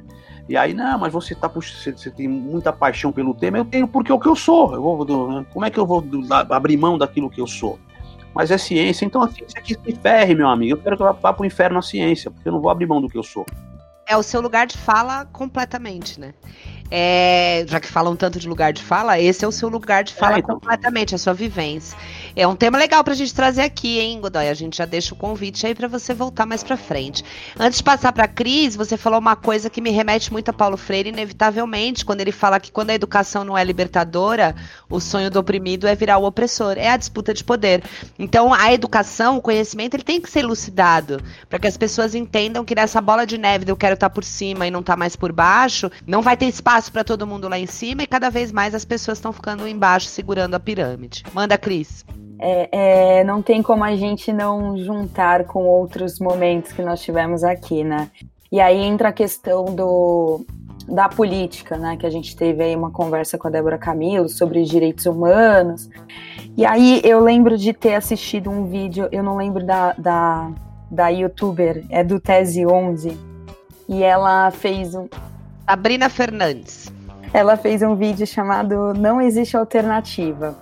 E 0.48 0.56
aí, 0.56 0.74
não, 0.74 0.98
mas 0.98 1.12
você 1.12 1.34
tá 1.34 1.46
você, 1.46 1.92
você, 1.92 2.10
tem 2.10 2.26
muita 2.26 2.72
paixão 2.72 3.12
pelo 3.12 3.34
tema. 3.34 3.58
Eu 3.58 3.64
tenho 3.64 3.86
porque 3.86 4.10
é 4.10 4.14
o 4.14 4.18
que 4.18 4.28
eu 4.28 4.34
sou. 4.34 4.74
Eu 4.74 4.82
vou, 4.82 5.06
como 5.52 5.64
é 5.64 5.70
que 5.70 5.78
eu 5.78 5.86
vou 5.86 6.04
abrir 6.50 6.76
mão 6.76 6.98
daquilo 6.98 7.30
que 7.30 7.40
eu 7.40 7.46
sou? 7.46 7.78
Mas 8.34 8.50
é 8.50 8.58
ciência, 8.58 9.04
então 9.04 9.22
a 9.22 9.28
ciência 9.28 9.60
que 9.60 9.74
se 9.74 10.00
ferre, 10.00 10.34
meu 10.34 10.48
amigo. 10.48 10.74
Eu 10.74 10.82
quero 10.82 10.96
que 10.96 11.02
eu 11.02 11.12
vá 11.14 11.32
pro 11.32 11.44
inferno 11.44 11.78
a 11.78 11.82
ciência, 11.82 12.30
porque 12.30 12.48
eu 12.48 12.52
não 12.52 12.60
vou 12.60 12.70
abrir 12.70 12.86
mão 12.86 13.00
do 13.00 13.08
que 13.08 13.18
eu 13.18 13.22
sou. 13.22 13.44
É 14.06 14.16
o 14.16 14.22
seu 14.22 14.40
lugar 14.40 14.66
de 14.66 14.76
fala 14.78 15.26
completamente, 15.26 16.18
né? 16.18 16.32
É, 16.90 17.64
já 17.68 17.78
que 17.78 17.88
falam 17.88 18.16
tanto 18.16 18.38
de 18.38 18.48
lugar 18.48 18.72
de 18.72 18.82
fala, 18.82 19.20
esse 19.20 19.44
é 19.44 19.48
o 19.48 19.52
seu 19.52 19.68
lugar 19.68 20.02
de 20.02 20.14
fala 20.14 20.36
é, 20.36 20.38
então. 20.38 20.54
completamente, 20.54 21.14
a 21.14 21.18
sua 21.18 21.34
vivência. 21.34 21.96
É 22.34 22.46
um 22.46 22.56
tema 22.56 22.78
legal 22.78 23.04
pra 23.04 23.14
gente 23.14 23.34
trazer 23.34 23.62
aqui, 23.62 23.98
hein, 23.98 24.20
Godoy? 24.20 24.48
A 24.48 24.54
gente 24.54 24.78
já 24.78 24.86
deixa 24.86 25.12
o 25.12 25.16
convite 25.16 25.66
aí 25.66 25.74
para 25.74 25.88
você 25.88 26.14
voltar 26.14 26.46
mais 26.46 26.62
pra 26.62 26.76
frente. 26.76 27.22
Antes 27.58 27.78
de 27.78 27.84
passar 27.84 28.12
pra 28.12 28.26
Cris, 28.26 28.74
você 28.74 28.96
falou 28.96 29.18
uma 29.18 29.36
coisa 29.36 29.68
que 29.68 29.80
me 29.80 29.90
remete 29.90 30.32
muito 30.32 30.48
a 30.48 30.52
Paulo 30.52 30.76
Freire, 30.76 31.10
inevitavelmente, 31.10 32.04
quando 32.04 32.20
ele 32.20 32.32
fala 32.32 32.58
que 32.58 32.72
quando 32.72 32.90
a 32.90 32.94
educação 32.94 33.44
não 33.44 33.58
é 33.58 33.64
libertadora, 33.64 34.54
o 34.88 35.00
sonho 35.00 35.30
do 35.30 35.38
oprimido 35.38 35.86
é 35.86 35.94
virar 35.94 36.18
o 36.18 36.24
opressor. 36.24 36.74
É 36.78 36.88
a 36.88 36.96
disputa 36.96 37.34
de 37.34 37.44
poder. 37.44 37.82
Então, 38.18 38.54
a 38.54 38.72
educação, 38.72 39.36
o 39.36 39.42
conhecimento, 39.42 39.94
ele 39.94 40.04
tem 40.04 40.20
que 40.20 40.30
ser 40.30 40.40
elucidado 40.40 41.20
para 41.50 41.58
que 41.58 41.66
as 41.66 41.76
pessoas 41.76 42.14
entendam 42.14 42.64
que 42.64 42.74
nessa 42.74 43.00
bola 43.00 43.26
de 43.26 43.36
neve 43.36 43.64
do 43.64 43.70
eu 43.70 43.76
quero 43.76 43.94
estar 43.94 44.08
tá 44.08 44.14
por 44.14 44.24
cima 44.24 44.66
e 44.66 44.70
não 44.70 44.80
estar 44.80 44.94
tá 44.94 44.96
mais 44.96 45.14
por 45.16 45.32
baixo, 45.32 45.90
não 46.06 46.22
vai 46.22 46.36
ter 46.36 46.46
espaço 46.46 46.77
para 46.86 47.02
todo 47.02 47.26
mundo 47.26 47.48
lá 47.48 47.58
em 47.58 47.66
cima 47.66 48.02
e 48.02 48.06
cada 48.06 48.30
vez 48.30 48.52
mais 48.52 48.74
as 48.74 48.84
pessoas 48.84 49.18
estão 49.18 49.32
ficando 49.32 49.66
embaixo 49.66 50.06
segurando 50.06 50.54
a 50.54 50.60
pirâmide. 50.60 51.24
Manda, 51.32 51.56
Cris 51.56 52.04
é, 52.38 52.68
é, 53.20 53.24
não 53.24 53.42
tem 53.42 53.62
como 53.62 53.82
a 53.82 53.96
gente 53.96 54.32
não 54.32 54.76
juntar 54.78 55.44
com 55.44 55.64
outros 55.64 56.20
momentos 56.20 56.72
que 56.72 56.82
nós 56.82 57.00
tivemos 57.00 57.42
aqui, 57.42 57.82
né? 57.82 58.10
E 58.50 58.60
aí 58.60 58.78
entra 58.78 59.08
a 59.08 59.12
questão 59.12 59.64
do, 59.64 60.46
da 60.86 61.08
política, 61.08 61.76
né? 61.76 61.96
Que 61.96 62.06
a 62.06 62.10
gente 62.10 62.36
teve 62.36 62.62
aí 62.62 62.76
uma 62.76 62.90
conversa 62.90 63.36
com 63.36 63.48
a 63.48 63.50
Débora 63.50 63.76
Camilo 63.76 64.28
sobre 64.28 64.62
direitos 64.62 65.04
humanos. 65.06 65.90
E 66.56 66.64
aí 66.64 67.00
eu 67.04 67.20
lembro 67.20 67.58
de 67.58 67.72
ter 67.72 67.94
assistido 67.94 68.50
um 68.50 68.66
vídeo, 68.66 69.08
eu 69.10 69.22
não 69.22 69.36
lembro 69.36 69.64
da, 69.66 69.92
da, 69.94 70.50
da 70.90 71.08
youtuber, 71.08 71.84
é 71.90 72.04
do 72.04 72.20
Tese 72.20 72.64
11, 72.64 73.18
e 73.88 74.02
ela 74.02 74.50
fez 74.52 74.94
um. 74.94 75.08
Sabrina 75.68 76.08
Fernandes. 76.08 76.90
Ela 77.30 77.54
fez 77.54 77.82
um 77.82 77.94
vídeo 77.94 78.26
chamado 78.26 78.94
Não 78.94 79.20
Existe 79.20 79.54
Alternativa. 79.54 80.58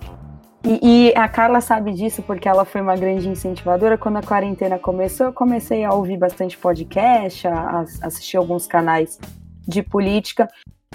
E, 0.65 1.11
e, 1.11 1.13
a 1.15 1.29
Carla 1.29 1.61
sabe 1.61 1.93
disso 1.93 2.21
porque 2.21 2.45
ela 2.49 2.65
foi 2.65 2.81
uma 2.81 2.97
grande 2.97 3.29
incentivadora. 3.29 3.97
Quando 3.97 4.17
a 4.17 4.21
quarentena 4.21 4.77
começou, 4.77 5.27
eu 5.27 5.31
comecei 5.31 5.85
a 5.85 5.93
ouvir 5.93 6.17
bastante 6.17 6.57
podcast, 6.57 7.47
a, 7.47 7.53
a 7.53 7.85
assistir 8.01 8.35
alguns 8.35 8.67
canais 8.67 9.17
de 9.65 9.81
política. 9.81 10.45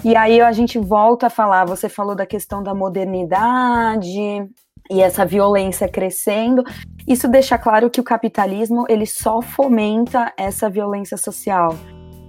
E 0.03 0.15
aí 0.15 0.39
a 0.41 0.51
gente 0.51 0.77
volta 0.77 1.25
a 1.25 1.31
falar. 1.31 1.65
Você 1.65 1.89
falou 1.89 2.13
da 2.13 2.27
questão 2.27 2.61
da 2.61 2.75
modernidade 2.75 4.47
e 4.91 5.01
essa 5.01 5.25
violência 5.25 5.89
crescendo. 5.89 6.63
Isso 7.07 7.27
deixa 7.27 7.57
claro 7.57 7.89
que 7.89 7.99
o 7.99 8.03
capitalismo 8.03 8.85
ele 8.87 9.07
só 9.07 9.41
fomenta 9.41 10.31
essa 10.37 10.69
violência 10.69 11.17
social. 11.17 11.75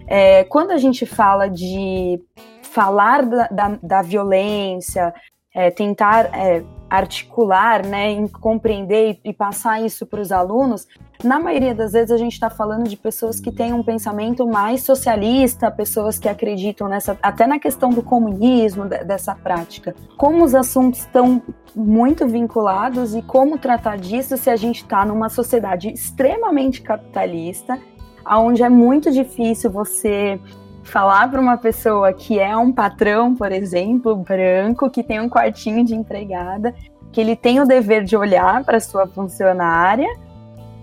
É, 0.06 0.44
quando 0.44 0.70
a 0.70 0.78
gente 0.78 1.06
fala 1.06 1.48
de 1.48 2.20
falar 2.62 3.24
da, 3.24 3.48
da, 3.48 3.78
da 3.82 4.02
violência, 4.02 5.14
é, 5.54 5.70
tentar 5.70 6.30
é, 6.34 6.64
articular, 6.90 7.86
né, 7.86 8.10
em 8.10 8.26
compreender 8.26 9.20
e, 9.24 9.30
e 9.30 9.32
passar 9.32 9.80
isso 9.80 10.04
para 10.04 10.20
os 10.20 10.32
alunos, 10.32 10.86
na 11.22 11.38
maioria 11.38 11.74
das 11.74 11.92
vezes 11.92 12.10
a 12.10 12.16
gente 12.16 12.32
está 12.32 12.50
falando 12.50 12.88
de 12.88 12.96
pessoas 12.96 13.40
que 13.40 13.52
têm 13.52 13.72
um 13.72 13.82
pensamento 13.82 14.46
mais 14.46 14.82
socialista, 14.82 15.70
pessoas 15.70 16.18
que 16.18 16.28
acreditam 16.28 16.88
nessa, 16.88 17.16
até 17.22 17.46
na 17.46 17.58
questão 17.58 17.90
do 17.90 18.02
comunismo, 18.02 18.84
dessa 18.86 19.34
prática. 19.34 19.94
Como 20.16 20.44
os 20.44 20.54
assuntos 20.54 21.00
estão 21.00 21.40
muito 21.74 22.26
vinculados 22.26 23.14
e 23.14 23.22
como 23.22 23.58
tratar 23.58 23.96
disso 23.96 24.36
se 24.36 24.50
a 24.50 24.56
gente 24.56 24.82
está 24.82 25.04
numa 25.06 25.28
sociedade 25.28 25.88
extremamente 25.88 26.82
capitalista, 26.82 27.78
onde 28.26 28.62
é 28.62 28.68
muito 28.68 29.10
difícil 29.10 29.70
você 29.70 30.38
falar 30.82 31.30
para 31.30 31.40
uma 31.40 31.56
pessoa 31.56 32.12
que 32.12 32.38
é 32.38 32.56
um 32.56 32.72
patrão, 32.72 33.34
por 33.34 33.50
exemplo, 33.50 34.14
branco, 34.16 34.90
que 34.90 35.02
tem 35.02 35.20
um 35.20 35.28
quartinho 35.28 35.84
de 35.84 35.94
empregada, 35.94 36.74
que 37.10 37.20
ele 37.20 37.34
tem 37.34 37.60
o 37.60 37.66
dever 37.66 38.04
de 38.04 38.16
olhar 38.16 38.64
para 38.64 38.78
sua 38.80 39.06
funcionária 39.06 40.08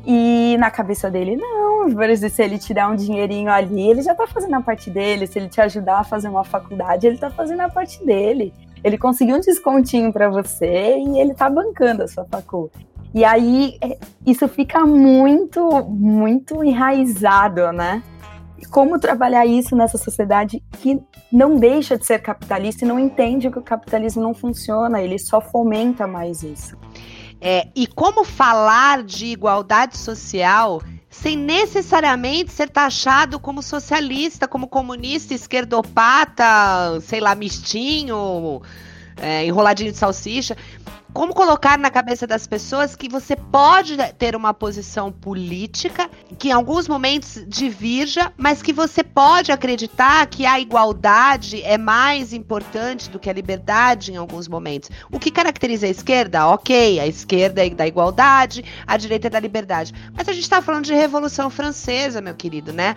e 0.05 0.57
na 0.59 0.71
cabeça 0.71 1.11
dele, 1.11 1.35
não, 1.35 1.93
por 1.93 2.09
exemplo, 2.09 2.35
se 2.35 2.41
ele 2.41 2.57
te 2.57 2.73
dá 2.73 2.87
um 2.87 2.95
dinheirinho 2.95 3.51
ali, 3.51 3.89
ele 3.89 4.01
já 4.01 4.13
está 4.13 4.25
fazendo 4.25 4.55
a 4.55 4.61
parte 4.61 4.89
dele. 4.89 5.27
Se 5.27 5.37
ele 5.37 5.47
te 5.47 5.61
ajudar 5.61 5.99
a 5.99 6.03
fazer 6.03 6.27
uma 6.27 6.43
faculdade, 6.43 7.05
ele 7.05 7.15
está 7.15 7.29
fazendo 7.29 7.61
a 7.61 7.69
parte 7.69 8.03
dele. 8.03 8.53
Ele 8.83 8.97
conseguiu 8.97 9.35
um 9.35 9.39
descontinho 9.39 10.11
para 10.11 10.27
você 10.27 10.97
e 10.97 11.19
ele 11.19 11.33
está 11.33 11.49
bancando 11.49 12.03
a 12.03 12.07
sua 12.07 12.25
faculdade. 12.25 12.90
E 13.13 13.25
aí 13.25 13.77
é, 13.81 13.97
isso 14.25 14.47
fica 14.47 14.85
muito, 14.85 15.83
muito 15.89 16.63
enraizado, 16.63 17.71
né? 17.71 18.01
como 18.69 18.99
trabalhar 18.99 19.45
isso 19.45 19.75
nessa 19.75 19.97
sociedade 19.97 20.63
que 20.79 20.99
não 21.31 21.55
deixa 21.55 21.97
de 21.97 22.05
ser 22.05 22.19
capitalista 22.19 22.85
e 22.85 22.87
não 22.87 22.99
entende 22.99 23.49
que 23.49 23.59
o 23.59 23.61
capitalismo 23.61 24.21
não 24.21 24.33
funciona, 24.33 25.01
ele 25.01 25.17
só 25.17 25.41
fomenta 25.41 26.05
mais 26.05 26.43
isso. 26.43 26.77
É, 27.39 27.67
e 27.75 27.87
como 27.87 28.23
falar 28.23 29.03
de 29.03 29.27
igualdade 29.27 29.97
social 29.97 30.81
sem 31.09 31.35
necessariamente 31.35 32.51
ser 32.51 32.69
taxado 32.69 33.39
como 33.39 33.61
socialista, 33.61 34.47
como 34.47 34.67
comunista, 34.67 35.33
esquerdopata, 35.33 37.01
sei 37.01 37.19
lá, 37.19 37.35
mistinho, 37.35 38.61
é, 39.17 39.45
enroladinho 39.45 39.91
de 39.91 39.97
salsicha 39.97 40.55
como 41.13 41.33
colocar 41.33 41.77
na 41.77 41.89
cabeça 41.89 42.25
das 42.25 42.47
pessoas 42.47 42.95
que 42.95 43.09
você 43.09 43.35
pode 43.35 43.97
ter 44.17 44.35
uma 44.35 44.53
posição 44.53 45.11
política 45.11 46.09
que 46.37 46.49
em 46.49 46.51
alguns 46.51 46.87
momentos 46.87 47.43
divirja, 47.47 48.31
mas 48.37 48.61
que 48.61 48.71
você 48.71 49.03
pode 49.03 49.51
acreditar 49.51 50.25
que 50.27 50.45
a 50.45 50.59
igualdade 50.59 51.61
é 51.63 51.77
mais 51.77 52.33
importante 52.33 53.09
do 53.09 53.19
que 53.19 53.29
a 53.29 53.33
liberdade 53.33 54.11
em 54.11 54.15
alguns 54.15 54.47
momentos. 54.47 54.89
O 55.11 55.19
que 55.19 55.29
caracteriza 55.29 55.85
a 55.85 55.89
esquerda? 55.89 56.47
Ok, 56.47 56.99
a 56.99 57.07
esquerda 57.07 57.65
é 57.65 57.69
da 57.69 57.85
igualdade, 57.85 58.63
a 58.87 58.97
direita 58.97 59.27
é 59.27 59.29
da 59.29 59.39
liberdade. 59.39 59.93
Mas 60.13 60.27
a 60.27 60.33
gente 60.33 60.43
está 60.43 60.61
falando 60.61 60.85
de 60.85 60.93
Revolução 60.93 61.49
Francesa, 61.49 62.21
meu 62.21 62.33
querido, 62.33 62.71
né? 62.71 62.95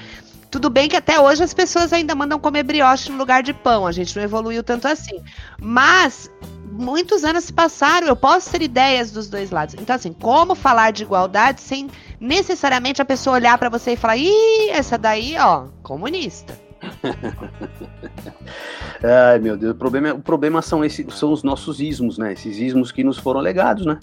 Tudo 0.50 0.70
bem 0.70 0.88
que 0.88 0.96
até 0.96 1.18
hoje 1.18 1.42
as 1.42 1.52
pessoas 1.52 1.92
ainda 1.92 2.14
mandam 2.14 2.38
comer 2.38 2.62
brioche 2.62 3.10
no 3.10 3.18
lugar 3.18 3.42
de 3.42 3.52
pão, 3.52 3.84
a 3.84 3.90
gente 3.90 4.14
não 4.14 4.22
evoluiu 4.22 4.62
tanto 4.62 4.86
assim. 4.86 5.20
Mas 5.60 6.30
muitos 6.74 7.24
anos 7.24 7.44
se 7.44 7.52
passaram, 7.52 8.06
eu 8.06 8.16
posso 8.16 8.50
ter 8.50 8.62
ideias 8.62 9.10
dos 9.10 9.28
dois 9.28 9.50
lados. 9.50 9.74
Então, 9.78 9.94
assim, 9.94 10.12
como 10.12 10.54
falar 10.54 10.90
de 10.90 11.04
igualdade 11.04 11.60
sem 11.60 11.88
necessariamente 12.20 13.00
a 13.00 13.04
pessoa 13.04 13.36
olhar 13.36 13.56
para 13.58 13.68
você 13.68 13.92
e 13.92 13.96
falar, 13.96 14.16
ih, 14.16 14.70
essa 14.70 14.98
daí, 14.98 15.36
ó, 15.38 15.66
comunista. 15.82 16.63
Ai, 19.02 19.38
meu 19.38 19.56
Deus, 19.56 19.72
o 19.72 19.76
problema, 19.76 20.08
é, 20.08 20.12
o 20.12 20.20
problema 20.20 20.62
são, 20.62 20.84
esses, 20.84 21.06
são 21.14 21.32
os 21.32 21.42
nossos 21.42 21.80
ismos, 21.80 22.18
né? 22.18 22.32
Esses 22.32 22.58
ismos 22.58 22.92
que 22.92 23.04
nos 23.04 23.18
foram 23.18 23.40
legados, 23.40 23.84
né? 23.84 23.98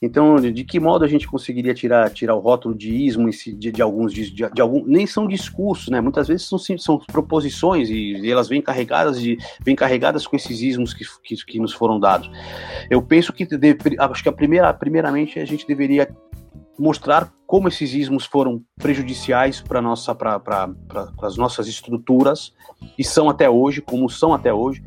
Então, 0.00 0.36
de, 0.36 0.52
de 0.52 0.64
que 0.64 0.78
modo 0.78 1.04
a 1.04 1.08
gente 1.08 1.26
conseguiria 1.26 1.74
tirar, 1.74 2.10
tirar 2.10 2.34
o 2.34 2.40
rótulo 2.40 2.74
de 2.74 2.94
ismo 2.94 3.28
de, 3.30 3.72
de 3.72 3.82
alguns, 3.82 4.12
de, 4.12 4.30
de, 4.30 4.60
algum, 4.60 4.84
nem 4.84 5.06
são 5.06 5.26
discursos, 5.26 5.88
né? 5.88 6.00
Muitas 6.00 6.28
vezes 6.28 6.46
são, 6.46 6.58
são 6.58 6.98
proposições 6.98 7.88
e, 7.90 8.16
e 8.16 8.30
elas 8.30 8.48
vêm 8.48 8.62
carregadas 8.62 9.20
de, 9.20 9.38
vêm 9.60 9.76
carregadas 9.76 10.26
com 10.26 10.36
esses 10.36 10.60
ismos 10.60 10.94
que, 10.94 11.04
que, 11.22 11.36
que 11.36 11.58
nos 11.58 11.72
foram 11.72 11.98
dados. 11.98 12.30
Eu 12.90 13.02
penso 13.02 13.32
que, 13.32 13.44
de, 13.44 13.76
acho 13.98 14.22
que 14.22 14.28
a 14.28 14.32
primeira, 14.32 14.72
primeiramente 14.72 15.38
a 15.38 15.44
gente 15.44 15.66
deveria 15.66 16.08
mostrar 16.78 17.32
como 17.46 17.68
esses 17.68 17.92
ismos 17.92 18.24
foram 18.24 18.62
prejudiciais 18.76 19.60
para 19.60 19.80
nossa 19.80 20.14
para 20.14 20.70
as 21.22 21.36
nossas 21.36 21.68
estruturas 21.68 22.52
e 22.98 23.04
são 23.04 23.28
até 23.28 23.48
hoje 23.48 23.80
como 23.80 24.08
são 24.08 24.34
até 24.34 24.52
hoje 24.52 24.82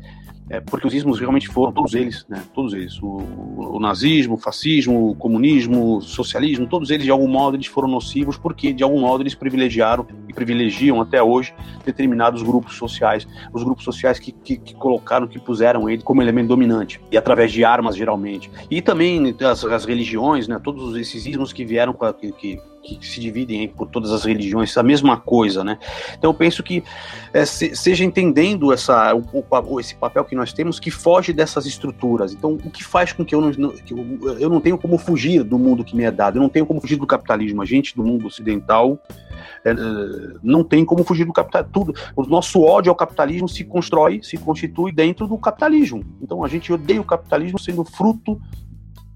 é, 0.50 0.60
porque 0.60 0.86
os 0.86 0.94
ismos 0.94 1.18
realmente 1.18 1.48
foram, 1.48 1.72
todos 1.72 1.94
eles, 1.94 2.24
né, 2.28 2.42
todos 2.54 2.72
eles, 2.72 3.00
o, 3.02 3.20
o, 3.56 3.78
nazismo, 3.78 4.34
o 4.34 4.38
fascismo, 4.38 5.10
o 5.10 5.14
comunismo, 5.14 5.96
o 5.96 6.00
socialismo, 6.00 6.66
todos 6.66 6.90
eles 6.90 7.04
de 7.04 7.10
algum 7.10 7.28
modo 7.28 7.56
eles 7.56 7.66
foram 7.66 7.88
nocivos 7.88 8.36
porque 8.36 8.72
de 8.72 8.82
algum 8.82 9.00
modo 9.00 9.22
eles 9.22 9.34
privilegiaram 9.34 10.06
e 10.26 10.32
privilegiam 10.32 11.00
até 11.00 11.22
hoje 11.22 11.54
determinados 11.84 12.42
grupos 12.42 12.76
sociais, 12.76 13.26
os 13.52 13.62
grupos 13.62 13.84
sociais 13.84 14.18
que, 14.18 14.32
que, 14.32 14.56
que 14.56 14.74
colocaram, 14.74 15.26
que 15.26 15.38
puseram 15.38 15.88
ele 15.88 16.02
como 16.02 16.22
elemento 16.22 16.48
dominante. 16.48 17.00
E 17.10 17.16
através 17.16 17.52
de 17.52 17.64
armas 17.64 17.96
geralmente. 17.96 18.50
E 18.70 18.80
também 18.80 19.34
as, 19.40 19.64
as 19.64 19.84
religiões, 19.84 20.48
né, 20.48 20.58
todos 20.62 20.96
esses 20.96 21.26
ismos 21.26 21.52
que 21.52 21.64
vieram 21.64 21.92
com 21.92 22.04
a, 22.04 22.12
que, 22.12 22.32
que 22.32 22.58
se 23.02 23.20
dividem 23.20 23.68
por 23.68 23.88
todas 23.88 24.12
as 24.12 24.24
religiões, 24.24 24.76
a 24.76 24.82
mesma 24.82 25.16
coisa, 25.16 25.64
né? 25.64 25.78
Então 26.16 26.30
eu 26.30 26.34
penso 26.34 26.62
que 26.62 26.82
é, 27.32 27.44
se, 27.44 27.74
seja 27.74 28.04
entendendo 28.04 28.72
essa, 28.72 29.14
o, 29.14 29.24
o, 29.32 29.80
esse 29.80 29.94
papel 29.94 30.24
que 30.24 30.34
nós 30.34 30.52
temos 30.52 30.78
que 30.78 30.90
foge 30.90 31.32
dessas 31.32 31.66
estruturas. 31.66 32.32
Então 32.32 32.52
o 32.52 32.70
que 32.70 32.84
faz 32.84 33.12
com 33.12 33.24
que 33.24 33.34
eu 33.34 33.40
não, 33.40 33.70
que 33.70 33.92
eu, 33.92 34.38
eu 34.38 34.48
não 34.48 34.60
tenho 34.60 34.78
como 34.78 34.96
fugir 34.96 35.42
do 35.42 35.58
mundo 35.58 35.84
que 35.84 35.96
me 35.96 36.04
é 36.04 36.10
dado, 36.10 36.36
eu 36.36 36.42
não 36.42 36.48
tenho 36.48 36.66
como 36.66 36.80
fugir 36.80 36.96
do 36.96 37.06
capitalismo. 37.06 37.62
A 37.62 37.66
gente 37.66 37.94
do 37.94 38.02
mundo 38.02 38.26
ocidental 38.26 38.98
é, 39.64 39.74
não 40.42 40.64
tem 40.64 40.84
como 40.84 41.04
fugir 41.04 41.24
do 41.24 41.32
capitalismo. 41.32 41.72
Tudo, 41.72 41.94
o 42.16 42.22
nosso 42.24 42.62
ódio 42.62 42.90
ao 42.90 42.96
capitalismo 42.96 43.48
se 43.48 43.64
constrói, 43.64 44.20
se 44.22 44.36
constitui 44.36 44.92
dentro 44.92 45.26
do 45.26 45.36
capitalismo. 45.38 46.04
Então 46.22 46.44
a 46.44 46.48
gente 46.48 46.72
odeia 46.72 47.00
o 47.00 47.04
capitalismo 47.04 47.58
sendo 47.58 47.84
fruto 47.84 48.40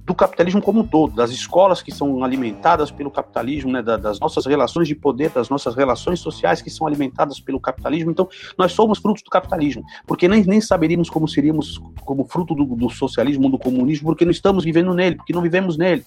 do 0.04 0.14
capitalismo 0.14 0.60
como 0.60 0.80
um 0.80 0.86
todo, 0.86 1.14
das 1.14 1.30
escolas 1.30 1.80
que 1.80 1.92
são 1.92 2.24
alimentadas 2.24 2.90
pelo 2.90 3.10
capitalismo, 3.10 3.70
né, 3.70 3.82
das 3.82 4.18
nossas 4.18 4.46
relações 4.46 4.88
de 4.88 4.94
poder, 4.94 5.30
das 5.30 5.48
nossas 5.48 5.76
relações 5.76 6.18
sociais 6.18 6.60
que 6.60 6.70
são 6.70 6.86
alimentadas 6.86 7.38
pelo 7.38 7.60
capitalismo. 7.60 8.10
Então, 8.10 8.28
nós 8.58 8.72
somos 8.72 8.98
frutos 8.98 9.22
do 9.22 9.30
capitalismo, 9.30 9.84
porque 10.06 10.26
nem, 10.26 10.44
nem 10.44 10.60
saberíamos 10.60 11.08
como 11.08 11.28
seríamos 11.28 11.80
como 12.04 12.24
fruto 12.24 12.54
do, 12.54 12.64
do 12.64 12.90
socialismo, 12.90 13.48
do 13.48 13.58
comunismo, 13.58 14.08
porque 14.08 14.24
não 14.24 14.32
estamos 14.32 14.64
vivendo 14.64 14.92
nele, 14.92 15.16
porque 15.16 15.32
não 15.32 15.40
vivemos 15.40 15.76
nele. 15.76 16.04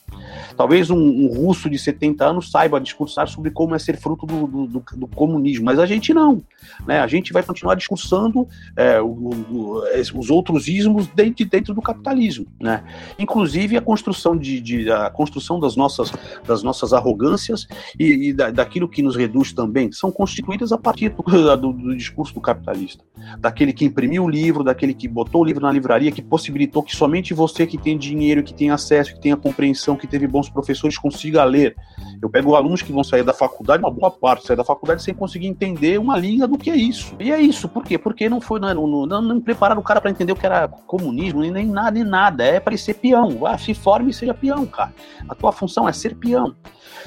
Talvez 0.58 0.89
um, 0.89 0.98
um 0.98 1.28
russo 1.28 1.70
de 1.70 1.80
70 1.80 2.26
anos 2.26 2.52
saiba 2.52 2.82
discursar 2.82 3.28
sobre 3.30 3.50
como 3.52 3.76
é 3.76 3.80
ser 3.80 3.98
fruto 3.98 4.26
do, 4.26 4.68
do, 4.68 4.84
do 4.93 5.08
comunismo, 5.08 5.66
mas 5.66 5.80
a 5.80 5.86
gente 5.86 6.14
não. 6.14 6.41
Né? 6.86 7.00
A 7.00 7.08
gente 7.08 7.32
vai 7.32 7.43
continuar 7.43 7.76
discursando 7.76 8.48
é, 8.76 9.00
o, 9.02 9.08
o, 9.08 9.84
os 10.16 10.30
outros 10.30 10.68
ismos 10.68 11.08
dentro, 11.08 11.46
dentro 11.46 11.74
do 11.74 11.82
capitalismo. 11.82 12.46
Né? 12.60 12.84
Inclusive, 13.18 13.78
construção 13.86 14.36
de, 14.36 14.59
de 14.59 14.91
a 14.91 15.09
construção 15.09 15.59
das 15.59 15.75
nossas 15.75 16.11
das 16.45 16.63
nossas 16.63 16.91
arrogâncias 16.91 17.67
e, 17.99 18.29
e 18.29 18.33
da, 18.33 18.49
daquilo 18.49 18.89
que 18.89 19.01
nos 19.01 19.15
reduz 19.15 19.53
também 19.53 19.91
são 19.91 20.11
constituídas 20.11 20.71
a 20.71 20.77
partir 20.77 21.09
do, 21.09 21.23
do, 21.55 21.73
do, 21.73 21.95
discurso 21.95 22.33
do 22.33 22.41
capitalista, 22.41 23.03
daquele 23.39 23.71
que 23.71 23.86
imprimiu 23.86 24.25
o 24.25 24.29
livro, 24.29 24.63
daquele 24.63 24.93
que 24.93 25.07
botou 25.07 25.41
o 25.41 25.45
livro 25.45 25.61
na 25.61 25.71
livraria, 25.71 26.11
que 26.11 26.21
possibilitou 26.21 26.83
que 26.83 26.95
somente 26.95 27.33
você 27.33 27.67
que 27.67 27.77
tem 27.77 27.97
dinheiro, 27.97 28.43
que 28.43 28.53
tem 28.53 28.71
acesso, 28.71 29.13
que 29.13 29.21
tem 29.21 29.31
a 29.31 29.38
compreensão, 29.38 29.95
que 29.95 30.07
teve 30.07 30.27
bons 30.27 30.49
professores 30.49 30.97
consiga 30.97 31.43
ler. 31.43 31.75
Eu 32.21 32.29
pego 32.29 32.55
alunos 32.55 32.81
que 32.81 32.91
vão 32.91 33.03
sair 33.03 33.23
da 33.23 33.33
faculdade, 33.33 33.83
uma 33.83 33.91
boa 33.91 34.09
parte 34.09 34.47
sair 34.47 34.57
da 34.57 34.63
faculdade 34.63 35.03
sem 35.03 35.13
conseguir 35.13 35.47
entender 35.47 35.99
uma 35.99 36.17
linha 36.17 36.47
do 36.47 36.57
que 36.57 36.69
é 36.69 36.75
isso. 36.75 37.15
E 37.19 37.31
é 37.31 37.39
isso, 37.39 37.69
por 37.69 37.83
quê? 37.83 37.97
Porque 37.97 38.27
não 38.27 38.41
foi 38.41 38.59
não, 38.59 38.73
não, 38.88 39.05
não, 39.05 39.21
não 39.21 39.41
prepararam 39.41 39.81
o 39.81 39.83
cara 39.83 40.01
para 40.01 40.09
entender 40.09 40.31
o 40.31 40.36
que 40.36 40.45
era 40.45 40.67
comunismo, 40.67 41.41
nem, 41.41 41.51
nem 41.51 41.65
nada, 41.67 41.91
nem 41.91 42.03
nada. 42.03 42.43
É 42.43 42.59
para 42.59 42.75
ser 42.77 42.95
peão. 42.95 43.45
Ah, 43.45 43.57
se 43.57 43.74
forme 43.76 44.11
e 44.11 44.13
seja 44.13 44.34
peão, 44.34 44.65
cara. 44.65 44.93
A 45.28 45.36
tua 45.36 45.51
função 45.51 45.88
é 45.88 45.93
ser 45.93 46.15
peão. 46.15 46.55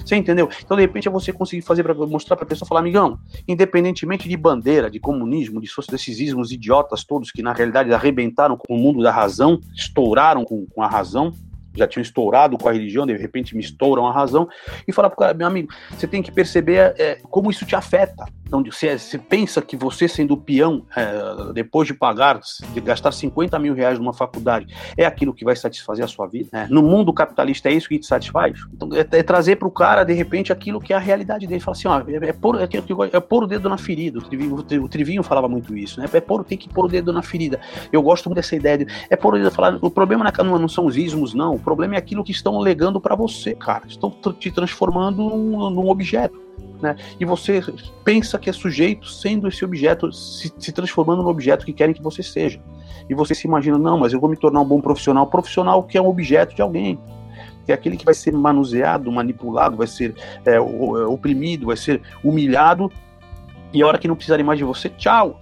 Você 0.04 0.16
entendeu? 0.16 0.48
Então, 0.64 0.76
de 0.76 0.82
repente, 0.82 1.08
é 1.08 1.10
você 1.10 1.32
conseguir 1.32 1.62
fazer 1.62 1.82
para 1.82 1.94
mostrar 1.94 2.36
para 2.36 2.44
a 2.44 2.48
pessoa, 2.48 2.68
falar, 2.68 2.80
amigão, 2.80 3.18
independentemente 3.46 4.28
de 4.28 4.36
bandeira, 4.36 4.90
de 4.90 5.00
comunismo, 5.00 5.60
de 5.60 5.68
desses 5.90 6.18
idiotas 6.52 7.04
todos 7.04 7.30
que 7.30 7.42
na 7.42 7.52
realidade 7.52 7.92
arrebentaram 7.92 8.56
com 8.56 8.74
o 8.74 8.78
mundo 8.78 9.02
da 9.02 9.10
razão, 9.10 9.60
estouraram 9.74 10.44
com, 10.44 10.66
com 10.66 10.82
a 10.82 10.88
razão, 10.88 11.32
já 11.78 11.86
tinham 11.86 12.02
estourado 12.02 12.58
com 12.58 12.68
a 12.68 12.72
religião, 12.72 13.06
de 13.06 13.16
repente 13.16 13.56
me 13.56 13.62
estouram 13.62 14.06
a 14.06 14.12
razão, 14.12 14.48
e 14.86 14.92
falar 14.92 15.10
pro 15.10 15.18
cara, 15.18 15.34
meu 15.34 15.46
amigo, 15.46 15.72
você 15.90 16.06
tem 16.06 16.22
que 16.22 16.30
perceber 16.30 16.94
é, 16.98 17.18
como 17.30 17.50
isso 17.50 17.64
te 17.64 17.76
afeta. 17.76 18.26
Então, 18.48 18.64
você, 18.64 18.98
você 18.98 19.18
pensa 19.18 19.60
que 19.60 19.76
você 19.76 20.08
sendo 20.08 20.34
peão, 20.34 20.86
é, 20.96 21.52
depois 21.52 21.86
de 21.86 21.92
pagar, 21.92 22.40
de 22.72 22.80
gastar 22.80 23.12
50 23.12 23.58
mil 23.58 23.74
reais 23.74 23.98
numa 23.98 24.14
faculdade, 24.14 24.74
é 24.96 25.04
aquilo 25.04 25.34
que 25.34 25.44
vai 25.44 25.54
satisfazer 25.54 26.02
a 26.02 26.08
sua 26.08 26.26
vida? 26.26 26.48
É. 26.52 26.66
No 26.66 26.82
mundo 26.82 27.12
capitalista 27.12 27.68
é 27.68 27.72
isso 27.72 27.88
que 27.88 27.98
te 27.98 28.06
satisfaz? 28.06 28.58
Então, 28.72 28.88
é, 28.94 29.00
é 29.00 29.22
trazer 29.22 29.56
para 29.56 29.68
o 29.68 29.70
cara, 29.70 30.02
de 30.02 30.14
repente, 30.14 30.50
aquilo 30.50 30.80
que 30.80 30.94
é 30.94 30.96
a 30.96 30.98
realidade 30.98 31.46
dele. 31.46 31.60
Fala 31.60 31.76
assim, 31.76 31.88
ó, 31.88 32.00
é, 32.00 32.28
é, 32.28 32.32
pôr, 32.32 32.58
é, 32.58 32.68
é 33.12 33.20
pôr 33.20 33.44
o 33.44 33.46
dedo 33.46 33.68
na 33.68 33.76
ferida. 33.76 34.18
O 34.18 34.22
Trivinho, 34.22 34.54
o 34.56 34.88
Trivinho 34.88 35.22
falava 35.22 35.46
muito 35.46 35.76
isso, 35.76 36.00
né? 36.00 36.08
É 36.10 36.20
pôr, 36.20 36.42
tem 36.42 36.56
que 36.56 36.70
pôr 36.70 36.86
o 36.86 36.88
dedo 36.88 37.12
na 37.12 37.20
ferida. 37.20 37.60
Eu 37.92 38.02
gosto 38.02 38.30
muito 38.30 38.36
dessa 38.36 38.56
ideia 38.56 38.78
de, 38.78 38.86
é 39.10 39.16
pôr 39.16 39.34
o 39.34 39.38
dedo, 39.38 39.50
falar, 39.50 39.78
o 39.82 39.90
problema 39.90 40.32
não, 40.38 40.58
não 40.58 40.68
são 40.68 40.86
os 40.86 40.96
ismos, 40.96 41.34
não. 41.34 41.58
Problema 41.68 41.96
é 41.96 41.98
aquilo 41.98 42.24
que 42.24 42.32
estão 42.32 42.58
legando 42.58 42.98
para 42.98 43.14
você, 43.14 43.54
cara. 43.54 43.86
Estão 43.86 44.10
te 44.10 44.50
transformando 44.50 45.22
num, 45.22 45.68
num 45.68 45.90
objeto. 45.90 46.40
Né? 46.80 46.96
E 47.20 47.26
você 47.26 47.60
pensa 48.02 48.38
que 48.38 48.48
é 48.48 48.52
sujeito 48.54 49.06
sendo 49.06 49.46
esse 49.46 49.62
objeto, 49.66 50.10
se, 50.10 50.50
se, 50.58 50.72
transformando 50.72 51.22
no 51.22 51.28
objeto 51.28 51.66
que 51.66 51.74
querem 51.74 51.94
que 51.94 52.02
você 52.02 52.22
seja. 52.22 52.58
E 53.06 53.14
você 53.14 53.34
se 53.34 53.46
imagina, 53.46 53.76
não, 53.76 53.98
mas 53.98 54.14
eu 54.14 54.18
vou 54.18 54.30
me 54.30 54.36
tornar 54.38 54.62
um 54.62 54.64
bom 54.64 54.80
profissional. 54.80 55.26
Profissional 55.26 55.82
que 55.82 55.98
é 55.98 56.00
um 56.00 56.08
objeto 56.08 56.54
de 56.54 56.62
alguém. 56.62 56.98
É 57.66 57.74
aquele 57.74 57.98
que 57.98 58.04
vai 58.06 58.14
ser 58.14 58.32
manuseado, 58.32 59.12
manipulado, 59.12 59.76
vai 59.76 59.86
ser 59.86 60.14
é, 60.46 60.54
é 60.54 60.60
oprimido, 60.60 61.66
vai 61.66 61.76
ser 61.76 62.00
humilhado. 62.24 62.90
E 63.74 63.82
a 63.82 63.86
hora 63.86 63.98
que 63.98 64.08
não 64.08 64.16
precisarem 64.16 64.42
mais 64.42 64.58
de 64.58 64.64
você, 64.64 64.88
tchau 64.88 65.38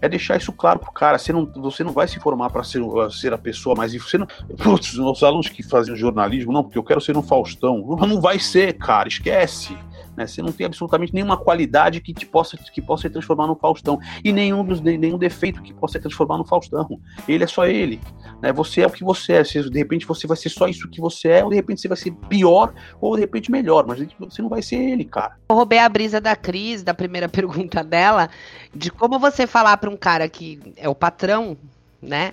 é 0.00 0.08
deixar 0.08 0.36
isso 0.36 0.52
claro 0.52 0.78
pro 0.78 0.92
cara. 0.92 1.18
Você 1.18 1.32
não, 1.32 1.46
você 1.46 1.82
não 1.84 1.92
vai 1.92 2.06
se 2.08 2.18
formar 2.20 2.50
para 2.50 2.62
ser, 2.64 2.82
ser 3.10 3.32
a 3.32 3.38
pessoa 3.38 3.74
mais. 3.74 3.94
Você 3.94 4.18
não, 4.18 4.26
putz, 4.62 4.94
os 4.94 5.22
alunos 5.22 5.48
que 5.48 5.62
fazem 5.62 5.96
jornalismo, 5.96 6.52
não, 6.52 6.62
porque 6.62 6.78
eu 6.78 6.84
quero 6.84 7.00
ser 7.00 7.16
um 7.16 7.22
Faustão. 7.22 7.96
Não 8.00 8.20
vai 8.20 8.38
ser, 8.38 8.74
cara, 8.74 9.08
esquece. 9.08 9.76
Né? 10.18 10.26
Você 10.26 10.42
não 10.42 10.50
tem 10.50 10.66
absolutamente 10.66 11.14
nenhuma 11.14 11.36
qualidade 11.36 12.00
que 12.00 12.12
te 12.12 12.26
possa, 12.26 12.56
que 12.56 12.82
possa 12.82 13.02
se 13.02 13.10
transformar 13.10 13.46
no 13.46 13.54
Faustão. 13.54 14.00
E 14.24 14.32
nenhum, 14.32 14.64
dos, 14.64 14.80
nenhum 14.80 15.16
defeito 15.16 15.62
que 15.62 15.72
possa 15.72 15.92
se 15.92 16.00
transformar 16.00 16.38
no 16.38 16.44
Faustão. 16.44 17.00
Ele 17.28 17.44
é 17.44 17.46
só 17.46 17.66
ele. 17.68 18.00
Né? 18.42 18.52
Você 18.52 18.80
é 18.80 18.86
o 18.88 18.90
que 18.90 19.04
você 19.04 19.34
é. 19.34 19.42
De 19.42 19.78
repente 19.78 20.04
você 20.04 20.26
vai 20.26 20.36
ser 20.36 20.48
só 20.48 20.66
isso 20.66 20.88
que 20.90 21.00
você 21.00 21.28
é, 21.28 21.44
ou 21.44 21.50
de 21.50 21.56
repente 21.56 21.80
você 21.80 21.86
vai 21.86 21.96
ser 21.96 22.10
pior, 22.28 22.74
ou 23.00 23.14
de 23.14 23.20
repente 23.20 23.48
melhor. 23.48 23.86
Mas 23.86 24.04
você 24.18 24.42
não 24.42 24.48
vai 24.48 24.60
ser 24.60 24.76
ele, 24.76 25.04
cara. 25.04 25.36
Eu 25.48 25.54
roubei 25.54 25.78
a 25.78 25.88
brisa 25.88 26.20
da 26.20 26.34
Cris, 26.34 26.82
da 26.82 26.92
primeira 26.92 27.28
pergunta 27.30 27.84
dela, 27.84 28.28
de 28.74 28.90
como 28.90 29.20
você 29.20 29.46
falar 29.46 29.76
para 29.76 29.88
um 29.88 29.96
cara 29.96 30.28
que 30.28 30.58
é 30.76 30.88
o 30.88 30.96
patrão, 30.96 31.56
né? 32.02 32.32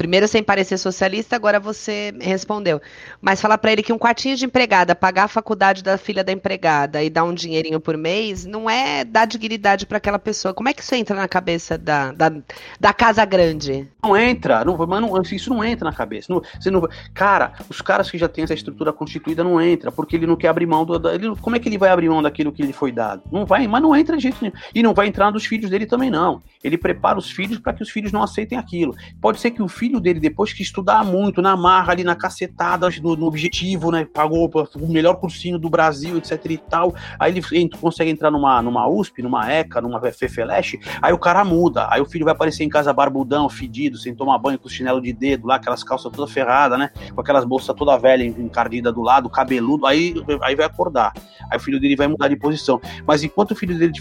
Primeiro 0.00 0.26
sem 0.26 0.42
parecer 0.42 0.78
socialista, 0.78 1.36
agora 1.36 1.60
você 1.60 2.14
respondeu. 2.22 2.80
Mas 3.20 3.38
falar 3.38 3.58
para 3.58 3.70
ele 3.70 3.82
que 3.82 3.92
um 3.92 3.98
quartinho 3.98 4.34
de 4.34 4.46
empregada, 4.46 4.94
pagar 4.94 5.24
a 5.24 5.28
faculdade 5.28 5.84
da 5.84 5.98
filha 5.98 6.24
da 6.24 6.32
empregada 6.32 7.02
e 7.02 7.10
dar 7.10 7.22
um 7.22 7.34
dinheirinho 7.34 7.78
por 7.78 7.98
mês, 7.98 8.46
não 8.46 8.70
é 8.70 9.04
dar 9.04 9.26
dignidade 9.26 9.84
para 9.84 9.98
aquela 9.98 10.18
pessoa. 10.18 10.54
Como 10.54 10.70
é 10.70 10.72
que 10.72 10.80
isso 10.80 10.94
entra 10.94 11.14
na 11.14 11.28
cabeça 11.28 11.76
da, 11.76 12.12
da, 12.12 12.32
da 12.80 12.94
casa 12.94 13.22
grande? 13.26 13.86
Não 14.02 14.16
entra, 14.16 14.64
não, 14.64 14.74
mas 14.74 15.02
não, 15.02 15.20
isso 15.20 15.50
não 15.50 15.62
entra 15.62 15.90
na 15.90 15.94
cabeça. 15.94 16.32
Não, 16.32 16.40
você 16.58 16.70
não, 16.70 16.88
cara, 17.12 17.52
os 17.68 17.82
caras 17.82 18.10
que 18.10 18.16
já 18.16 18.26
têm 18.26 18.44
essa 18.44 18.54
estrutura 18.54 18.94
constituída 18.94 19.44
não 19.44 19.60
entra, 19.60 19.92
porque 19.92 20.16
ele 20.16 20.26
não 20.26 20.34
quer 20.34 20.48
abrir 20.48 20.64
mão 20.64 20.86
do. 20.86 21.10
Ele, 21.10 21.36
como 21.36 21.56
é 21.56 21.58
que 21.58 21.68
ele 21.68 21.76
vai 21.76 21.90
abrir 21.90 22.08
mão 22.08 22.22
daquilo 22.22 22.52
que 22.52 22.62
lhe 22.62 22.72
foi 22.72 22.90
dado? 22.90 23.22
Não 23.30 23.44
vai, 23.44 23.66
mas 23.66 23.82
não 23.82 23.94
entra 23.94 24.18
jeito 24.18 24.38
nenhum. 24.40 24.54
E 24.74 24.82
não 24.82 24.94
vai 24.94 25.08
entrar 25.08 25.30
dos 25.30 25.44
filhos 25.44 25.68
dele 25.68 25.84
também, 25.84 26.10
não. 26.10 26.40
Ele 26.64 26.78
prepara 26.78 27.18
os 27.18 27.30
filhos 27.30 27.58
para 27.58 27.74
que 27.74 27.82
os 27.82 27.90
filhos 27.90 28.12
não 28.12 28.22
aceitem 28.22 28.56
aquilo. 28.56 28.96
Pode 29.20 29.38
ser 29.38 29.50
que 29.50 29.62
o 29.62 29.68
filho 29.68 29.89
filho 29.90 30.00
dele, 30.00 30.20
depois 30.20 30.52
que 30.52 30.62
estudar 30.62 31.04
muito, 31.04 31.42
na 31.42 31.56
marra 31.56 31.92
ali, 31.92 32.04
na 32.04 32.14
cacetada, 32.14 32.88
no, 33.02 33.16
no 33.16 33.26
objetivo, 33.26 33.90
né? 33.90 34.04
Pagou 34.04 34.48
o 34.76 34.86
melhor 34.86 35.16
cursinho 35.16 35.58
do 35.58 35.68
Brasil, 35.68 36.16
etc 36.16 36.44
e 36.48 36.58
tal. 36.58 36.94
Aí 37.18 37.32
ele 37.32 37.68
consegue 37.80 38.10
entrar 38.10 38.30
numa, 38.30 38.62
numa 38.62 38.88
USP, 38.88 39.20
numa 39.22 39.50
ECA, 39.52 39.80
numa 39.80 40.00
FFLESH, 40.00 40.76
aí 41.02 41.12
o 41.12 41.18
cara 41.18 41.44
muda. 41.44 41.88
Aí 41.90 42.00
o 42.00 42.06
filho 42.06 42.24
vai 42.24 42.32
aparecer 42.32 42.62
em 42.62 42.68
casa 42.68 42.92
barbudão, 42.92 43.48
fedido, 43.48 43.98
sem 43.98 44.14
tomar 44.14 44.38
banho, 44.38 44.58
com 44.58 44.68
chinelo 44.68 45.00
de 45.00 45.12
dedo 45.12 45.48
lá, 45.48 45.56
aquelas 45.56 45.82
calças 45.82 46.12
toda 46.12 46.30
ferrada, 46.30 46.78
né? 46.78 46.90
Com 47.12 47.20
aquelas 47.20 47.44
bolsas 47.44 47.74
toda 47.74 47.98
velha, 47.98 48.24
encardida 48.24 48.92
do 48.92 49.02
lado, 49.02 49.28
cabeludo, 49.28 49.86
aí, 49.86 50.14
aí 50.42 50.54
vai 50.54 50.66
acordar. 50.66 51.12
Aí 51.50 51.56
o 51.56 51.60
filho 51.60 51.80
dele 51.80 51.96
vai 51.96 52.06
mudar 52.06 52.28
de 52.28 52.36
posição. 52.36 52.80
Mas 53.04 53.24
enquanto 53.24 53.52
o 53.52 53.56
filho 53.56 53.76
dele 53.76 53.92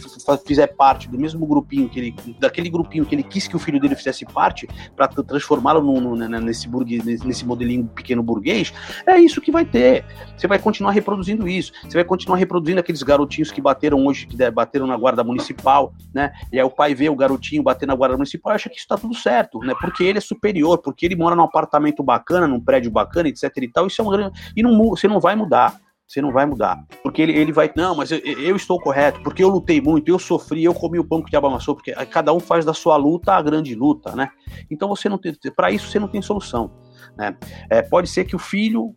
fizer 0.46 0.68
parte 0.68 1.10
do 1.10 1.18
mesmo 1.18 1.48
grupinho 1.48 1.90
que 1.90 2.00
ele, 2.00 2.16
daquele 2.40 2.70
grupinho 2.70 3.06
que 3.06 3.16
ele 3.16 3.24
quis 3.24 3.48
que 3.48 3.56
o 3.56 3.60
filho 3.60 3.80
dele 3.80 3.96
fizesse 3.96 4.26
parte, 4.26 4.68
para 4.96 5.08
transformá-lo 5.08 5.79
no, 5.82 6.00
no, 6.00 6.16
né, 6.16 6.40
nesse, 6.40 6.68
burguês, 6.68 7.04
nesse 7.04 7.46
modelinho 7.46 7.86
pequeno 7.88 8.24
burguês, 8.24 8.74
é 9.06 9.18
isso 9.18 9.42
que 9.42 9.52
vai 9.52 9.66
ter. 9.66 10.06
Você 10.38 10.48
vai 10.48 10.60
continuar 10.60 10.92
reproduzindo 10.92 11.48
isso. 11.48 11.72
Você 11.84 11.98
vai 11.98 12.04
continuar 12.04 12.38
reproduzindo 12.38 12.80
aqueles 12.80 13.04
garotinhos 13.04 13.52
que 13.52 13.62
bateram 13.62 14.06
hoje, 14.06 14.28
que 14.28 14.52
bateram 14.52 14.88
na 14.88 14.98
guarda 14.98 15.24
municipal, 15.24 15.94
né? 16.14 16.32
E 16.52 16.60
aí 16.60 16.64
o 16.64 16.70
pai 16.70 16.94
vê 16.94 17.10
o 17.10 17.16
garotinho 17.16 17.64
bater 17.64 17.86
na 17.86 17.96
guarda 17.96 18.16
municipal 18.18 18.54
e 18.54 18.56
acha 18.56 18.70
que 18.70 18.78
isso 18.78 18.88
tá 18.88 18.98
tudo 18.98 19.16
certo, 19.16 19.60
né? 19.60 19.74
Porque 19.80 20.04
ele 20.04 20.18
é 20.18 20.22
superior, 20.22 20.78
porque 20.80 21.06
ele 21.06 21.16
mora 21.16 21.36
num 21.36 21.44
apartamento 21.44 22.04
bacana, 22.04 22.48
num 22.48 22.60
prédio 22.60 22.92
bacana, 22.92 23.30
etc 23.30 23.50
e 23.58 23.68
tal. 23.68 23.88
Isso 23.88 24.02
é 24.02 24.06
um 24.06 24.10
grande. 24.10 24.40
E 24.56 24.64
não, 24.64 24.78
você 24.90 25.08
não 25.08 25.20
vai 25.20 25.36
mudar. 25.36 25.80
Você 26.10 26.24
não 26.24 26.32
vai 26.32 26.44
mudar. 26.44 26.84
Porque 27.04 27.22
ele, 27.22 27.34
ele 27.34 27.52
vai, 27.52 27.72
não, 27.76 27.96
mas 27.96 28.10
eu, 28.10 28.18
eu, 28.18 28.56
estou 28.56 28.80
correto, 28.80 29.22
porque 29.22 29.44
eu 29.44 29.50
lutei 29.50 29.80
muito, 29.80 30.10
eu 30.10 30.18
sofri, 30.18 30.64
eu 30.64 30.74
comi 30.74 30.98
o 30.98 31.04
pão 31.04 31.22
que 31.22 31.28
o 31.28 31.30
diabo 31.30 31.56
porque 31.68 31.92
cada 32.08 32.34
um 32.34 32.40
faz 32.40 32.66
da 32.66 32.74
sua 32.74 32.98
luta 32.98 33.34
a 33.34 33.42
grande 33.44 33.76
luta, 33.76 34.16
né? 34.16 34.32
Então 34.72 34.90
você 34.90 35.08
não 35.08 35.20
tem, 35.20 35.36
para 35.56 35.70
isso 35.70 35.88
você 35.88 36.00
não 36.00 36.08
tem 36.08 36.20
solução. 36.20 36.72
Né? 37.16 37.38
É, 37.70 37.82
pode 37.84 38.10
ser 38.10 38.26
que 38.26 38.36
o 38.36 38.40
filho 38.40 38.96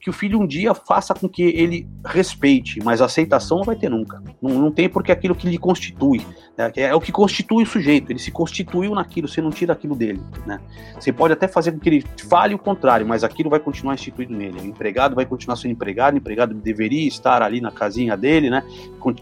que 0.00 0.08
o 0.08 0.12
filho 0.12 0.38
um 0.38 0.46
dia 0.46 0.72
faça 0.72 1.14
com 1.14 1.28
que 1.28 1.42
ele 1.42 1.88
respeite, 2.04 2.80
mas 2.82 3.02
aceitação 3.02 3.58
não 3.58 3.64
vai 3.64 3.76
ter 3.76 3.88
nunca. 3.88 4.22
Não, 4.40 4.54
não 4.54 4.70
tem 4.70 4.88
porque 4.88 5.10
aquilo 5.10 5.34
que 5.34 5.48
lhe 5.48 5.58
constitui. 5.58 6.24
Né? 6.56 6.72
É 6.76 6.94
o 6.94 7.00
que 7.00 7.12
constitui 7.12 7.64
o 7.64 7.66
sujeito. 7.66 8.10
Ele 8.10 8.18
se 8.18 8.30
constituiu 8.30 8.94
naquilo, 8.94 9.28
você 9.28 9.40
não 9.40 9.50
tira 9.50 9.72
aquilo 9.72 9.94
dele. 9.94 10.20
Né? 10.46 10.60
Você 10.98 11.12
pode 11.12 11.32
até 11.32 11.46
fazer 11.46 11.72
com 11.72 11.78
que 11.78 11.88
ele 11.88 12.04
fale 12.28 12.54
o 12.54 12.58
contrário, 12.58 13.06
mas 13.06 13.22
aquilo 13.22 13.50
vai 13.50 13.60
continuar 13.60 13.94
instituído 13.94 14.34
nele. 14.34 14.60
O 14.60 14.64
empregado 14.64 15.14
vai 15.14 15.26
continuar 15.26 15.56
sendo 15.56 15.72
empregado, 15.72 16.14
o 16.14 16.16
empregado 16.18 16.54
deveria 16.54 17.06
estar 17.06 17.42
ali 17.42 17.60
na 17.60 17.70
casinha 17.70 18.16
dele, 18.16 18.50
né? 18.50 18.62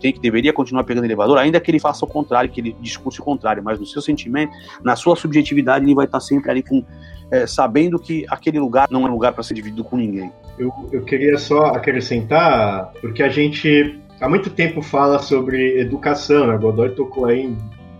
Tem 0.01 0.13
que 0.13 0.21
deveria 0.21 0.53
continuar 0.53 0.85
pegando 0.85 1.05
elevador, 1.05 1.37
ainda 1.37 1.61
que 1.61 1.71
ele 1.71 1.79
faça 1.79 2.05
o 2.05 2.09
contrário, 2.09 2.49
que 2.51 2.61
ele 2.61 2.75
discurse 2.81 3.21
o 3.21 3.25
contrário, 3.25 3.63
mas 3.63 3.79
no 3.79 3.85
seu 3.85 4.01
sentimento, 4.01 4.53
na 4.83 4.97
sua 4.97 5.15
subjetividade, 5.15 5.85
ele 5.85 5.95
vai 5.95 6.07
estar 6.07 6.21
sempre 6.21 6.51
ali 6.51 6.63
com 6.63 6.83
é, 7.31 7.47
sabendo 7.47 7.99
que 7.99 8.25
aquele 8.29 8.59
lugar 8.59 8.89
não 8.91 9.07
é 9.07 9.11
lugar 9.11 9.33
para 9.33 9.43
ser 9.43 9.55
dividido 9.55 9.85
com 9.85 9.97
ninguém. 9.97 10.31
Eu, 10.59 10.73
eu 10.93 11.03
queria 11.03 11.37
só 11.37 11.67
acrescentar, 11.67 12.93
porque 13.01 13.23
a 13.23 13.29
gente 13.29 13.99
há 14.25 14.29
muito 14.29 14.49
tempo 14.49 14.81
fala 14.81 15.19
sobre 15.19 15.79
educação, 15.79 16.47
né? 16.47 16.57
Godoy 16.57 16.91
tocou 16.95 17.27
aí 17.27 17.43
em 17.43 17.59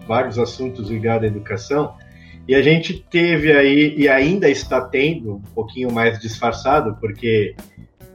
vários 0.09 0.39
assuntos 0.39 0.89
ligados 0.89 1.25
à 1.25 1.27
educação, 1.27 1.95
e 2.49 2.55
a 2.55 2.63
gente 2.63 3.05
teve 3.11 3.53
aí, 3.53 3.95
e 3.95 4.09
ainda 4.09 4.49
está 4.49 4.81
tendo, 4.81 5.35
um 5.35 5.43
pouquinho 5.55 5.93
mais 5.93 6.19
disfarçado, 6.19 6.97
porque 6.99 7.55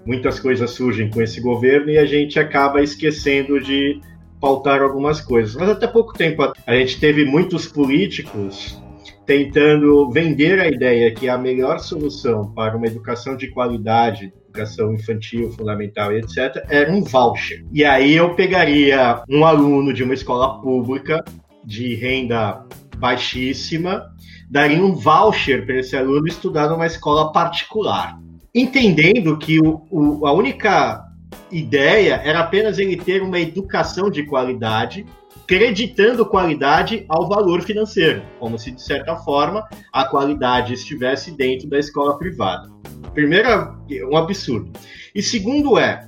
muitas 0.04 0.40
coisas 0.40 0.72
surgem 0.72 1.10
com 1.12 1.22
esse 1.22 1.40
governo 1.40 1.92
e 1.92 2.00
a 2.00 2.06
gente 2.06 2.40
acaba 2.40 2.82
esquecendo 2.82 3.62
de 3.62 4.02
pautar 4.42 4.82
algumas 4.82 5.22
coisas. 5.22 5.56
Mas 5.56 5.70
até 5.70 5.86
pouco 5.86 6.14
tempo 6.14 6.52
a 6.66 6.76
gente 6.76 7.00
teve 7.00 7.26
muitos 7.26 7.68
políticos 7.68 8.82
tentando 9.26 10.10
vender 10.10 10.60
a 10.60 10.68
ideia 10.68 11.14
que 11.14 11.30
a 11.30 11.38
melhor 11.38 11.78
solução 11.80 12.52
para 12.54 12.76
uma 12.76 12.88
educação 12.88 13.38
de 13.38 13.50
qualidade, 13.50 14.34
educação 14.60 14.94
infantil, 14.94 15.52
fundamental 15.52 16.12
e 16.14 16.20
etc., 16.20 16.64
era 16.70 16.92
um 16.92 17.04
voucher. 17.04 17.66
E 17.72 17.86
aí 17.86 18.16
eu 18.16 18.36
pegaria 18.36 19.24
um 19.30 19.46
aluno 19.46 19.94
de 19.94 20.04
uma 20.04 20.14
escola 20.14 20.62
pública 20.62 21.24
de 21.64 21.96
renda 21.96 22.66
baixíssima, 22.98 24.14
daria 24.50 24.84
um 24.84 24.94
voucher 24.94 25.66
para 25.66 25.80
esse 25.80 25.96
aluno 25.96 26.28
estudar 26.28 26.70
numa 26.70 26.86
escola 26.86 27.32
particular, 27.32 28.20
entendendo 28.54 29.38
que 29.38 29.60
o, 29.60 29.86
o, 29.90 30.28
a 30.28 30.34
única 30.34 31.06
ideia 31.52 32.22
era 32.24 32.40
apenas 32.40 32.80
ele 32.80 32.98
ter 32.98 33.22
uma 33.22 33.40
educação 33.40 34.10
de 34.10 34.24
qualidade 34.24 35.06
creditando 35.50 36.28
qualidade 36.28 37.06
ao 37.10 37.28
valor 37.28 37.64
financeiro, 37.64 38.22
como 38.40 38.60
se 38.60 38.70
de 38.70 38.84
certa 38.84 39.16
forma 39.16 39.68
a 39.92 40.06
qualidade 40.06 40.76
estivesse 40.76 41.32
dentro 41.32 41.68
da 41.68 41.80
escola 41.80 42.20
privada. 42.20 42.70
Primeiro, 43.16 43.76
um 44.12 44.16
absurdo. 44.16 44.72
E 45.16 45.24
segundo 45.24 45.80
é, 45.80 46.08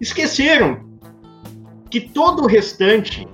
esqueceram 0.00 0.98
que 1.88 2.00
todo 2.00 2.42
o 2.42 2.48
restante, 2.48 3.24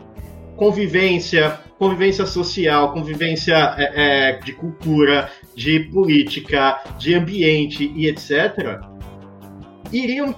convivência, 0.55 1.59
convivência 1.78 2.26
social, 2.26 2.92
convivência 2.92 3.74
é, 3.78 4.32
é, 4.32 4.32
de 4.40 4.53
cultura, 4.53 5.32
de 5.57 5.80
política, 5.90 6.78
de 6.99 7.14
ambiente 7.14 7.90
e 7.96 8.07
etc., 8.07 8.80
iriam 9.90 10.34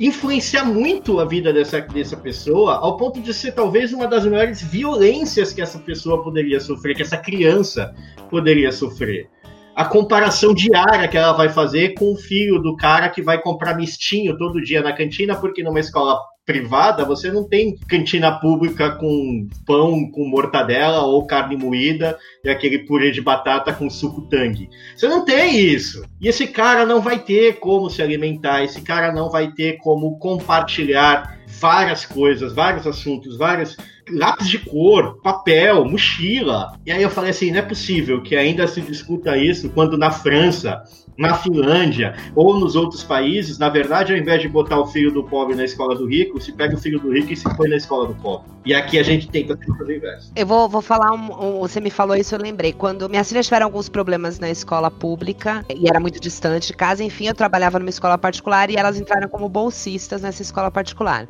influenciar 0.00 0.64
muito 0.64 1.18
a 1.18 1.24
vida 1.24 1.52
dessa, 1.52 1.80
dessa 1.80 2.16
pessoa, 2.16 2.76
ao 2.76 2.96
ponto 2.96 3.20
de 3.20 3.34
ser 3.34 3.52
talvez 3.52 3.92
uma 3.92 4.06
das 4.06 4.24
maiores 4.24 4.62
violências 4.62 5.52
que 5.52 5.60
essa 5.60 5.78
pessoa 5.78 6.22
poderia 6.22 6.60
sofrer, 6.60 6.94
que 6.94 7.02
essa 7.02 7.16
criança 7.16 7.94
poderia 8.30 8.70
sofrer. 8.70 9.28
A 9.74 9.84
comparação 9.84 10.54
diária 10.54 11.06
que 11.08 11.16
ela 11.16 11.32
vai 11.32 11.48
fazer 11.48 11.94
com 11.94 12.12
o 12.12 12.16
filho 12.16 12.60
do 12.60 12.76
cara 12.76 13.08
que 13.08 13.22
vai 13.22 13.40
comprar 13.40 13.76
mistinho 13.76 14.36
todo 14.36 14.62
dia 14.62 14.82
na 14.82 14.92
cantina, 14.92 15.36
porque 15.36 15.62
numa 15.62 15.80
escola 15.80 16.18
privada, 16.48 17.04
você 17.04 17.30
não 17.30 17.44
tem 17.46 17.76
cantina 17.86 18.32
pública 18.40 18.92
com 18.92 19.46
pão 19.66 20.10
com 20.10 20.26
mortadela 20.26 21.02
ou 21.02 21.26
carne 21.26 21.58
moída 21.58 22.18
e 22.42 22.48
aquele 22.48 22.86
purê 22.86 23.10
de 23.10 23.20
batata 23.20 23.70
com 23.70 23.90
suco 23.90 24.22
tangue. 24.22 24.70
Você 24.96 25.06
não 25.08 25.26
tem 25.26 25.60
isso. 25.60 26.02
E 26.18 26.26
esse 26.26 26.46
cara 26.46 26.86
não 26.86 27.02
vai 27.02 27.18
ter 27.18 27.58
como 27.58 27.90
se 27.90 28.00
alimentar, 28.00 28.64
esse 28.64 28.80
cara 28.80 29.12
não 29.12 29.28
vai 29.28 29.52
ter 29.52 29.76
como 29.76 30.18
compartilhar 30.18 31.38
várias 31.60 32.06
coisas, 32.06 32.54
vários 32.54 32.86
assuntos, 32.86 33.36
vários 33.36 33.76
lápis 34.10 34.48
de 34.48 34.58
cor, 34.58 35.20
papel, 35.20 35.84
mochila. 35.84 36.72
E 36.86 36.90
aí 36.90 37.02
eu 37.02 37.10
falei 37.10 37.30
assim, 37.30 37.50
não 37.50 37.58
é 37.58 37.62
possível 37.62 38.22
que 38.22 38.34
ainda 38.34 38.66
se 38.66 38.80
discuta 38.80 39.36
isso 39.36 39.68
quando 39.68 39.98
na 39.98 40.10
França 40.10 40.82
na 41.18 41.34
Finlândia 41.34 42.14
ou 42.36 42.58
nos 42.58 42.76
outros 42.76 43.02
países, 43.02 43.58
na 43.58 43.68
verdade, 43.68 44.12
ao 44.12 44.18
invés 44.18 44.40
de 44.40 44.48
botar 44.48 44.78
o 44.78 44.86
filho 44.86 45.10
do 45.10 45.24
pobre 45.24 45.56
na 45.56 45.64
escola 45.64 45.96
do 45.96 46.06
rico, 46.06 46.40
se 46.40 46.52
pega 46.52 46.76
o 46.76 46.78
filho 46.78 47.00
do 47.00 47.12
rico 47.12 47.32
e 47.32 47.36
se 47.36 47.44
põe 47.56 47.68
na 47.68 47.76
escola 47.76 48.06
do 48.06 48.14
pobre. 48.14 48.48
E 48.64 48.72
aqui 48.72 48.98
a 48.98 49.02
gente 49.02 49.28
tenta 49.28 49.58
fazer 49.76 49.92
o 49.92 49.96
inverso. 49.96 50.32
Eu 50.36 50.46
vou, 50.46 50.68
vou 50.68 50.80
falar, 50.80 51.12
um, 51.12 51.56
um, 51.56 51.58
você 51.60 51.80
me 51.80 51.90
falou 51.90 52.14
isso, 52.14 52.34
eu 52.34 52.38
lembrei. 52.38 52.72
Quando 52.72 53.08
minhas 53.08 53.28
filhas 53.28 53.46
tiveram 53.46 53.66
alguns 53.66 53.88
problemas 53.88 54.38
na 54.38 54.48
escola 54.48 54.90
pública, 54.90 55.64
e 55.74 55.88
era 55.88 55.98
muito 55.98 56.20
distante 56.20 56.68
de 56.68 56.74
casa, 56.74 57.02
enfim, 57.02 57.26
eu 57.26 57.34
trabalhava 57.34 57.80
numa 57.80 57.90
escola 57.90 58.16
particular 58.16 58.70
e 58.70 58.76
elas 58.76 59.00
entraram 59.00 59.28
como 59.28 59.48
bolsistas 59.48 60.22
nessa 60.22 60.42
escola 60.42 60.70
particular. 60.70 61.26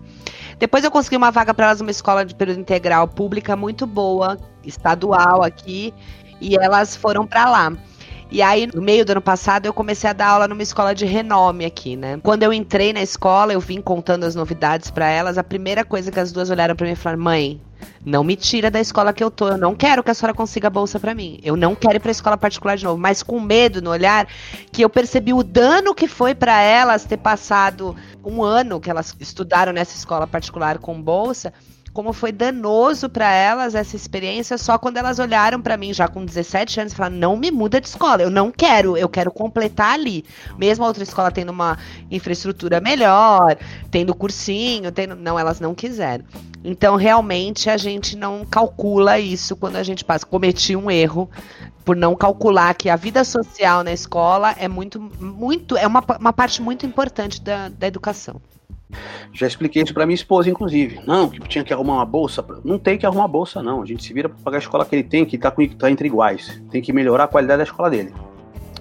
Depois 0.58 0.84
eu 0.84 0.90
consegui 0.90 1.16
uma 1.16 1.30
vaga 1.30 1.54
para 1.54 1.66
elas 1.66 1.80
numa 1.80 1.90
escola 1.90 2.26
de 2.26 2.34
período 2.34 2.60
integral 2.60 3.08
pública 3.08 3.56
muito 3.56 3.86
boa, 3.86 4.36
estadual 4.64 5.42
aqui, 5.42 5.94
e 6.40 6.56
elas 6.56 6.94
foram 6.94 7.26
para 7.26 7.48
lá. 7.48 7.72
E 8.30 8.42
aí, 8.42 8.66
no 8.66 8.82
meio 8.82 9.06
do 9.06 9.12
ano 9.12 9.22
passado, 9.22 9.64
eu 9.64 9.72
comecei 9.72 10.08
a 10.08 10.12
dar 10.12 10.28
aula 10.28 10.46
numa 10.46 10.62
escola 10.62 10.94
de 10.94 11.06
renome 11.06 11.64
aqui, 11.64 11.96
né? 11.96 12.20
Quando 12.22 12.42
eu 12.42 12.52
entrei 12.52 12.92
na 12.92 13.00
escola, 13.00 13.54
eu 13.54 13.60
vim 13.60 13.80
contando 13.80 14.24
as 14.24 14.34
novidades 14.34 14.90
para 14.90 15.08
elas. 15.08 15.38
A 15.38 15.44
primeira 15.44 15.82
coisa 15.82 16.12
que 16.12 16.20
as 16.20 16.30
duas 16.30 16.50
olharam 16.50 16.76
para 16.76 16.86
mim 16.86 16.92
e 16.92 16.96
falaram: 16.96 17.22
mãe, 17.22 17.58
não 18.04 18.22
me 18.22 18.36
tira 18.36 18.70
da 18.70 18.80
escola 18.80 19.14
que 19.14 19.24
eu 19.24 19.30
tô. 19.30 19.48
Eu 19.48 19.56
não 19.56 19.74
quero 19.74 20.02
que 20.02 20.10
a 20.10 20.14
senhora 20.14 20.34
consiga 20.34 20.68
bolsa 20.68 21.00
para 21.00 21.14
mim. 21.14 21.40
Eu 21.42 21.56
não 21.56 21.74
quero 21.74 21.96
ir 21.96 22.00
pra 22.00 22.10
escola 22.10 22.36
particular 22.36 22.76
de 22.76 22.84
novo. 22.84 23.00
Mas 23.00 23.22
com 23.22 23.40
medo 23.40 23.80
no 23.80 23.90
olhar, 23.90 24.28
que 24.70 24.82
eu 24.82 24.90
percebi 24.90 25.32
o 25.32 25.42
dano 25.42 25.94
que 25.94 26.06
foi 26.06 26.34
para 26.34 26.60
elas 26.60 27.04
ter 27.04 27.16
passado 27.16 27.96
um 28.22 28.42
ano 28.42 28.78
que 28.78 28.90
elas 28.90 29.16
estudaram 29.18 29.72
nessa 29.72 29.96
escola 29.96 30.26
particular 30.26 30.78
com 30.78 31.00
bolsa 31.00 31.52
como 31.98 32.12
foi 32.12 32.30
danoso 32.30 33.08
para 33.08 33.28
elas 33.32 33.74
essa 33.74 33.96
experiência 33.96 34.56
só 34.56 34.78
quando 34.78 34.98
elas 34.98 35.18
olharam 35.18 35.60
para 35.60 35.76
mim 35.76 35.92
já 35.92 36.06
com 36.06 36.24
17 36.24 36.78
anos 36.78 36.92
e 36.92 36.96
falaram: 36.96 37.16
"Não 37.16 37.36
me 37.36 37.50
muda 37.50 37.80
de 37.80 37.88
escola, 37.88 38.22
eu 38.22 38.30
não 38.30 38.52
quero, 38.52 38.96
eu 38.96 39.08
quero 39.08 39.32
completar 39.32 39.94
ali". 39.94 40.24
Mesmo 40.56 40.84
a 40.84 40.86
outra 40.86 41.02
escola 41.02 41.32
tendo 41.32 41.48
uma 41.48 41.76
infraestrutura 42.08 42.80
melhor, 42.80 43.58
tendo 43.90 44.14
cursinho, 44.14 44.92
tendo 44.92 45.16
não, 45.16 45.36
elas 45.36 45.58
não 45.58 45.74
quiseram. 45.74 46.24
Então, 46.62 46.94
realmente 46.94 47.68
a 47.68 47.76
gente 47.76 48.16
não 48.16 48.46
calcula 48.46 49.18
isso 49.18 49.56
quando 49.56 49.74
a 49.74 49.82
gente 49.82 50.04
passa. 50.04 50.24
Cometi 50.24 50.76
um 50.76 50.88
erro 50.88 51.28
por 51.84 51.96
não 51.96 52.14
calcular 52.14 52.74
que 52.74 52.88
a 52.88 52.94
vida 52.94 53.24
social 53.24 53.82
na 53.82 53.92
escola 53.92 54.54
é 54.56 54.68
muito 54.68 55.00
muito 55.00 55.76
é 55.76 55.84
uma, 55.84 56.04
uma 56.20 56.32
parte 56.32 56.62
muito 56.62 56.86
importante 56.86 57.42
da, 57.42 57.68
da 57.68 57.88
educação. 57.88 58.40
Já 59.32 59.46
expliquei 59.46 59.82
isso 59.82 59.92
para 59.92 60.06
minha 60.06 60.14
esposa, 60.14 60.48
inclusive. 60.48 61.00
Não, 61.06 61.28
que 61.28 61.40
tinha 61.40 61.62
que 61.62 61.72
arrumar 61.72 61.94
uma 61.94 62.06
bolsa. 62.06 62.44
Não 62.64 62.78
tem 62.78 62.96
que 62.96 63.04
arrumar 63.04 63.22
uma 63.22 63.28
bolsa, 63.28 63.62
não. 63.62 63.82
A 63.82 63.86
gente 63.86 64.02
se 64.02 64.12
vira 64.12 64.28
para 64.28 64.38
pagar 64.42 64.58
a 64.58 64.60
escola 64.60 64.84
que 64.84 64.94
ele 64.94 65.02
tem, 65.02 65.24
que 65.24 65.36
está 65.36 65.50
tá 65.50 65.90
entre 65.90 66.08
iguais. 66.08 66.62
Tem 66.70 66.80
que 66.80 66.92
melhorar 66.92 67.24
a 67.24 67.28
qualidade 67.28 67.58
da 67.58 67.64
escola 67.64 67.90
dele. 67.90 68.12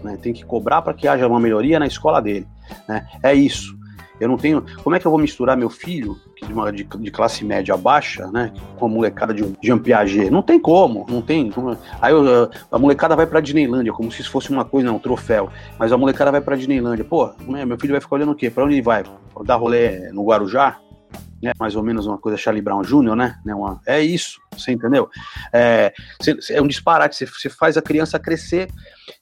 Né? 0.03 0.17
Tem 0.21 0.33
que 0.33 0.45
cobrar 0.45 0.81
para 0.81 0.93
que 0.93 1.07
haja 1.07 1.27
uma 1.27 1.39
melhoria 1.39 1.79
na 1.79 1.87
escola 1.87 2.21
dele. 2.21 2.47
Né? 2.87 3.05
É 3.21 3.33
isso. 3.33 3.77
Eu 4.19 4.27
não 4.27 4.37
tenho. 4.37 4.63
Como 4.83 4.95
é 4.95 4.99
que 4.99 5.05
eu 5.05 5.11
vou 5.11 5.19
misturar 5.19 5.57
meu 5.57 5.69
filho, 5.69 6.17
de, 6.45 6.53
uma, 6.53 6.71
de, 6.71 6.83
de 6.83 7.11
classe 7.11 7.43
média 7.43 7.75
baixa, 7.75 8.27
né? 8.27 8.51
Com 8.77 8.85
a 8.85 8.89
molecada 8.89 9.33
de 9.33 9.43
Jean 9.61 9.77
Piaget? 9.77 10.29
Não 10.29 10.41
tem 10.41 10.59
como, 10.59 11.05
não 11.09 11.21
tem. 11.21 11.51
Aí 12.01 12.13
eu, 12.13 12.49
a 12.71 12.79
molecada 12.79 13.15
vai 13.15 13.25
pra 13.25 13.39
Disneylândia, 13.39 13.93
como 13.93 14.11
se 14.11 14.21
isso 14.21 14.31
fosse 14.31 14.49
uma 14.49 14.65
coisa, 14.65 14.87
não, 14.87 14.97
um 14.97 14.99
troféu. 14.99 15.49
Mas 15.77 15.91
a 15.91 15.97
molecada 15.97 16.31
vai 16.31 16.41
pra 16.41 16.55
Disneylândia. 16.55 17.05
Pô, 17.05 17.31
né, 17.47 17.65
meu 17.65 17.79
filho 17.79 17.93
vai 17.93 18.01
ficar 18.01 18.15
olhando 18.15 18.31
o 18.31 18.35
quê? 18.35 18.49
Pra 18.49 18.63
onde 18.63 18.75
ele 18.75 18.81
vai? 18.81 19.03
Dar 19.43 19.55
rolê 19.55 20.11
no 20.11 20.23
Guarujá? 20.23 20.79
Né, 21.41 21.51
mais 21.59 21.75
ou 21.75 21.83
menos 21.83 22.05
uma 22.07 22.17
coisa 22.17 22.37
Charlie 22.37 22.61
Brown 22.61 22.81
Jr., 22.81 23.15
né? 23.15 23.39
né 23.45 23.53
uma, 23.53 23.79
é 23.85 24.01
isso, 24.01 24.41
você 24.51 24.71
entendeu? 24.71 25.09
É, 25.53 25.93
é 26.49 26.61
um 26.61 26.67
disparate, 26.67 27.15
você, 27.15 27.25
você 27.25 27.49
faz 27.49 27.77
a 27.77 27.81
criança 27.81 28.17
crescer 28.19 28.69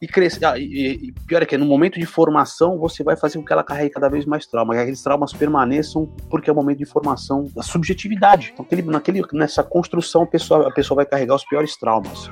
e 0.02 0.08
crescer. 0.08 0.46
Ah, 0.46 0.58
e, 0.58 1.10
e, 1.10 1.12
pior 1.28 1.42
é 1.42 1.46
que 1.46 1.58
no 1.58 1.66
momento 1.66 2.00
de 2.00 2.06
formação 2.06 2.78
você 2.78 3.04
vai 3.04 3.16
fazer 3.16 3.38
com 3.38 3.46
que 3.46 3.52
ela 3.52 3.64
carregue 3.64 3.90
cada 3.90 4.10
vez 4.10 4.26
mais 4.26 4.46
traumas, 4.46 4.78
que 4.78 4.82
aqueles 4.82 5.04
traumas 5.04 5.34
permaneçam 5.34 6.08
porque 6.30 6.50
é 6.50 6.54
o 6.54 6.56
momento 6.56 6.80
de 6.80 6.86
formação 6.86 7.50
da 7.54 7.62
subjetividade. 7.62 8.52
Então, 8.54 8.66
aquele, 8.66 8.82
naquele, 8.84 9.22
nessa 9.34 9.64
construção, 9.64 10.24
a 10.24 10.28
pessoa, 10.28 10.68
a 10.68 10.72
pessoa 10.72 10.98
vai 10.98 11.06
carregar 11.06 11.36
os 11.36 11.44
piores 11.44 11.78
traumas. 11.78 12.30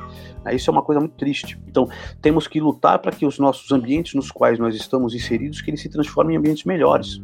Isso 0.52 0.70
é 0.70 0.74
uma 0.74 0.84
coisa 0.84 1.00
muito 1.00 1.16
triste. 1.16 1.60
Então, 1.68 1.88
temos 2.22 2.48
que 2.48 2.60
lutar 2.60 3.00
para 3.00 3.12
que 3.12 3.26
os 3.26 3.40
nossos 3.40 3.72
ambientes 3.72 4.14
nos 4.14 4.30
quais 4.32 4.60
nós 4.60 4.76
estamos 4.76 5.14
inseridos, 5.14 5.62
que 5.62 5.70
eles 5.70 5.82
se 5.82 5.90
transformem 5.90 6.36
em 6.36 6.40
ambientes 6.40 6.66
melhores. 6.66 7.22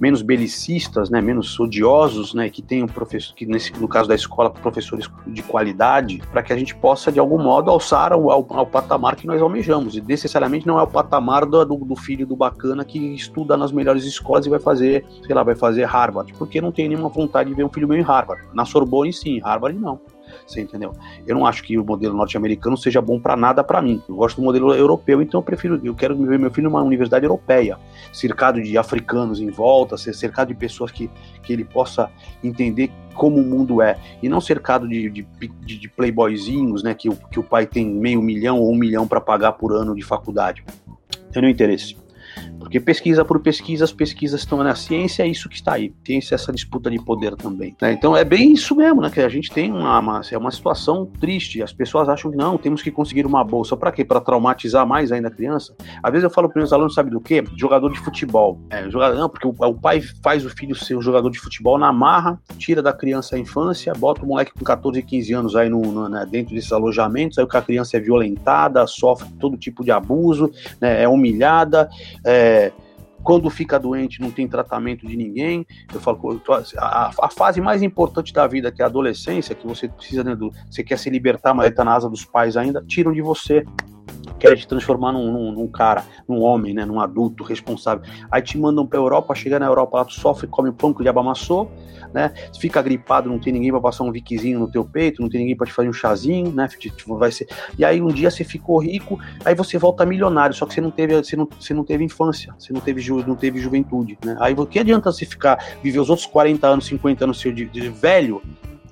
Menos 0.00 0.22
belicistas, 0.22 1.10
né, 1.10 1.20
menos 1.20 1.58
odiosos, 1.58 2.34
né, 2.34 2.48
que 2.48 2.62
tenham 2.62 2.86
professor, 2.86 3.34
que 3.34 3.46
nesse, 3.46 3.72
no 3.78 3.88
caso 3.88 4.08
da 4.08 4.14
escola, 4.14 4.50
professores 4.50 5.08
de 5.26 5.42
qualidade, 5.42 6.22
para 6.30 6.42
que 6.42 6.52
a 6.52 6.56
gente 6.56 6.74
possa 6.74 7.10
de 7.10 7.18
algum 7.18 7.42
modo 7.42 7.70
alçar 7.70 8.12
ao, 8.12 8.30
ao, 8.30 8.46
ao, 8.50 8.66
patamar 8.66 9.16
que 9.16 9.26
nós 9.26 9.40
almejamos. 9.40 9.96
E 9.96 10.00
necessariamente 10.00 10.66
não 10.66 10.78
é 10.78 10.82
o 10.82 10.86
patamar 10.86 11.46
do, 11.46 11.64
do, 11.64 11.96
filho 11.96 12.26
do 12.26 12.36
bacana 12.36 12.84
que 12.84 12.98
estuda 13.14 13.56
nas 13.56 13.72
melhores 13.72 14.04
escolas 14.04 14.46
e 14.46 14.50
vai 14.50 14.60
fazer, 14.60 15.04
sei 15.24 15.34
lá, 15.34 15.42
vai 15.42 15.54
fazer 15.54 15.84
Harvard, 15.84 16.32
porque 16.34 16.60
não 16.60 16.72
tem 16.72 16.88
nenhuma 16.88 17.08
vontade 17.08 17.48
de 17.48 17.54
ver 17.54 17.64
um 17.64 17.68
filho 17.68 17.88
meu 17.88 17.98
em 17.98 18.02
Harvard. 18.02 18.42
Na 18.52 18.64
Sorbonne 18.64 19.12
sim, 19.12 19.40
Harvard 19.40 19.78
não. 19.78 20.00
Você 20.46 20.60
entendeu? 20.60 20.92
Eu 21.26 21.34
não 21.34 21.44
acho 21.44 21.62
que 21.62 21.76
o 21.76 21.84
modelo 21.84 22.16
norte-americano 22.16 22.76
seja 22.76 23.00
bom 23.00 23.18
para 23.18 23.36
nada 23.36 23.64
para 23.64 23.82
mim. 23.82 24.00
Eu 24.08 24.14
gosto 24.14 24.36
do 24.36 24.44
modelo 24.44 24.72
europeu, 24.72 25.20
então 25.20 25.40
eu 25.40 25.42
prefiro, 25.42 25.80
eu 25.82 25.94
quero 25.94 26.16
ver 26.16 26.38
meu 26.38 26.50
filho 26.50 26.70
numa 26.70 26.82
universidade 26.82 27.24
europeia, 27.24 27.78
cercado 28.12 28.62
de 28.62 28.78
africanos 28.78 29.40
em 29.40 29.50
volta, 29.50 29.96
cercado 29.96 30.48
de 30.48 30.54
pessoas 30.54 30.92
que, 30.92 31.10
que 31.42 31.52
ele 31.52 31.64
possa 31.64 32.10
entender 32.44 32.90
como 33.14 33.40
o 33.40 33.44
mundo 33.44 33.82
é, 33.82 33.98
e 34.22 34.28
não 34.28 34.40
cercado 34.40 34.86
de, 34.86 35.10
de, 35.10 35.26
de, 35.40 35.78
de 35.78 35.88
playboyzinhos, 35.88 36.82
né, 36.82 36.94
que, 36.94 37.08
o, 37.08 37.16
que 37.16 37.40
o 37.40 37.42
pai 37.42 37.66
tem 37.66 37.86
meio 37.86 38.22
milhão 38.22 38.60
ou 38.60 38.72
um 38.72 38.76
milhão 38.76 39.08
para 39.08 39.20
pagar 39.20 39.52
por 39.52 39.72
ano 39.72 39.94
de 39.94 40.02
faculdade. 40.02 40.62
Tem 41.32 41.42
nenhum 41.42 41.52
interesse. 41.52 41.96
Porque 42.66 42.80
pesquisa 42.80 43.24
por 43.24 43.38
pesquisa, 43.38 43.84
as 43.84 43.92
pesquisas 43.92 44.40
estão 44.40 44.58
na 44.58 44.74
ciência, 44.74 45.22
é 45.22 45.28
isso 45.28 45.48
que 45.48 45.54
está 45.54 45.74
aí. 45.74 45.94
Ciência 46.04 46.34
é 46.34 46.36
essa 46.36 46.52
disputa 46.52 46.90
de 46.90 46.98
poder 46.98 47.36
também. 47.36 47.76
Né? 47.80 47.92
Então 47.92 48.16
é 48.16 48.24
bem 48.24 48.54
isso 48.54 48.74
mesmo, 48.74 49.00
né? 49.00 49.08
Que 49.08 49.20
a 49.20 49.28
gente 49.28 49.52
tem 49.52 49.70
uma, 49.70 50.00
uma, 50.00 50.20
é 50.28 50.36
uma 50.36 50.50
situação 50.50 51.06
triste. 51.20 51.62
As 51.62 51.72
pessoas 51.72 52.08
acham 52.08 52.28
que 52.28 52.36
não, 52.36 52.58
temos 52.58 52.82
que 52.82 52.90
conseguir 52.90 53.24
uma 53.24 53.44
bolsa. 53.44 53.76
Para 53.76 53.92
quê? 53.92 54.04
Para 54.04 54.20
traumatizar 54.20 54.84
mais 54.84 55.12
ainda 55.12 55.28
a 55.28 55.30
criança? 55.30 55.76
Às 56.02 56.10
vezes 56.10 56.24
eu 56.24 56.30
falo 56.30 56.48
para 56.48 56.58
meus 56.58 56.72
alunos, 56.72 56.92
sabe 56.94 57.08
do 57.08 57.20
quê? 57.20 57.44
Jogador 57.56 57.88
de 57.92 58.00
futebol. 58.00 58.60
É, 58.68 58.90
jogador, 58.90 59.16
não, 59.16 59.28
porque 59.28 59.46
o, 59.46 59.54
o, 59.56 59.74
pai 59.74 60.00
faz 60.20 60.44
o 60.44 60.50
filho 60.50 60.74
ser 60.74 60.96
um 60.96 61.02
jogador 61.02 61.30
de 61.30 61.38
futebol 61.38 61.78
na 61.78 61.92
marra, 61.92 62.36
tira 62.58 62.82
da 62.82 62.92
criança 62.92 63.36
a 63.36 63.38
infância, 63.38 63.92
bota 63.92 64.24
o 64.24 64.26
moleque 64.26 64.52
com 64.52 64.64
14, 64.64 65.00
15 65.04 65.32
anos 65.32 65.54
aí 65.54 65.68
no, 65.68 65.82
no 65.82 66.08
né, 66.08 66.26
dentro 66.28 66.52
desses 66.52 66.72
alojamentos, 66.72 67.38
aí 67.38 67.46
a 67.48 67.62
criança 67.62 67.96
é 67.96 68.00
violentada, 68.00 68.84
sofre 68.88 69.28
todo 69.38 69.56
tipo 69.56 69.84
de 69.84 69.92
abuso, 69.92 70.50
né, 70.80 71.04
é 71.04 71.08
humilhada, 71.08 71.88
é, 72.24 72.55
quando 73.26 73.50
fica 73.50 73.76
doente, 73.76 74.20
não 74.20 74.30
tem 74.30 74.46
tratamento 74.46 75.04
de 75.04 75.16
ninguém. 75.16 75.66
Eu 75.92 76.00
falo, 76.00 76.40
a, 76.78 77.10
a 77.22 77.28
fase 77.28 77.60
mais 77.60 77.82
importante 77.82 78.32
da 78.32 78.46
vida, 78.46 78.70
que 78.70 78.80
é 78.80 78.84
a 78.84 78.88
adolescência, 78.88 79.52
que 79.52 79.66
você 79.66 79.88
precisa, 79.88 80.22
né, 80.22 80.36
do, 80.36 80.52
você 80.70 80.84
quer 80.84 80.96
se 80.96 81.10
libertar, 81.10 81.52
mas 81.52 81.70
está 81.70 81.84
na 81.84 81.94
asa 81.94 82.08
dos 82.08 82.24
pais 82.24 82.56
ainda, 82.56 82.84
tiram 82.86 83.12
de 83.12 83.20
você 83.20 83.64
quer 84.38 84.56
te 84.56 84.66
transformar 84.66 85.12
num, 85.12 85.32
num, 85.32 85.52
num, 85.52 85.68
cara, 85.68 86.04
num 86.28 86.40
homem, 86.42 86.74
né, 86.74 86.84
num 86.84 87.00
adulto 87.00 87.44
responsável. 87.44 88.04
Aí 88.30 88.42
te 88.42 88.58
mandam 88.58 88.86
pra 88.86 88.98
Europa, 88.98 89.34
chega 89.34 89.58
na 89.58 89.66
Europa, 89.66 89.98
lá 89.98 90.04
tu 90.04 90.14
sofre, 90.14 90.46
come 90.46 90.72
pão 90.72 90.92
que 90.92 91.00
o 91.00 91.02
diabo 91.02 91.20
amassou, 91.20 91.70
né? 92.12 92.32
Fica 92.58 92.80
gripado, 92.80 93.28
não 93.28 93.38
tem 93.38 93.52
ninguém 93.52 93.70
para 93.70 93.80
passar 93.80 94.04
um 94.04 94.12
viquezinho 94.12 94.58
no 94.58 94.70
teu 94.70 94.84
peito, 94.84 95.20
não 95.20 95.28
tem 95.28 95.40
ninguém 95.40 95.56
para 95.56 95.66
te 95.66 95.72
fazer 95.72 95.88
um 95.88 95.92
chazinho, 95.92 96.50
né? 96.52 96.68
Vai 97.06 97.30
ser. 97.30 97.46
E 97.78 97.84
aí 97.84 98.00
um 98.00 98.08
dia 98.08 98.30
você 98.30 98.44
ficou 98.44 98.78
rico, 98.78 99.18
aí 99.44 99.54
você 99.54 99.78
volta 99.78 100.04
milionário, 100.06 100.54
só 100.54 100.66
que 100.66 100.74
você 100.74 100.80
não 100.80 100.90
teve, 100.90 101.14
você 101.16 101.36
não, 101.36 101.48
você 101.58 101.74
não 101.74 101.84
teve 101.84 102.04
infância, 102.04 102.54
você 102.58 102.72
não 102.72 102.80
teve, 102.80 103.00
ju, 103.00 103.24
não 103.26 103.36
teve 103.36 103.58
juventude, 103.58 104.18
né? 104.24 104.36
Aí 104.40 104.54
o 104.54 104.66
que 104.66 104.78
adianta 104.78 105.12
você 105.12 105.26
ficar 105.26 105.62
viver 105.82 105.98
os 105.98 106.10
outros 106.10 106.26
40 106.26 106.66
anos, 106.66 106.86
50 106.86 107.24
anos 107.24 107.40
seu 107.40 107.52
de, 107.52 107.66
de 107.66 107.88
velho, 107.88 108.42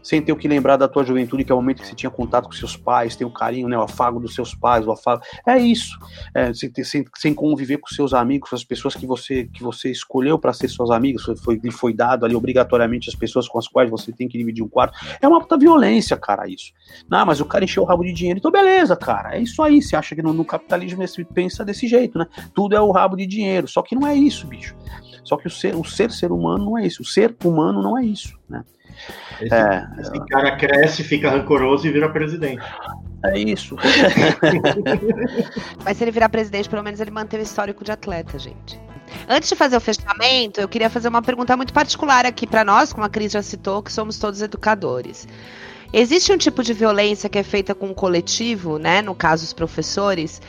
sem 0.04 0.20
ter 0.20 0.32
o 0.32 0.36
que 0.36 0.46
lembrar 0.46 0.76
da 0.76 0.86
tua 0.86 1.02
juventude, 1.02 1.44
que 1.44 1.50
é 1.50 1.54
o 1.54 1.58
momento 1.58 1.80
que 1.80 1.88
você 1.88 1.94
tinha 1.94 2.10
contato 2.10 2.44
com 2.44 2.52
seus 2.52 2.76
pais, 2.76 3.16
tem 3.16 3.26
o 3.26 3.30
carinho, 3.30 3.68
né, 3.68 3.78
o 3.78 3.82
afago 3.82 4.20
dos 4.20 4.34
seus 4.34 4.54
pais, 4.54 4.86
o 4.86 4.92
afago. 4.92 5.22
É 5.46 5.58
isso. 5.58 5.98
É, 6.34 6.52
sem, 6.52 6.70
sem, 6.84 7.04
sem, 7.16 7.34
conviver 7.34 7.78
com 7.78 7.88
seus 7.88 8.12
amigos, 8.12 8.50
com 8.50 8.54
as 8.54 8.62
pessoas 8.62 8.94
que 8.94 9.06
você, 9.06 9.44
que 9.44 9.62
você 9.62 9.90
escolheu 9.90 10.38
para 10.38 10.52
ser 10.52 10.68
suas 10.68 10.90
amigas, 10.90 11.24
foi, 11.42 11.56
lhe 11.56 11.70
foi 11.70 11.94
dado 11.94 12.26
ali 12.26 12.36
obrigatoriamente 12.36 13.08
as 13.08 13.14
pessoas 13.14 13.48
com 13.48 13.58
as 13.58 13.66
quais 13.66 13.90
você 13.90 14.12
tem 14.12 14.28
que 14.28 14.36
dividir 14.36 14.62
um 14.62 14.68
quarto. 14.68 14.98
É 15.22 15.26
uma 15.26 15.40
puta 15.40 15.56
violência, 15.56 16.16
cara, 16.18 16.46
isso. 16.46 16.72
Não, 17.08 17.24
mas 17.24 17.40
o 17.40 17.46
cara 17.46 17.64
encheu 17.64 17.82
o 17.82 17.86
rabo 17.86 18.04
de 18.04 18.12
dinheiro, 18.12 18.38
então 18.38 18.50
beleza, 18.50 18.94
cara. 18.94 19.36
É 19.36 19.40
isso 19.40 19.62
aí. 19.62 19.80
Você 19.80 19.96
acha 19.96 20.14
que 20.14 20.22
no, 20.22 20.34
no 20.34 20.44
capitalismo 20.44 21.06
você 21.06 21.24
pensa 21.24 21.64
desse 21.64 21.88
jeito, 21.88 22.18
né? 22.18 22.26
Tudo 22.54 22.76
é 22.76 22.80
o 22.80 22.90
rabo 22.90 23.16
de 23.16 23.26
dinheiro. 23.26 23.66
Só 23.66 23.80
que 23.80 23.94
não 23.94 24.06
é 24.06 24.14
isso, 24.14 24.46
bicho. 24.46 24.76
Só 25.24 25.38
que 25.38 25.46
o 25.46 25.50
ser, 25.50 25.74
o 25.74 25.82
ser 25.82 26.10
ser 26.10 26.30
humano 26.30 26.66
não 26.66 26.78
é 26.78 26.86
isso. 26.86 27.02
O 27.02 27.06
ser 27.06 27.34
humano 27.42 27.82
não 27.82 27.98
é 27.98 28.04
isso, 28.04 28.38
né? 28.48 28.62
Esse, 29.40 29.54
é, 29.54 29.88
esse 30.00 30.26
cara 30.26 30.56
cresce, 30.56 31.02
fica 31.04 31.30
rancoroso 31.30 31.86
e 31.86 31.92
vira 31.92 32.08
presidente. 32.08 32.64
É 33.24 33.38
isso. 33.38 33.76
Mas 35.84 35.96
se 35.96 36.04
ele 36.04 36.10
virar 36.10 36.28
presidente, 36.28 36.68
pelo 36.68 36.82
menos 36.82 37.00
ele 37.00 37.10
manteve 37.10 37.42
o 37.42 37.46
histórico 37.46 37.82
de 37.82 37.90
atleta, 37.90 38.38
gente. 38.38 38.78
Antes 39.28 39.48
de 39.48 39.56
fazer 39.56 39.76
o 39.76 39.80
fechamento, 39.80 40.60
eu 40.60 40.68
queria 40.68 40.90
fazer 40.90 41.08
uma 41.08 41.22
pergunta 41.22 41.56
muito 41.56 41.72
particular 41.72 42.26
aqui 42.26 42.46
para 42.46 42.64
nós, 42.64 42.92
como 42.92 43.04
a 43.06 43.08
Cris 43.08 43.32
já 43.32 43.42
citou, 43.42 43.82
que 43.82 43.92
somos 43.92 44.18
todos 44.18 44.42
educadores. 44.42 45.26
Existe 45.92 46.32
um 46.32 46.36
tipo 46.36 46.62
de 46.62 46.72
violência 46.72 47.28
que 47.28 47.38
é 47.38 47.42
feita 47.42 47.74
com 47.74 47.90
o 47.90 47.94
coletivo, 47.94 48.78
né? 48.78 49.00
No 49.00 49.14
caso, 49.14 49.44
os 49.44 49.52
professores, 49.52 50.42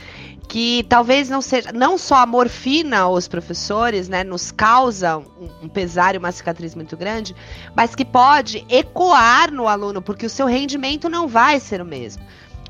que 0.47 0.83
talvez 0.87 1.29
não 1.29 1.41
seja 1.41 1.71
não 1.71 1.97
só 1.97 2.15
a 2.15 2.25
morfina 2.25 2.99
aos 2.99 3.27
professores, 3.27 4.07
né, 4.07 4.23
nos 4.23 4.51
causa 4.51 5.17
um, 5.17 5.49
um 5.63 5.67
pesar 5.67 6.15
e 6.15 6.17
uma 6.17 6.31
cicatriz 6.31 6.75
muito 6.75 6.95
grande, 6.95 7.35
mas 7.75 7.95
que 7.95 8.05
pode 8.05 8.65
ecoar 8.69 9.51
no 9.51 9.67
aluno, 9.67 10.01
porque 10.01 10.25
o 10.25 10.29
seu 10.29 10.45
rendimento 10.45 11.09
não 11.09 11.27
vai 11.27 11.59
ser 11.59 11.81
o 11.81 11.85
mesmo. 11.85 12.23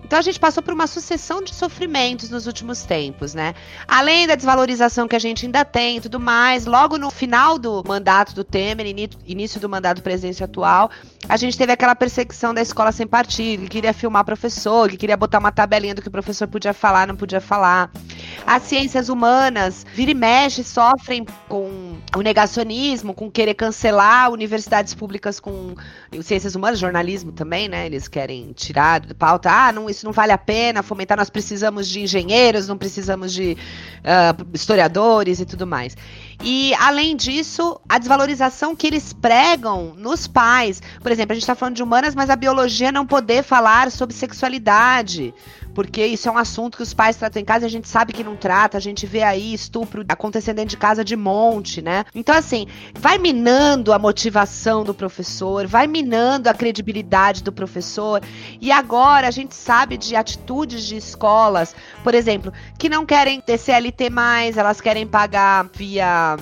Então 0.06 0.20
a 0.20 0.22
gente 0.22 0.40
passou 0.40 0.62
por 0.62 0.72
uma 0.72 0.86
sucessão 0.86 1.42
de 1.42 1.52
sofrimentos 1.52 2.30
nos 2.30 2.46
últimos 2.46 2.84
tempos, 2.84 3.34
né? 3.34 3.56
Além 3.88 4.28
da 4.28 4.36
desvalorização 4.36 5.08
que 5.08 5.16
a 5.16 5.20
gente 5.20 5.48
ainda 5.48 5.66
tem 5.66 5.98
e 5.98 6.00
tudo 6.00 6.20
mais, 6.20 6.68
logo 6.68 6.96
no 7.00 7.10
final 7.10 7.58
do 7.58 7.84
mandato 7.88 8.36
do 8.36 8.44
Temer, 8.44 8.86
início 9.26 9.60
do 9.60 9.68
mandato 9.68 10.04
presidência 10.04 10.46
atual, 10.46 10.92
a 11.28 11.38
gente 11.38 11.58
teve 11.58 11.72
aquela 11.72 11.96
perseguição 11.96 12.54
da 12.54 12.62
escola 12.62 12.92
sem 12.92 13.08
partido, 13.08 13.64
que 13.64 13.70
queria 13.70 13.94
filmar 13.94 14.24
professor, 14.24 14.90
que 14.90 14.96
queria 14.96 15.18
botar 15.18 15.40
uma 15.40 15.52
tabelinha 15.52 15.96
do 15.96 16.04
que 16.04 16.08
o 16.08 16.12
professor 16.12 16.48
podia 16.48 16.72
falar, 16.72 17.08
não 17.08 17.16
podia 17.16 17.42
falar. 17.42 17.90
As 18.46 18.62
ciências 18.62 19.10
humanas, 19.10 19.88
vira 19.92 20.12
e 20.12 20.14
mexe, 20.14 20.64
sofrem 20.64 21.26
com 21.50 21.98
o 22.16 22.22
negacionismo, 22.22 23.12
com 23.12 23.32
querer 23.32 23.56
cancelar 23.56 24.32
universidades 24.32 24.94
públicas 24.94 25.40
com 25.40 25.74
ciências 26.22 26.54
humanas, 26.54 26.78
jornalismo 26.78 27.32
também, 27.32 27.68
né? 27.68 27.88
Eles 27.88 28.08
querem 28.08 28.54
tirar 28.54 29.00
do 29.00 29.16
pauta, 29.16 29.50
ah, 29.50 29.72
não, 29.72 29.90
isso 29.96 30.06
não 30.06 30.14
vale 30.14 30.32
a 30.32 30.38
pena 30.38 30.84
fomentar, 30.84 31.18
nós 31.18 31.30
precisamos 31.30 31.88
de 31.88 32.02
engenheiros, 32.02 32.68
não 32.68 32.78
precisamos 32.78 33.34
de 33.34 33.58
uh, 34.02 34.48
historiadores 34.54 35.40
e 35.40 35.46
tudo 35.46 35.66
mais. 35.66 35.96
E, 36.44 36.74
além 36.76 37.16
disso, 37.16 37.80
a 37.88 37.98
desvalorização 37.98 38.76
que 38.76 38.86
eles 38.88 39.14
pregam 39.14 39.94
nos 39.98 40.28
pais. 40.28 40.82
Por 41.02 41.12
exemplo, 41.12 41.32
a 41.32 41.36
gente 41.36 41.44
está 41.44 41.56
falando 41.56 41.76
de 41.76 41.84
humanas, 41.84 42.14
mas 42.14 42.30
a 42.30 42.36
biologia 42.36 42.92
não 42.92 43.06
poder 43.06 43.44
falar 43.44 43.90
sobre 43.90 44.16
sexualidade 44.16 45.34
porque 45.76 46.06
isso 46.06 46.30
é 46.30 46.32
um 46.32 46.38
assunto 46.38 46.78
que 46.78 46.84
os 46.84 46.94
pais 46.94 47.18
tratam 47.18 47.42
em 47.42 47.46
casa 47.46 47.66
e 47.66 47.68
a 47.68 47.70
gente 47.70 47.88
sabe 47.88 48.14
que 48.14 48.24
não 48.24 48.36
trata, 48.36 48.78
a 48.78 48.82
gente 48.82 49.06
vê 49.06 49.22
aí 49.22 49.54
estupro 49.54 50.06
acontecendo 50.08 50.56
dentro 50.56 50.70
de 50.70 50.78
casa 50.78 51.04
de 51.04 51.16
monte, 51.18 51.82
né? 51.82 52.06
Então, 52.16 52.34
assim, 52.34 52.66
vai 52.98 53.18
minando 53.18 53.92
a 53.92 54.00
motivação 54.00 54.84
do 54.84 54.94
professor, 54.94 55.68
vai 55.68 55.86
minando 55.86 56.50
a 56.50 56.54
credibilidade 56.54 57.44
do 57.44 57.52
professor, 57.52 58.24
e 58.62 58.72
agora 58.72 59.28
a 59.28 59.32
gente 59.32 59.54
sabe 59.54 59.98
de 59.98 60.16
atitudes 60.16 60.86
de 60.86 60.96
escolas, 60.96 61.76
por 62.04 62.16
exemplo, 62.16 62.54
que 62.80 62.88
não 62.88 63.06
querem 63.06 63.42
ter 63.42 63.58
CLT 63.58 64.10
mais, 64.10 64.58
elas 64.58 64.80
querem 64.80 65.06
pagar 65.06 65.70
via 65.74 66.38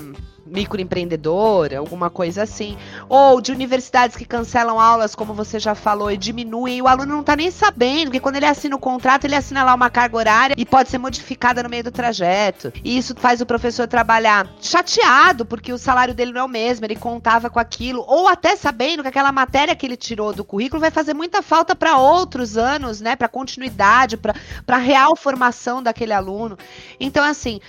microempreendedor, 0.54 1.74
alguma 1.76 2.10
coisa 2.10 2.44
assim. 2.44 2.78
Ou 3.10 3.42
de 3.42 3.52
universidades 3.52 4.16
que 4.16 4.26
cancelam 4.26 4.80
aulas, 4.80 5.16
como 5.16 5.34
você 5.34 5.60
já 5.60 5.74
falou, 5.74 6.12
e 6.12 6.18
diminuem, 6.18 6.78
e 6.78 6.82
o 6.82 6.88
aluno 6.88 7.16
não 7.16 7.24
tá 7.24 7.36
nem 7.36 7.50
sabendo, 7.50 8.06
porque 8.06 8.20
quando 8.20 8.36
ele 8.36 8.46
assina 8.46 8.76
o 8.76 8.80
contrato, 8.80 9.26
ele 9.26 9.36
assina 9.36 9.64
lá 9.64 9.74
uma 9.74 9.90
carga 9.90 10.16
horária 10.16 10.56
e 10.58 10.66
pode 10.66 10.90
ser 10.90 11.00
modificada 11.00 11.64
no 11.64 11.70
meio 11.70 11.84
do 11.84 11.92
trajeto. 11.92 12.72
E 12.84 12.98
isso 12.98 13.16
faz 13.18 13.42
o 13.42 13.46
professor 13.46 13.88
trabalhar 13.88 14.48
chateado, 14.62 15.46
porque 15.46 15.74
o 15.74 15.78
salário 15.78 16.14
dele 16.14 16.32
não 16.32 16.42
é 16.42 16.44
o 16.44 16.48
mesmo, 16.48 16.86
ele 16.86 16.96
contava 16.96 17.50
com 17.50 17.60
aquilo, 17.60 18.04
ou 18.08 18.28
até 18.28 18.56
sabendo 18.56 19.02
que 19.02 19.10
aquela 19.10 19.32
matéria 19.32 19.76
que 19.76 19.86
ele 19.86 19.98
tirou 19.98 20.34
do 20.34 20.44
currículo 20.44 20.80
vai 20.80 20.92
fazer 20.92 21.14
muita 21.14 21.42
falta 21.42 21.76
para 21.76 21.98
outros 21.98 22.58
anos, 22.58 23.02
né, 23.02 23.16
para 23.16 23.28
continuidade, 23.28 24.18
para 24.18 24.78
real 24.78 25.16
formação 25.16 25.82
daquele 25.82 26.14
aluno. 26.14 26.58
Então, 27.00 27.24
assim, 27.24 27.60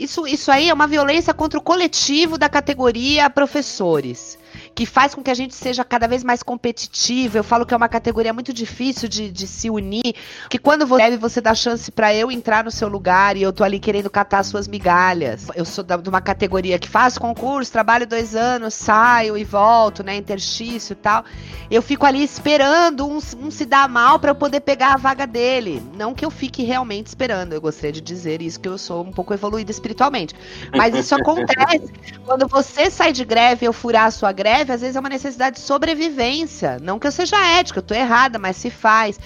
isso, 0.00 0.26
isso 0.26 0.50
aí 0.50 0.68
é 0.68 0.74
uma 0.74 0.86
violência 0.86 1.34
contra 1.34 1.58
o 1.58 1.62
coletivo 1.62 2.38
da 2.38 2.48
categoria 2.48 3.28
professores 3.28 4.38
que 4.80 4.86
faz 4.86 5.14
com 5.14 5.22
que 5.22 5.30
a 5.30 5.34
gente 5.34 5.54
seja 5.54 5.84
cada 5.84 6.08
vez 6.08 6.24
mais 6.24 6.42
competitivo. 6.42 7.36
Eu 7.36 7.44
falo 7.44 7.66
que 7.66 7.74
é 7.74 7.76
uma 7.76 7.86
categoria 7.86 8.32
muito 8.32 8.50
difícil 8.50 9.10
de, 9.10 9.30
de 9.30 9.46
se 9.46 9.68
unir, 9.68 10.14
que 10.48 10.58
quando 10.58 10.86
você 10.86 11.02
deve, 11.02 11.16
você 11.18 11.38
dá 11.38 11.54
chance 11.54 11.92
para 11.92 12.14
eu 12.14 12.30
entrar 12.32 12.64
no 12.64 12.70
seu 12.70 12.88
lugar 12.88 13.36
e 13.36 13.42
eu 13.42 13.52
tô 13.52 13.62
ali 13.62 13.78
querendo 13.78 14.08
catar 14.08 14.42
suas 14.42 14.66
migalhas. 14.66 15.48
Eu 15.54 15.66
sou 15.66 15.84
da, 15.84 15.98
de 15.98 16.08
uma 16.08 16.22
categoria 16.22 16.78
que 16.78 16.88
faço 16.88 17.20
concurso, 17.20 17.70
trabalho 17.70 18.06
dois 18.06 18.34
anos, 18.34 18.72
saio 18.72 19.36
e 19.36 19.44
volto, 19.44 20.02
né, 20.02 20.16
interstício 20.16 20.94
e 20.94 20.96
tal. 20.96 21.26
Eu 21.70 21.82
fico 21.82 22.06
ali 22.06 22.24
esperando 22.24 23.06
um, 23.06 23.18
um 23.38 23.50
se 23.50 23.66
dar 23.66 23.86
mal 23.86 24.18
para 24.18 24.30
eu 24.30 24.34
poder 24.34 24.60
pegar 24.60 24.94
a 24.94 24.96
vaga 24.96 25.26
dele. 25.26 25.82
Não 25.94 26.14
que 26.14 26.24
eu 26.24 26.30
fique 26.30 26.62
realmente 26.62 27.08
esperando, 27.08 27.52
eu 27.52 27.60
gostaria 27.60 27.92
de 27.92 28.00
dizer 28.00 28.40
isso, 28.40 28.58
que 28.58 28.68
eu 28.68 28.78
sou 28.78 29.04
um 29.04 29.12
pouco 29.12 29.34
evoluída 29.34 29.70
espiritualmente. 29.70 30.34
Mas 30.74 30.94
isso 30.94 31.14
acontece. 31.20 31.92
Quando 32.24 32.48
você 32.48 32.90
sai 32.90 33.12
de 33.12 33.26
greve 33.26 33.66
ou 33.66 33.74
furar 33.74 34.06
a 34.06 34.10
sua 34.10 34.32
greve, 34.32 34.69
às 34.72 34.80
vezes 34.80 34.96
é 34.96 35.00
uma 35.00 35.08
necessidade 35.08 35.56
de 35.56 35.62
sobrevivência. 35.62 36.78
Não 36.80 36.98
que 36.98 37.06
eu 37.06 37.12
seja 37.12 37.36
ética, 37.36 37.78
eu 37.78 37.82
tô 37.82 37.94
errada, 37.94 38.38
mas 38.38 38.56
se 38.56 38.70
faz. 38.70 39.18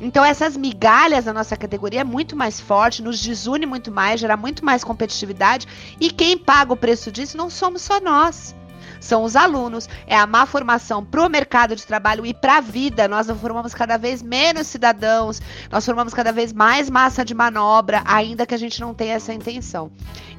Então 0.00 0.24
essas 0.24 0.56
migalhas 0.56 1.24
da 1.24 1.32
nossa 1.32 1.56
categoria 1.56 2.00
é 2.00 2.04
muito 2.04 2.36
mais 2.36 2.60
forte, 2.60 3.02
nos 3.02 3.20
desune 3.20 3.66
muito 3.66 3.90
mais, 3.90 4.20
gera 4.20 4.36
muito 4.36 4.64
mais 4.64 4.84
competitividade 4.84 5.66
e 6.00 6.10
quem 6.10 6.38
paga 6.38 6.72
o 6.72 6.76
preço 6.76 7.10
disso 7.10 7.36
não 7.36 7.50
somos 7.50 7.82
só 7.82 8.00
nós. 8.00 8.54
São 9.00 9.22
os 9.22 9.36
alunos, 9.36 9.88
é 10.06 10.16
a 10.16 10.26
má 10.26 10.46
formação 10.46 11.04
para 11.04 11.24
o 11.24 11.28
mercado 11.28 11.74
de 11.76 11.86
trabalho 11.86 12.24
e 12.26 12.34
para 12.34 12.58
a 12.58 12.60
vida. 12.60 13.08
Nós 13.08 13.28
formamos 13.30 13.74
cada 13.74 13.96
vez 13.96 14.22
menos 14.22 14.66
cidadãos, 14.66 15.40
nós 15.70 15.84
formamos 15.84 16.14
cada 16.14 16.32
vez 16.32 16.52
mais 16.52 16.90
massa 16.90 17.24
de 17.24 17.34
manobra, 17.34 18.02
ainda 18.04 18.46
que 18.46 18.54
a 18.54 18.58
gente 18.58 18.80
não 18.80 18.94
tenha 18.94 19.14
essa 19.14 19.32
intenção. 19.32 19.90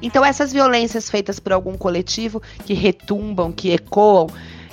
Então, 0.02 0.24
essas 0.24 0.52
violências 0.52 1.10
feitas 1.10 1.38
por 1.38 1.52
algum 1.52 1.76
coletivo 1.76 2.42
que 2.64 2.74
retumbam, 2.74 3.52
que 3.52 3.70
ecoam, 3.70 4.28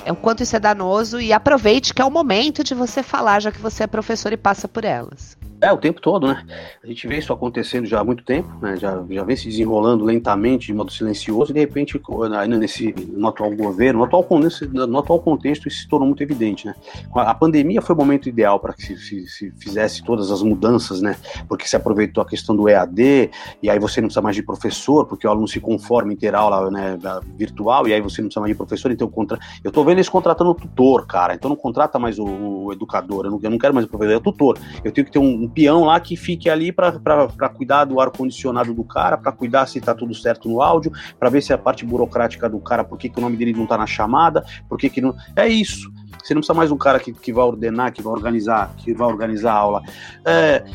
é 0.05 0.11
o 0.11 0.15
quanto 0.15 0.43
isso 0.43 0.55
é 0.55 0.59
danoso 0.59 1.19
e 1.19 1.33
aproveite 1.33 1.93
que 1.93 2.01
é 2.01 2.05
o 2.05 2.11
momento 2.11 2.63
de 2.63 2.73
você 2.73 3.03
falar, 3.03 3.41
já 3.41 3.51
que 3.51 3.59
você 3.59 3.83
é 3.83 3.87
professor 3.87 4.31
e 4.31 4.37
passa 4.37 4.67
por 4.67 4.85
elas. 4.85 5.37
É, 5.59 5.73
o 5.73 5.77
tempo 5.77 5.99
todo, 5.99 6.27
né? 6.27 6.45
A 6.83 6.87
gente 6.87 7.07
vê 7.07 7.17
isso 7.17 7.33
acontecendo 7.33 7.87
já 7.87 7.99
há 7.99 8.03
muito 8.03 8.23
tempo, 8.23 8.47
né? 8.61 8.77
Já, 8.77 9.03
já 9.09 9.23
vem 9.23 9.35
se 9.35 9.47
desenrolando 9.47 10.05
lentamente, 10.05 10.67
de 10.67 10.73
modo 10.73 10.91
silencioso, 10.91 11.51
e 11.51 11.53
de 11.55 11.59
repente, 11.59 11.99
ainda 12.39 12.57
nesse, 12.59 12.93
no 13.11 13.27
atual 13.27 13.55
governo, 13.55 13.99
no 13.99 14.05
atual, 14.05 14.25
nesse, 14.39 14.67
no 14.67 14.99
atual 14.99 15.19
contexto, 15.19 15.67
isso 15.67 15.79
se 15.79 15.87
tornou 15.87 16.07
muito 16.07 16.21
evidente, 16.21 16.67
né? 16.67 16.75
A 17.15 17.33
pandemia 17.33 17.81
foi 17.81 17.95
o 17.95 17.97
momento 17.97 18.29
ideal 18.29 18.59
para 18.59 18.73
que 18.73 18.83
se, 18.83 18.97
se, 18.97 19.27
se, 19.27 19.51
fizesse 19.57 20.03
todas 20.03 20.29
as 20.29 20.43
mudanças, 20.43 21.01
né? 21.01 21.15
Porque 21.49 21.67
se 21.67 21.75
aproveitou 21.75 22.21
a 22.21 22.27
questão 22.27 22.55
do 22.55 22.69
EAD, 22.69 23.31
e 23.63 23.69
aí 23.69 23.79
você 23.79 23.99
não 23.99 24.07
precisa 24.07 24.21
mais 24.21 24.35
de 24.35 24.43
professor, 24.43 25.07
porque 25.07 25.25
o 25.25 25.29
aluno 25.29 25.47
se 25.47 25.59
conforma 25.59 26.13
em 26.13 26.15
ter 26.15 26.35
aula 26.35 26.69
né, 26.69 26.99
virtual, 27.35 27.87
e 27.87 27.93
aí 27.93 28.01
você 28.01 28.21
não 28.21 28.27
precisa 28.27 28.41
mais 28.41 28.53
de 28.53 28.57
professor, 28.57 28.91
então 28.91 29.07
contra... 29.07 29.39
eu 29.63 29.71
tô 29.71 29.83
vendo 29.83 29.97
eles 29.97 30.09
contratando 30.09 30.51
o 30.51 30.55
tutor, 30.55 31.07
cara, 31.07 31.33
então 31.33 31.49
não 31.49 31.57
contrata 31.57 31.97
mais 31.97 32.19
o, 32.19 32.25
o 32.25 32.71
educador, 32.71 33.25
eu 33.25 33.31
não, 33.31 33.39
eu 33.41 33.49
não 33.49 33.57
quero 33.57 33.73
mais 33.73 33.87
o 33.87 33.89
professor, 33.89 34.13
é 34.13 34.17
o 34.17 34.21
tutor. 34.21 34.59
Eu 34.83 34.91
tenho 34.91 35.05
que 35.05 35.11
ter 35.11 35.19
um 35.19 35.46
um 35.47 35.49
peão 35.49 35.85
lá 35.85 35.99
que 35.99 36.17
fique 36.17 36.49
ali 36.49 36.71
para 36.71 37.49
cuidar 37.55 37.85
do 37.85 37.99
ar-condicionado 37.99 38.73
do 38.73 38.83
cara, 38.83 39.17
para 39.17 39.31
cuidar 39.31 39.65
se 39.65 39.79
tá 39.79 39.95
tudo 39.95 40.13
certo 40.13 40.49
no 40.49 40.61
áudio, 40.61 40.91
para 41.17 41.29
ver 41.29 41.41
se 41.41 41.53
a 41.53 41.57
parte 41.57 41.85
burocrática 41.85 42.49
do 42.49 42.59
cara, 42.59 42.83
por 42.83 42.97
que, 42.97 43.09
que 43.09 43.17
o 43.17 43.21
nome 43.21 43.37
dele 43.37 43.53
não 43.53 43.65
tá 43.65 43.77
na 43.77 43.87
chamada, 43.87 44.45
por 44.67 44.77
que, 44.77 44.89
que 44.89 44.99
não. 44.99 45.15
É 45.35 45.47
isso. 45.47 45.89
Você 46.21 46.33
não 46.33 46.41
precisa 46.41 46.53
mais 46.53 46.71
um 46.71 46.77
cara 46.77 46.99
que, 46.99 47.13
que 47.13 47.31
vai 47.31 47.45
ordenar, 47.45 47.93
que 47.93 48.01
vai 48.01 48.11
organizar, 48.11 48.73
que 48.77 48.93
vai 48.93 49.07
organizar 49.07 49.53
a 49.53 49.55
aula. 49.55 49.81
É, 50.25 50.65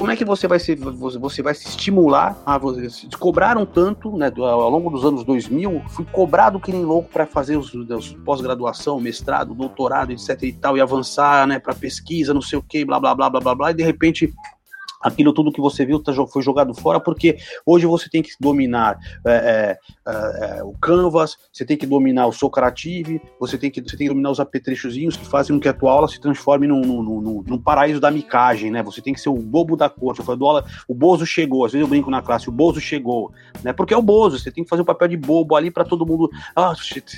como 0.00 0.10
é 0.10 0.16
que 0.16 0.24
você 0.24 0.48
vai 0.48 0.58
se, 0.58 0.74
você 0.74 1.42
vai 1.42 1.54
se 1.54 1.68
estimular 1.68 2.34
a 2.46 2.56
você, 2.56 2.88
cobraram 3.18 3.66
tanto, 3.66 4.16
né, 4.16 4.32
ao 4.34 4.70
longo 4.70 4.88
dos 4.88 5.04
anos 5.04 5.24
2000, 5.24 5.82
fui 5.90 6.06
cobrado 6.06 6.58
que 6.58 6.72
nem 6.72 6.82
louco 6.82 7.10
para 7.10 7.26
fazer 7.26 7.58
os, 7.58 7.74
os 7.74 8.14
pós-graduação, 8.24 8.98
mestrado, 8.98 9.52
doutorado, 9.52 10.10
etc 10.10 10.42
e 10.42 10.54
tal, 10.54 10.74
e 10.74 10.80
avançar, 10.80 11.46
né, 11.46 11.58
para 11.58 11.74
pesquisa, 11.74 12.32
não 12.32 12.40
sei 12.40 12.58
o 12.58 12.62
que, 12.62 12.82
blá, 12.82 12.98
blá, 12.98 13.14
blá, 13.14 13.28
blá, 13.28 13.40
blá, 13.40 13.54
blá, 13.54 13.70
e 13.72 13.74
de 13.74 13.82
repente 13.82 14.32
aquilo 15.00 15.32
tudo 15.32 15.52
que 15.52 15.60
você 15.60 15.84
viu 15.84 15.98
tá, 15.98 16.12
foi 16.26 16.42
jogado 16.42 16.74
fora, 16.74 17.00
porque 17.00 17.38
hoje 17.64 17.86
você 17.86 18.08
tem 18.08 18.22
que 18.22 18.30
dominar 18.38 18.98
é, 19.26 19.32
é, 19.32 19.78
é, 20.06 20.58
é, 20.58 20.64
o 20.64 20.72
Canvas, 20.72 21.36
você 21.52 21.64
tem 21.64 21.76
que 21.76 21.86
dominar 21.86 22.26
o 22.26 22.32
Socrative, 22.32 23.20
você 23.38 23.56
tem 23.56 23.70
que, 23.70 23.80
você 23.80 23.96
tem 23.96 24.06
que 24.06 24.12
dominar 24.12 24.30
os 24.30 24.40
apetrechozinhos 24.40 25.16
que 25.16 25.26
fazem 25.26 25.56
com 25.56 25.60
que 25.60 25.68
a 25.68 25.72
tua 25.72 25.92
aula 25.92 26.08
se 26.08 26.20
transforme 26.20 26.66
num, 26.66 26.80
num, 26.80 27.02
num, 27.02 27.44
num 27.46 27.58
paraíso 27.58 28.00
da 28.00 28.10
micagem, 28.10 28.70
né? 28.70 28.82
Você 28.82 29.00
tem 29.00 29.14
que 29.14 29.20
ser 29.20 29.30
o 29.30 29.34
bobo 29.34 29.76
da 29.76 29.88
corte. 29.88 30.20
Eu 30.20 30.24
falo, 30.24 30.44
aula, 30.46 30.64
o 30.86 30.94
Bozo 30.94 31.24
chegou, 31.24 31.64
às 31.64 31.72
vezes 31.72 31.82
eu 31.82 31.88
brinco 31.88 32.10
na 32.10 32.20
classe, 32.20 32.48
o 32.48 32.52
Bozo 32.52 32.80
chegou, 32.80 33.32
né? 33.62 33.72
Porque 33.72 33.94
é 33.94 33.96
o 33.96 34.02
Bozo, 34.02 34.38
você 34.38 34.50
tem 34.50 34.64
que 34.64 34.70
fazer 34.70 34.82
o 34.82 34.84
um 34.84 34.86
papel 34.86 35.08
de 35.08 35.16
bobo 35.16 35.56
ali 35.56 35.70
para 35.70 35.84
todo 35.84 36.06
mundo, 36.06 36.30
ah, 36.54 36.74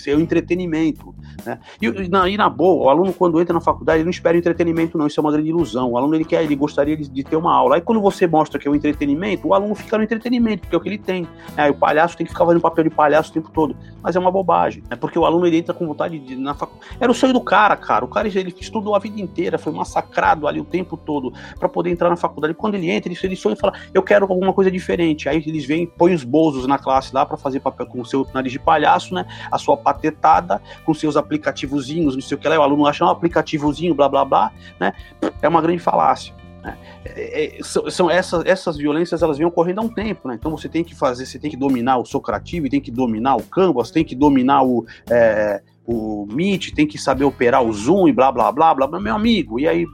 é 0.07 0.15
o 0.15 0.21
entretenimento, 0.21 1.15
né? 1.45 1.59
E, 1.81 1.87
e, 1.87 2.09
na, 2.09 2.29
e 2.29 2.37
na 2.37 2.49
boa, 2.49 2.87
o 2.87 2.91
aluno 2.91 3.13
quando 3.13 3.41
entra 3.41 3.55
na 3.55 3.61
faculdade, 3.61 3.99
ele 3.99 4.05
não 4.05 4.11
espera 4.11 4.37
entretenimento 4.37 4.97
não, 4.97 5.07
isso 5.07 5.19
é 5.19 5.23
uma 5.23 5.33
grande 5.33 5.49
ilusão. 5.49 5.91
O 5.91 5.97
aluno 5.97 6.15
ele 6.15 6.25
quer, 6.25 6.45
ele 6.45 6.55
gostaria 6.57 6.97
de, 6.97 7.09
de 7.09 7.25
ter 7.25 7.37
uma 7.37 7.55
aula 7.55 7.72
Aí 7.73 7.81
quando 7.81 8.01
você 8.01 8.27
mostra 8.27 8.59
que 8.59 8.67
é 8.67 8.71
o 8.71 8.75
entretenimento, 8.75 9.49
o 9.49 9.55
aluno 9.55 9.75
fica 9.75 9.97
no 9.97 10.05
entretenimento, 10.05 10.63
porque 10.63 10.75
é 10.75 10.79
o 10.79 10.81
que 10.81 10.89
ele 10.89 10.99
tem. 10.99 11.27
Aí 11.57 11.71
o 11.71 11.75
palhaço 11.75 12.17
tem 12.17 12.27
que 12.27 12.33
ficar 12.33 12.45
fazendo 12.45 12.61
papel 12.61 12.85
de 12.85 12.91
palhaço 12.91 13.31
o 13.31 13.35
tempo 13.35 13.51
todo. 13.51 13.77
Mas 14.03 14.17
é 14.17 14.19
uma 14.19 14.31
bobagem. 14.31 14.83
É 14.91 14.97
porque 14.97 15.19
o 15.19 15.25
aluno 15.25 15.47
ele 15.47 15.59
entra 15.59 15.73
com 15.73 15.87
vontade 15.87 16.19
de. 16.19 16.37
Na 16.37 16.55
fac... 16.55 16.71
Era 17.01 17.11
o 17.11 17.15
sonho 17.15 17.33
do 17.33 17.41
cara, 17.41 17.77
cara. 17.77 18.05
O 18.05 18.09
cara 18.09 18.29
ele 18.29 18.55
estudou 18.59 18.95
a 18.95 18.99
vida 18.99 19.21
inteira, 19.21 19.59
foi 19.59 19.73
massacrado 19.73 20.47
ali 20.47 20.61
o 20.61 20.65
tempo 20.65 20.97
todo 20.97 21.33
para 21.59 21.69
poder 21.69 21.91
entrar 21.91 22.11
na 22.11 22.17
faculdade. 22.17 22.55
Quando 22.55 22.75
ele 22.75 22.91
entra, 22.91 23.11
ele, 23.11 23.19
ele 23.23 23.37
sonha 23.37 23.55
e 23.55 23.59
fala: 23.59 23.75
Eu 23.95 24.03
quero 24.03 24.25
alguma 24.25 24.53
coisa 24.53 24.71
diferente. 24.71 25.29
Aí 25.29 25.43
eles 25.47 25.65
vêm, 25.65 25.87
põem 25.87 26.15
os 26.15 26.25
bozos 26.25 26.67
na 26.67 26.79
classe 26.79 27.15
lá 27.15 27.25
para 27.25 27.37
fazer 27.37 27.61
papel 27.61 27.87
com 27.87 28.01
o 28.01 28.07
seu 28.07 28.27
nariz 28.35 28.53
de 28.53 28.59
palhaço, 28.59 29.15
né? 29.15 29.27
A 29.51 29.59
sua 29.59 29.77
patetada, 29.77 30.61
com 30.85 30.93
seus 30.93 31.17
aplicativozinhos, 31.17 32.15
não 32.15 32.23
sei 32.23 32.37
o 32.37 32.41
que 32.41 32.49
lá. 32.49 32.59
O 32.59 32.63
aluno 32.63 32.87
acha 32.87 33.05
um 33.05 33.09
aplicativozinho, 33.09 33.95
blá 33.95 34.09
blá 34.09 34.25
blá, 34.25 34.53
né? 34.79 34.93
É 35.41 35.49
uma 35.49 35.61
grande 35.61 35.79
falácia. 35.79 36.42
Né? 36.63 36.79
É, 37.05 37.59
é, 37.59 37.63
são, 37.63 37.91
são 37.91 38.11
essas, 38.11 38.45
essas 38.47 38.77
violências 38.77 39.23
elas 39.23 39.37
vêm 39.37 39.47
ocorrendo 39.47 39.81
há 39.81 39.85
um 39.85 39.89
tempo, 39.89 40.29
né? 40.29 40.37
Então 40.39 40.51
você 40.51 40.69
tem 40.69 40.85
que 40.85 40.95
fazer, 40.95 41.27
você 41.27 41.39
tem 41.39 41.51
que 41.51 41.57
dominar 41.57 41.99
o 41.99 42.05
Socrativo, 42.05 42.69
tem 42.69 42.81
que 42.81 42.91
dominar 42.91 43.37
o 43.37 43.43
Canvas, 43.43 43.91
tem 43.91 44.05
que 44.05 44.15
dominar 44.15 44.63
o, 44.63 44.87
é, 45.11 45.61
o 45.87 46.27
Meet, 46.31 46.73
tem 46.73 46.87
que 46.87 46.99
saber 46.99 47.25
operar 47.25 47.63
o 47.63 47.73
Zoom 47.73 48.09
e 48.09 48.13
blá 48.13 48.31
blá 48.31 48.53
blá 48.53 48.75
blá, 48.75 48.87
blá 48.87 49.01
meu 49.01 49.15
amigo. 49.15 49.59
E 49.59 49.67
aí 49.67 49.87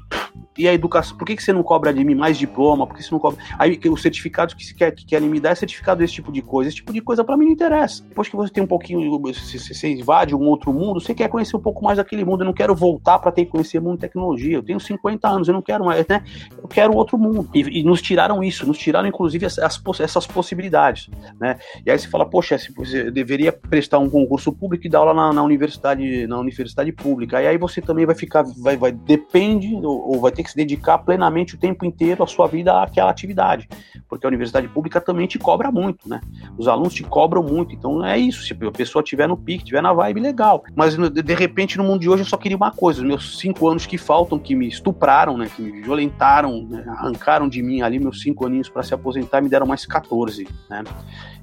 e 0.59 0.67
a 0.67 0.75
educação, 0.75 1.17
por 1.17 1.25
que, 1.25 1.37
que 1.37 1.43
você 1.43 1.53
não 1.53 1.63
cobra 1.63 1.95
de 1.95 2.05
mim 2.05 2.17
mais 2.17 2.37
diploma? 2.37 2.87
Por 2.87 2.97
que 2.97 3.03
você 3.03 3.13
não 3.13 3.21
cobra? 3.21 3.39
Aí 3.57 3.79
os 3.89 4.03
certificados 4.03 4.55
que, 4.55 4.75
quer, 4.75 4.91
que 4.91 5.07
querem 5.07 5.29
me 5.29 5.39
dar 5.39 5.51
é 5.51 5.55
certificado 5.55 6.01
desse 6.01 6.15
tipo 6.15 6.33
de 6.33 6.43
coisa. 6.43 6.69
Esse 6.69 6.79
tipo 6.79 6.93
de 6.93 7.01
coisa 7.01 7.23
para 7.23 7.37
mim 7.37 7.47
não 7.47 7.53
interessa. 7.53 8.03
Depois 8.03 8.29
que 8.29 8.35
você 8.35 8.53
tem 8.53 8.63
um 8.63 8.67
pouquinho, 8.67 9.19
você, 9.21 9.59
você 9.59 9.89
invade 9.89 10.35
um 10.35 10.43
outro 10.43 10.73
mundo, 10.73 11.01
você 11.01 11.15
quer 11.15 11.29
conhecer 11.29 11.57
um 11.57 11.61
pouco 11.61 11.85
mais 11.85 11.99
daquele 11.99 12.25
mundo. 12.25 12.43
Eu 12.43 12.47
não 12.47 12.53
quero 12.53 12.75
voltar 12.75 13.21
para 13.21 13.31
ter 13.31 13.45
que 13.45 13.53
conhecer 13.53 13.81
mundo 13.81 13.95
de 13.95 14.01
tecnologia. 14.01 14.57
Eu 14.57 14.63
tenho 14.63 14.81
50 14.81 15.29
anos, 15.29 15.47
eu 15.47 15.55
não 15.55 15.63
quero 15.63 15.85
mais, 15.85 16.05
né? 16.09 16.25
Eu 16.61 16.67
quero 16.67 16.93
outro 16.93 17.17
mundo. 17.17 17.49
E, 17.55 17.81
e 17.81 17.85
nos 17.85 18.03
tiraram 18.03 18.43
isso, 18.43 18.67
nos 18.67 18.79
tiraram 18.79 19.07
inclusive 19.07 19.47
as, 19.47 19.59
as, 19.61 19.81
essas 20.01 20.27
possibilidades, 20.27 21.09
né? 21.41 21.57
E 21.87 21.91
aí 21.91 21.99
você 21.99 22.09
fala, 22.09 22.29
poxa, 22.29 22.59
você 22.77 23.13
deveria 23.13 23.53
prestar 23.53 23.99
um 23.99 24.11
concurso 24.11 24.53
público 24.53 24.87
e 24.87 24.91
dar 24.91 24.99
aula 24.99 25.15
na, 25.15 25.33
na 25.33 25.43
universidade, 25.43 26.27
na 26.27 26.39
universidade 26.39 26.91
pública. 26.91 27.41
E 27.41 27.47
aí 27.47 27.57
você 27.57 27.81
também 27.81 28.05
vai 28.05 28.17
ficar, 28.17 28.43
vai, 28.59 28.77
vai 28.77 28.91
depende 28.91 29.75
ou, 29.75 30.15
ou 30.15 30.21
vai 30.21 30.28
ter 30.31 30.43
que 30.43 30.51
se 30.51 30.57
dedicar 30.57 30.99
plenamente 30.99 31.55
o 31.55 31.59
tempo 31.59 31.85
inteiro 31.85 32.23
a 32.23 32.27
sua 32.27 32.47
vida 32.47 32.83
àquela 32.83 33.11
atividade, 33.11 33.69
porque 34.09 34.27
a 34.27 34.29
universidade 34.29 34.69
pública 34.69 35.01
também 35.01 35.27
te 35.27 35.39
cobra 35.39 35.71
muito, 35.71 36.09
né? 36.09 36.21
Os 36.57 36.69
alunos 36.69 36.95
te 36.95 37.03
cobram 37.03 37.43
muito, 37.43 37.75
então 37.75 38.05
é 38.05 38.19
isso. 38.19 38.43
Se 38.43 38.57
a 38.67 38.71
pessoa 38.71 39.03
tiver 39.03 39.27
no 39.27 39.37
pique, 39.37 39.65
tiver 39.65 39.83
na 39.83 39.93
vibe, 39.93 40.21
legal. 40.21 40.65
Mas 40.75 40.97
de 40.97 41.35
repente 41.35 41.79
no 41.79 41.85
mundo 41.85 42.01
de 42.01 42.09
hoje 42.09 42.23
eu 42.23 42.27
só 42.27 42.37
queria 42.37 42.57
uma 42.57 42.71
coisa: 42.71 43.01
os 43.01 43.07
meus 43.07 43.39
cinco 43.39 43.69
anos 43.69 43.87
que 43.87 43.99
faltam, 43.99 44.39
que 44.39 44.55
me 44.55 44.67
estupraram, 44.67 45.37
né? 45.37 45.49
Que 45.55 45.63
me 45.63 45.83
violentaram, 45.83 46.67
né? 46.69 46.85
arrancaram 46.89 47.49
de 47.49 47.63
mim 47.63 47.83
ali 47.83 47.99
meus 47.99 48.23
cinco 48.23 48.47
aninhos 48.47 48.69
para 48.69 48.83
se 48.83 48.95
aposentar, 48.95 49.41
me 49.41 49.49
deram 49.49 49.67
mais 49.67 49.85
14, 49.87 50.47
né? 50.69 50.85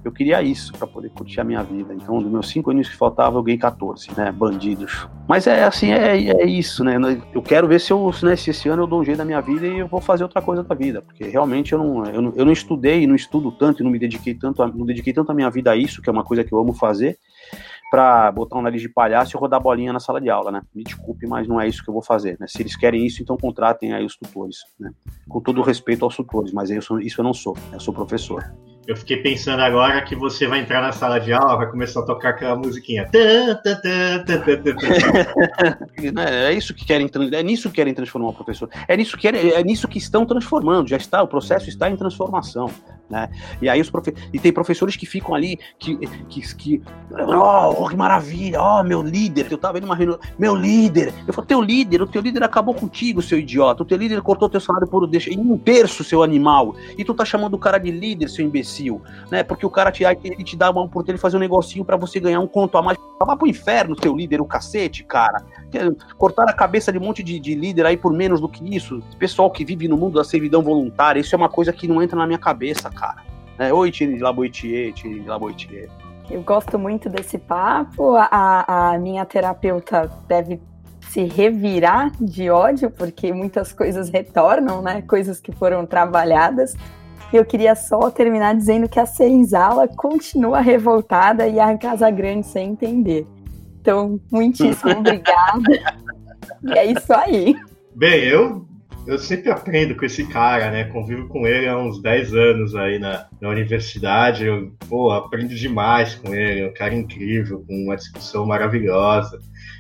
Eu 0.06 0.12
queria 0.12 0.40
isso 0.44 0.72
para 0.74 0.86
poder 0.86 1.10
curtir 1.10 1.42
a 1.42 1.44
minha 1.44 1.64
vida. 1.64 1.92
Então, 1.92 2.22
dos 2.22 2.32
meus 2.32 2.48
cinco 2.48 2.70
anos 2.70 2.88
que 2.88 2.96
faltava, 2.96 3.40
eu 3.40 3.44
ganhei 3.44 3.58
14, 3.58 4.10
né? 4.16 4.32
Bandidos. 4.32 5.08
Mas 5.28 5.48
é 5.48 5.64
assim, 5.64 5.92
é, 5.92 6.16
é 6.16 6.46
isso, 6.46 6.84
né? 6.84 6.96
Eu 7.34 7.42
quero 7.42 7.68
ver 7.68 7.82
se 7.82 7.92
eu, 7.92 8.14
né, 8.22 8.36
se 8.36 8.52
esse 8.52 8.65
ano 8.70 8.84
eu 8.84 8.88
dou 8.88 9.02
um 9.02 9.04
jeito 9.04 9.18
da 9.18 9.26
minha 9.26 9.42
vida 9.42 9.68
e 9.68 9.80
eu 9.80 9.88
vou 9.88 10.02
fazer 10.02 10.24
outra 10.24 10.42
coisa 10.42 10.64
da 10.64 10.76
vida. 10.76 11.02
Porque 11.02 11.26
realmente 11.26 11.74
eu 11.74 11.80
não, 11.80 12.06
eu 12.06 12.22
não, 12.22 12.34
eu 12.36 12.46
não 12.46 12.54
estudei, 12.54 13.06
não 13.08 13.16
estudo 13.16 13.52
tanto 13.52 13.82
e 13.82 13.84
não 13.84 13.92
me 13.92 14.00
dediquei 14.00 14.34
tanto, 14.34 14.62
a, 14.64 14.68
não 14.68 14.86
dediquei 14.86 15.14
tanto 15.14 15.32
a 15.32 15.36
minha 15.36 15.50
vida 15.50 15.72
a 15.72 15.76
isso, 15.76 16.02
que 16.02 16.10
é 16.10 16.12
uma 16.12 16.24
coisa 16.24 16.44
que 16.44 16.54
eu 16.54 16.60
amo 16.60 16.74
fazer 16.74 17.18
para 17.92 18.32
botar 18.32 18.58
um 18.58 18.62
nariz 18.62 18.82
de 18.82 18.90
palhaço 18.90 19.36
e 19.36 19.40
rodar 19.40 19.62
bolinha 19.62 19.94
na 19.94 20.00
sala 20.00 20.20
de 20.20 20.30
aula, 20.30 20.52
né? 20.52 20.62
Me 20.74 20.84
desculpe, 20.84 21.26
mas 21.28 21.48
não 21.48 21.62
é 21.62 21.68
isso 21.68 21.84
que 21.84 21.90
eu 21.90 21.94
vou 21.94 22.04
fazer, 22.04 22.36
né? 22.40 22.48
Se 22.48 22.62
eles 22.62 22.76
querem 22.76 23.06
isso, 23.06 23.22
então 23.22 23.38
contratem 23.38 23.94
aí 23.94 24.04
os 24.04 24.18
tutores, 24.18 24.58
né? 24.80 24.92
Com 25.30 25.40
todo 25.40 25.62
respeito 25.62 26.04
aos 26.04 26.16
tutores, 26.16 26.52
mas 26.52 26.70
sou, 26.84 27.00
isso 27.00 27.22
eu 27.22 27.24
não 27.24 27.34
sou, 27.34 27.56
eu 27.72 27.80
sou 27.80 27.94
professor. 27.94 28.44
Eu 28.88 28.96
fiquei 28.96 29.18
pensando 29.18 29.62
agora 29.62 30.02
que 30.04 30.16
você 30.16 30.46
vai 30.48 30.60
entrar 30.60 30.82
na 30.82 30.92
sala 30.92 31.20
de 31.20 31.34
aula, 31.34 31.58
vai 31.58 31.70
começar 31.70 32.02
a 32.02 32.04
tocar 32.04 32.30
aquela 32.30 32.56
musiquinha. 32.56 33.10
é 36.48 36.54
isso 36.54 36.74
que 36.74 36.86
querem, 36.86 37.10
é 37.34 37.44
nisso 37.44 37.70
que 37.70 37.76
querem 37.76 37.94
transformar 37.94 38.30
o 38.30 38.34
professor. 38.34 38.70
É 38.88 38.96
nisso 38.96 39.18
que 39.18 39.28
é 39.28 39.64
nisso 39.64 39.88
que 39.88 39.98
estão 39.98 40.26
transformando. 40.26 40.88
Já 40.88 40.98
está, 40.98 41.24
o 41.24 41.28
processo 41.28 41.68
está 41.68 41.90
em 41.90 41.96
transformação. 41.96 42.70
Né? 43.10 43.30
E 43.62 43.70
aí 43.70 43.80
os 43.80 43.90
profe... 43.90 44.14
e 44.34 44.40
tem 44.40 44.52
professores 44.52 44.96
que 44.96 45.06
ficam 45.06 45.36
ali 45.36 45.60
que 45.78 45.96
que, 46.28 46.56
que 46.56 46.82
oh, 47.12 47.88
que 47.88 47.96
maravilha, 47.96 48.60
oh, 48.60 48.84
meu 48.84 49.04
líder, 49.04 49.48
eu 49.52 49.60
tava 49.60 49.76
vendo 49.76 49.86
uma 49.86 49.96
reunião, 49.96 50.20
meu 50.40 50.56
líder. 50.56 51.14
Eu 51.28 51.34
falei, 51.34 51.48
teu 51.48 51.62
líder, 51.62 52.02
o 52.02 52.08
teu 52.08 52.22
líder 52.22 52.44
acabou 52.44 52.74
contigo, 52.74 53.22
seu 53.22 53.38
idiota. 53.38 53.84
O 53.84 53.86
teu 53.86 53.98
líder 53.98 54.22
cortou 54.22 54.50
teu 54.50 54.60
salário 54.60 54.88
por 54.88 55.06
em 55.06 55.40
um 55.40 55.58
terço, 55.58 56.04
seu 56.04 56.24
animal. 56.24 56.76
E 56.98 57.06
tu 57.06 57.14
tá 57.14 57.24
chamando 57.24 57.54
o 57.54 57.60
cara 57.60 57.78
de 57.78 57.92
líder, 57.92 58.28
seu 58.28 58.44
imbecil, 58.44 58.75
né? 59.32 59.44
Porque 59.44 59.66
o 59.66 59.70
cara 59.70 59.92
te 59.92 60.04
ele 60.04 60.44
te 60.44 60.56
dá 60.56 60.70
uma 60.70 60.82
oportunidade 60.82 61.18
de 61.18 61.22
fazer 61.22 61.38
um 61.38 61.40
negocinho 61.40 61.86
para 61.86 61.98
você 61.98 62.20
ganhar 62.20 62.40
um 62.40 62.48
conto 62.48 62.78
a 62.78 62.82
mais. 62.82 62.98
Vá 63.20 63.36
pro 63.36 63.48
inferno, 63.48 63.96
teu 63.96 64.16
líder, 64.16 64.42
o 64.42 64.46
cacete, 64.46 65.04
cara. 65.04 65.44
Cortar 66.18 66.50
a 66.50 66.54
cabeça 66.54 66.92
de 66.92 66.98
um 66.98 67.02
monte 67.02 67.24
de, 67.24 67.40
de 67.40 67.56
líder 67.56 67.86
aí 67.86 67.98
por 67.98 68.12
menos 68.14 68.42
do 68.42 68.50
que 68.50 68.76
isso. 68.76 69.02
Pessoal 69.18 69.50
que 69.50 69.64
vive 69.64 69.88
no 69.88 69.98
mundo 69.98 70.16
da 70.16 70.24
servidão 70.24 70.62
voluntária, 70.62 71.20
isso 71.20 71.34
é 71.34 71.38
uma 71.38 71.50
coisa 71.50 71.72
que 71.72 71.88
não 71.88 72.02
entra 72.02 72.18
na 72.18 72.28
minha 72.28 72.40
cabeça, 72.40 72.90
cara. 72.90 73.24
É, 73.58 73.74
Oi, 73.74 73.90
Tire 73.90 74.16
de 74.16 74.22
Laboitier, 74.22 74.94
Tire 74.94 75.22
de 75.22 75.28
Laboitier. 75.28 75.90
Eu 76.30 76.42
gosto 76.42 76.78
muito 76.78 77.10
desse 77.10 77.38
papo. 77.38 78.16
A, 78.18 78.94
a 78.94 78.98
minha 78.98 79.26
terapeuta 79.26 80.12
deve 80.28 80.60
se 81.10 81.24
revirar 81.24 82.12
de 82.20 82.50
ódio, 82.50 82.90
porque 82.90 83.32
muitas 83.32 83.72
coisas 83.72 84.10
retornam, 84.10 84.82
né? 84.82 85.02
Coisas 85.04 85.40
que 85.40 85.52
foram 85.52 85.86
trabalhadas. 85.86 86.76
Eu 87.34 87.44
queria 87.44 87.76
só 87.76 88.10
terminar 88.10 88.56
dizendo 88.56 88.88
que 88.88 89.00
a 89.00 89.06
senzala 89.06 89.88
continua 89.88 90.62
revoltada 90.62 91.48
e 91.48 91.60
a 91.60 91.78
Casa 91.78 92.10
Grande 92.10 92.48
sem 92.48 92.70
entender. 92.70 93.28
Então, 93.82 94.20
muitíssimo 94.32 94.92
obrigada. 95.00 95.72
e 96.64 96.78
é 96.78 96.86
isso 96.86 97.14
aí. 97.14 97.56
Bem, 97.96 98.24
eu 98.24 98.66
eu 99.08 99.20
sempre 99.20 99.52
aprendo 99.52 99.96
com 99.96 100.04
esse 100.04 100.26
cara, 100.28 100.72
né? 100.72 100.86
Convivo 100.86 101.28
com 101.28 101.46
ele 101.46 101.68
há 101.68 101.78
uns 101.78 102.02
10 102.02 102.34
anos 102.34 102.76
aí 102.76 102.98
na, 102.98 103.28
na 103.40 103.50
universidade. 103.50 104.46
Eu, 104.46 104.72
pô, 104.90 105.12
aprendo 105.12 105.54
demais 105.54 106.16
com 106.16 106.34
ele. 106.34 106.62
É 106.62 106.68
um 106.68 106.74
cara 106.74 106.96
incrível, 106.96 107.64
com 107.68 107.84
uma 107.84 107.96
discussão 107.96 108.48
maravilhosa. 108.48 109.40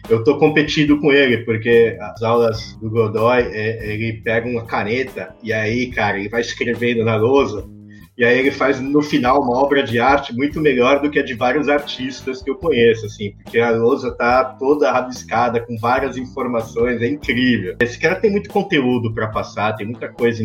Eu 0.10 0.24
tô 0.24 0.38
competindo 0.38 1.00
com 1.00 1.12
ele, 1.12 1.40
porque 1.40 1.98
as 2.00 2.22
aulas 2.22 2.74
do 2.82 2.90
Godoy, 2.90 3.42
é, 3.42 3.94
ele 3.94 4.22
pega 4.24 4.48
uma 4.48 4.66
caneta 4.66 5.36
e 5.44 5.52
aí, 5.52 5.88
cara, 5.88 6.20
ele 6.20 6.30
vai 6.30 6.42
escrevendo 6.42 7.04
na 7.04 7.16
lousa 7.16 7.68
e 8.18 8.24
aí 8.24 8.40
ele 8.40 8.52
faz 8.52 8.80
no 8.80 9.02
final 9.02 9.42
uma 9.42 9.58
obra 9.58 9.84
de 9.84 10.00
arte 10.00 10.34
muito 10.34 10.60
melhor 10.62 11.02
do 11.02 11.10
que 11.10 11.20
a 11.20 11.24
de 11.24 11.34
vários 11.34 11.68
artistas 11.68 12.42
que 12.42 12.50
eu 12.50 12.56
conheço, 12.56 13.06
assim, 13.06 13.34
porque 13.44 13.60
a 13.60 13.72
lousa 13.72 14.12
tá 14.12 14.44
toda 14.44 14.92
rabiscada 14.92 15.60
com 15.60 15.78
várias 15.78 16.16
informações, 16.16 17.02
é 17.02 17.08
incrível. 17.08 17.76
Esse 17.82 18.00
cara 18.00 18.16
tem 18.16 18.32
muito 18.32 18.50
conteúdo 18.50 19.14
para 19.14 19.28
passar, 19.28 19.74
tem 19.76 19.86
muita 19.86 20.08
coisa 20.08 20.44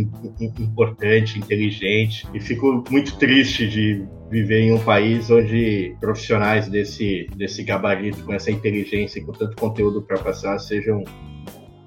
importante, 0.58 1.38
inteligente, 1.38 2.26
e 2.34 2.40
fico 2.40 2.82
muito 2.90 3.16
triste 3.16 3.68
de 3.68 4.04
viver 4.30 4.60
em 4.60 4.72
um 4.72 4.78
país 4.78 5.30
onde 5.30 5.94
profissionais 6.00 6.68
desse, 6.68 7.28
desse 7.36 7.62
gabarito, 7.62 8.24
com 8.24 8.32
essa 8.32 8.50
inteligência 8.50 9.20
e 9.20 9.24
com 9.24 9.32
tanto 9.32 9.56
conteúdo 9.56 10.02
para 10.02 10.18
passar, 10.18 10.58
sejam, 10.58 11.04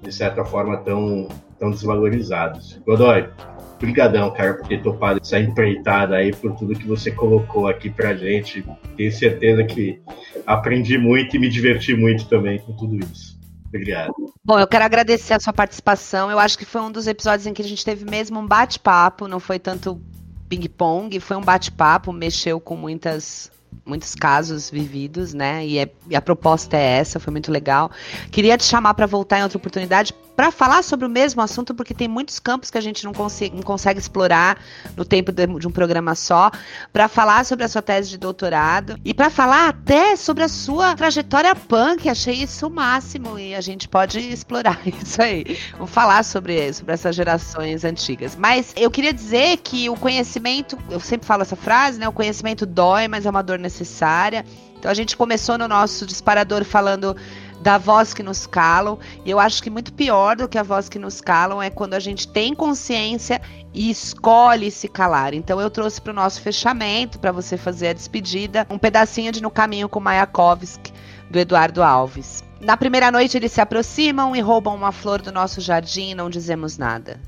de 0.02 0.12
certa 0.12 0.44
forma, 0.44 0.78
tão, 0.78 1.28
tão 1.58 1.70
desvalorizados. 1.70 2.80
Godoy, 2.86 3.28
Obrigadão, 3.76 4.30
cara, 4.32 4.54
por 4.54 4.66
ter 4.66 4.82
topado 4.82 5.20
essa 5.22 5.38
empreitada 5.38 6.16
aí, 6.16 6.32
por 6.34 6.54
tudo 6.54 6.74
que 6.74 6.86
você 6.86 7.10
colocou 7.10 7.66
aqui 7.66 7.90
pra 7.90 8.14
gente. 8.14 8.64
Tenho 8.96 9.12
certeza 9.12 9.64
que 9.64 10.00
aprendi 10.46 10.96
muito 10.96 11.36
e 11.36 11.38
me 11.38 11.48
diverti 11.48 11.94
muito 11.94 12.26
também 12.26 12.58
com 12.58 12.72
tudo 12.72 12.98
isso. 12.98 13.38
Obrigado. 13.66 14.14
Bom, 14.44 14.58
eu 14.58 14.66
quero 14.66 14.84
agradecer 14.84 15.34
a 15.34 15.40
sua 15.40 15.52
participação. 15.52 16.30
Eu 16.30 16.38
acho 16.38 16.56
que 16.56 16.64
foi 16.64 16.80
um 16.80 16.92
dos 16.92 17.06
episódios 17.06 17.46
em 17.46 17.52
que 17.52 17.60
a 17.60 17.64
gente 17.64 17.84
teve 17.84 18.04
mesmo 18.04 18.38
um 18.38 18.46
bate-papo, 18.46 19.26
não 19.26 19.40
foi 19.40 19.58
tanto 19.58 20.00
ping-pong, 20.48 21.18
foi 21.18 21.36
um 21.36 21.42
bate-papo, 21.42 22.12
mexeu 22.12 22.60
com 22.60 22.76
muitas 22.76 23.50
muitos 23.84 24.14
casos 24.14 24.70
vividos, 24.70 25.34
né? 25.34 25.66
E, 25.66 25.78
é, 25.78 25.90
e, 26.08 26.16
a 26.16 26.22
proposta 26.22 26.76
é 26.76 26.98
essa, 26.98 27.20
foi 27.20 27.30
muito 27.30 27.50
legal. 27.50 27.90
Queria 28.30 28.56
te 28.56 28.64
chamar 28.64 28.94
para 28.94 29.06
voltar 29.06 29.38
em 29.38 29.42
outra 29.42 29.58
oportunidade 29.58 30.14
para 30.36 30.50
falar 30.50 30.82
sobre 30.82 31.06
o 31.06 31.08
mesmo 31.08 31.40
assunto, 31.40 31.74
porque 31.74 31.94
tem 31.94 32.08
muitos 32.08 32.40
campos 32.40 32.70
que 32.70 32.78
a 32.78 32.80
gente 32.80 33.04
não, 33.04 33.12
consegue, 33.12 33.54
não 33.54 33.62
consegue 33.62 34.00
explorar 34.00 34.58
no 34.96 35.04
tempo 35.04 35.30
de, 35.30 35.46
de 35.46 35.68
um 35.68 35.70
programa 35.70 36.14
só, 36.14 36.50
para 36.92 37.08
falar 37.08 37.44
sobre 37.44 37.64
a 37.64 37.68
sua 37.68 37.82
tese 37.82 38.10
de 38.10 38.18
doutorado 38.18 38.98
e 39.04 39.14
para 39.14 39.30
falar 39.30 39.68
até 39.68 40.16
sobre 40.16 40.42
a 40.42 40.48
sua 40.48 40.94
trajetória 40.96 41.54
punk. 41.54 42.08
Achei 42.08 42.34
isso 42.34 42.66
o 42.66 42.70
máximo 42.70 43.38
e 43.38 43.54
a 43.54 43.60
gente 43.60 43.88
pode 43.88 44.18
explorar 44.18 44.80
isso 44.86 45.22
aí. 45.22 45.58
Vamos 45.72 45.90
falar 45.90 46.24
sobre, 46.24 46.72
sobre 46.72 46.94
essas 46.94 47.14
gerações 47.14 47.84
antigas. 47.84 48.34
Mas 48.36 48.72
eu 48.76 48.90
queria 48.90 49.12
dizer 49.12 49.58
que 49.58 49.88
o 49.88 49.96
conhecimento, 49.96 50.76
eu 50.90 50.98
sempre 50.98 51.26
falo 51.26 51.42
essa 51.42 51.56
frase, 51.56 51.98
né? 51.98 52.08
O 52.08 52.12
conhecimento 52.12 52.66
dói, 52.66 53.06
mas 53.06 53.24
é 53.24 53.30
uma 53.30 53.42
dor 53.42 53.58
necessária. 53.64 54.44
Então 54.78 54.90
a 54.90 54.94
gente 54.94 55.16
começou 55.16 55.58
no 55.58 55.66
nosso 55.66 56.06
disparador 56.06 56.62
falando 56.64 57.16
da 57.60 57.78
voz 57.78 58.12
que 58.12 58.22
nos 58.22 58.46
calam. 58.46 58.98
E 59.24 59.30
eu 59.30 59.40
acho 59.40 59.62
que 59.62 59.70
muito 59.70 59.92
pior 59.92 60.36
do 60.36 60.46
que 60.46 60.58
a 60.58 60.62
voz 60.62 60.88
que 60.88 60.98
nos 60.98 61.20
calam 61.20 61.62
é 61.62 61.70
quando 61.70 61.94
a 61.94 61.98
gente 61.98 62.28
tem 62.28 62.54
consciência 62.54 63.40
e 63.72 63.90
escolhe 63.90 64.70
se 64.70 64.86
calar. 64.86 65.32
Então 65.32 65.58
eu 65.60 65.70
trouxe 65.70 66.00
para 66.00 66.12
o 66.12 66.14
nosso 66.14 66.42
fechamento, 66.42 67.18
para 67.18 67.32
você 67.32 67.56
fazer 67.56 67.88
a 67.88 67.92
despedida, 67.94 68.66
um 68.68 68.78
pedacinho 68.78 69.32
de 69.32 69.42
No 69.42 69.50
Caminho 69.50 69.88
com 69.88 69.98
Mayakovsky, 69.98 70.92
do 71.30 71.38
Eduardo 71.38 71.82
Alves. 71.82 72.44
Na 72.60 72.76
primeira 72.76 73.10
noite 73.10 73.36
eles 73.36 73.52
se 73.52 73.62
aproximam 73.62 74.36
e 74.36 74.40
roubam 74.40 74.74
uma 74.74 74.92
flor 74.92 75.22
do 75.22 75.32
nosso 75.32 75.60
jardim 75.60 76.10
e 76.10 76.14
não 76.14 76.28
dizemos 76.28 76.76
nada. 76.76 77.18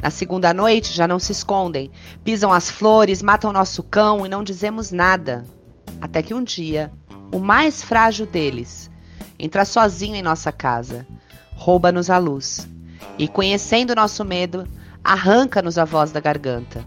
Na 0.00 0.10
segunda 0.10 0.52
noite 0.52 0.92
já 0.92 1.08
não 1.08 1.18
se 1.18 1.32
escondem, 1.32 1.90
pisam 2.22 2.52
as 2.52 2.70
flores, 2.70 3.22
matam 3.22 3.50
nosso 3.50 3.82
cão 3.82 4.26
e 4.26 4.28
não 4.28 4.44
dizemos 4.44 4.92
nada. 4.92 5.44
Até 6.00 6.22
que 6.22 6.34
um 6.34 6.42
dia, 6.42 6.92
o 7.32 7.38
mais 7.38 7.82
frágil 7.82 8.26
deles, 8.26 8.90
entra 9.38 9.64
sozinho 9.64 10.14
em 10.14 10.22
nossa 10.22 10.52
casa, 10.52 11.06
rouba-nos 11.54 12.10
a 12.10 12.18
luz 12.18 12.68
e, 13.18 13.26
conhecendo 13.26 13.94
nosso 13.94 14.24
medo, 14.24 14.66
arranca-nos 15.02 15.78
a 15.78 15.84
voz 15.84 16.12
da 16.12 16.20
garganta. 16.20 16.84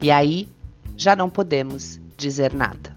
E 0.00 0.10
aí 0.10 0.48
já 0.96 1.14
não 1.16 1.30
podemos 1.30 2.00
dizer 2.16 2.52
nada. 2.52 2.94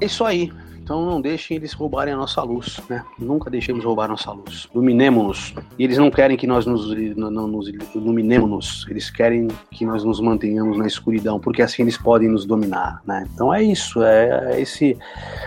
É 0.00 0.06
isso 0.06 0.24
aí. 0.24 0.52
Então 0.82 1.06
não 1.06 1.20
deixem 1.20 1.56
eles 1.56 1.72
roubarem 1.72 2.12
a 2.12 2.16
nossa 2.16 2.42
luz, 2.42 2.80
né? 2.90 3.04
Nunca 3.16 3.48
deixemos 3.48 3.84
roubar 3.84 4.06
a 4.06 4.08
nossa 4.08 4.32
luz. 4.32 4.68
Iluminemos-nos. 4.74 5.54
E 5.78 5.84
eles 5.84 5.96
não 5.96 6.10
querem 6.10 6.36
que 6.36 6.46
nós 6.46 6.66
nos, 6.66 6.92
não, 7.16 7.46
nos 7.46 7.68
iluminemos-nos. 7.94 8.84
Eles 8.90 9.08
querem 9.08 9.46
que 9.70 9.86
nós 9.86 10.02
nos 10.02 10.20
mantenhamos 10.20 10.76
na 10.76 10.86
escuridão, 10.86 11.38
porque 11.38 11.62
assim 11.62 11.82
eles 11.82 11.96
podem 11.96 12.28
nos 12.28 12.44
dominar, 12.44 13.00
né? 13.06 13.24
Então 13.32 13.54
é 13.54 13.62
isso, 13.62 14.02
é, 14.02 14.54
é 14.54 14.60
esse 14.60 14.98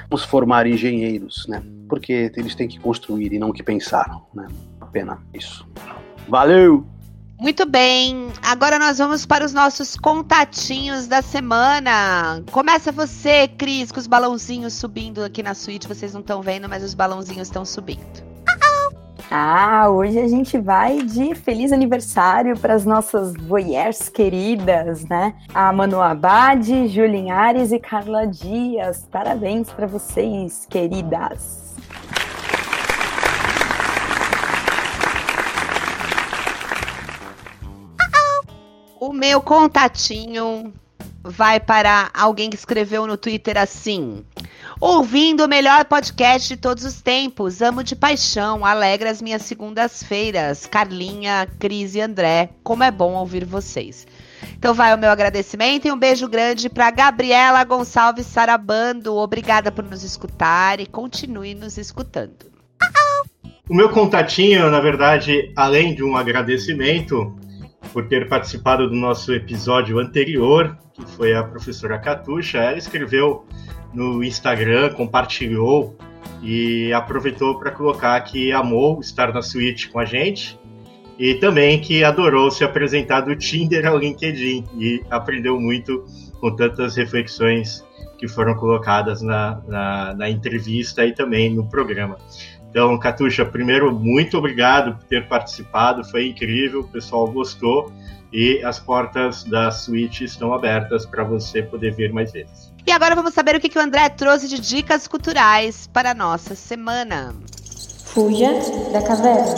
nos 0.09 0.23
formar 0.23 0.67
engenheiros, 0.67 1.45
né? 1.49 1.61
Porque 1.89 2.31
eles 2.35 2.55
têm 2.55 2.67
que 2.67 2.79
construir 2.79 3.33
e 3.33 3.37
não 3.37 3.51
que 3.51 3.61
pensar, 3.61 4.09
né? 4.33 4.47
Apenas 4.79 5.19
isso. 5.33 5.67
Valeu! 6.29 6.94
Muito 7.39 7.65
bem, 7.65 8.31
agora 8.41 8.79
nós 8.79 8.97
vamos 8.97 9.25
para 9.25 9.43
os 9.45 9.53
nossos 9.53 9.97
contatinhos 9.97 11.05
da 11.05 11.21
semana. 11.21 12.41
Começa 12.49 12.93
você, 12.93 13.47
Cris, 13.47 13.91
com 13.91 13.99
os 13.99 14.07
balãozinhos 14.07 14.73
subindo 14.73 15.21
aqui 15.21 15.43
na 15.43 15.53
suíte. 15.53 15.87
Vocês 15.87 16.13
não 16.13 16.21
estão 16.21 16.41
vendo, 16.41 16.69
mas 16.69 16.81
os 16.81 16.93
balãozinhos 16.93 17.47
estão 17.47 17.65
subindo. 17.65 18.23
Ah, 19.29 19.89
hoje 19.89 20.19
a 20.19 20.27
gente 20.27 20.57
vai 20.57 21.01
de 21.01 21.35
feliz 21.35 21.73
aniversário 21.73 22.57
para 22.57 22.73
as 22.73 22.85
nossas 22.85 23.33
voyeurs 23.33 24.07
queridas, 24.07 25.03
né? 25.05 25.33
A 25.53 25.73
Manu 25.73 25.99
Abad, 25.99 26.87
Julien 26.87 27.31
Ares 27.31 27.71
e 27.71 27.79
Carla 27.79 28.27
Dias. 28.27 29.07
Parabéns 29.11 29.71
para 29.71 29.87
vocês, 29.87 30.65
queridas. 30.69 31.64
Meu 39.15 39.41
contatinho 39.41 40.73
vai 41.23 41.59
para 41.59 42.11
alguém 42.13 42.49
que 42.49 42.55
escreveu 42.55 43.07
no 43.07 43.17
Twitter 43.17 43.57
assim: 43.57 44.23
Ouvindo 44.79 45.45
o 45.45 45.47
melhor 45.47 45.85
podcast 45.85 46.49
de 46.49 46.57
todos 46.57 46.83
os 46.83 47.01
tempos, 47.01 47.61
amo 47.61 47.83
de 47.83 47.95
paixão, 47.95 48.65
alegra 48.65 49.09
as 49.09 49.21
minhas 49.21 49.43
segundas-feiras. 49.43 50.65
Carlinha, 50.65 51.47
Cris 51.57 51.95
e 51.95 52.01
André, 52.01 52.49
como 52.61 52.83
é 52.83 52.91
bom 52.91 53.13
ouvir 53.13 53.45
vocês. 53.45 54.05
Então 54.57 54.73
vai 54.73 54.93
o 54.93 54.97
meu 54.97 55.09
agradecimento 55.09 55.87
e 55.87 55.91
um 55.91 55.97
beijo 55.97 56.27
grande 56.27 56.69
para 56.69 56.91
Gabriela 56.91 57.63
Gonçalves 57.63 58.27
Sarabando. 58.27 59.15
Obrigada 59.15 59.71
por 59.71 59.85
nos 59.85 60.03
escutar 60.03 60.79
e 60.79 60.85
continue 60.85 61.55
nos 61.55 61.77
escutando. 61.77 62.53
O 63.67 63.73
meu 63.73 63.89
contatinho, 63.89 64.69
na 64.69 64.79
verdade, 64.79 65.51
além 65.55 65.95
de 65.95 66.03
um 66.03 66.15
agradecimento, 66.15 67.35
por 67.91 68.07
ter 68.07 68.27
participado 68.27 68.89
do 68.89 68.95
nosso 68.95 69.33
episódio 69.33 69.99
anterior, 69.99 70.77
que 70.93 71.05
foi 71.11 71.33
a 71.33 71.43
professora 71.43 71.97
Catuxa. 71.97 72.57
Ela 72.57 72.77
escreveu 72.77 73.45
no 73.93 74.23
Instagram, 74.23 74.93
compartilhou 74.93 75.95
e 76.41 76.91
aproveitou 76.93 77.57
para 77.57 77.71
colocar 77.71 78.19
que 78.21 78.51
amou 78.51 78.99
estar 78.99 79.33
na 79.33 79.41
suíte 79.41 79.89
com 79.89 79.99
a 79.99 80.05
gente 80.05 80.59
e 81.17 81.35
também 81.35 81.79
que 81.79 82.03
adorou 82.03 82.51
se 82.51 82.63
apresentar 82.63 83.21
do 83.21 83.35
Tinder 83.35 83.85
ao 83.87 83.97
LinkedIn 83.97 84.65
e 84.77 85.01
aprendeu 85.09 85.59
muito 85.59 86.05
com 86.39 86.53
tantas 86.55 86.95
reflexões 86.95 87.83
que 88.17 88.27
foram 88.27 88.55
colocadas 88.55 89.21
na, 89.21 89.61
na, 89.67 90.13
na 90.13 90.29
entrevista 90.29 91.05
e 91.05 91.13
também 91.13 91.53
no 91.53 91.67
programa. 91.67 92.17
Então, 92.76 92.99
Catuxa, 92.99 93.45
primeiro, 93.45 93.89
muito 93.97 94.38
obrigado 94.38 94.97
por 94.97 95.06
ter 95.06 95.30
participado, 95.30 96.03
foi 96.03 96.27
incrível, 96.27 96.81
o 96.81 96.88
pessoal 96.89 97.26
gostou 97.26 97.89
e 98.34 98.61
as 98.65 98.77
portas 98.77 99.45
da 99.45 99.72
suíte 99.72 100.26
estão 100.26 100.53
abertas 100.53 101.06
para 101.06 101.23
você 101.23 101.64
poder 101.64 101.95
vir 101.95 102.11
mais 102.11 102.34
vezes. 102.34 102.73
E 102.85 102.91
agora 102.91 103.15
vamos 103.15 103.34
saber 103.34 103.56
o 103.56 103.61
que, 103.61 103.69
que 103.69 103.77
o 103.77 103.81
André 103.81 104.10
trouxe 104.10 104.49
de 104.49 104.60
dicas 104.60 105.07
culturais 105.07 105.88
para 105.88 106.11
a 106.11 106.14
nossa 106.14 106.53
semana. 106.53 107.34
Fuja 108.07 108.52
da 108.91 109.02
caverna. 109.02 109.56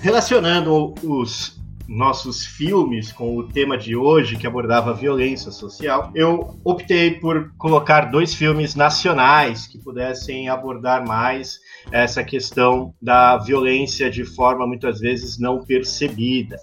Relacionando 0.00 0.94
os 1.02 1.58
nossos 1.88 2.46
filmes 2.46 3.12
com 3.12 3.36
o 3.36 3.46
tema 3.46 3.76
de 3.76 3.94
hoje, 3.94 4.36
que 4.36 4.46
abordava 4.46 4.94
violência 4.94 5.50
social, 5.50 6.10
eu 6.14 6.58
optei 6.64 7.12
por 7.12 7.52
colocar 7.58 8.10
dois 8.10 8.34
filmes 8.34 8.74
nacionais 8.74 9.66
que 9.66 9.78
pudessem 9.78 10.48
abordar 10.48 11.06
mais 11.06 11.58
essa 11.92 12.24
questão 12.24 12.94
da 13.00 13.36
violência 13.36 14.10
de 14.10 14.24
forma 14.24 14.66
muitas 14.66 15.00
vezes 15.00 15.38
não 15.38 15.64
percebida. 15.64 16.56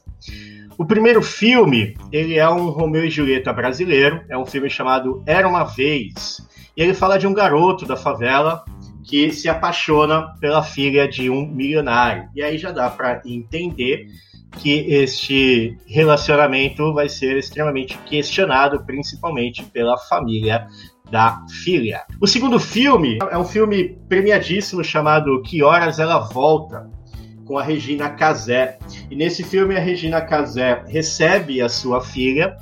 O 0.78 0.86
primeiro 0.86 1.22
filme, 1.22 1.96
ele 2.12 2.38
é 2.38 2.50
um 2.50 2.70
Romeu 2.70 3.06
e 3.06 3.10
Julieta 3.10 3.54
brasileiro, 3.54 4.22
é 4.30 4.38
um 4.38 4.46
filme 4.46 4.70
chamado 4.70 5.22
Era 5.28 5.48
uma 5.48 5.64
Vez, 5.64 6.42
e 6.76 6.82
ele 6.82 6.94
fala 6.94 7.20
de 7.20 7.28
um 7.28 7.34
garoto 7.34 7.86
da 7.86 7.96
favela 7.96 8.64
que 9.04 9.32
se 9.32 9.50
apaixona 9.50 10.34
pela 10.40 10.64
filha 10.64 11.08
de 11.08 11.30
um 11.30 11.46
milionário. 11.46 12.30
E 12.34 12.42
aí 12.42 12.58
já 12.58 12.72
dá 12.72 12.90
para 12.90 13.22
entender 13.26 14.08
que 14.58 14.94
este 14.94 15.78
relacionamento 15.86 16.94
vai 16.94 17.10
ser 17.10 17.38
extremamente 17.38 17.98
questionado, 18.06 18.84
principalmente 18.86 19.64
pela 19.64 19.98
família 19.98 20.68
da 21.10 21.44
filha. 21.64 22.04
O 22.20 22.28
segundo 22.28 22.60
filme 22.60 23.18
é 23.30 23.38
um 23.38 23.46
filme 23.46 23.98
premiadíssimo 24.08 24.84
chamado 24.84 25.42
Que 25.42 25.62
Horas 25.64 26.00
Ela 26.00 26.20
Volta, 26.20 26.90
com 27.46 27.58
a 27.58 27.64
Regina 27.64 28.10
Casé. 28.10 28.78
E 29.10 29.16
nesse 29.16 29.44
filme 29.44 29.76
a 29.76 29.80
Regina 29.80 30.22
Casé 30.22 30.84
recebe 30.88 31.62
a 31.62 31.68
sua 31.68 32.02
filha, 32.02 32.56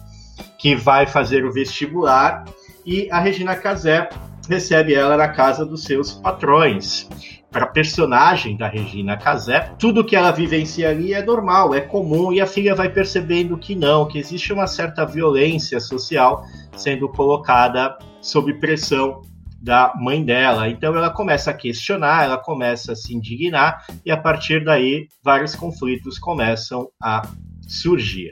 que 0.58 0.76
vai 0.76 1.06
fazer 1.06 1.46
o 1.46 1.54
vestibular, 1.54 2.46
e 2.86 3.08
a 3.12 3.20
Regina 3.20 3.56
Casé 3.56 4.10
recebe 4.48 4.96
ela 4.96 5.16
na 5.16 5.28
casa 5.28 5.64
dos 5.64 5.84
seus 5.84 6.14
patrões 6.14 7.08
para 7.52 7.66
personagem 7.66 8.56
da 8.56 8.68
Regina 8.68 9.18
Casé, 9.18 9.72
tudo 9.80 10.04
que 10.04 10.16
ela 10.16 10.32
vivencia 10.32 10.90
ali 10.90 11.14
é 11.14 11.24
normal, 11.24 11.74
é 11.74 11.82
comum, 11.82 12.32
e 12.32 12.40
a 12.40 12.46
filha 12.46 12.76
vai 12.76 12.90
percebendo 12.90 13.58
que 13.58 13.76
não, 13.76 14.08
que 14.08 14.20
existe 14.20 14.54
uma 14.54 14.68
certa 14.68 15.06
violência 15.06 15.80
social 15.80 16.44
sendo 16.76 17.10
colocada 17.10 17.98
sob 18.22 18.54
pressão 18.60 19.22
da 19.62 19.94
mãe 19.96 20.24
dela. 20.24 20.70
Então 20.70 20.96
ela 20.96 21.10
começa 21.10 21.52
a 21.52 21.54
questionar, 21.54 22.24
ela 22.24 22.38
começa 22.38 22.94
a 22.94 22.96
se 22.96 23.14
indignar, 23.16 23.86
e 24.06 24.12
a 24.12 24.18
partir 24.18 24.64
daí 24.64 25.08
vários 25.24 25.56
conflitos 25.56 26.18
começam 26.18 26.90
a 27.02 27.28
surgir. 27.68 28.32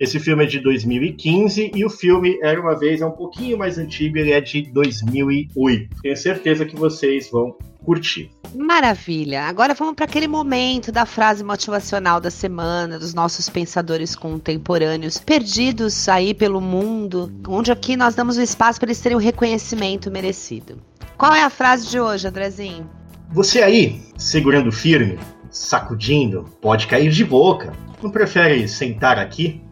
Esse 0.00 0.18
filme 0.18 0.42
é 0.42 0.46
de 0.46 0.58
2015 0.58 1.70
e 1.74 1.84
o 1.84 1.90
filme 1.90 2.36
Era 2.42 2.60
uma 2.60 2.76
Vez 2.76 3.00
é 3.00 3.06
um 3.06 3.12
pouquinho 3.12 3.56
mais 3.56 3.78
antigo, 3.78 4.18
ele 4.18 4.32
é 4.32 4.40
de 4.40 4.62
2008. 4.72 5.96
Tenho 6.02 6.16
certeza 6.16 6.64
que 6.64 6.74
vocês 6.74 7.30
vão 7.30 7.56
curtir. 7.84 8.30
Maravilha! 8.54 9.44
Agora 9.44 9.74
vamos 9.74 9.94
para 9.94 10.04
aquele 10.04 10.28
momento 10.28 10.92
da 10.92 11.06
frase 11.06 11.42
motivacional 11.42 12.20
da 12.20 12.30
semana, 12.30 12.98
dos 12.98 13.14
nossos 13.14 13.48
pensadores 13.48 14.14
contemporâneos, 14.14 15.18
perdidos 15.18 16.08
aí 16.08 16.34
pelo 16.34 16.60
mundo, 16.60 17.32
onde 17.48 17.72
aqui 17.72 17.96
nós 17.96 18.14
damos 18.14 18.36
o 18.36 18.42
espaço 18.42 18.78
para 18.78 18.88
eles 18.88 19.00
terem 19.00 19.16
o 19.16 19.20
reconhecimento 19.20 20.10
merecido. 20.10 20.78
Qual 21.16 21.34
é 21.34 21.42
a 21.42 21.50
frase 21.50 21.88
de 21.88 21.98
hoje, 22.00 22.26
Andrezinho? 22.26 22.88
Você 23.30 23.62
aí, 23.62 24.02
segurando 24.18 24.70
firme, 24.70 25.18
sacudindo, 25.50 26.44
pode 26.60 26.86
cair 26.86 27.10
de 27.10 27.24
boca. 27.24 27.72
Não 28.02 28.10
prefere 28.10 28.66
sentar 28.68 29.18
aqui? 29.18 29.62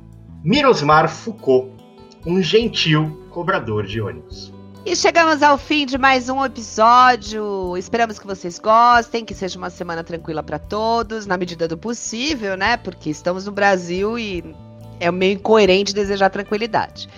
Mirosmar 0.43 1.09
Foucault, 1.09 1.70
um 2.24 2.41
gentil 2.41 3.27
cobrador 3.31 3.87
de 3.87 4.01
ônibus. 4.01 4.53
E 4.85 4.97
chegamos 4.97 5.43
ao 5.43 5.59
fim 5.59 5.85
de 5.85 5.98
mais 5.98 6.31
um 6.31 6.43
episódio. 6.43 7.77
Esperamos 7.77 8.19
que 8.19 8.27
vocês 8.27 8.59
gostem, 8.59 9.27
que 9.27 9.35
seja 9.35 9.59
uma 9.59 9.69
semana 9.69 10.02
tranquila 10.02 10.43
para 10.43 10.59
todos, 10.59 11.27
na 11.27 11.36
medida 11.36 11.69
do 11.69 11.77
possível, 11.77 12.57
né? 12.57 12.78
Porque 12.78 13.11
estamos 13.11 13.44
no 13.44 13.52
Brasil 13.52 14.19
e 14.19 14.57
é 14.98 15.11
meio 15.11 15.35
incoerente 15.35 15.94
desejar 15.94 16.31
tranquilidade. 16.31 17.09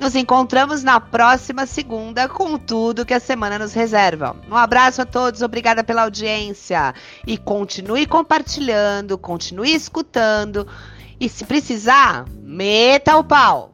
Nos 0.00 0.16
encontramos 0.16 0.82
na 0.82 0.98
próxima 0.98 1.66
segunda 1.66 2.28
com 2.28 2.58
tudo 2.58 3.06
que 3.06 3.14
a 3.14 3.20
semana 3.20 3.60
nos 3.60 3.72
reserva. 3.72 4.36
Um 4.50 4.56
abraço 4.56 5.00
a 5.00 5.06
todos, 5.06 5.40
obrigada 5.40 5.84
pela 5.84 6.02
audiência. 6.02 6.92
E 7.24 7.38
continue 7.38 8.06
compartilhando, 8.06 9.16
continue 9.16 9.72
escutando. 9.72 10.66
E 11.20 11.28
se 11.28 11.44
precisar, 11.44 12.24
meta 12.42 13.16
o 13.16 13.22
pau. 13.22 13.72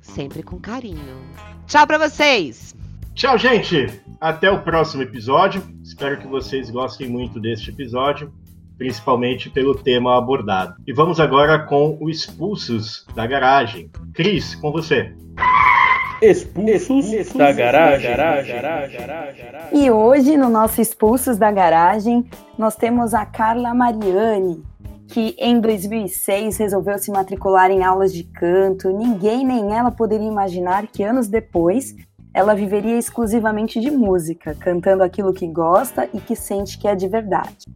Sempre 0.00 0.42
com 0.42 0.58
carinho. 0.58 1.18
Tchau 1.66 1.86
para 1.86 2.08
vocês! 2.08 2.77
Tchau, 3.18 3.36
gente! 3.36 4.00
Até 4.20 4.48
o 4.48 4.62
próximo 4.62 5.02
episódio. 5.02 5.60
Espero 5.82 6.18
que 6.18 6.28
vocês 6.28 6.70
gostem 6.70 7.08
muito 7.08 7.40
deste 7.40 7.70
episódio, 7.70 8.32
principalmente 8.76 9.50
pelo 9.50 9.74
tema 9.74 10.16
abordado. 10.16 10.76
E 10.86 10.92
vamos 10.92 11.18
agora 11.18 11.58
com 11.66 11.98
o 12.00 12.08
Expulsos 12.08 13.04
da 13.16 13.26
Garagem. 13.26 13.90
Cris, 14.14 14.54
com 14.54 14.70
você. 14.70 15.12
Expulsos, 16.22 17.12
Expulsos 17.12 17.34
da, 17.34 17.50
garagem. 17.50 18.08
da 18.08 18.16
garagem. 18.16 18.96
E 19.72 19.90
hoje, 19.90 20.36
no 20.36 20.48
nosso 20.48 20.80
Expulsos 20.80 21.36
da 21.36 21.50
Garagem, 21.50 22.24
nós 22.56 22.76
temos 22.76 23.14
a 23.14 23.26
Carla 23.26 23.74
Mariani, 23.74 24.62
que 25.08 25.34
em 25.40 25.60
2006 25.60 26.56
resolveu 26.56 26.96
se 26.98 27.10
matricular 27.10 27.68
em 27.68 27.82
aulas 27.82 28.14
de 28.14 28.22
canto. 28.22 28.96
Ninguém 28.96 29.44
nem 29.44 29.76
ela 29.76 29.90
poderia 29.90 30.28
imaginar 30.28 30.86
que 30.86 31.02
anos 31.02 31.26
depois 31.26 31.96
ela 32.38 32.54
viveria 32.54 32.96
exclusivamente 32.96 33.80
de 33.80 33.90
música, 33.90 34.54
cantando 34.54 35.02
aquilo 35.02 35.32
que 35.32 35.44
gosta 35.44 36.08
e 36.14 36.20
que 36.20 36.36
sente 36.36 36.78
que 36.78 36.86
é 36.86 36.94
de 36.94 37.08
verdade. 37.08 37.66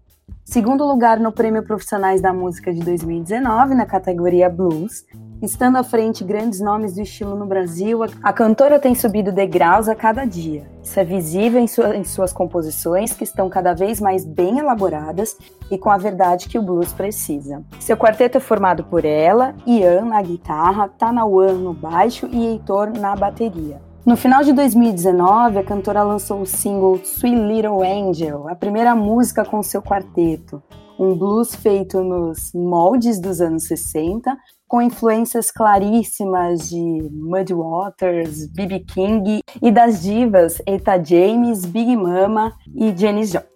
Segundo 0.45 0.87
lugar 0.87 1.19
no 1.19 1.33
Prêmio 1.33 1.65
Profissionais 1.65 2.21
da 2.21 2.33
Música 2.33 2.73
de 2.73 2.79
2019, 2.79 3.75
na 3.75 3.85
categoria 3.85 4.49
Blues, 4.49 5.05
estando 5.43 5.79
à 5.79 5.83
frente 5.83 6.23
grandes 6.23 6.61
nomes 6.61 6.95
do 6.95 7.03
estilo 7.03 7.35
no 7.35 7.45
Brasil, 7.45 8.05
a 8.23 8.33
cantora 8.33 8.79
tem 8.79 8.95
subido 8.95 9.33
degraus 9.33 9.89
a 9.89 9.97
cada 9.97 10.25
dia. 10.25 10.65
Isso 10.81 11.01
é 11.01 11.05
visível 11.05 11.61
em, 11.61 11.67
sua, 11.67 11.97
em 11.97 12.05
suas 12.05 12.33
composições, 12.33 13.13
que 13.13 13.25
estão 13.25 13.49
cada 13.49 13.75
vez 13.75 14.01
mais 14.01 14.25
bem 14.25 14.61
elaboradas 14.61 15.37
e 15.73 15.77
com 15.77 15.91
a 15.91 15.99
verdade 15.99 16.49
que 16.49 16.59
o 16.59 16.63
blues 16.63 16.93
precisa. 16.93 17.65
Seu 17.81 17.97
quarteto 17.97 18.39
é 18.39 18.41
formado 18.41 18.85
por 18.85 19.05
ela, 19.05 19.57
Ian 19.67 20.05
na 20.05 20.23
guitarra, 20.23 20.89
Tanauan 20.89 21.55
no 21.55 21.75
baixo 21.75 22.29
e 22.31 22.47
Heitor 22.47 22.97
na 22.97 23.17
bateria. 23.17 23.91
No 24.05 24.17
final 24.17 24.43
de 24.43 24.53
2019, 24.53 25.59
a 25.59 25.63
cantora 25.63 26.03
lançou 26.03 26.41
o 26.41 26.47
single 26.47 26.97
Sweet 27.05 27.37
Little 27.37 27.83
Angel, 27.83 28.49
a 28.49 28.57
primeira 28.57 28.97
música 28.97 29.45
com 29.45 29.63
seu 29.63 29.81
quarteto, 29.81 30.61
um 30.99 31.17
blues 31.17 31.55
feito 31.55 32.03
nos 32.03 32.53
moldes 32.53 33.21
dos 33.21 33.41
anos 33.41 33.69
60, 33.69 34.37
com 34.67 34.83
influências 34.83 35.53
claríssimas 35.53 36.69
de 36.69 36.81
Muddy 37.13 37.55
Waters, 37.55 38.49
B.B. 38.49 38.81
King 38.81 39.41
e 39.63 39.71
das 39.71 40.03
divas 40.03 40.61
Eta 40.67 41.01
James, 41.01 41.65
Big 41.65 41.97
Mama 41.97 42.53
e 42.75 42.93
Janis 42.97 43.31
Joplin. 43.31 43.53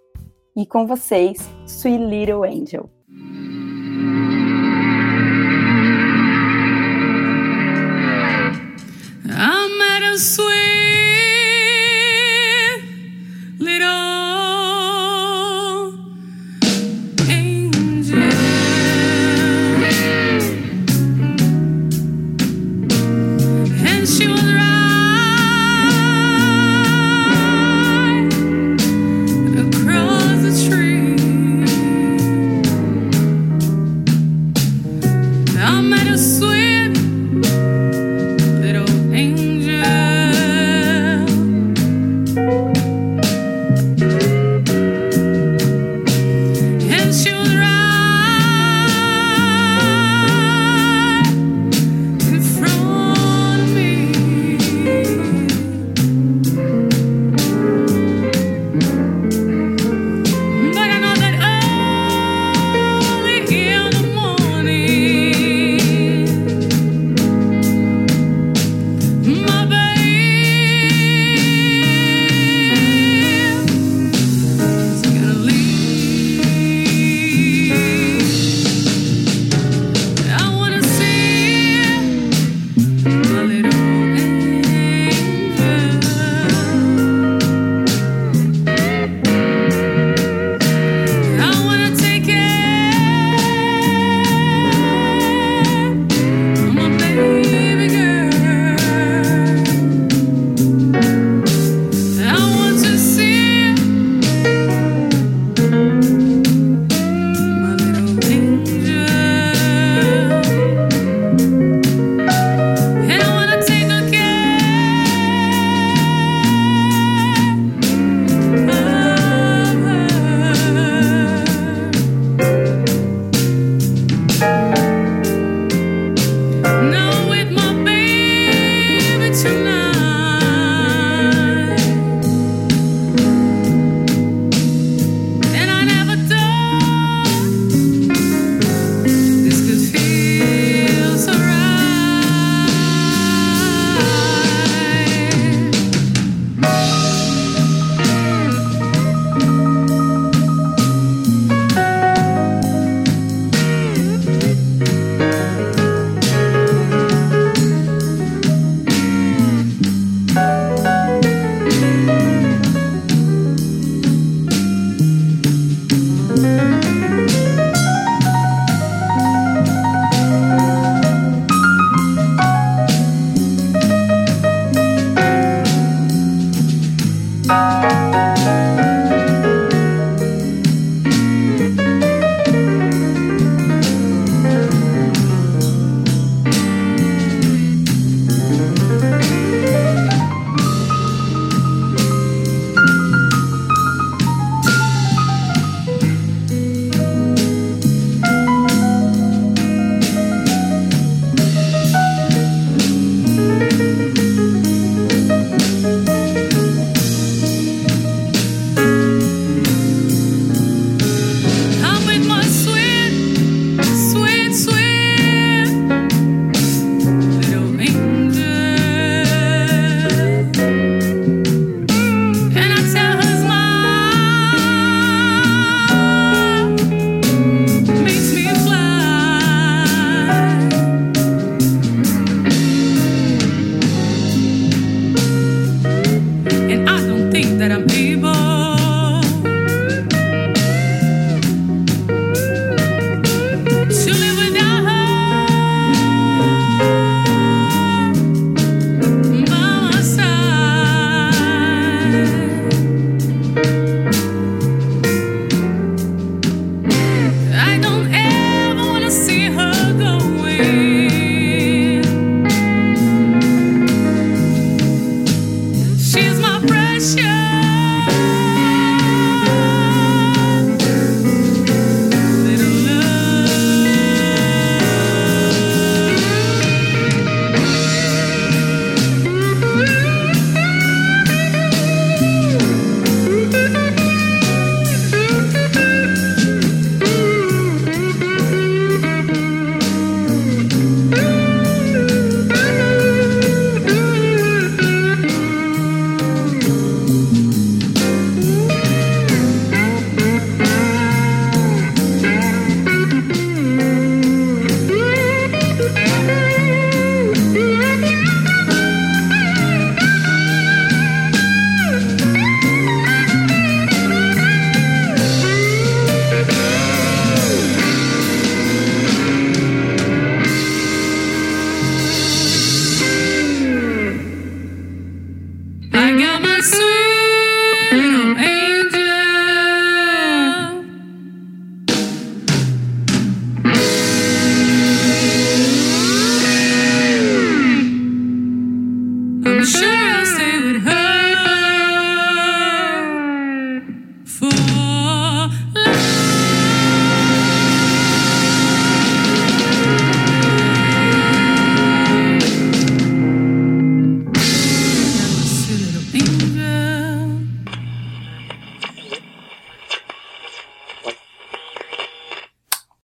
E 0.56 0.64
com 0.64 0.86
vocês, 0.86 1.38
Sweet 1.66 2.04
Little 2.04 2.44
Angel. 2.44 2.95
Sweet 10.18 10.85